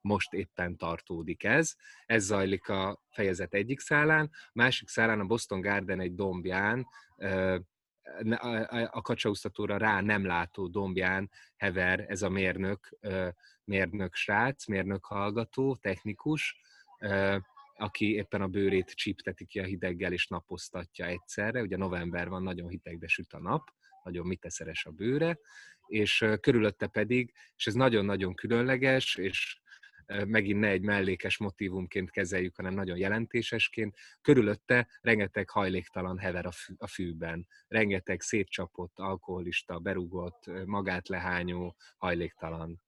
most 0.00 0.32
éppen 0.32 0.76
tartódik 0.76 1.44
ez. 1.44 1.74
Ez 2.06 2.24
zajlik 2.24 2.68
a 2.68 3.02
fejezet 3.10 3.54
egyik 3.54 3.80
szálán, 3.80 4.30
másik 4.52 4.88
szálán 4.88 5.20
a 5.20 5.24
Boston 5.24 5.60
Garden 5.60 6.00
egy 6.00 6.14
dombján 6.14 6.86
a 8.90 9.02
kacsaúsztatóra 9.02 9.76
rá 9.76 10.00
nem 10.00 10.26
látó 10.26 10.66
dombján 10.66 11.30
hever 11.56 12.04
ez 12.08 12.22
a 12.22 12.28
mérnök, 12.28 12.98
mérnök 13.64 14.14
srác, 14.14 14.66
mérnök 14.66 15.04
hallgató, 15.04 15.76
technikus, 15.76 16.56
aki 17.76 18.14
éppen 18.14 18.42
a 18.42 18.48
bőrét 18.48 18.90
csípteti 18.94 19.44
ki 19.44 19.58
a 19.60 19.64
hideggel 19.64 20.12
és 20.12 20.26
napoztatja 20.26 21.06
egyszerre. 21.06 21.62
Ugye 21.62 21.76
november 21.76 22.28
van, 22.28 22.42
nagyon 22.42 22.68
hideg, 22.68 22.98
de 22.98 23.06
süt 23.06 23.32
a 23.32 23.40
nap, 23.40 23.70
nagyon 24.02 24.26
miteszeres 24.26 24.84
a 24.86 24.90
bőre, 24.90 25.38
és 25.86 26.24
körülötte 26.40 26.86
pedig, 26.86 27.32
és 27.56 27.66
ez 27.66 27.74
nagyon-nagyon 27.74 28.34
különleges, 28.34 29.16
és 29.16 29.60
megint 30.26 30.60
ne 30.60 30.68
egy 30.68 30.82
mellékes 30.82 31.38
motivumként 31.38 32.10
kezeljük, 32.10 32.56
hanem 32.56 32.74
nagyon 32.74 32.96
jelentésesként. 32.96 33.96
Körülötte 34.20 34.88
rengeteg 35.00 35.50
hajléktalan 35.50 36.18
hever 36.18 36.48
a 36.76 36.86
fűben, 36.86 37.46
rengeteg 37.68 38.20
szétcsapott, 38.20 38.98
alkoholista, 38.98 39.78
berugott, 39.78 40.50
magát 40.64 41.08
lehányó, 41.08 41.76
hajléktalan. 41.96 42.82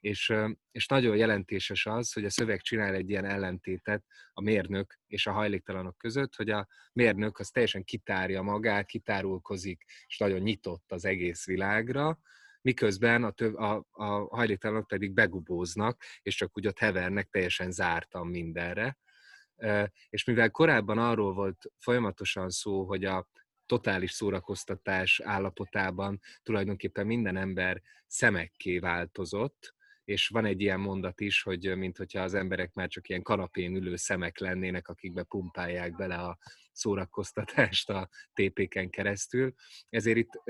És, 0.00 0.34
és 0.70 0.86
nagyon 0.86 1.16
jelentéses 1.16 1.86
az, 1.86 2.12
hogy 2.12 2.24
a 2.24 2.30
szöveg 2.30 2.60
csinál 2.60 2.94
egy 2.94 3.10
ilyen 3.10 3.24
ellentétet 3.24 4.04
a 4.32 4.40
mérnök 4.40 4.98
és 5.06 5.26
a 5.26 5.32
hajléktalanok 5.32 5.98
között, 5.98 6.34
hogy 6.34 6.50
a 6.50 6.68
mérnök 6.92 7.38
az 7.38 7.48
teljesen 7.48 7.84
kitárja 7.84 8.42
magát, 8.42 8.86
kitárulkozik, 8.86 9.84
és 10.06 10.18
nagyon 10.18 10.40
nyitott 10.40 10.92
az 10.92 11.04
egész 11.04 11.46
világra, 11.46 12.18
miközben 12.62 13.24
a, 13.24 13.30
töv, 13.30 13.54
a, 13.54 13.86
a 13.90 14.04
hajléktalanok 14.36 14.86
pedig 14.86 15.12
begubóznak, 15.12 16.02
és 16.22 16.34
csak 16.34 16.56
úgy 16.58 16.66
ott 16.66 16.78
hevernek 16.78 17.28
teljesen 17.28 17.70
zártan 17.70 18.26
mindenre. 18.26 18.98
És 20.08 20.24
mivel 20.24 20.50
korábban 20.50 20.98
arról 20.98 21.34
volt 21.34 21.72
folyamatosan 21.78 22.50
szó, 22.50 22.84
hogy 22.84 23.04
a 23.04 23.28
totális 23.66 24.10
szórakoztatás 24.10 25.20
állapotában 25.24 26.20
tulajdonképpen 26.42 27.06
minden 27.06 27.36
ember 27.36 27.82
szemekké 28.06 28.78
változott, 28.78 29.74
és 30.04 30.28
van 30.28 30.44
egy 30.44 30.60
ilyen 30.60 30.80
mondat 30.80 31.20
is, 31.20 31.42
hogy 31.42 31.76
mint 31.76 31.96
hogyha 31.96 32.22
az 32.22 32.34
emberek 32.34 32.72
már 32.72 32.88
csak 32.88 33.08
ilyen 33.08 33.22
kanapén 33.22 33.76
ülő 33.76 33.96
szemek 33.96 34.38
lennének, 34.38 34.88
akikbe 34.88 35.22
pumpálják 35.22 35.96
bele 35.96 36.14
a 36.14 36.38
szórakoztatást 36.80 37.90
a 37.90 38.08
TP-ken 38.32 38.90
keresztül. 38.90 39.52
Ezért 39.88 40.16
itt 40.16 40.42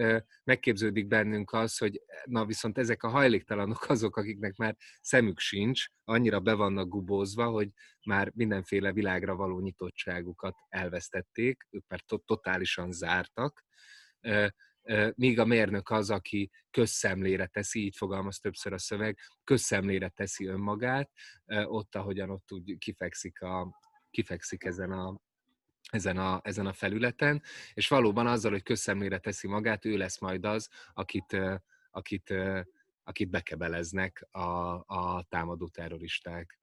megképződik 0.45 1.07
bennünk 1.07 1.53
az, 1.53 1.79
hogy 1.79 2.03
na 2.25 2.47
viszont 2.47 2.79
ezek 2.79 3.03
a 3.03 3.09
hajléktalanok 3.09 3.89
azok, 3.89 4.17
akiknek 4.17 4.57
már 4.57 4.77
szemük 5.01 5.39
sincs, 5.39 5.85
annyira 6.05 6.41
be 6.41 6.55
vannak 6.55 6.89
gubózva, 6.89 7.49
hogy 7.49 7.71
már 8.07 8.31
mindenféle 8.35 8.93
világra 8.93 9.35
való 9.35 9.61
nyitottságukat 9.61 10.55
elvesztették, 10.69 11.67
ők 11.71 11.85
már 11.89 12.01
totálisan 12.25 12.93
zártak, 12.93 13.65
míg 15.15 15.39
a 15.39 15.45
mérnök 15.45 15.91
az, 15.91 16.11
aki 16.11 16.51
közszemlére 16.71 17.47
teszi, 17.47 17.85
így 17.85 17.97
fogalmaz 17.97 18.39
többször 18.39 18.73
a 18.73 18.79
szöveg, 18.79 19.19
közszemlére 19.45 20.09
teszi 20.09 20.47
önmagát, 20.47 21.11
ott, 21.65 21.95
ahogyan 21.95 22.31
ott 22.31 22.53
úgy 22.53 22.79
kifekszik, 22.79 23.41
a, 23.41 23.81
kifekszik 24.11 24.65
ezen 24.65 24.93
a, 24.93 25.21
ezen 25.91 26.17
a, 26.17 26.41
ezen 26.43 26.67
a 26.67 26.73
felületen, 26.73 27.43
és 27.75 27.89
valóban 27.89 28.27
azzal, 28.27 28.51
hogy 28.51 28.63
közszemlére 28.63 29.19
teszi 29.19 29.49
magát, 29.49 29.85
ő 29.85 29.97
lesz 29.97 30.21
majd 30.21 30.45
az, 30.45 30.69
akit, 30.93 31.37
akit, 31.91 32.35
akit 33.03 33.31
bekebeleznek 33.31 34.27
a, 34.31 34.73
a 34.87 35.27
támadó 35.29 35.69
terroristák. 35.69 36.59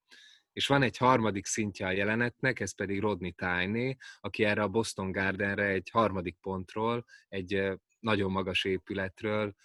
És 0.53 0.67
van 0.67 0.81
egy 0.81 0.97
harmadik 0.97 1.45
szintje 1.45 1.87
a 1.87 1.91
jelenetnek, 1.91 2.59
ez 2.59 2.75
pedig 2.75 2.99
Rodney 2.99 3.31
Tiny, 3.31 3.97
aki 4.19 4.43
erre 4.43 4.61
a 4.61 4.67
Boston 4.67 5.11
Gardenre 5.11 5.65
egy 5.65 5.89
harmadik 5.89 6.37
pontról, 6.41 7.05
egy 7.27 7.79
nagyon 7.99 8.31
magas 8.31 8.63
épületről 8.63 9.55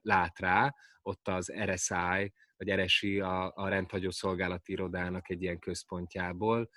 lát 0.00 0.38
rá, 0.38 0.74
ott 1.02 1.28
az 1.28 1.52
RSI, 1.64 2.32
vagy 2.56 2.72
RSI, 2.74 3.20
a, 3.20 3.52
a 3.54 3.68
rendhagyó 3.68 4.10
szolgálati 4.10 4.72
irodának 4.72 5.30
egy 5.30 5.42
ilyen 5.42 5.58
központjából 5.58 6.70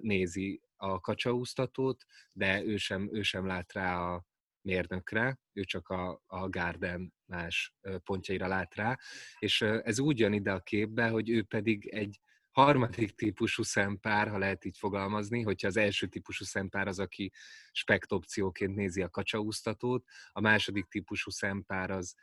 nézi 0.00 0.60
a 0.82 1.00
kacsaúztatót, 1.00 2.04
de 2.32 2.62
ő 2.64 2.76
sem, 2.76 3.08
ő 3.12 3.22
sem 3.22 3.46
lát 3.46 3.72
rá 3.72 3.98
a 3.98 4.24
mérnökre, 4.60 5.38
ő 5.52 5.64
csak 5.64 5.88
a, 5.88 6.22
a 6.26 6.48
Garden 6.48 7.14
más 7.24 7.74
pontjaira 8.04 8.46
lát 8.46 8.74
rá, 8.74 8.98
és 9.38 9.60
ez 9.60 9.98
úgy 9.98 10.18
jön 10.18 10.32
ide 10.32 10.52
a 10.52 10.60
képbe, 10.60 11.08
hogy 11.08 11.30
ő 11.30 11.42
pedig 11.42 11.86
egy 11.86 12.20
harmadik 12.50 13.14
típusú 13.14 13.62
szempár, 13.62 14.28
ha 14.28 14.38
lehet 14.38 14.64
így 14.64 14.78
fogalmazni, 14.78 15.42
hogyha 15.42 15.66
az 15.66 15.76
első 15.76 16.06
típusú 16.06 16.44
szempár 16.44 16.86
az, 16.88 16.98
aki 16.98 17.32
spektopcióként 17.72 18.74
nézi 18.74 19.02
a 19.02 19.10
kacsaúztatót, 19.10 20.04
a 20.32 20.40
második 20.40 20.86
típusú 20.86 21.30
szempár 21.30 21.90
az 21.90 22.14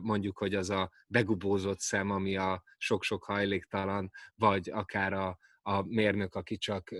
mondjuk, 0.00 0.38
hogy 0.38 0.54
az 0.54 0.70
a 0.70 0.90
begubózott 1.06 1.80
szem, 1.80 2.10
ami 2.10 2.36
a 2.36 2.62
sok-sok 2.76 3.24
hajléktalan, 3.24 4.10
vagy 4.34 4.70
akár 4.70 5.12
a, 5.12 5.38
a 5.66 5.82
mérnök, 5.82 6.34
aki 6.34 6.56
csak 6.56 6.94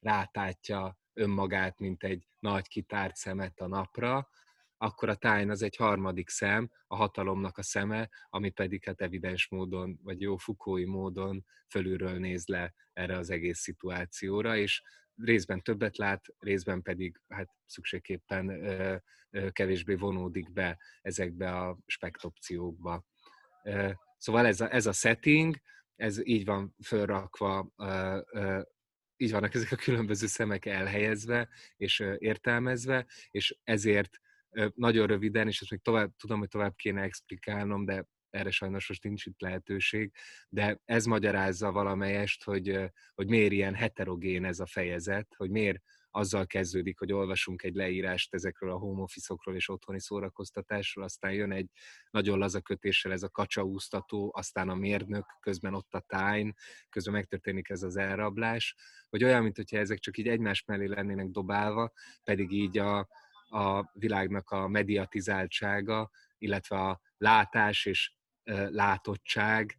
rátátja 0.00 0.98
önmagát, 1.12 1.78
mint 1.78 2.02
egy 2.02 2.28
nagy 2.38 2.68
kitárt 2.68 3.16
szemet 3.16 3.60
a 3.60 3.66
napra, 3.66 4.28
akkor 4.76 5.08
a 5.08 5.14
tájn 5.14 5.50
az 5.50 5.62
egy 5.62 5.76
harmadik 5.76 6.28
szem, 6.28 6.70
a 6.86 6.96
hatalomnak 6.96 7.58
a 7.58 7.62
szeme, 7.62 8.08
ami 8.28 8.50
pedig 8.50 8.84
hát 8.84 9.00
evidens 9.00 9.48
módon, 9.48 9.98
vagy 10.02 10.20
jó 10.20 10.36
fukói 10.36 10.84
módon 10.84 11.44
fölülről 11.68 12.18
néz 12.18 12.46
le 12.46 12.74
erre 12.92 13.16
az 13.16 13.30
egész 13.30 13.58
szituációra, 13.58 14.56
és 14.56 14.82
részben 15.16 15.62
többet 15.62 15.96
lát, 15.96 16.24
részben 16.38 16.82
pedig 16.82 17.20
hát 17.28 17.48
szükségképpen 17.66 18.48
ö, 18.48 18.96
ö, 19.30 19.50
kevésbé 19.50 19.94
vonódik 19.94 20.52
be 20.52 20.78
ezekbe 21.02 21.58
a 21.58 21.78
spektopciókba. 21.86 23.04
Ö, 23.62 23.90
szóval 24.18 24.46
ez 24.46 24.60
a, 24.60 24.74
ez 24.74 24.86
a 24.86 24.92
setting, 24.92 25.56
ez 26.00 26.26
így 26.26 26.44
van 26.44 26.74
fölrakva, 26.84 27.72
így 29.16 29.30
vannak 29.30 29.54
ezek 29.54 29.72
a 29.72 29.76
különböző 29.76 30.26
szemek 30.26 30.66
elhelyezve 30.66 31.48
és 31.76 32.04
értelmezve, 32.18 33.06
és 33.30 33.58
ezért 33.64 34.20
nagyon 34.74 35.06
röviden, 35.06 35.48
és 35.48 35.60
ezt 35.60 35.70
még 35.70 35.80
tovább, 35.80 36.12
tudom, 36.16 36.38
hogy 36.38 36.48
tovább 36.48 36.74
kéne 36.74 37.02
explikálnom, 37.02 37.84
de 37.84 38.06
erre 38.30 38.50
sajnos 38.50 38.88
most 38.88 39.02
nincs 39.02 39.26
itt 39.26 39.40
lehetőség, 39.40 40.12
de 40.48 40.80
ez 40.84 41.04
magyarázza 41.04 41.72
valamelyest, 41.72 42.44
hogy, 42.44 42.80
hogy 43.14 43.28
miért 43.28 43.52
ilyen 43.52 43.74
heterogén 43.74 44.44
ez 44.44 44.60
a 44.60 44.66
fejezet, 44.66 45.34
hogy 45.36 45.50
miért 45.50 45.82
azzal 46.10 46.46
kezdődik, 46.46 46.98
hogy 46.98 47.12
olvasunk 47.12 47.62
egy 47.62 47.74
leírást 47.74 48.34
ezekről 48.34 48.70
a 48.70 48.78
home 48.78 49.02
office 49.02 49.34
és 49.52 49.68
otthoni 49.68 50.00
szórakoztatásról, 50.00 51.04
aztán 51.04 51.32
jön 51.32 51.52
egy 51.52 51.70
nagyon 52.10 52.38
laza 52.38 52.60
kötéssel 52.60 53.12
ez 53.12 53.22
a 53.22 53.28
kacsaúztató, 53.28 54.32
aztán 54.36 54.68
a 54.68 54.74
mérnök, 54.74 55.24
közben 55.40 55.74
ott 55.74 55.94
a 55.94 56.00
tájn, 56.00 56.54
közben 56.88 57.14
megtörténik 57.14 57.68
ez 57.68 57.82
az 57.82 57.96
elrablás, 57.96 58.76
hogy 59.08 59.24
olyan, 59.24 59.42
mint 59.42 59.56
hogyha 59.56 59.76
ezek 59.76 59.98
csak 59.98 60.16
így 60.18 60.28
egymás 60.28 60.64
mellé 60.64 60.86
lennének 60.86 61.28
dobálva, 61.28 61.92
pedig 62.24 62.52
így 62.52 62.78
a, 62.78 62.98
a 63.48 63.90
világnak 63.92 64.50
a 64.50 64.68
mediatizáltsága, 64.68 66.10
illetve 66.38 66.76
a 66.76 67.00
látás 67.16 67.86
és 67.86 68.12
látottság, 68.68 69.76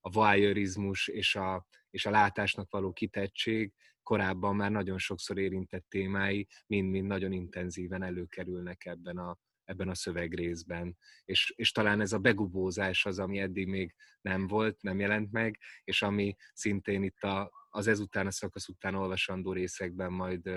a 0.00 0.10
voyeurizmus 0.10 1.08
és 1.08 1.34
a, 1.34 1.66
és 1.90 2.06
a 2.06 2.10
látásnak 2.10 2.70
való 2.70 2.92
kitettség 2.92 3.72
korábban 4.06 4.56
már 4.56 4.70
nagyon 4.70 4.98
sokszor 4.98 5.38
érintett 5.38 5.86
témái 5.88 6.46
mind-mind 6.66 7.06
nagyon 7.06 7.32
intenzíven 7.32 8.02
előkerülnek 8.02 8.84
ebben 8.84 9.18
a, 9.18 9.36
ebben 9.64 9.88
a 9.88 9.94
szövegrészben. 9.94 10.96
És, 11.24 11.52
és 11.56 11.72
talán 11.72 12.00
ez 12.00 12.12
a 12.12 12.18
begubózás 12.18 13.06
az, 13.06 13.18
ami 13.18 13.38
eddig 13.38 13.66
még 13.68 13.94
nem 14.20 14.46
volt, 14.46 14.82
nem 14.82 14.98
jelent 15.00 15.32
meg, 15.32 15.58
és 15.84 16.02
ami 16.02 16.36
szintén 16.52 17.02
itt 17.02 17.22
a, 17.22 17.50
az 17.70 17.86
ezután, 17.86 18.26
a 18.26 18.30
szakasz 18.30 18.68
után 18.68 18.94
olvasandó 18.94 19.52
részekben 19.52 20.12
majd, 20.12 20.50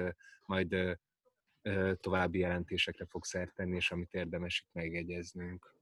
majd 0.46 0.98
további 2.00 2.40
jelentésekre 2.40 3.06
fog 3.06 3.26
szert 3.26 3.54
tenni, 3.54 3.76
és 3.76 3.92
amit 3.92 4.14
érdemes 4.14 4.66
itt 4.66 4.74
megjegyeznünk. 4.74 5.78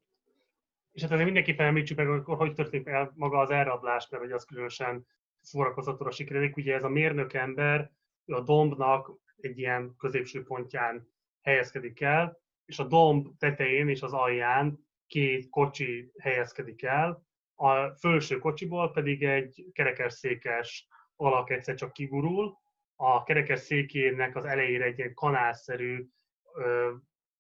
És 0.91 1.02
hát 1.02 1.11
azért 1.11 1.26
mindenképpen 1.26 1.65
említsük 1.65 1.98
meg, 1.98 2.07
hogy 2.07 2.22
hogy 2.26 2.53
történik 2.53 2.88
el 2.88 3.11
maga 3.15 3.39
az 3.39 3.49
elrablás, 3.49 4.10
mert 4.10 4.23
hogy 4.23 4.31
az 4.31 4.45
különösen 4.45 5.06
szórakozatóra 5.48 6.11
sikeredik. 6.11 6.57
Ugye 6.57 6.76
ez 6.76 6.84
a 6.84 6.90
mérnök 6.90 7.34
ember, 7.34 7.91
a 8.26 8.41
dombnak 8.41 9.11
egy 9.36 9.57
ilyen 9.57 9.95
középső 9.98 10.44
pontján 10.44 11.07
helyezkedik 11.41 12.02
el, 12.02 12.40
és 12.65 12.80
a 12.80 12.84
domb 12.84 13.28
tetején 13.38 13.90
és 13.90 14.02
az 14.02 14.14
alján 14.14 14.80
két 15.07 15.49
kocsi 15.49 16.11
helyezkedik 16.19 16.84
el, 16.84 17.26
a 17.56 17.95
felső 17.95 18.40
kocsiból 18.40 18.91
pedig 18.91 19.24
egy 19.24 19.65
kerekesszékes 19.74 20.88
alak 21.15 21.49
egyszer 21.49 21.76
csak 21.76 21.94
kigurul, 21.94 22.57
a 22.95 23.24
kerekes 23.24 23.60
székének 23.60 24.36
az 24.36 24.45
elejére 24.45 24.86
egy 24.86 24.98
ilyen 24.98 25.14
kanálszerű 25.14 26.07
ö, 26.53 26.94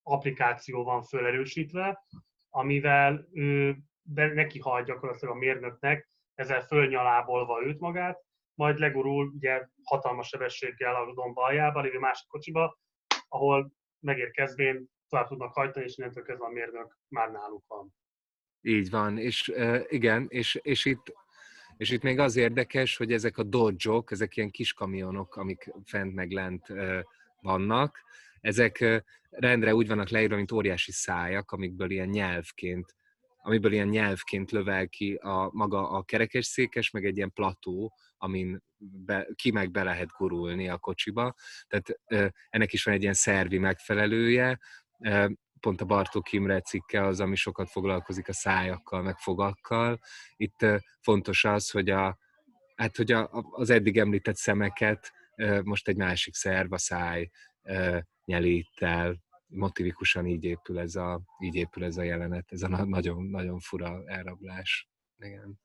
applikáció 0.03 0.83
van 0.83 1.03
fölerősítve, 1.03 2.05
amivel 2.49 3.27
ő 3.31 3.77
be, 4.01 4.33
neki 4.33 4.59
hal 4.59 4.83
gyakorlatilag 4.83 5.35
a 5.35 5.37
mérnöknek, 5.37 6.09
ezzel 6.37 6.61
fölnyalábolva 6.61 7.63
őt 7.65 7.79
magát, 7.79 8.25
majd 8.53 8.77
legurul 8.77 9.31
ugye 9.35 9.67
hatalmas 9.83 10.27
sebességgel 10.27 10.95
a 10.95 11.13
domba 11.13 11.43
aljába, 11.43 11.81
lévő 11.81 11.99
másik 11.99 12.27
kocsiba, 12.27 12.79
ahol 13.27 13.71
megérkezvén 13.99 14.89
tovább 15.07 15.27
tudnak 15.27 15.53
hajtani, 15.53 15.85
és 15.85 15.97
innentől 15.97 16.23
kezdve 16.23 16.45
a 16.45 16.49
mérnök 16.49 16.97
már 17.07 17.31
náluk 17.31 17.63
van. 17.67 17.93
Így 18.61 18.89
van, 18.89 19.17
és 19.17 19.53
igen, 19.87 20.25
és, 20.29 20.59
és 20.61 20.85
itt 20.85 21.13
és 21.77 21.89
itt 21.89 22.01
még 22.01 22.19
az 22.19 22.35
érdekes, 22.35 22.97
hogy 22.97 23.11
ezek 23.11 23.37
a 23.37 23.43
dodge 23.43 24.01
ezek 24.05 24.37
ilyen 24.37 24.49
kis 24.49 24.73
kamionok, 24.73 25.35
amik 25.35 25.71
fent 25.85 26.13
meg 26.13 26.31
lent 26.31 26.67
vannak, 27.41 28.03
ezek 28.41 29.03
rendre 29.29 29.75
úgy 29.75 29.87
vannak 29.87 30.09
leírva, 30.09 30.35
mint 30.35 30.51
óriási 30.51 30.91
szájak, 30.91 31.51
amikből 31.51 31.89
ilyen 31.89 32.09
nyelvként 32.09 32.95
amiből 33.37 33.71
ilyen 33.71 33.87
nyelvként 33.87 34.51
lövel 34.51 34.87
ki 34.87 35.13
a 35.13 35.49
maga 35.53 35.89
a 35.89 36.03
kerekesszékes, 36.03 36.89
meg 36.89 37.05
egy 37.05 37.17
ilyen 37.17 37.33
plató, 37.33 37.93
amin 38.17 38.63
be, 38.77 39.27
ki 39.35 39.51
meg 39.51 39.71
be 39.71 39.83
lehet 39.83 40.09
gurulni 40.17 40.69
a 40.69 40.77
kocsiba. 40.77 41.33
Tehát 41.67 41.99
ennek 42.49 42.73
is 42.73 42.83
van 42.83 42.93
egy 42.93 43.01
ilyen 43.01 43.13
szervi 43.13 43.57
megfelelője, 43.57 44.59
pont 45.59 45.81
a 45.81 45.85
Bartók 45.85 46.31
Imre 46.31 46.61
cikke 46.61 47.05
az, 47.05 47.19
ami 47.19 47.35
sokat 47.35 47.69
foglalkozik 47.69 48.27
a 48.27 48.33
szájakkal, 48.33 49.01
meg 49.01 49.17
fogakkal. 49.17 49.99
Itt 50.35 50.65
fontos 51.01 51.45
az, 51.45 51.69
hogy, 51.69 51.89
a, 51.89 52.17
hát, 52.75 52.97
hogy 52.97 53.11
a, 53.11 53.29
az 53.51 53.69
eddig 53.69 53.97
említett 53.97 54.35
szemeket 54.35 55.11
most 55.63 55.87
egy 55.87 55.97
másik 55.97 56.33
szerv, 56.33 56.73
a 56.73 56.77
száj 56.77 57.29
nyelít 58.25 58.69
el, 58.79 59.17
motivikusan 59.47 60.25
így 60.25 60.43
épül 60.43 60.79
ez 60.79 60.95
a, 60.95 61.21
így 61.39 61.55
épül 61.55 61.83
ez 61.83 61.97
a 61.97 62.03
jelenet, 62.03 62.51
ez 62.51 62.61
a 62.61 62.85
nagyon, 62.85 63.23
nagyon 63.25 63.59
fura 63.59 64.03
elrablás. 64.05 64.89
Igen. 65.17 65.59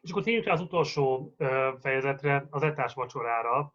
És 0.00 0.10
akkor 0.10 0.22
térjünk 0.22 0.46
az 0.46 0.60
utolsó 0.60 1.34
fejezetre, 1.80 2.46
az 2.50 2.62
etás 2.62 2.94
vacsorára, 2.94 3.74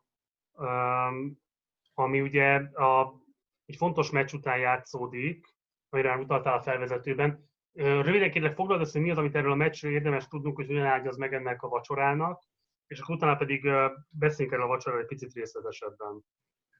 ami 1.94 2.22
ugye 2.22 2.56
a 2.60 3.24
egy 3.66 3.76
fontos 3.76 4.12
meccs 4.12 4.34
után 4.34 4.57
játszódik, 4.57 5.56
amire 5.90 6.18
utaltál 6.18 6.57
a 6.57 6.62
felvezetőben. 6.62 7.49
Röviden 7.74 8.32
kérlek 8.32 8.56
foglald 8.56 8.82
össze, 8.82 8.91
hogy 8.91 9.02
mi 9.02 9.12
az, 9.12 9.18
amit 9.18 9.36
erről 9.36 9.52
a 9.52 9.56
meccsről 9.56 9.91
érdemes 9.91 10.28
tudnunk, 10.28 10.56
hogy 10.56 10.68
hogyan 10.68 10.86
ágyaz 10.86 11.18
meg 11.18 11.34
ennek 11.34 11.62
a 11.62 11.68
vacsorának, 11.68 12.44
és 12.88 12.99
akkor 12.99 13.16
utána 13.16 13.36
pedig 13.36 13.70
beszéljünk 14.10 14.56
erről 14.56 14.70
a 14.70 14.74
vacsoráról 14.74 15.03
egy 15.03 15.10
picit 15.10 15.34
részletesebben. 15.34 16.26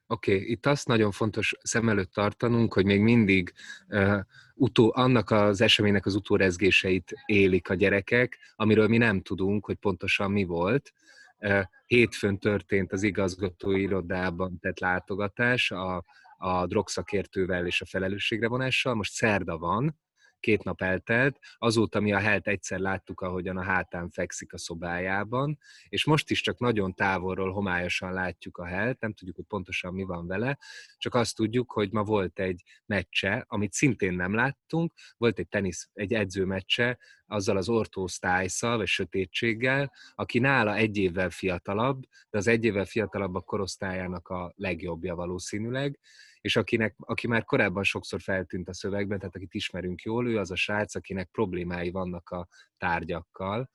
Oké, 0.08 0.34
okay, 0.34 0.50
itt 0.50 0.66
azt 0.66 0.86
nagyon 0.86 1.10
fontos 1.10 1.54
szem 1.62 1.88
előtt 1.88 2.12
tartanunk, 2.12 2.74
hogy 2.74 2.84
még 2.84 3.00
mindig 3.00 3.52
uh, 3.88 4.20
utó, 4.54 4.92
annak 4.96 5.30
az 5.30 5.60
eseménynek 5.60 6.06
az 6.06 6.14
utórezgéseit 6.14 7.12
élik 7.26 7.70
a 7.70 7.74
gyerekek, 7.74 8.38
amiről 8.56 8.88
mi 8.88 8.96
nem 8.96 9.22
tudunk, 9.22 9.64
hogy 9.64 9.76
pontosan 9.76 10.30
mi 10.30 10.44
volt. 10.44 10.92
Uh, 11.38 11.62
hétfőn 11.86 12.38
történt 12.38 12.92
az 12.92 13.02
igazgatói 13.02 13.80
irodában 13.80 14.58
tett 14.60 14.78
látogatás, 14.78 15.70
a 15.70 16.04
a 16.38 16.66
drogszakértővel 16.66 17.66
és 17.66 17.80
a 17.80 17.86
felelősségre 17.86 18.48
vonással. 18.48 18.94
Most 18.94 19.12
szerda 19.12 19.58
van, 19.58 19.98
két 20.40 20.64
nap 20.64 20.82
eltelt, 20.82 21.38
azóta 21.58 22.00
mi 22.00 22.12
a 22.12 22.18
helt 22.18 22.48
egyszer 22.48 22.78
láttuk, 22.78 23.20
ahogyan 23.20 23.56
a 23.56 23.62
hátán 23.62 24.10
fekszik 24.10 24.52
a 24.52 24.58
szobájában, 24.58 25.58
és 25.88 26.04
most 26.04 26.30
is 26.30 26.40
csak 26.40 26.58
nagyon 26.58 26.94
távolról 26.94 27.52
homályosan 27.52 28.12
látjuk 28.12 28.58
a 28.58 28.64
helt, 28.64 29.00
nem 29.00 29.12
tudjuk, 29.12 29.36
hogy 29.36 29.44
pontosan 29.44 29.94
mi 29.94 30.02
van 30.02 30.26
vele, 30.26 30.58
csak 30.98 31.14
azt 31.14 31.36
tudjuk, 31.36 31.72
hogy 31.72 31.92
ma 31.92 32.02
volt 32.02 32.38
egy 32.38 32.62
meccse, 32.86 33.44
amit 33.48 33.72
szintén 33.72 34.14
nem 34.14 34.34
láttunk, 34.34 34.92
volt 35.16 35.38
egy 35.38 35.48
tenisz, 35.48 35.90
egy 35.92 36.14
edzőmeccse, 36.14 36.98
azzal 37.26 37.56
az 37.56 37.68
ortósztályszal, 37.68 38.76
vagy 38.76 38.86
sötétséggel, 38.86 39.92
aki 40.14 40.38
nála 40.38 40.74
egy 40.74 40.96
évvel 40.96 41.30
fiatalabb, 41.30 42.02
de 42.30 42.38
az 42.38 42.46
egy 42.46 42.64
évvel 42.64 42.84
fiatalabb 42.84 43.34
a 43.34 43.40
korosztályának 43.40 44.28
a 44.28 44.52
legjobbja 44.56 45.14
valószínűleg, 45.14 45.98
és 46.40 46.56
akinek, 46.56 46.94
aki 46.98 47.26
már 47.26 47.44
korábban 47.44 47.82
sokszor 47.82 48.20
feltűnt 48.20 48.68
a 48.68 48.74
szövegben, 48.74 49.18
tehát 49.18 49.36
akit 49.36 49.54
ismerünk 49.54 50.02
jól, 50.02 50.28
ő 50.28 50.38
az 50.38 50.50
a 50.50 50.56
srác, 50.56 50.94
akinek 50.94 51.28
problémái 51.30 51.90
vannak 51.90 52.30
a 52.30 52.48
tárgyakkal, 52.78 53.70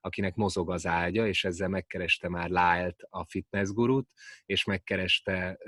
akinek 0.00 0.34
mozog 0.34 0.70
az 0.70 0.86
ágya, 0.86 1.26
és 1.26 1.44
ezzel 1.44 1.68
megkereste 1.68 2.28
már 2.28 2.48
Lyle-t, 2.48 3.06
a 3.10 3.26
fitnessgurut, 3.26 4.08
és 4.46 4.64
megkereste 4.64 5.58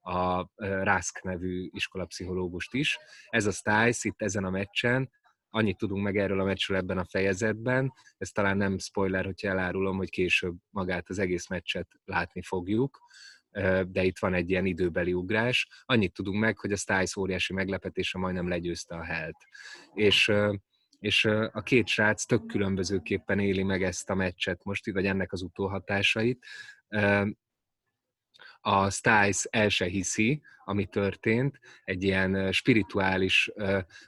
a 0.00 0.48
Rask 0.64 1.22
nevű 1.22 1.68
iskolapszichológust 1.72 2.74
is. 2.74 2.98
Ez 3.28 3.46
a 3.46 3.52
Stiles 3.52 4.04
itt 4.04 4.22
ezen 4.22 4.44
a 4.44 4.50
meccsen 4.50 5.10
annyit 5.54 5.76
tudunk 5.76 6.02
meg 6.02 6.16
erről 6.16 6.40
a 6.40 6.44
meccsről 6.44 6.76
ebben 6.76 6.98
a 6.98 7.04
fejezetben, 7.04 7.92
ez 8.16 8.30
talán 8.30 8.56
nem 8.56 8.78
spoiler, 8.78 9.24
hogyha 9.24 9.48
elárulom, 9.48 9.96
hogy 9.96 10.10
később 10.10 10.56
magát 10.70 11.08
az 11.08 11.18
egész 11.18 11.48
meccset 11.48 11.88
látni 12.04 12.42
fogjuk, 12.42 12.98
de 13.86 14.04
itt 14.04 14.18
van 14.18 14.34
egy 14.34 14.50
ilyen 14.50 14.66
időbeli 14.66 15.12
ugrás. 15.12 15.68
Annyit 15.84 16.12
tudunk 16.12 16.40
meg, 16.40 16.58
hogy 16.58 16.72
a 16.72 16.76
Styles 16.76 17.16
óriási 17.16 17.52
meglepetése 17.52 18.18
majdnem 18.18 18.48
legyőzte 18.48 18.94
a 18.94 19.04
helt. 19.04 19.36
És 19.92 20.32
és 20.98 21.24
a 21.52 21.62
két 21.62 21.86
srác 21.86 22.24
tök 22.24 22.46
különbözőképpen 22.46 23.38
éli 23.38 23.62
meg 23.62 23.82
ezt 23.82 24.10
a 24.10 24.14
meccset 24.14 24.64
most, 24.64 24.90
vagy 24.90 25.06
ennek 25.06 25.32
az 25.32 25.42
utóhatásait 25.42 26.46
a 28.66 28.90
Styles 28.90 29.46
el 29.50 29.68
se 29.68 29.84
hiszi, 29.84 30.42
ami 30.64 30.84
történt, 30.86 31.60
egy 31.84 32.02
ilyen 32.02 32.52
spirituális, 32.52 33.50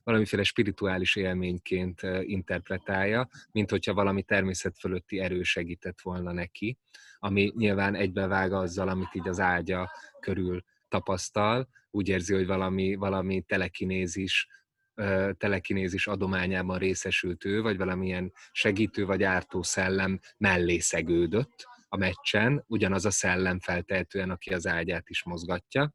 valamiféle 0.04 0.42
spirituális 0.42 1.16
élményként 1.16 2.00
interpretálja, 2.20 3.28
mint 3.52 3.70
hogyha 3.70 3.94
valami 3.94 4.22
természet 4.22 4.78
fölötti 4.78 5.18
erő 5.18 5.42
segített 5.42 6.00
volna 6.00 6.32
neki, 6.32 6.78
ami 7.18 7.52
nyilván 7.56 7.94
egybevág 7.94 8.52
azzal, 8.52 8.88
amit 8.88 9.14
így 9.14 9.28
az 9.28 9.40
ágya 9.40 9.90
körül 10.20 10.64
tapasztal, 10.88 11.68
úgy 11.90 12.08
érzi, 12.08 12.34
hogy 12.34 12.46
valami, 12.46 12.94
valami 12.94 13.40
telekinézis, 13.40 14.48
telekinézis 15.38 16.06
adományában 16.06 16.78
részesült 16.78 17.44
ő, 17.44 17.62
vagy 17.62 17.76
valamilyen 17.76 18.32
segítő 18.52 19.04
vagy 19.06 19.22
ártó 19.22 19.62
szellem 19.62 20.20
mellé 20.36 20.78
szegődött, 20.78 21.66
a 21.96 21.98
meccsen, 21.98 22.64
ugyanaz 22.66 23.04
a 23.04 23.10
szellem 23.10 23.60
feltehetően, 23.60 24.30
aki 24.30 24.54
az 24.54 24.66
ágyát 24.66 25.08
is 25.08 25.24
mozgatja. 25.24 25.92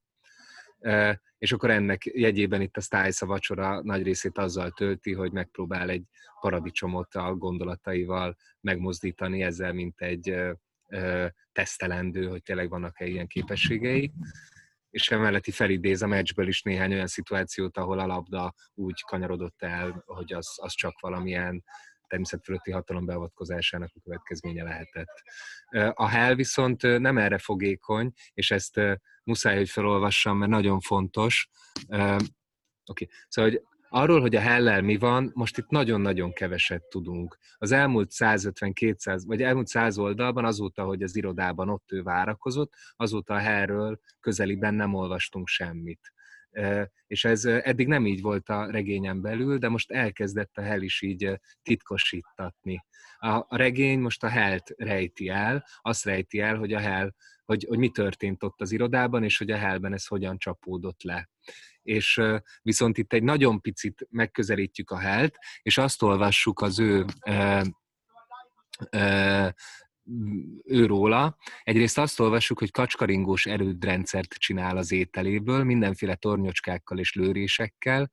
És 1.37 1.51
akkor 1.51 1.69
ennek 1.69 2.05
jegyében 2.05 2.61
itt 2.61 2.77
a 2.77 2.81
Stiles 2.81 3.21
a 3.21 3.25
vacsora 3.25 3.81
nagy 3.81 4.03
részét 4.03 4.37
azzal 4.37 4.71
tölti, 4.71 5.13
hogy 5.13 5.31
megpróbál 5.31 5.89
egy 5.89 6.03
paradicsomot 6.39 7.15
a 7.15 7.35
gondolataival 7.35 8.37
megmozdítani 8.61 9.43
ezzel, 9.43 9.73
mint 9.73 10.01
egy 10.01 10.35
tesztelendő, 11.51 12.27
hogy 12.27 12.41
tényleg 12.41 12.69
vannak-e 12.69 13.05
ilyen 13.05 13.27
képességei 13.27 14.11
és 14.89 15.11
emellett 15.11 15.53
felidéz 15.53 16.01
a 16.01 16.07
meccsből 16.07 16.47
is 16.47 16.61
néhány 16.61 16.93
olyan 16.93 17.07
szituációt, 17.07 17.77
ahol 17.77 17.99
a 17.99 18.05
labda 18.05 18.53
úgy 18.73 19.01
kanyarodott 19.01 19.63
el, 19.63 20.03
hogy 20.05 20.33
az, 20.33 20.53
az 20.55 20.73
csak 20.73 20.99
valamilyen 20.99 21.63
természet 22.11 22.43
fölötti 22.43 22.71
hatalom 22.71 23.05
beavatkozásának 23.05 23.91
a 23.93 23.99
következménye 24.03 24.63
lehetett. 24.63 25.21
A 25.93 26.07
hell 26.07 26.35
viszont 26.35 26.81
nem 26.81 27.17
erre 27.17 27.38
fogékony, 27.38 28.11
és 28.33 28.51
ezt 28.51 28.81
muszáj, 29.23 29.57
hogy 29.57 29.69
felolvassam, 29.69 30.38
mert 30.38 30.51
nagyon 30.51 30.79
fontos. 30.79 31.49
Oké, 31.88 32.23
okay. 32.85 33.09
szóval, 33.27 33.51
hogy 33.51 33.61
Arról, 33.93 34.21
hogy 34.21 34.35
a 34.35 34.39
hellel 34.39 34.81
mi 34.81 34.97
van, 34.97 35.31
most 35.33 35.57
itt 35.57 35.69
nagyon-nagyon 35.69 36.33
keveset 36.33 36.83
tudunk. 36.83 37.38
Az 37.57 37.71
elmúlt 37.71 38.11
150-200, 38.17 39.23
vagy 39.25 39.41
elmúlt 39.41 39.67
100 39.67 39.97
oldalban, 39.97 40.45
azóta, 40.45 40.83
hogy 40.83 41.03
az 41.03 41.15
irodában 41.15 41.69
ott 41.69 41.91
ő 41.91 42.03
várakozott, 42.03 42.73
azóta 42.95 43.33
a 43.33 43.38
hellről 43.38 43.99
közeliben 44.19 44.73
nem 44.73 44.93
olvastunk 44.93 45.47
semmit 45.47 46.13
és 47.07 47.25
ez 47.25 47.45
eddig 47.45 47.87
nem 47.87 48.05
így 48.05 48.21
volt 48.21 48.49
a 48.49 48.71
regényen 48.71 49.21
belül, 49.21 49.57
de 49.57 49.69
most 49.69 49.91
elkezdett 49.91 50.57
a 50.57 50.61
Hell 50.61 50.81
is 50.81 51.01
így 51.01 51.39
titkosítatni. 51.63 52.85
A, 53.17 53.57
regény 53.57 53.99
most 53.99 54.23
a 54.23 54.27
Helt 54.27 54.73
rejti 54.77 55.29
el, 55.29 55.65
azt 55.81 56.05
rejti 56.05 56.39
el, 56.39 56.57
hogy 56.57 56.73
a 56.73 56.79
Hell, 56.79 57.11
hogy, 57.45 57.65
hogy 57.67 57.77
mi 57.77 57.89
történt 57.89 58.43
ott 58.43 58.61
az 58.61 58.71
irodában, 58.71 59.23
és 59.23 59.37
hogy 59.37 59.51
a 59.51 59.57
Hellben 59.57 59.93
ez 59.93 60.07
hogyan 60.07 60.37
csapódott 60.37 61.03
le. 61.03 61.29
És 61.81 62.21
viszont 62.61 62.97
itt 62.97 63.13
egy 63.13 63.23
nagyon 63.23 63.61
picit 63.61 64.07
megközelítjük 64.09 64.91
a 64.91 64.97
Helt, 64.97 65.37
és 65.61 65.77
azt 65.77 66.01
olvassuk 66.01 66.61
az 66.61 66.79
ő 66.79 67.05
őróla. 70.63 71.37
Egyrészt 71.63 71.97
azt 71.97 72.19
olvassuk, 72.19 72.59
hogy 72.59 72.71
kacskaringós 72.71 73.45
erődrendszert 73.45 74.33
csinál 74.33 74.77
az 74.77 74.91
ételéből, 74.91 75.63
mindenféle 75.63 76.15
tornyocskákkal 76.15 76.97
és 76.97 77.13
lőrésekkel, 77.13 78.11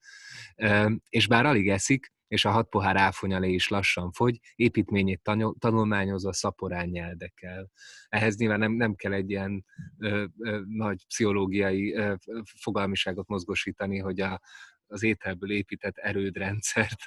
és 1.09 1.27
bár 1.27 1.47
alig 1.47 1.69
eszik, 1.69 2.13
és 2.29 2.45
a 2.45 2.51
hat 2.51 2.69
pohár 2.69 2.97
áfonyalé 2.97 3.53
is 3.53 3.69
lassan 3.69 4.13
fogy, 4.13 4.39
építményét 4.55 5.31
tanulmányozva 5.59 6.33
szaporán 6.33 6.89
nyeldekel. 6.89 7.71
Ehhez 8.09 8.37
nyilván 8.37 8.59
nem, 8.59 8.73
nem 8.73 8.95
kell 8.95 9.13
egy 9.13 9.31
ilyen 9.31 9.65
ö, 9.99 10.25
ö, 10.39 10.61
nagy 10.67 11.07
pszichológiai 11.07 11.95
ö, 11.95 12.15
fogalmiságot 12.61 13.29
mozgosítani, 13.29 13.99
hogy 13.99 14.21
a, 14.21 14.41
az 14.89 15.03
ételből 15.03 15.51
épített 15.51 15.97
erődrendszert 15.97 17.03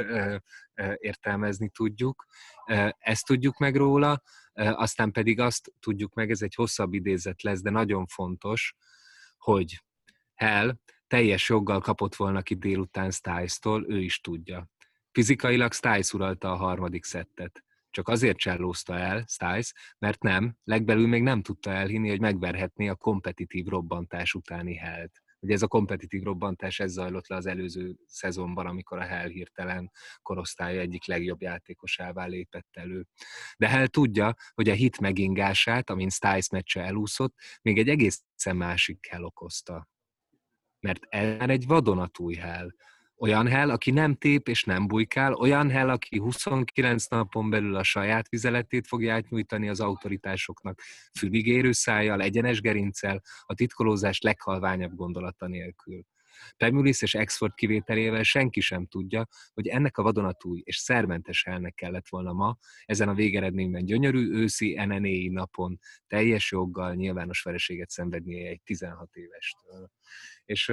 értelmezni 0.95 1.69
tudjuk. 1.69 2.25
Ezt 2.97 3.25
tudjuk 3.25 3.57
meg 3.57 3.75
róla, 3.75 4.21
aztán 4.53 5.11
pedig 5.11 5.39
azt 5.39 5.73
tudjuk 5.79 6.13
meg, 6.13 6.31
ez 6.31 6.41
egy 6.41 6.55
hosszabb 6.55 6.93
idézet 6.93 7.41
lesz, 7.41 7.61
de 7.61 7.69
nagyon 7.69 8.05
fontos, 8.05 8.75
hogy 9.37 9.83
Hell 10.33 10.77
teljes 11.07 11.49
joggal 11.49 11.79
kapott 11.79 12.15
volna 12.15 12.41
ki 12.41 12.55
délután 12.55 13.11
Stiles-tól, 13.11 13.85
ő 13.87 13.99
is 13.99 14.19
tudja. 14.19 14.69
Fizikailag 15.11 15.73
Stiles 15.73 16.13
uralta 16.13 16.51
a 16.51 16.55
harmadik 16.55 17.03
szettet. 17.03 17.63
Csak 17.89 18.07
azért 18.07 18.37
csellózta 18.37 18.97
el 18.97 19.25
Stiles, 19.27 19.73
mert 19.97 20.23
nem, 20.23 20.57
legbelül 20.63 21.07
még 21.07 21.23
nem 21.23 21.41
tudta 21.41 21.71
elhinni, 21.71 22.09
hogy 22.09 22.19
megverhetné 22.19 22.87
a 22.87 22.95
kompetitív 22.95 23.65
robbantás 23.65 24.33
utáni 24.33 24.75
Helt. 24.75 25.21
Ugye 25.43 25.53
ez 25.53 25.61
a 25.61 25.67
kompetitív 25.67 26.23
robbantás 26.23 26.79
ez 26.79 26.91
zajlott 26.91 27.27
le 27.27 27.35
az 27.35 27.45
előző 27.45 27.95
szezonban, 28.05 28.65
amikor 28.65 28.97
a 28.97 29.05
Hell 29.05 29.27
hirtelen 29.27 29.91
korosztálya 30.21 30.79
egyik 30.79 31.05
legjobb 31.05 31.41
játékosává 31.41 32.25
lépett 32.25 32.69
elő. 32.71 33.07
De 33.57 33.67
Hell 33.67 33.87
tudja, 33.87 34.35
hogy 34.53 34.69
a 34.69 34.73
hit 34.73 34.99
megingását, 34.99 35.89
amin 35.89 36.09
Stiles 36.09 36.49
meccse 36.49 36.81
elúszott, 36.81 37.35
még 37.61 37.77
egy 37.77 37.89
egészen 37.89 38.55
másik 38.55 39.07
Hell 39.09 39.23
okozta. 39.23 39.89
Mert 40.79 41.05
el 41.09 41.49
egy 41.49 41.65
vadonatúj 41.65 42.35
Hell, 42.35 42.69
olyan 43.21 43.47
hell, 43.47 43.69
aki 43.69 43.91
nem 43.91 44.15
tép 44.15 44.47
és 44.47 44.63
nem 44.63 44.87
bujkál, 44.87 45.33
olyan 45.33 45.69
hell, 45.69 45.89
aki 45.89 46.19
29 46.19 47.05
napon 47.07 47.49
belül 47.49 47.75
a 47.75 47.83
saját 47.83 48.29
vizeletét 48.29 48.87
fogja 48.87 49.13
átnyújtani 49.13 49.69
az 49.69 49.79
autoritásoknak 49.79 50.81
füligérő 51.19 51.71
szájjal, 51.71 52.21
egyenes 52.21 52.61
gerincel, 52.61 53.21
a 53.45 53.53
titkolózás 53.53 54.21
leghalványabb 54.21 54.95
gondolata 54.95 55.47
nélkül. 55.47 56.05
Pemulis 56.57 57.01
és 57.01 57.13
Exford 57.13 57.53
kivételével 57.53 58.23
senki 58.23 58.59
sem 58.59 58.85
tudja, 58.85 59.27
hogy 59.53 59.67
ennek 59.67 59.97
a 59.97 60.03
vadonatúj 60.03 60.61
és 60.63 60.77
szermentes 60.77 61.45
elnek 61.45 61.73
kellett 61.73 62.09
volna 62.09 62.33
ma, 62.33 62.57
ezen 62.85 63.09
a 63.09 63.13
végeredményben 63.13 63.85
gyönyörű 63.85 64.31
őszi 64.31 64.73
NNA 64.85 65.31
napon 65.31 65.79
teljes 66.07 66.51
joggal 66.51 66.93
nyilvános 66.93 67.41
vereséget 67.41 67.89
szenvednie 67.89 68.49
egy 68.49 68.61
16 68.63 69.15
évestől. 69.15 69.89
És 70.45 70.65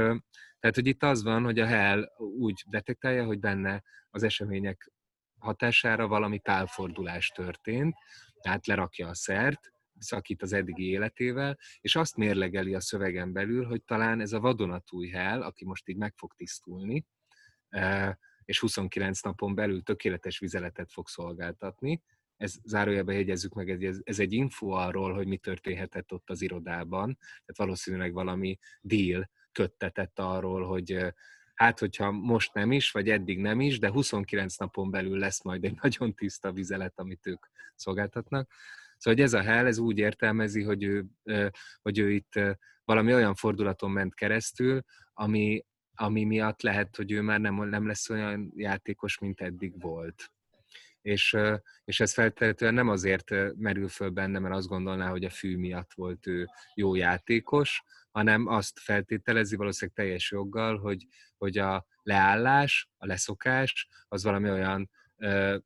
tehát, 0.60 0.74
hogy 0.74 0.86
itt 0.86 1.02
az 1.02 1.22
van, 1.22 1.44
hogy 1.44 1.58
a 1.58 1.66
Hell 1.66 2.04
úgy 2.16 2.62
detektálja, 2.66 3.24
hogy 3.24 3.38
benne 3.38 3.82
az 4.10 4.22
események 4.22 4.92
hatására 5.38 6.06
valami 6.06 6.38
tálfordulás 6.38 7.28
történt, 7.28 7.94
tehát 8.40 8.66
lerakja 8.66 9.08
a 9.08 9.14
szert, 9.14 9.72
szakít 9.98 10.42
az 10.42 10.52
eddigi 10.52 10.88
életével, 10.88 11.58
és 11.80 11.96
azt 11.96 12.16
mérlegeli 12.16 12.74
a 12.74 12.80
szövegen 12.80 13.32
belül, 13.32 13.64
hogy 13.64 13.82
talán 13.82 14.20
ez 14.20 14.32
a 14.32 14.40
vadonatúj 14.40 15.08
hell, 15.08 15.42
aki 15.42 15.64
most 15.64 15.88
így 15.88 15.96
meg 15.96 16.14
fog 16.16 16.34
tisztulni, 16.34 17.06
és 18.44 18.60
29 18.60 19.20
napon 19.20 19.54
belül 19.54 19.82
tökéletes 19.82 20.38
vizeletet 20.38 20.92
fog 20.92 21.08
szolgáltatni. 21.08 22.02
Ez 22.36 22.54
zárójelben 22.64 23.14
jegyezzük 23.14 23.54
meg, 23.54 23.84
ez, 23.84 23.98
ez 24.02 24.18
egy 24.18 24.32
info 24.32 24.70
arról, 24.70 25.14
hogy 25.14 25.26
mi 25.26 25.36
történhetett 25.36 26.12
ott 26.12 26.30
az 26.30 26.42
irodában, 26.42 27.16
tehát 27.18 27.56
valószínűleg 27.56 28.12
valami 28.12 28.58
deal 28.80 29.30
köttetett 29.52 30.18
arról, 30.18 30.66
hogy 30.66 31.14
hát 31.54 31.78
hogyha 31.78 32.10
most 32.10 32.54
nem 32.54 32.72
is, 32.72 32.90
vagy 32.90 33.10
eddig 33.10 33.38
nem 33.38 33.60
is, 33.60 33.78
de 33.78 33.90
29 33.90 34.56
napon 34.56 34.90
belül 34.90 35.18
lesz 35.18 35.42
majd 35.42 35.64
egy 35.64 35.78
nagyon 35.82 36.14
tiszta 36.14 36.52
vizelet, 36.52 36.98
amit 36.98 37.26
ők 37.26 37.46
szolgáltatnak. 37.74 38.52
Szóval 38.98 39.18
hogy 39.18 39.20
ez 39.20 39.32
a 39.32 39.42
hell, 39.42 39.66
ez 39.66 39.78
úgy 39.78 39.98
értelmezi, 39.98 40.62
hogy 40.62 40.82
ő, 40.82 41.06
hogy 41.82 41.98
ő 41.98 42.10
itt 42.10 42.40
valami 42.84 43.14
olyan 43.14 43.34
fordulaton 43.34 43.90
ment 43.90 44.14
keresztül, 44.14 44.80
ami, 45.12 45.64
ami 45.94 46.24
miatt 46.24 46.62
lehet, 46.62 46.96
hogy 46.96 47.12
ő 47.12 47.20
már 47.20 47.40
nem, 47.40 47.68
nem 47.68 47.86
lesz 47.86 48.10
olyan 48.10 48.52
játékos, 48.54 49.18
mint 49.18 49.40
eddig 49.40 49.80
volt. 49.80 50.32
És, 51.00 51.36
és 51.84 52.00
ez 52.00 52.12
feltétlenül 52.12 52.76
nem 52.76 52.88
azért 52.88 53.30
merül 53.56 53.88
föl 53.88 54.10
benne, 54.10 54.38
mert 54.38 54.54
azt 54.54 54.68
gondolná, 54.68 55.08
hogy 55.08 55.24
a 55.24 55.30
fű 55.30 55.56
miatt 55.56 55.92
volt 55.94 56.26
ő 56.26 56.46
jó 56.74 56.94
játékos, 56.94 57.82
hanem 58.10 58.46
azt 58.46 58.78
feltételezi 58.78 59.56
valószínűleg 59.56 59.96
teljes 59.96 60.30
joggal, 60.30 60.78
hogy, 60.78 61.06
hogy 61.36 61.58
a 61.58 61.86
leállás, 62.02 62.90
a 62.96 63.06
leszokás 63.06 63.88
az 64.08 64.22
valami 64.22 64.50
olyan 64.50 64.90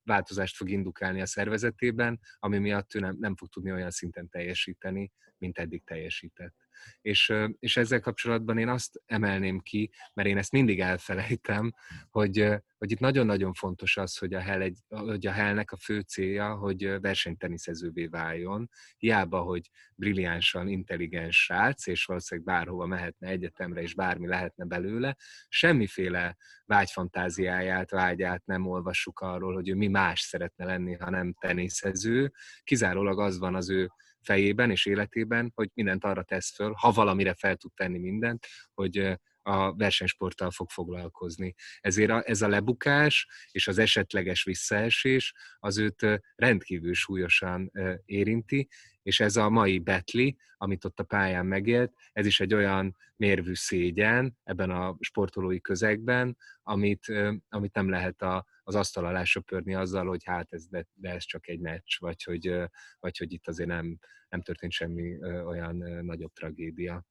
változást 0.04 0.56
fog 0.56 0.70
indukálni 0.70 1.20
a 1.20 1.26
szervezetében, 1.26 2.20
ami 2.38 2.58
miatt 2.58 2.94
ő 2.94 3.00
nem, 3.00 3.16
nem 3.18 3.36
fog 3.36 3.48
tudni 3.48 3.72
olyan 3.72 3.90
szinten 3.90 4.28
teljesíteni, 4.28 5.12
mint 5.38 5.58
eddig 5.58 5.84
teljesített. 5.84 6.54
És, 7.00 7.32
és 7.58 7.76
ezzel 7.76 8.00
kapcsolatban 8.00 8.58
én 8.58 8.68
azt 8.68 9.02
emelném 9.06 9.60
ki, 9.60 9.90
mert 10.14 10.28
én 10.28 10.38
ezt 10.38 10.52
mindig 10.52 10.80
elfelejtem, 10.80 11.72
hogy, 12.10 12.48
hogy 12.78 12.90
itt 12.90 12.98
nagyon-nagyon 12.98 13.52
fontos 13.52 13.96
az, 13.96 14.16
hogy 14.16 14.34
a, 14.34 14.40
Hell 14.40 14.60
egy, 14.60 14.78
hogy 14.88 15.26
a 15.26 15.32
Hellnek 15.32 15.72
a 15.72 15.76
fő 15.76 16.00
célja, 16.00 16.54
hogy 16.54 17.00
versenyteniszezővé 17.00 18.06
váljon. 18.06 18.70
Hiába, 18.96 19.40
hogy 19.40 19.70
brilliánsan 19.94 20.68
intelligens 20.68 21.42
srác, 21.42 21.86
és 21.86 22.04
valószínűleg 22.04 22.54
bárhova 22.54 22.86
mehetne 22.86 23.28
egyetemre, 23.28 23.82
és 23.82 23.94
bármi 23.94 24.26
lehetne 24.26 24.64
belőle, 24.64 25.16
semmiféle 25.48 26.36
vágyfantáziáját, 26.64 27.90
vágyát 27.90 28.44
nem 28.44 28.66
olvassuk 28.66 29.20
arról, 29.20 29.54
hogy 29.54 29.68
ő 29.68 29.74
mi 29.74 29.88
más 29.88 30.20
szeretne 30.20 30.64
lenni, 30.64 30.94
ha 30.94 31.10
nem 31.10 31.34
teniszező. 31.40 32.32
Kizárólag 32.62 33.20
az 33.20 33.38
van 33.38 33.54
az 33.54 33.70
ő 33.70 33.90
fejében 34.22 34.70
és 34.70 34.86
életében, 34.86 35.52
hogy 35.54 35.70
mindent 35.74 36.04
arra 36.04 36.22
tesz 36.22 36.54
föl, 36.54 36.72
ha 36.72 36.90
valamire 36.90 37.34
fel 37.34 37.56
tud 37.56 37.72
tenni 37.74 37.98
mindent, 37.98 38.46
hogy 38.74 39.18
a 39.42 39.74
versenysporttal 39.74 40.50
fog 40.50 40.70
foglalkozni. 40.70 41.54
Ezért 41.80 42.10
a, 42.10 42.22
ez 42.26 42.42
a 42.42 42.48
lebukás 42.48 43.26
és 43.50 43.68
az 43.68 43.78
esetleges 43.78 44.44
visszaesés 44.44 45.34
az 45.58 45.78
őt 45.78 46.06
rendkívül 46.34 46.94
súlyosan 46.94 47.72
érinti, 48.04 48.68
és 49.02 49.20
ez 49.20 49.36
a 49.36 49.48
mai 49.48 49.78
betli, 49.78 50.36
amit 50.56 50.84
ott 50.84 51.00
a 51.00 51.04
pályán 51.04 51.46
megélt, 51.46 51.92
ez 52.12 52.26
is 52.26 52.40
egy 52.40 52.54
olyan 52.54 52.96
mérvű 53.16 53.54
szégyen 53.54 54.36
ebben 54.42 54.70
a 54.70 54.96
sportolói 55.00 55.60
közegben, 55.60 56.36
amit, 56.62 57.06
amit 57.48 57.74
nem 57.74 57.90
lehet 57.90 58.22
a, 58.22 58.46
az 58.62 58.74
asztal 58.74 59.06
alá 59.06 59.24
söpörni 59.24 59.74
azzal, 59.74 60.06
hogy 60.06 60.24
hát 60.24 60.52
ez, 60.52 60.66
de, 60.66 60.86
de 60.94 61.10
ez 61.10 61.24
csak 61.24 61.48
egy 61.48 61.60
meccs, 61.60 61.98
vagy 61.98 62.22
hogy, 62.22 62.62
vagy 62.98 63.18
hogy 63.18 63.32
itt 63.32 63.48
azért 63.48 63.68
nem, 63.68 63.98
nem 64.28 64.42
történt 64.42 64.72
semmi 64.72 65.24
olyan 65.24 65.76
nagyobb 66.04 66.32
tragédia. 66.32 67.04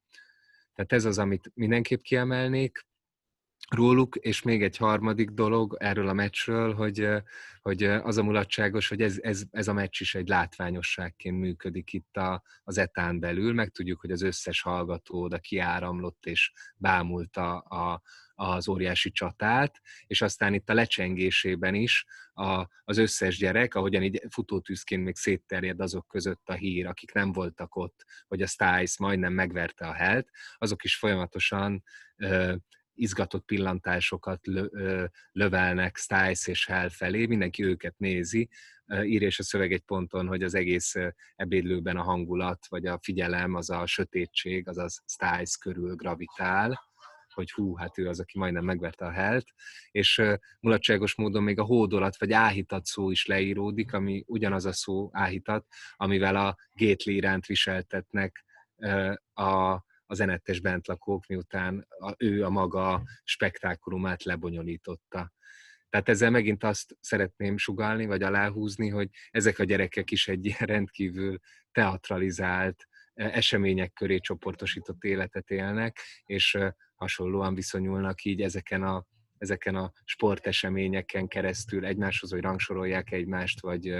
Tehát 0.73 0.91
ez 0.93 1.05
az, 1.05 1.17
amit 1.17 1.51
mindenképp 1.53 2.01
kiemelnék 2.01 2.89
róluk, 3.75 4.15
és 4.15 4.41
még 4.41 4.63
egy 4.63 4.77
harmadik 4.77 5.29
dolog 5.29 5.75
erről 5.79 6.07
a 6.07 6.13
meccsről, 6.13 6.73
hogy, 6.73 7.07
hogy 7.61 7.83
az 7.83 8.17
a 8.17 8.23
mulatságos, 8.23 8.87
hogy 8.87 9.01
ez, 9.01 9.17
ez, 9.21 9.43
ez 9.51 9.67
a 9.67 9.73
meccs 9.73 10.01
is 10.01 10.15
egy 10.15 10.27
látványosságként 10.27 11.39
működik 11.39 11.93
itt 11.93 12.17
a, 12.17 12.43
az 12.63 12.77
etán 12.77 13.19
belül, 13.19 13.53
meg 13.53 13.69
tudjuk, 13.69 13.99
hogy 13.99 14.11
az 14.11 14.21
összes 14.21 14.61
hallgató 14.61 15.21
oda 15.21 15.39
kiáramlott 15.39 16.25
és 16.25 16.51
bámulta 16.75 17.57
a, 17.57 18.01
az 18.35 18.67
óriási 18.67 19.11
csatát, 19.11 19.81
és 20.07 20.21
aztán 20.21 20.53
itt 20.53 20.69
a 20.69 20.73
lecsengésében 20.73 21.75
is 21.75 22.05
a, 22.33 22.67
az 22.83 22.97
összes 22.97 23.37
gyerek, 23.37 23.75
ahogyan 23.75 24.03
így 24.03 24.21
futótűzként 24.29 25.03
még 25.03 25.15
szétterjed 25.15 25.79
azok 25.79 26.07
között 26.07 26.49
a 26.49 26.53
hír, 26.53 26.87
akik 26.87 27.13
nem 27.13 27.31
voltak 27.31 27.75
ott, 27.75 28.05
hogy 28.27 28.41
a 28.41 28.47
Stiles 28.47 28.97
majdnem 28.97 29.33
megverte 29.33 29.87
a 29.87 29.93
helt, 29.93 30.29
azok 30.57 30.83
is 30.83 30.95
folyamatosan 30.95 31.83
ö, 32.15 32.55
izgatott 33.01 33.45
pillantásokat 33.45 34.47
lö, 34.47 35.05
lövelnek 35.31 35.97
Stiles 35.97 36.47
és 36.47 36.67
Hell 36.67 36.89
felé, 36.89 37.25
mindenki 37.25 37.63
őket 37.63 37.97
nézi, 37.97 38.49
írja 39.03 39.27
és 39.27 39.39
a 39.39 39.43
szöveg 39.43 39.71
egy 39.71 39.81
ponton, 39.81 40.27
hogy 40.27 40.43
az 40.43 40.53
egész 40.53 40.93
ebédlőben 41.35 41.97
a 41.97 42.03
hangulat, 42.03 42.67
vagy 42.69 42.85
a 42.85 42.99
figyelem, 43.01 43.55
az 43.55 43.69
a 43.69 43.85
sötétség, 43.85 44.67
az 44.67 44.77
a 44.77 44.87
Stiles 45.05 45.57
körül 45.57 45.95
gravitál, 45.95 46.89
hogy 47.33 47.51
hú, 47.51 47.75
hát 47.75 47.97
ő 47.97 48.07
az, 48.07 48.19
aki 48.19 48.37
majdnem 48.37 48.63
megverte 48.63 49.05
a 49.05 49.11
helt, 49.11 49.47
és 49.91 50.21
mulatságos 50.59 51.15
módon 51.15 51.43
még 51.43 51.59
a 51.59 51.63
hódolat 51.63 52.17
vagy 52.17 52.31
áhítat 52.31 52.85
szó 52.85 53.11
is 53.11 53.25
leíródik, 53.25 53.93
ami 53.93 54.23
ugyanaz 54.27 54.65
a 54.65 54.73
szó 54.73 55.09
áhítat, 55.11 55.65
amivel 55.95 56.35
a 56.35 56.57
gétli 56.73 57.15
iránt 57.15 57.45
viseltetnek 57.45 58.45
a, 59.33 59.83
az 60.11 60.19
enettes 60.19 60.59
bentlakók, 60.59 61.25
miután 61.25 61.85
a, 61.99 62.13
ő 62.17 62.43
a 62.43 62.49
maga 62.49 63.03
spektákulumát 63.23 64.23
lebonyolította. 64.23 65.31
Tehát 65.89 66.09
ezzel 66.09 66.29
megint 66.29 66.63
azt 66.63 66.97
szeretném 66.99 67.57
sugalni, 67.57 68.05
vagy 68.05 68.23
aláhúzni, 68.23 68.89
hogy 68.89 69.09
ezek 69.29 69.59
a 69.59 69.63
gyerekek 69.63 70.11
is 70.11 70.27
egy 70.27 70.45
ilyen 70.45 70.59
rendkívül 70.59 71.39
teatralizált, 71.71 72.87
események 73.13 73.93
köré 73.93 74.17
csoportosított 74.17 75.03
életet 75.03 75.49
élnek, 75.49 75.99
és 76.25 76.57
hasonlóan 76.95 77.55
viszonyulnak 77.55 78.23
így 78.23 78.41
ezeken 78.41 78.83
a, 78.83 79.05
ezeken 79.41 79.75
a 79.75 79.91
sporteseményeken 80.03 81.27
keresztül 81.27 81.85
egymáshoz, 81.85 82.31
hogy 82.31 82.41
rangsorolják 82.41 83.11
egymást, 83.11 83.61
vagy, 83.61 83.95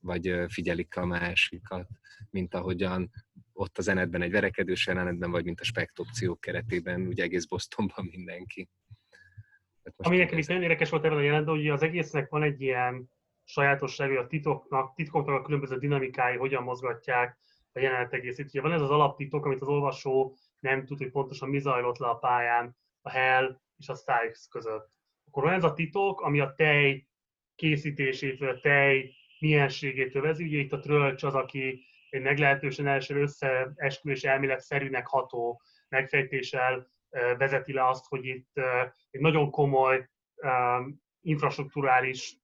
vagy 0.00 0.44
figyelik 0.48 0.96
a 0.96 1.04
másikat, 1.04 1.88
mint 2.30 2.54
ahogyan 2.54 3.10
ott 3.52 3.78
a 3.78 3.82
zenetben 3.82 4.22
egy 4.22 4.30
verekedős 4.30 4.86
jelenetben, 4.86 5.30
vagy 5.30 5.44
mint 5.44 5.60
a 5.60 5.64
spektopciók 5.64 6.40
keretében, 6.40 7.06
ugye 7.06 7.22
egész 7.22 7.44
Bostonban 7.44 8.08
mindenki. 8.10 8.68
Ami 9.96 10.16
nekem 10.16 10.38
is 10.38 10.46
nagyon 10.46 10.62
érdekes 10.62 10.90
volt 10.90 11.04
ebben 11.04 11.18
a 11.18 11.22
jelentben, 11.22 11.54
hogy 11.54 11.68
az 11.68 11.82
egésznek 11.82 12.28
van 12.28 12.42
egy 12.42 12.60
ilyen 12.60 13.10
sajátossága, 13.44 14.20
a 14.20 14.26
titoknak, 14.26 14.94
titkoknak 14.94 15.34
a 15.34 15.42
különböző 15.42 15.78
dinamikái, 15.78 16.36
hogyan 16.36 16.62
mozgatják 16.62 17.38
a 17.72 17.78
jelenet 17.78 18.12
egészét. 18.12 18.46
Ugye 18.46 18.60
van 18.60 18.72
ez 18.72 18.80
az 18.80 18.90
alaptitok, 18.90 19.44
amit 19.44 19.60
az 19.60 19.68
olvasó 19.68 20.36
nem 20.60 20.84
tud, 20.84 20.98
hogy 20.98 21.10
pontosan 21.10 21.48
mi 21.48 21.58
zajlott 21.58 21.98
le 21.98 22.08
a 22.08 22.14
pályán 22.14 22.76
a 23.02 23.10
Hell 23.10 23.62
és 23.76 23.88
a 23.88 23.94
Styles 23.94 24.46
között. 24.50 24.90
Akkor 25.26 25.42
van 25.42 25.52
ez 25.52 25.64
a 25.64 25.72
titok, 25.72 26.20
ami 26.20 26.40
a 26.40 26.54
tej 26.56 27.08
készítésétől, 27.54 28.48
a 28.48 28.60
tej 28.60 29.14
mienségétől 29.38 30.22
vezet. 30.22 30.46
Ugye 30.46 30.58
itt 30.58 30.72
a 30.72 30.78
Trölcs 30.78 31.22
az, 31.22 31.34
aki 31.34 31.84
egy 32.10 32.22
meglehetősen 32.22 32.86
első 32.86 33.20
összeesküvés 33.20 34.22
elmélet 34.22 34.60
szerűnek 34.60 35.06
ható 35.06 35.62
megfejtéssel 35.88 36.92
vezeti 37.38 37.72
le 37.72 37.88
azt, 37.88 38.06
hogy 38.08 38.24
itt 38.24 38.50
egy 39.10 39.20
nagyon 39.20 39.50
komoly 39.50 40.08
infrastruktúrális 41.20 42.36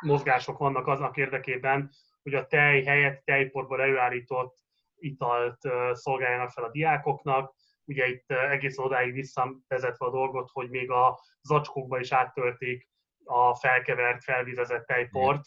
mozgások 0.00 0.58
vannak 0.58 0.86
aznak 0.86 1.16
érdekében, 1.16 1.90
hogy 2.22 2.34
a 2.34 2.46
tej 2.46 2.82
helyett 2.82 3.24
tejporból 3.24 3.82
előállított 3.82 4.56
italt 4.96 5.58
szolgáljanak 5.92 6.50
fel 6.50 6.64
a 6.64 6.70
diákoknak. 6.70 7.54
Ugye 7.86 8.08
itt 8.08 8.30
egész 8.30 8.78
odáig 8.78 9.12
visszavezetve 9.12 10.06
a 10.06 10.10
dolgot, 10.10 10.50
hogy 10.52 10.70
még 10.70 10.90
a 10.90 11.18
zacskókba 11.42 11.98
is 11.98 12.12
áttölték 12.12 12.88
a 13.24 13.54
felkevert, 13.54 14.24
felvizezett 14.24 14.86
tejport, 14.86 15.44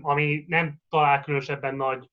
ami 0.00 0.44
nem 0.46 0.78
talál 0.88 1.22
különösebben 1.22 1.74
nagy 1.74 2.10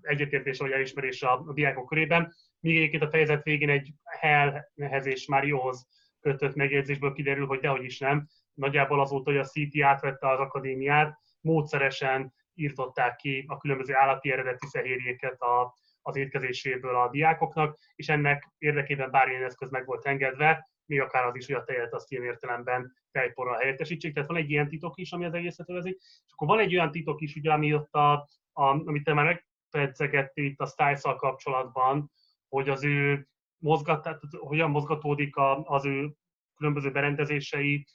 egyetértés 0.00 0.58
vagy 0.58 0.70
elismerés 0.70 1.22
a, 1.22 1.44
a 1.46 1.52
diákok 1.52 1.86
körében. 1.86 2.34
Míg 2.60 2.76
egyébként 2.76 3.02
a 3.02 3.10
fejezet 3.10 3.42
végén 3.42 3.70
egy 3.70 3.92
Hellhez 4.04 5.06
és 5.06 5.26
Márióhoz 5.26 5.88
kötött 6.20 6.54
megjegyzésből 6.54 7.12
kiderül, 7.12 7.46
hogy 7.46 7.60
dehogy 7.60 7.84
is 7.84 7.98
nem. 7.98 8.28
Nagyjából 8.54 9.00
azóta, 9.00 9.30
hogy 9.30 9.40
a 9.40 9.44
CT 9.44 9.82
átvette 9.82 10.28
az 10.28 10.38
akadémiát, 10.38 11.18
módszeresen 11.40 12.34
írtották 12.54 13.16
ki 13.16 13.44
a 13.48 13.56
különböző 13.56 13.94
állati 13.94 14.32
eredeti 14.32 14.66
fehérjéket 14.70 15.40
a, 15.40 15.74
az 16.06 16.16
étkezéséből 16.16 16.96
a 16.96 17.10
diákoknak, 17.10 17.78
és 17.94 18.08
ennek 18.08 18.52
érdekében 18.58 19.10
bármilyen 19.10 19.44
eszköz 19.44 19.70
meg 19.70 19.86
volt 19.86 20.06
engedve, 20.06 20.68
még 20.86 21.00
akár 21.00 21.24
az 21.24 21.36
is, 21.36 21.46
hogy 21.46 21.54
a 21.54 21.64
tejet 21.64 21.92
azt 21.92 22.12
ilyen 22.12 22.24
értelemben 22.24 22.92
tejporral 23.10 23.56
helyettesítsék. 23.56 24.14
Tehát 24.14 24.28
van 24.28 24.38
egy 24.38 24.50
ilyen 24.50 24.68
titok 24.68 24.98
is, 24.98 25.12
ami 25.12 25.24
az 25.24 25.34
egészet 25.34 25.70
övezi. 25.70 25.96
És 26.00 26.32
akkor 26.32 26.48
van 26.48 26.58
egy 26.58 26.74
olyan 26.74 26.90
titok 26.90 27.20
is, 27.20 27.36
ugye, 27.36 27.52
ami 27.52 27.74
ott 27.74 27.94
a, 27.94 28.12
a 28.52 28.62
amit 28.62 29.04
te 29.04 29.12
már 29.12 29.42
megfedzegettél 29.72 30.44
itt 30.44 30.60
a 30.60 30.66
styles 30.66 31.00
kapcsolatban, 31.02 32.10
hogy 32.48 32.68
az 32.68 32.84
ő 32.84 33.28
mozgat, 33.58 34.02
tehát 34.02 34.20
hogyan 34.38 34.70
mozgatódik 34.70 35.34
az 35.64 35.84
ő 35.84 36.12
különböző 36.56 36.90
berendezései, 36.90 37.86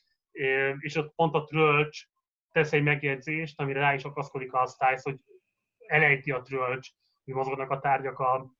és 0.79 0.95
ott 0.95 1.13
pont 1.15 1.35
a 1.35 1.43
Trölcs 1.43 2.05
tesz 2.51 2.73
egy 2.73 2.83
megjegyzést, 2.83 3.59
amire 3.59 3.79
rá 3.79 3.93
is 3.93 4.03
akaszkodik 4.03 4.53
a 4.53 4.67
Styles, 4.67 5.01
hogy 5.03 5.19
elejti 5.87 6.31
a 6.31 6.41
Trölcs, 6.41 6.89
mozognak 7.33 7.69
a 7.69 7.79
tárgyak 7.79 8.19
a, 8.19 8.53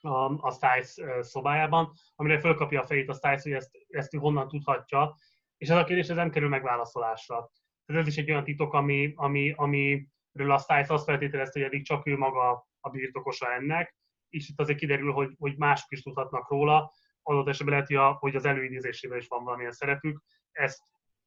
a, 0.00 0.46
a 0.46 0.50
Stiles 0.50 0.94
szobájában, 1.20 1.92
amire 2.14 2.40
fölkapja 2.40 2.80
a 2.80 2.86
fejét 2.86 3.08
a 3.08 3.14
Stiles, 3.14 3.42
hogy 3.42 3.52
ezt, 3.52 3.70
ezt 3.88 4.14
ő 4.14 4.18
honnan 4.18 4.48
tudhatja, 4.48 5.14
és 5.56 5.68
ez 5.68 5.76
a 5.76 5.84
kérdés 5.84 6.08
ez 6.08 6.16
nem 6.16 6.30
kerül 6.30 6.48
megválaszolásra. 6.48 7.50
Tehát 7.86 8.02
ez 8.02 8.08
is 8.08 8.16
egy 8.16 8.30
olyan 8.30 8.44
titok, 8.44 8.72
ami, 8.72 9.12
ami, 9.16 9.52
amiről 9.56 10.50
a 10.50 10.58
Stiles 10.58 10.88
azt 10.88 11.04
feltételezte, 11.04 11.58
hogy 11.58 11.68
eddig 11.68 11.84
csak 11.84 12.06
ő 12.06 12.16
maga 12.16 12.66
a 12.80 12.90
birtokosa 12.90 13.52
ennek, 13.52 13.96
és 14.28 14.48
itt 14.48 14.60
azért 14.60 14.78
kiderül, 14.78 15.12
hogy, 15.12 15.34
hogy 15.38 15.56
mások 15.56 15.90
is 15.90 16.02
tudhatnak 16.02 16.50
róla, 16.50 16.92
adott 17.22 17.48
esetben 17.48 17.74
lehet, 17.74 17.88
hogy, 17.88 18.16
hogy 18.18 18.36
az 18.36 18.44
előidézésében 18.44 19.18
is 19.18 19.28
van 19.28 19.44
valamilyen 19.44 19.72
szerepük, 19.72 20.22
ezt 20.50 20.80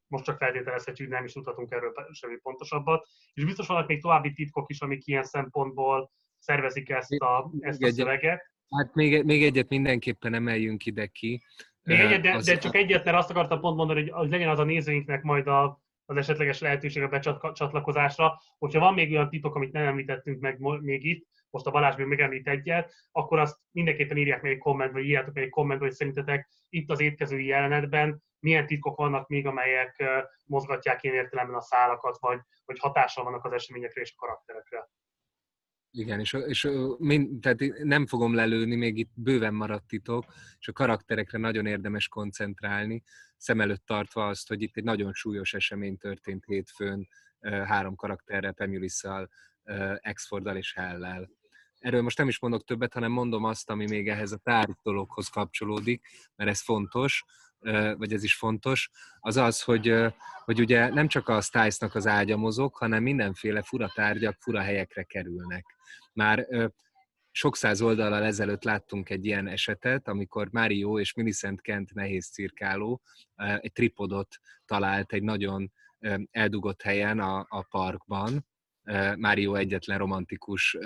most 0.06 0.24
csak 0.24 0.38
feltételezhetjük, 0.38 1.08
nem 1.08 1.24
is 1.24 1.32
tudhatunk 1.32 1.72
erről 1.72 1.92
semmi 2.12 2.36
pontosabbat. 2.36 3.06
És 3.32 3.44
biztos 3.44 3.66
vannak 3.66 3.88
még 3.88 4.00
további 4.00 4.32
titkok 4.32 4.70
is, 4.70 4.80
amik 4.80 5.06
ilyen 5.06 5.24
szempontból 5.24 6.10
szervezik 6.46 6.88
ezt 6.90 7.12
a, 7.12 7.50
ezt 7.60 7.82
a 7.82 7.90
szöveget. 7.90 8.50
Hát 8.76 8.94
még, 8.94 9.24
még 9.24 9.44
egyet 9.44 9.68
mindenképpen 9.68 10.34
emeljünk 10.34 10.86
ide 10.86 11.06
ki. 11.06 11.42
Még 11.82 12.00
egyet, 12.00 12.20
de, 12.20 12.40
de 12.44 12.58
csak 12.58 12.74
egyet, 12.74 13.04
mert 13.04 13.16
azt 13.16 13.30
akartam 13.30 13.60
pont 13.60 13.76
mondani, 13.76 14.00
hogy, 14.00 14.10
hogy 14.10 14.30
legyen 14.30 14.48
az 14.48 14.58
a 14.58 14.64
nézőinknek 14.64 15.22
majd 15.22 15.46
a, 15.46 15.80
az 16.04 16.16
esetleges 16.16 16.60
lehetőség 16.60 17.02
a 17.02 17.08
becsatlakozásra. 17.08 18.40
Hogyha 18.58 18.80
van 18.80 18.94
még 18.94 19.12
olyan 19.12 19.28
titok, 19.28 19.54
amit 19.54 19.72
nem 19.72 19.86
említettünk 19.86 20.40
meg 20.40 20.58
még 20.80 21.04
itt, 21.04 21.26
most 21.50 21.66
a 21.66 21.70
Balázs 21.70 21.96
még 21.96 22.06
megemlít 22.06 22.48
egyet, 22.48 22.94
akkor 23.12 23.38
azt 23.38 23.58
mindenképpen 23.70 24.16
írják 24.16 24.42
meg 24.42 24.52
egy 24.52 24.58
kommentbe, 24.58 24.98
vagy 24.98 25.08
írjátok 25.08 25.34
meg 25.34 25.44
egy 25.44 25.50
kommentbe, 25.50 25.84
hogy 25.84 25.94
szerintetek 25.94 26.48
itt 26.68 26.90
az 26.90 27.00
étkezői 27.00 27.46
jelenetben 27.46 28.22
milyen 28.38 28.66
titkok 28.66 28.96
vannak 28.96 29.28
még, 29.28 29.46
amelyek 29.46 30.04
mozgatják 30.44 31.02
ilyen 31.02 31.16
értelemben 31.16 31.56
a 31.56 31.60
szálakat, 31.60 32.18
vagy, 32.20 32.40
vagy 32.64 32.78
hatással 32.78 33.24
vannak 33.24 33.44
az 33.44 33.52
eseményekre 33.52 34.00
és 34.00 34.12
a 34.16 34.20
karakterekre. 34.26 34.88
Igen, 35.98 36.20
és, 36.20 36.32
és 36.32 36.68
mind, 36.98 37.40
tehát 37.40 37.78
nem 37.82 38.06
fogom 38.06 38.34
lelőni, 38.34 38.74
még 38.74 38.98
itt 38.98 39.10
bőven 39.14 39.54
maradt 39.54 39.86
titok, 39.86 40.24
és 40.58 40.68
a 40.68 40.72
karakterekre 40.72 41.38
nagyon 41.38 41.66
érdemes 41.66 42.08
koncentrálni, 42.08 43.02
szem 43.36 43.60
előtt 43.60 43.86
tartva 43.86 44.26
azt, 44.26 44.48
hogy 44.48 44.62
itt 44.62 44.76
egy 44.76 44.84
nagyon 44.84 45.12
súlyos 45.12 45.54
esemény 45.54 45.96
történt 45.96 46.44
hétfőn 46.44 47.08
három 47.40 47.94
karakterrel, 47.94 48.52
Pemulissal, 48.52 49.28
Exforddal 50.00 50.56
és 50.56 50.74
Hellel. 50.74 51.30
Erről 51.78 52.02
most 52.02 52.18
nem 52.18 52.28
is 52.28 52.40
mondok 52.40 52.64
többet, 52.64 52.92
hanem 52.92 53.12
mondom 53.12 53.44
azt, 53.44 53.70
ami 53.70 53.86
még 53.88 54.08
ehhez 54.08 54.32
a 54.32 54.36
tárgy 54.36 54.76
kapcsolódik, 55.32 56.06
mert 56.34 56.50
ez 56.50 56.62
fontos, 56.62 57.24
vagy 57.96 58.12
ez 58.12 58.22
is 58.22 58.34
fontos, 58.34 58.90
az 59.18 59.36
az, 59.36 59.62
hogy, 59.62 59.94
hogy 60.44 60.60
ugye 60.60 60.88
nem 60.88 61.08
csak 61.08 61.28
a 61.28 61.40
Stiles-nak 61.40 61.94
az 61.94 62.06
ágya 62.06 62.36
mozog, 62.36 62.74
hanem 62.74 63.02
mindenféle 63.02 63.62
fura 63.62 63.90
tárgyak 63.94 64.36
fura 64.40 64.60
helyekre 64.60 65.02
kerülnek. 65.02 65.64
Már 66.12 66.46
sok 67.30 67.56
száz 67.56 67.80
oldalal 67.82 68.24
ezelőtt 68.24 68.64
láttunk 68.64 69.10
egy 69.10 69.24
ilyen 69.24 69.48
esetet, 69.48 70.08
amikor 70.08 70.48
Mario 70.50 71.00
és 71.00 71.14
Millicent 71.14 71.60
Kent 71.60 71.94
nehéz 71.94 72.26
cirkáló 72.26 73.02
egy 73.36 73.72
tripodot 73.72 74.36
talált 74.64 75.12
egy 75.12 75.22
nagyon 75.22 75.72
eldugott 76.30 76.82
helyen 76.82 77.18
a, 77.18 77.46
a 77.48 77.62
parkban. 77.62 78.46
Mario 79.16 79.54
egyetlen 79.54 79.98
romantikus 79.98 80.76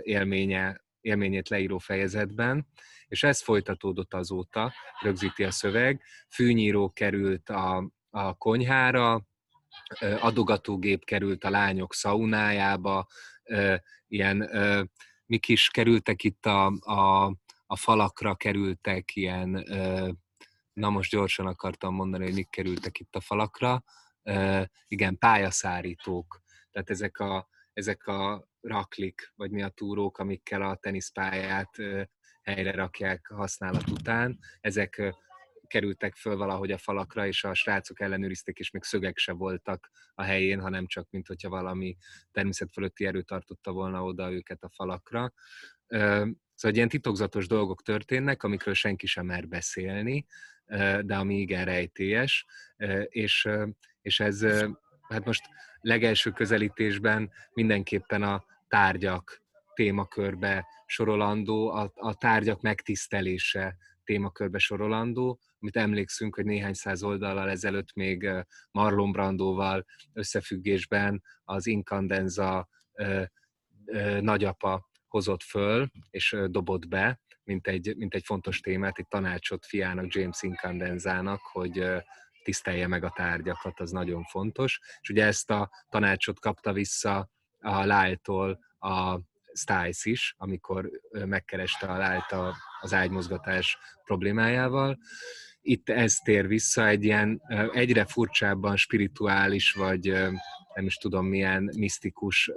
élménye, 0.00 0.81
élményét 1.02 1.48
leíró 1.48 1.78
fejezetben, 1.78 2.66
és 3.06 3.22
ez 3.22 3.42
folytatódott 3.42 4.14
azóta, 4.14 4.72
rögzíti 5.00 5.44
a 5.44 5.50
szöveg. 5.50 6.02
Fűnyíró 6.28 6.90
került 6.90 7.48
a, 7.48 7.90
a 8.10 8.34
konyhára, 8.34 9.26
adogatógép 10.20 11.04
került 11.04 11.44
a 11.44 11.50
lányok 11.50 11.94
szaunájába, 11.94 13.06
ilyen 14.06 14.50
mik 15.26 15.48
is 15.48 15.68
kerültek 15.68 16.24
itt 16.24 16.46
a, 16.46 16.66
a, 16.66 17.24
a 17.66 17.76
falakra, 17.76 18.34
kerültek 18.34 19.16
ilyen, 19.16 19.64
na 20.72 20.90
most 20.90 21.10
gyorsan 21.10 21.46
akartam 21.46 21.94
mondani, 21.94 22.24
hogy 22.24 22.34
mik 22.34 22.50
kerültek 22.50 22.98
itt 22.98 23.14
a 23.14 23.20
falakra, 23.20 23.82
igen, 24.86 25.18
pályaszárítók, 25.18 26.42
tehát 26.70 26.90
ezek 26.90 27.18
a, 27.18 27.48
ezek 27.72 28.06
a 28.06 28.48
raklik, 28.60 29.32
vagy 29.34 29.50
mi 29.50 29.62
a 29.62 29.68
túrók, 29.68 30.18
amikkel 30.18 30.62
a 30.62 30.76
teniszpályát 30.76 31.76
helyre 32.42 32.70
rakják 32.70 33.26
használat 33.26 33.90
után. 33.90 34.38
Ezek 34.60 35.14
kerültek 35.66 36.14
föl 36.14 36.36
valahogy 36.36 36.70
a 36.70 36.78
falakra, 36.78 37.26
és 37.26 37.44
a 37.44 37.54
srácok 37.54 38.00
ellenőrizték, 38.00 38.58
és 38.58 38.70
még 38.70 38.82
szögek 38.82 39.18
se 39.18 39.32
voltak 39.32 39.90
a 40.14 40.22
helyén, 40.22 40.60
hanem 40.60 40.86
csak, 40.86 41.10
mint 41.10 41.26
hogyha 41.26 41.48
valami 41.48 41.96
természet 42.30 42.72
fölötti 42.72 43.06
erő 43.06 43.22
tartotta 43.22 43.72
volna 43.72 44.04
oda 44.04 44.32
őket 44.32 44.62
a 44.62 44.70
falakra. 44.74 45.32
Szóval 46.54 46.76
ilyen 46.76 46.88
titokzatos 46.88 47.46
dolgok 47.46 47.82
történnek, 47.82 48.42
amikről 48.42 48.74
senki 48.74 49.06
sem 49.06 49.26
mer 49.26 49.48
beszélni, 49.48 50.26
de 51.00 51.14
ami 51.16 51.40
igen 51.40 51.64
rejtélyes, 51.64 52.46
és, 53.08 53.48
és 54.02 54.20
ez 54.20 54.46
hát 55.12 55.24
most 55.24 55.42
legelső 55.80 56.30
közelítésben 56.30 57.30
mindenképpen 57.52 58.22
a 58.22 58.44
tárgyak 58.68 59.42
témakörbe 59.74 60.66
sorolandó, 60.86 61.70
a, 61.70 61.92
a 61.94 62.14
tárgyak 62.14 62.60
megtisztelése 62.60 63.76
témakörbe 64.04 64.58
sorolandó, 64.58 65.40
amit 65.60 65.76
emlékszünk, 65.76 66.34
hogy 66.34 66.44
néhány 66.44 66.72
száz 66.72 67.02
oldallal 67.02 67.50
ezelőtt 67.50 67.94
még 67.94 68.30
Marlon 68.70 69.12
Brandóval 69.12 69.84
összefüggésben 70.12 71.22
az 71.44 71.66
Incandenza 71.66 72.68
nagyapa 74.20 74.90
hozott 75.08 75.42
föl, 75.42 75.90
és 76.10 76.36
dobott 76.46 76.88
be, 76.88 77.20
mint 77.44 77.66
egy, 77.66 77.94
mint 77.96 78.14
egy 78.14 78.24
fontos 78.24 78.60
témát, 78.60 78.98
egy 78.98 79.08
tanácsot 79.08 79.66
fiának, 79.66 80.14
James 80.14 80.42
Incandenzának, 80.42 81.40
hogy 81.40 81.84
tisztelje 82.42 82.86
meg 82.86 83.04
a 83.04 83.12
tárgyakat, 83.16 83.80
az 83.80 83.90
nagyon 83.90 84.24
fontos. 84.24 84.80
És 85.00 85.08
ugye 85.10 85.26
ezt 85.26 85.50
a 85.50 85.70
tanácsot 85.88 86.40
kapta 86.40 86.72
vissza 86.72 87.30
a 87.58 87.82
Lyle-tól 87.82 88.58
a 88.78 89.20
Stiles 89.54 90.04
is, 90.04 90.34
amikor 90.38 90.90
megkereste 91.10 91.86
a 91.86 91.96
Lyle-t 91.96 92.56
az 92.80 92.94
ágymozgatás 92.94 93.78
problémájával. 94.04 94.98
Itt 95.60 95.88
ez 95.88 96.16
tér 96.16 96.46
vissza 96.46 96.86
egy 96.86 97.04
ilyen 97.04 97.42
egyre 97.72 98.04
furcsábban 98.04 98.76
spirituális, 98.76 99.72
vagy 99.72 100.06
nem 100.74 100.86
is 100.86 100.96
tudom 100.96 101.26
milyen 101.26 101.70
misztikus 101.76 102.52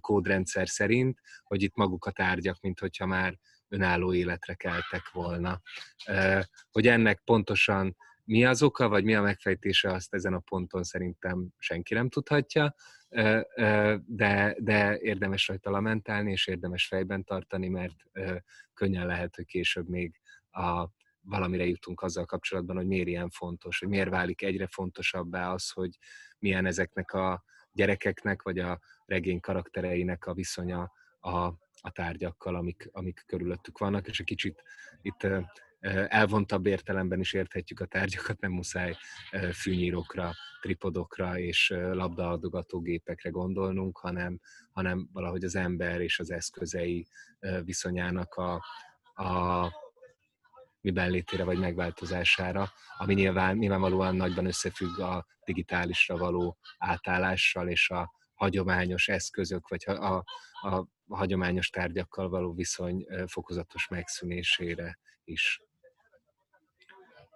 kódrendszer 0.00 0.68
szerint, 0.68 1.18
hogy 1.42 1.62
itt 1.62 1.74
maguk 1.74 2.04
a 2.04 2.10
tárgyak, 2.10 2.60
mint 2.60 2.78
hogyha 2.78 3.06
már 3.06 3.38
önálló 3.68 4.14
életre 4.14 4.54
keltek 4.54 5.10
volna. 5.12 5.60
Hogy 6.70 6.86
ennek 6.86 7.20
pontosan 7.24 7.96
mi 8.24 8.44
az 8.44 8.62
oka, 8.62 8.88
vagy 8.88 9.04
mi 9.04 9.14
a 9.14 9.22
megfejtése, 9.22 9.92
azt 9.92 10.14
ezen 10.14 10.34
a 10.34 10.38
ponton 10.38 10.82
szerintem 10.82 11.48
senki 11.58 11.94
nem 11.94 12.08
tudhatja, 12.08 12.74
de, 14.04 14.56
de 14.58 14.98
érdemes 14.98 15.48
rajta 15.48 15.70
lamentálni, 15.70 16.30
és 16.30 16.46
érdemes 16.46 16.86
fejben 16.86 17.24
tartani, 17.24 17.68
mert 17.68 17.96
könnyen 18.74 19.06
lehet, 19.06 19.36
hogy 19.36 19.44
később 19.44 19.88
még 19.88 20.20
a, 20.50 20.88
valamire 21.24 21.64
jutunk 21.64 22.02
azzal 22.02 22.24
kapcsolatban, 22.24 22.76
hogy 22.76 22.86
miért 22.86 23.08
ilyen 23.08 23.30
fontos, 23.30 23.78
hogy 23.78 23.88
miért 23.88 24.08
válik 24.08 24.42
egyre 24.42 24.66
fontosabbá 24.66 25.52
az, 25.52 25.70
hogy 25.70 25.98
milyen 26.38 26.66
ezeknek 26.66 27.12
a 27.12 27.44
gyerekeknek, 27.72 28.42
vagy 28.42 28.58
a 28.58 28.80
regény 29.04 29.40
karaktereinek 29.40 30.26
a 30.26 30.34
viszonya 30.34 30.92
a, 31.20 31.36
a 31.80 31.90
tárgyakkal, 31.92 32.54
amik, 32.54 32.88
amik 32.92 33.22
körülöttük 33.26 33.78
vannak, 33.78 34.08
és 34.08 34.20
egy 34.20 34.26
kicsit 34.26 34.62
itt 35.02 35.26
elvontabb 36.08 36.66
értelemben 36.66 37.20
is 37.20 37.32
érthetjük 37.32 37.80
a 37.80 37.86
tárgyakat, 37.86 38.40
nem 38.40 38.52
muszáj 38.52 38.96
fűnyírókra, 39.52 40.32
tripodokra 40.60 41.38
és 41.38 41.74
labdaadogatógépekre 41.92 43.30
gondolnunk, 43.30 43.98
hanem, 43.98 44.40
hanem 44.70 45.08
valahogy 45.12 45.44
az 45.44 45.54
ember 45.56 46.00
és 46.00 46.18
az 46.18 46.30
eszközei 46.30 47.06
viszonyának 47.64 48.34
a, 48.34 48.64
a 49.24 49.70
miben 50.80 51.10
létére 51.10 51.44
vagy 51.44 51.58
megváltozására, 51.58 52.72
ami 52.98 53.14
nyilván, 53.14 53.56
nyilvánvalóan 53.56 54.16
nagyban 54.16 54.46
összefügg 54.46 54.98
a 54.98 55.26
digitálisra 55.44 56.16
való 56.16 56.58
átállással 56.78 57.68
és 57.68 57.90
a 57.90 58.12
hagyományos 58.34 59.08
eszközök, 59.08 59.68
vagy 59.68 59.84
a, 59.86 59.92
a, 59.92 60.24
a 60.60 60.86
hagyományos 61.08 61.70
tárgyakkal 61.70 62.28
való 62.28 62.52
viszony 62.54 63.06
fokozatos 63.26 63.88
megszűnésére 63.88 64.98
is. 65.24 65.62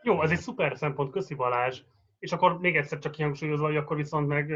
Jó, 0.07 0.23
ez 0.23 0.31
egy 0.31 0.39
szuper 0.39 0.77
szempont, 0.77 1.13
köszi 1.13 1.35
Balázs. 1.35 1.81
És 2.19 2.33
akkor 2.33 2.59
még 2.59 2.77
egyszer 2.77 2.99
csak 2.99 3.13
kihangsúlyozva, 3.13 3.67
hogy 3.67 3.77
akkor 3.77 3.97
viszont 3.97 4.29
meg 4.29 4.51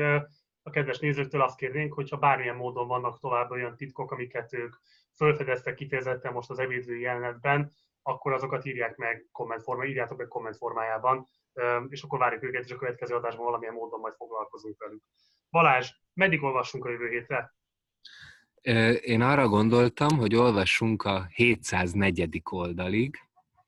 a 0.63 0.71
kedves 0.71 0.99
nézőktől 0.99 1.43
azt 1.43 1.57
kérnénk, 1.57 1.93
hogyha 1.93 2.17
bármilyen 2.17 2.57
módon 2.57 2.87
vannak 2.87 3.19
tovább 3.19 3.51
olyan 3.51 3.77
titkok, 3.77 4.11
amiket 4.11 4.53
ők 4.53 4.75
felfedeztek 5.13 5.75
kifejezetten 5.75 6.33
most 6.33 6.51
az 6.51 6.59
evédő 6.59 6.99
jelenetben, 6.99 7.73
akkor 8.03 8.33
azokat 8.33 8.65
írják 8.65 8.97
meg 8.97 9.27
kommentformában, 9.33 9.91
írjátok 9.91 10.19
meg 10.19 10.29
komment 10.29 10.57
formájában, 10.57 11.27
és 11.89 12.03
akkor 12.03 12.19
várjuk 12.19 12.43
őket, 12.43 12.65
és 12.65 12.71
a 12.71 12.77
következő 12.77 13.15
adásban 13.15 13.45
valamilyen 13.45 13.75
módon 13.75 14.01
majd 14.01 14.15
foglalkozunk 14.15 14.79
velük. 14.79 15.03
Balázs, 15.51 15.91
meddig 16.15 16.43
olvassunk 16.43 16.85
a 16.85 16.91
jövő 16.91 17.09
hétre? 17.09 17.55
Én 19.01 19.21
arra 19.21 19.49
gondoltam, 19.49 20.19
hogy 20.19 20.35
olvassunk 20.35 21.03
a 21.03 21.27
704. 21.35 22.43
oldalig. 22.51 23.17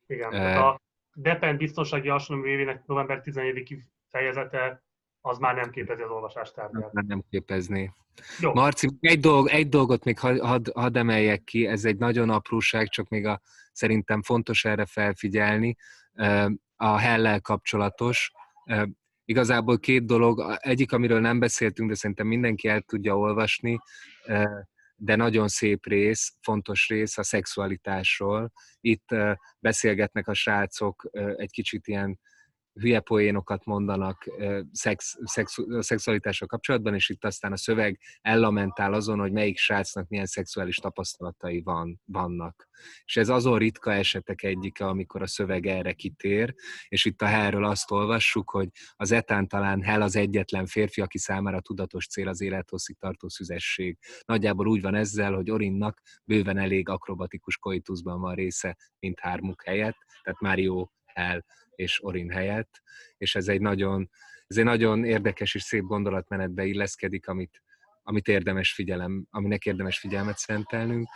Igen, 0.06 0.34
uh, 0.34 0.66
a 0.66 0.80
Depend 1.14 1.58
biztonsági 1.58 2.08
hasonló 2.08 2.44
november 2.86 3.20
14 3.20 3.76
fejezete 4.08 4.82
az 5.20 5.38
már 5.38 5.54
nem 5.54 5.70
képezi 5.70 6.02
az 6.02 6.10
olvasás 6.10 6.52
tárgyát. 6.52 6.92
Már 6.92 7.04
nem 7.04 7.24
képezni. 7.30 7.92
Jó. 8.40 8.52
Marci, 8.52 8.88
egy, 9.00 9.20
dolg, 9.20 9.48
egy 9.48 9.68
dolgot 9.68 10.04
még 10.04 10.18
hadd 10.18 10.40
had, 10.40 10.72
had 10.74 10.96
emeljek 10.96 11.44
ki, 11.44 11.66
ez 11.66 11.84
egy 11.84 11.96
nagyon 11.96 12.30
apróság, 12.30 12.88
csak 12.88 13.08
még 13.08 13.26
a, 13.26 13.40
szerintem 13.72 14.22
fontos 14.22 14.64
erre 14.64 14.86
felfigyelni, 14.86 15.76
a 16.76 16.96
hellel 16.96 17.40
kapcsolatos. 17.40 18.32
Igazából 19.24 19.78
két 19.78 20.06
dolog, 20.06 20.56
egyik, 20.58 20.92
amiről 20.92 21.20
nem 21.20 21.38
beszéltünk, 21.38 21.88
de 21.88 21.94
szerintem 21.94 22.26
mindenki 22.26 22.68
el 22.68 22.80
tudja 22.80 23.18
olvasni, 23.18 23.78
de 24.96 25.16
nagyon 25.16 25.48
szép 25.48 25.86
rész, 25.86 26.36
fontos 26.40 26.88
rész 26.88 27.18
a 27.18 27.22
szexualitásról. 27.22 28.52
Itt 28.80 29.14
beszélgetnek 29.58 30.28
a 30.28 30.34
srácok 30.34 31.08
egy 31.36 31.50
kicsit 31.50 31.86
ilyen 31.86 32.20
hülye 32.80 33.00
poénokat 33.00 33.64
mondanak 33.64 34.24
szex, 34.72 35.18
szex, 35.24 35.58
szexualitással 35.78 36.48
kapcsolatban, 36.48 36.94
és 36.94 37.08
itt 37.08 37.24
aztán 37.24 37.52
a 37.52 37.56
szöveg 37.56 37.98
ellamentál 38.20 38.92
azon, 38.92 39.18
hogy 39.18 39.32
melyik 39.32 39.58
srácnak 39.58 40.08
milyen 40.08 40.26
szexuális 40.26 40.76
tapasztalatai 40.76 41.62
van, 41.62 42.00
vannak. 42.04 42.68
És 43.04 43.16
ez 43.16 43.28
azon 43.28 43.58
ritka 43.58 43.92
esetek 43.92 44.42
egyike, 44.42 44.86
amikor 44.86 45.22
a 45.22 45.26
szöveg 45.26 45.66
erre 45.66 45.92
kitér, 45.92 46.54
és 46.88 47.04
itt 47.04 47.22
a 47.22 47.26
Hellről 47.26 47.64
azt 47.64 47.90
olvassuk, 47.90 48.50
hogy 48.50 48.68
az 48.96 49.12
etán 49.12 49.48
talán 49.48 49.82
Hell 49.82 50.02
az 50.02 50.16
egyetlen 50.16 50.66
férfi, 50.66 51.00
aki 51.00 51.18
számára 51.18 51.60
tudatos 51.60 52.06
cél 52.06 52.28
az 52.28 52.40
élethosszig 52.40 52.96
tartó 52.98 53.28
szüzesség. 53.28 53.98
Nagyjából 54.24 54.68
úgy 54.68 54.80
van 54.80 54.94
ezzel, 54.94 55.32
hogy 55.32 55.50
Orinnak 55.50 56.00
bőven 56.24 56.58
elég 56.58 56.88
akrobatikus 56.88 57.56
koituszban 57.56 58.20
van 58.20 58.34
része, 58.34 58.76
mint 58.98 59.20
hármuk 59.20 59.62
helyett, 59.62 59.96
tehát 60.22 60.40
Mário 60.40 60.88
Hell 61.14 61.44
és 61.74 62.04
Orin 62.04 62.30
helyett, 62.30 62.82
és 63.16 63.34
ez 63.34 63.48
egy 63.48 63.60
nagyon, 63.60 64.10
ez 64.46 64.56
egy 64.56 64.64
nagyon 64.64 65.04
érdekes 65.04 65.54
és 65.54 65.62
szép 65.62 65.82
gondolatmenetbe 65.82 66.64
illeszkedik, 66.64 67.28
amit, 67.28 67.62
amit 68.02 68.28
érdemes 68.28 68.72
figyelem, 68.72 69.26
aminek 69.30 69.66
érdemes 69.66 69.98
figyelmet 69.98 70.38
szentelnünk, 70.38 71.08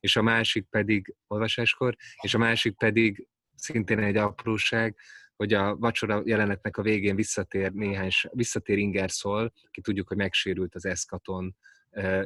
és 0.00 0.16
a 0.16 0.22
másik 0.22 0.66
pedig 0.70 1.14
olvasáskor, 1.26 1.96
és 2.20 2.34
a 2.34 2.38
másik 2.38 2.76
pedig 2.76 3.28
szintén 3.54 3.98
egy 3.98 4.16
apróság, 4.16 4.96
hogy 5.36 5.52
a 5.52 5.76
vacsora 5.76 6.22
jelenetnek 6.24 6.76
a 6.76 6.82
végén 6.82 7.16
visszatér 7.16 7.72
néhány, 7.72 8.10
visszatér 8.30 8.78
Ingerszol, 8.78 9.52
ki 9.70 9.80
tudjuk, 9.80 10.08
hogy 10.08 10.16
megsérült 10.16 10.74
az 10.74 10.84
Eszkaton 10.84 11.56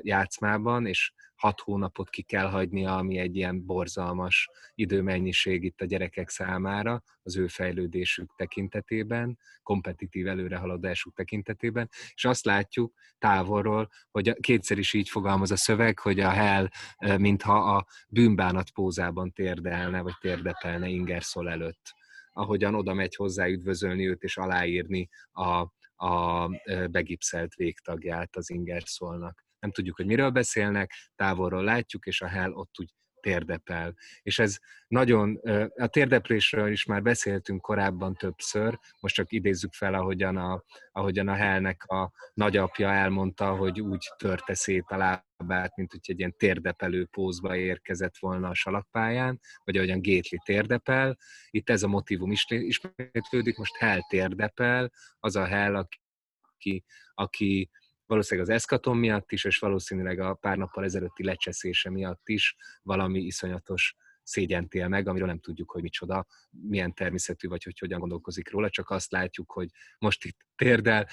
játszmában, 0.03 0.87
és 0.87 1.13
hat 1.41 1.61
hónapot 1.61 2.11
ki 2.11 2.23
kell 2.23 2.49
hagynia, 2.49 2.97
ami 2.97 3.19
egy 3.19 3.37
ilyen 3.37 3.67
borzalmas 3.67 4.51
időmennyiség 4.75 5.65
itt 5.65 5.81
a 5.81 5.85
gyerekek 5.85 6.29
számára, 6.29 7.03
az 7.23 7.37
ő 7.37 7.47
fejlődésük 7.47 8.35
tekintetében, 8.37 9.39
kompetitív 9.63 10.27
előrehaladásuk 10.27 11.15
tekintetében, 11.15 11.89
és 12.15 12.25
azt 12.25 12.45
látjuk 12.45 12.95
távolról, 13.19 13.89
hogy 14.11 14.41
kétszer 14.41 14.79
is 14.79 14.93
így 14.93 15.09
fogalmaz 15.09 15.51
a 15.51 15.57
szöveg, 15.57 15.99
hogy 15.99 16.21
a 16.21 16.31
Hell 16.31 16.69
mintha 17.17 17.77
a 17.77 17.87
bűnbánat 18.09 18.71
pózában 18.71 19.33
térdelne, 19.33 20.01
vagy 20.01 20.15
térdepelne 20.21 20.89
Ingerszol 20.89 21.51
előtt. 21.51 21.95
Ahogyan 22.33 22.75
oda 22.75 22.95
megy 22.95 23.15
hozzá 23.15 23.47
üdvözölni 23.47 24.09
őt 24.09 24.23
és 24.23 24.37
aláírni 24.37 25.09
a, 25.33 25.67
a 26.07 26.49
begipszelt 26.91 27.55
végtagját 27.55 28.37
az 28.37 28.51
Ingerszolnak 28.51 29.49
nem 29.61 29.71
tudjuk, 29.71 29.97
hogy 29.97 30.07
miről 30.07 30.31
beszélnek, 30.31 30.93
távolról 31.17 31.65
látjuk, 31.65 32.07
és 32.07 32.21
a 32.21 32.27
hell 32.27 32.51
ott 32.53 32.79
úgy 32.79 32.91
térdepel. 33.21 33.95
És 34.23 34.39
ez 34.39 34.59
nagyon, 34.89 35.41
a 35.77 35.87
térdeplésről 35.87 36.71
is 36.71 36.85
már 36.85 37.03
beszéltünk 37.03 37.61
korábban 37.61 38.15
többször, 38.15 38.79
most 39.01 39.15
csak 39.15 39.33
idézzük 39.33 39.73
fel, 39.73 39.95
ahogyan 39.95 40.37
a, 40.37 40.65
ahogyan 40.93 41.29
a 41.29 41.35
Hellnek 41.35 41.85
a 41.85 42.13
nagyapja 42.35 42.93
elmondta, 42.93 43.57
hogy 43.57 43.81
úgy 43.81 44.11
törte 44.17 44.55
szét 44.55 44.85
a 44.87 44.97
lábát, 44.97 45.77
mint 45.77 45.91
hogy 45.91 46.01
egy 46.03 46.19
ilyen 46.19 46.37
térdepelő 46.37 47.05
pózba 47.05 47.57
érkezett 47.57 48.19
volna 48.19 48.49
a 48.49 48.55
salakpályán, 48.55 49.41
vagy 49.65 49.77
ahogyan 49.77 50.01
Gétli 50.01 50.39
térdepel. 50.45 51.19
Itt 51.51 51.71
ez 51.71 51.83
a 51.83 51.89
motivum 51.89 52.33
ismétlődik, 52.49 53.57
most 53.57 53.77
Hell 53.77 54.01
térdepel, 54.09 54.93
az 55.19 55.37
a 55.37 55.45
Hell, 55.45 55.77
aki, 55.77 56.85
aki 57.15 57.71
valószínűleg 58.11 58.49
az 58.51 58.55
eszkaton 58.55 58.97
miatt 58.97 59.33
is, 59.33 59.45
és 59.45 59.59
valószínűleg 59.59 60.19
a 60.21 60.35
pár 60.35 60.57
nappal 60.57 60.85
ezelőtti 60.85 61.25
lecseszése 61.25 61.91
miatt 61.91 62.29
is 62.29 62.57
valami 62.83 63.21
iszonyatos 63.21 63.97
szégyent 64.23 64.75
él 64.75 64.89
meg, 64.89 65.09
amiről 65.09 65.27
nem 65.27 65.39
tudjuk, 65.39 65.71
hogy 65.71 65.83
micsoda, 65.83 66.27
milyen 66.51 66.95
természetű, 66.95 67.49
vagy 67.49 67.63
hogy 67.63 67.79
hogyan 67.79 67.99
gondolkozik 67.99 68.51
róla, 68.51 68.71
csak 68.71 68.91
azt 68.91 69.11
látjuk, 69.11 69.53
hogy 69.53 69.69
most 69.99 70.25
itt 70.25 70.37
térdel, 70.57 71.09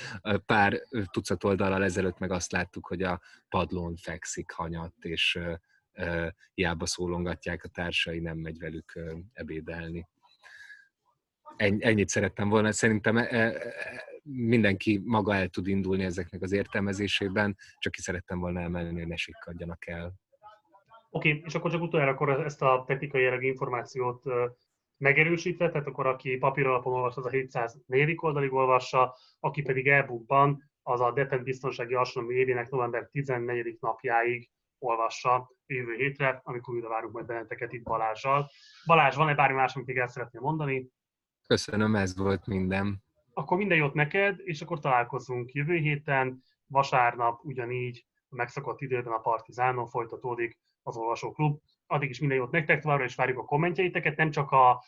pár 0.45 0.81
tucat 1.11 1.43
oldalal 1.43 1.83
ezelőtt 1.83 2.17
meg 2.17 2.31
azt 2.31 2.51
láttuk, 2.51 2.87
hogy 2.87 3.03
a 3.03 3.21
padlón 3.49 3.95
fekszik 3.95 4.51
hanyat, 4.51 4.93
és 4.99 5.39
hiába 6.53 6.85
szólongatják 6.85 7.63
a 7.63 7.67
társai, 7.67 8.19
nem 8.19 8.37
megy 8.37 8.59
velük 8.59 8.99
ebédelni. 9.33 10.07
Ennyit 11.57 12.09
szerettem 12.09 12.49
volna. 12.49 12.71
Szerintem 12.71 13.17
e, 13.17 13.23
e, 13.23 13.73
mindenki 14.27 15.01
maga 15.05 15.35
el 15.35 15.47
tud 15.47 15.67
indulni 15.67 16.03
ezeknek 16.03 16.41
az 16.41 16.51
értelmezésében, 16.51 17.57
csak 17.77 17.91
ki 17.91 18.01
szerettem 18.01 18.39
volna 18.39 18.59
emelni, 18.59 18.99
hogy 18.99 19.07
ne 19.07 19.15
sikkadjanak 19.15 19.87
el. 19.87 20.13
Oké, 21.09 21.29
okay, 21.29 21.43
és 21.45 21.55
akkor 21.55 21.71
csak 21.71 21.81
utoljára 21.81 22.11
akkor 22.11 22.29
ezt 22.29 22.61
a 22.61 22.83
technikai 22.87 23.21
jellegű 23.21 23.47
információt 23.47 24.23
megerősítve, 24.97 25.69
tehát 25.69 25.87
akkor 25.87 26.07
aki 26.07 26.37
papíralapon 26.37 26.93
olvas, 26.93 27.15
az 27.15 27.25
a 27.25 27.29
704. 27.29 28.13
oldalig 28.15 28.53
olvassa, 28.53 29.15
aki 29.39 29.61
pedig 29.61 29.87
e-bookban, 29.87 30.71
az 30.81 31.01
a 31.01 31.11
Depend 31.11 31.43
biztonsági 31.43 31.93
hasonló 31.93 32.31
évének 32.31 32.69
november 32.69 33.07
14. 33.11 33.77
napjáig 33.79 34.49
olvassa 34.79 35.51
jövő 35.65 35.95
hétre, 35.95 36.41
amikor 36.43 36.73
újra 36.75 36.89
várunk 36.89 37.13
majd 37.13 37.25
benneteket 37.25 37.73
itt 37.73 37.83
Balázsjal. 37.83 38.49
Balázs, 38.85 39.15
van-e 39.15 39.35
bármi 39.35 39.55
más, 39.55 39.75
amit 39.75 39.87
még 39.87 39.97
el 39.97 40.07
szeretnél 40.07 40.41
mondani? 40.41 40.89
Köszönöm, 41.47 41.95
ez 41.95 42.17
volt 42.17 42.45
minden 42.45 43.05
akkor 43.37 43.57
minden 43.57 43.77
jót 43.77 43.93
neked, 43.93 44.39
és 44.43 44.61
akkor 44.61 44.79
találkozunk 44.79 45.51
jövő 45.51 45.75
héten, 45.75 46.43
vasárnap 46.67 47.39
ugyanígy 47.43 48.05
a 48.29 48.35
megszokott 48.35 48.81
időben 48.81 49.13
a 49.13 49.19
Partizánon 49.19 49.87
folytatódik 49.87 50.59
az 50.83 50.97
olvasóklub. 50.97 51.61
Addig 51.85 52.09
is 52.09 52.19
minden 52.19 52.37
jót 52.37 52.51
nektek, 52.51 52.81
továbbra 52.81 53.03
is 53.03 53.15
várjuk 53.15 53.37
a 53.37 53.45
kommentjeiteket, 53.45 54.17
nem 54.17 54.31
csak 54.31 54.51
a 54.51 54.83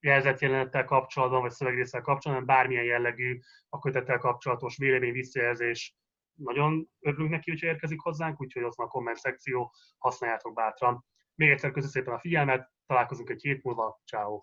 jelzett 0.00 0.40
jelenettel 0.40 0.84
kapcsolatban, 0.84 1.40
vagy 1.40 1.50
szövegrészsel 1.50 2.00
kapcsolatban, 2.00 2.46
hanem 2.46 2.46
bármilyen 2.46 2.84
jellegű 2.84 3.40
a 3.68 3.78
kötettel 3.78 4.18
kapcsolatos 4.18 4.76
vélemény, 4.76 5.12
visszajelzés. 5.12 5.96
Nagyon 6.34 6.88
örülünk 7.00 7.30
neki, 7.30 7.50
hogy 7.50 7.62
érkezik 7.62 8.00
hozzánk, 8.00 8.40
úgyhogy 8.40 8.62
az 8.62 8.78
a 8.78 8.86
komment 8.86 9.18
szekció, 9.18 9.72
használjátok 9.98 10.54
bátran. 10.54 11.04
Még 11.34 11.50
egyszer 11.50 11.70
köszönöm 11.70 11.90
szépen 11.90 12.14
a 12.14 12.18
figyelmet, 12.18 12.70
találkozunk 12.86 13.30
egy 13.30 13.42
hét 13.42 13.62
múlva, 13.62 14.00
ciao. 14.06 14.42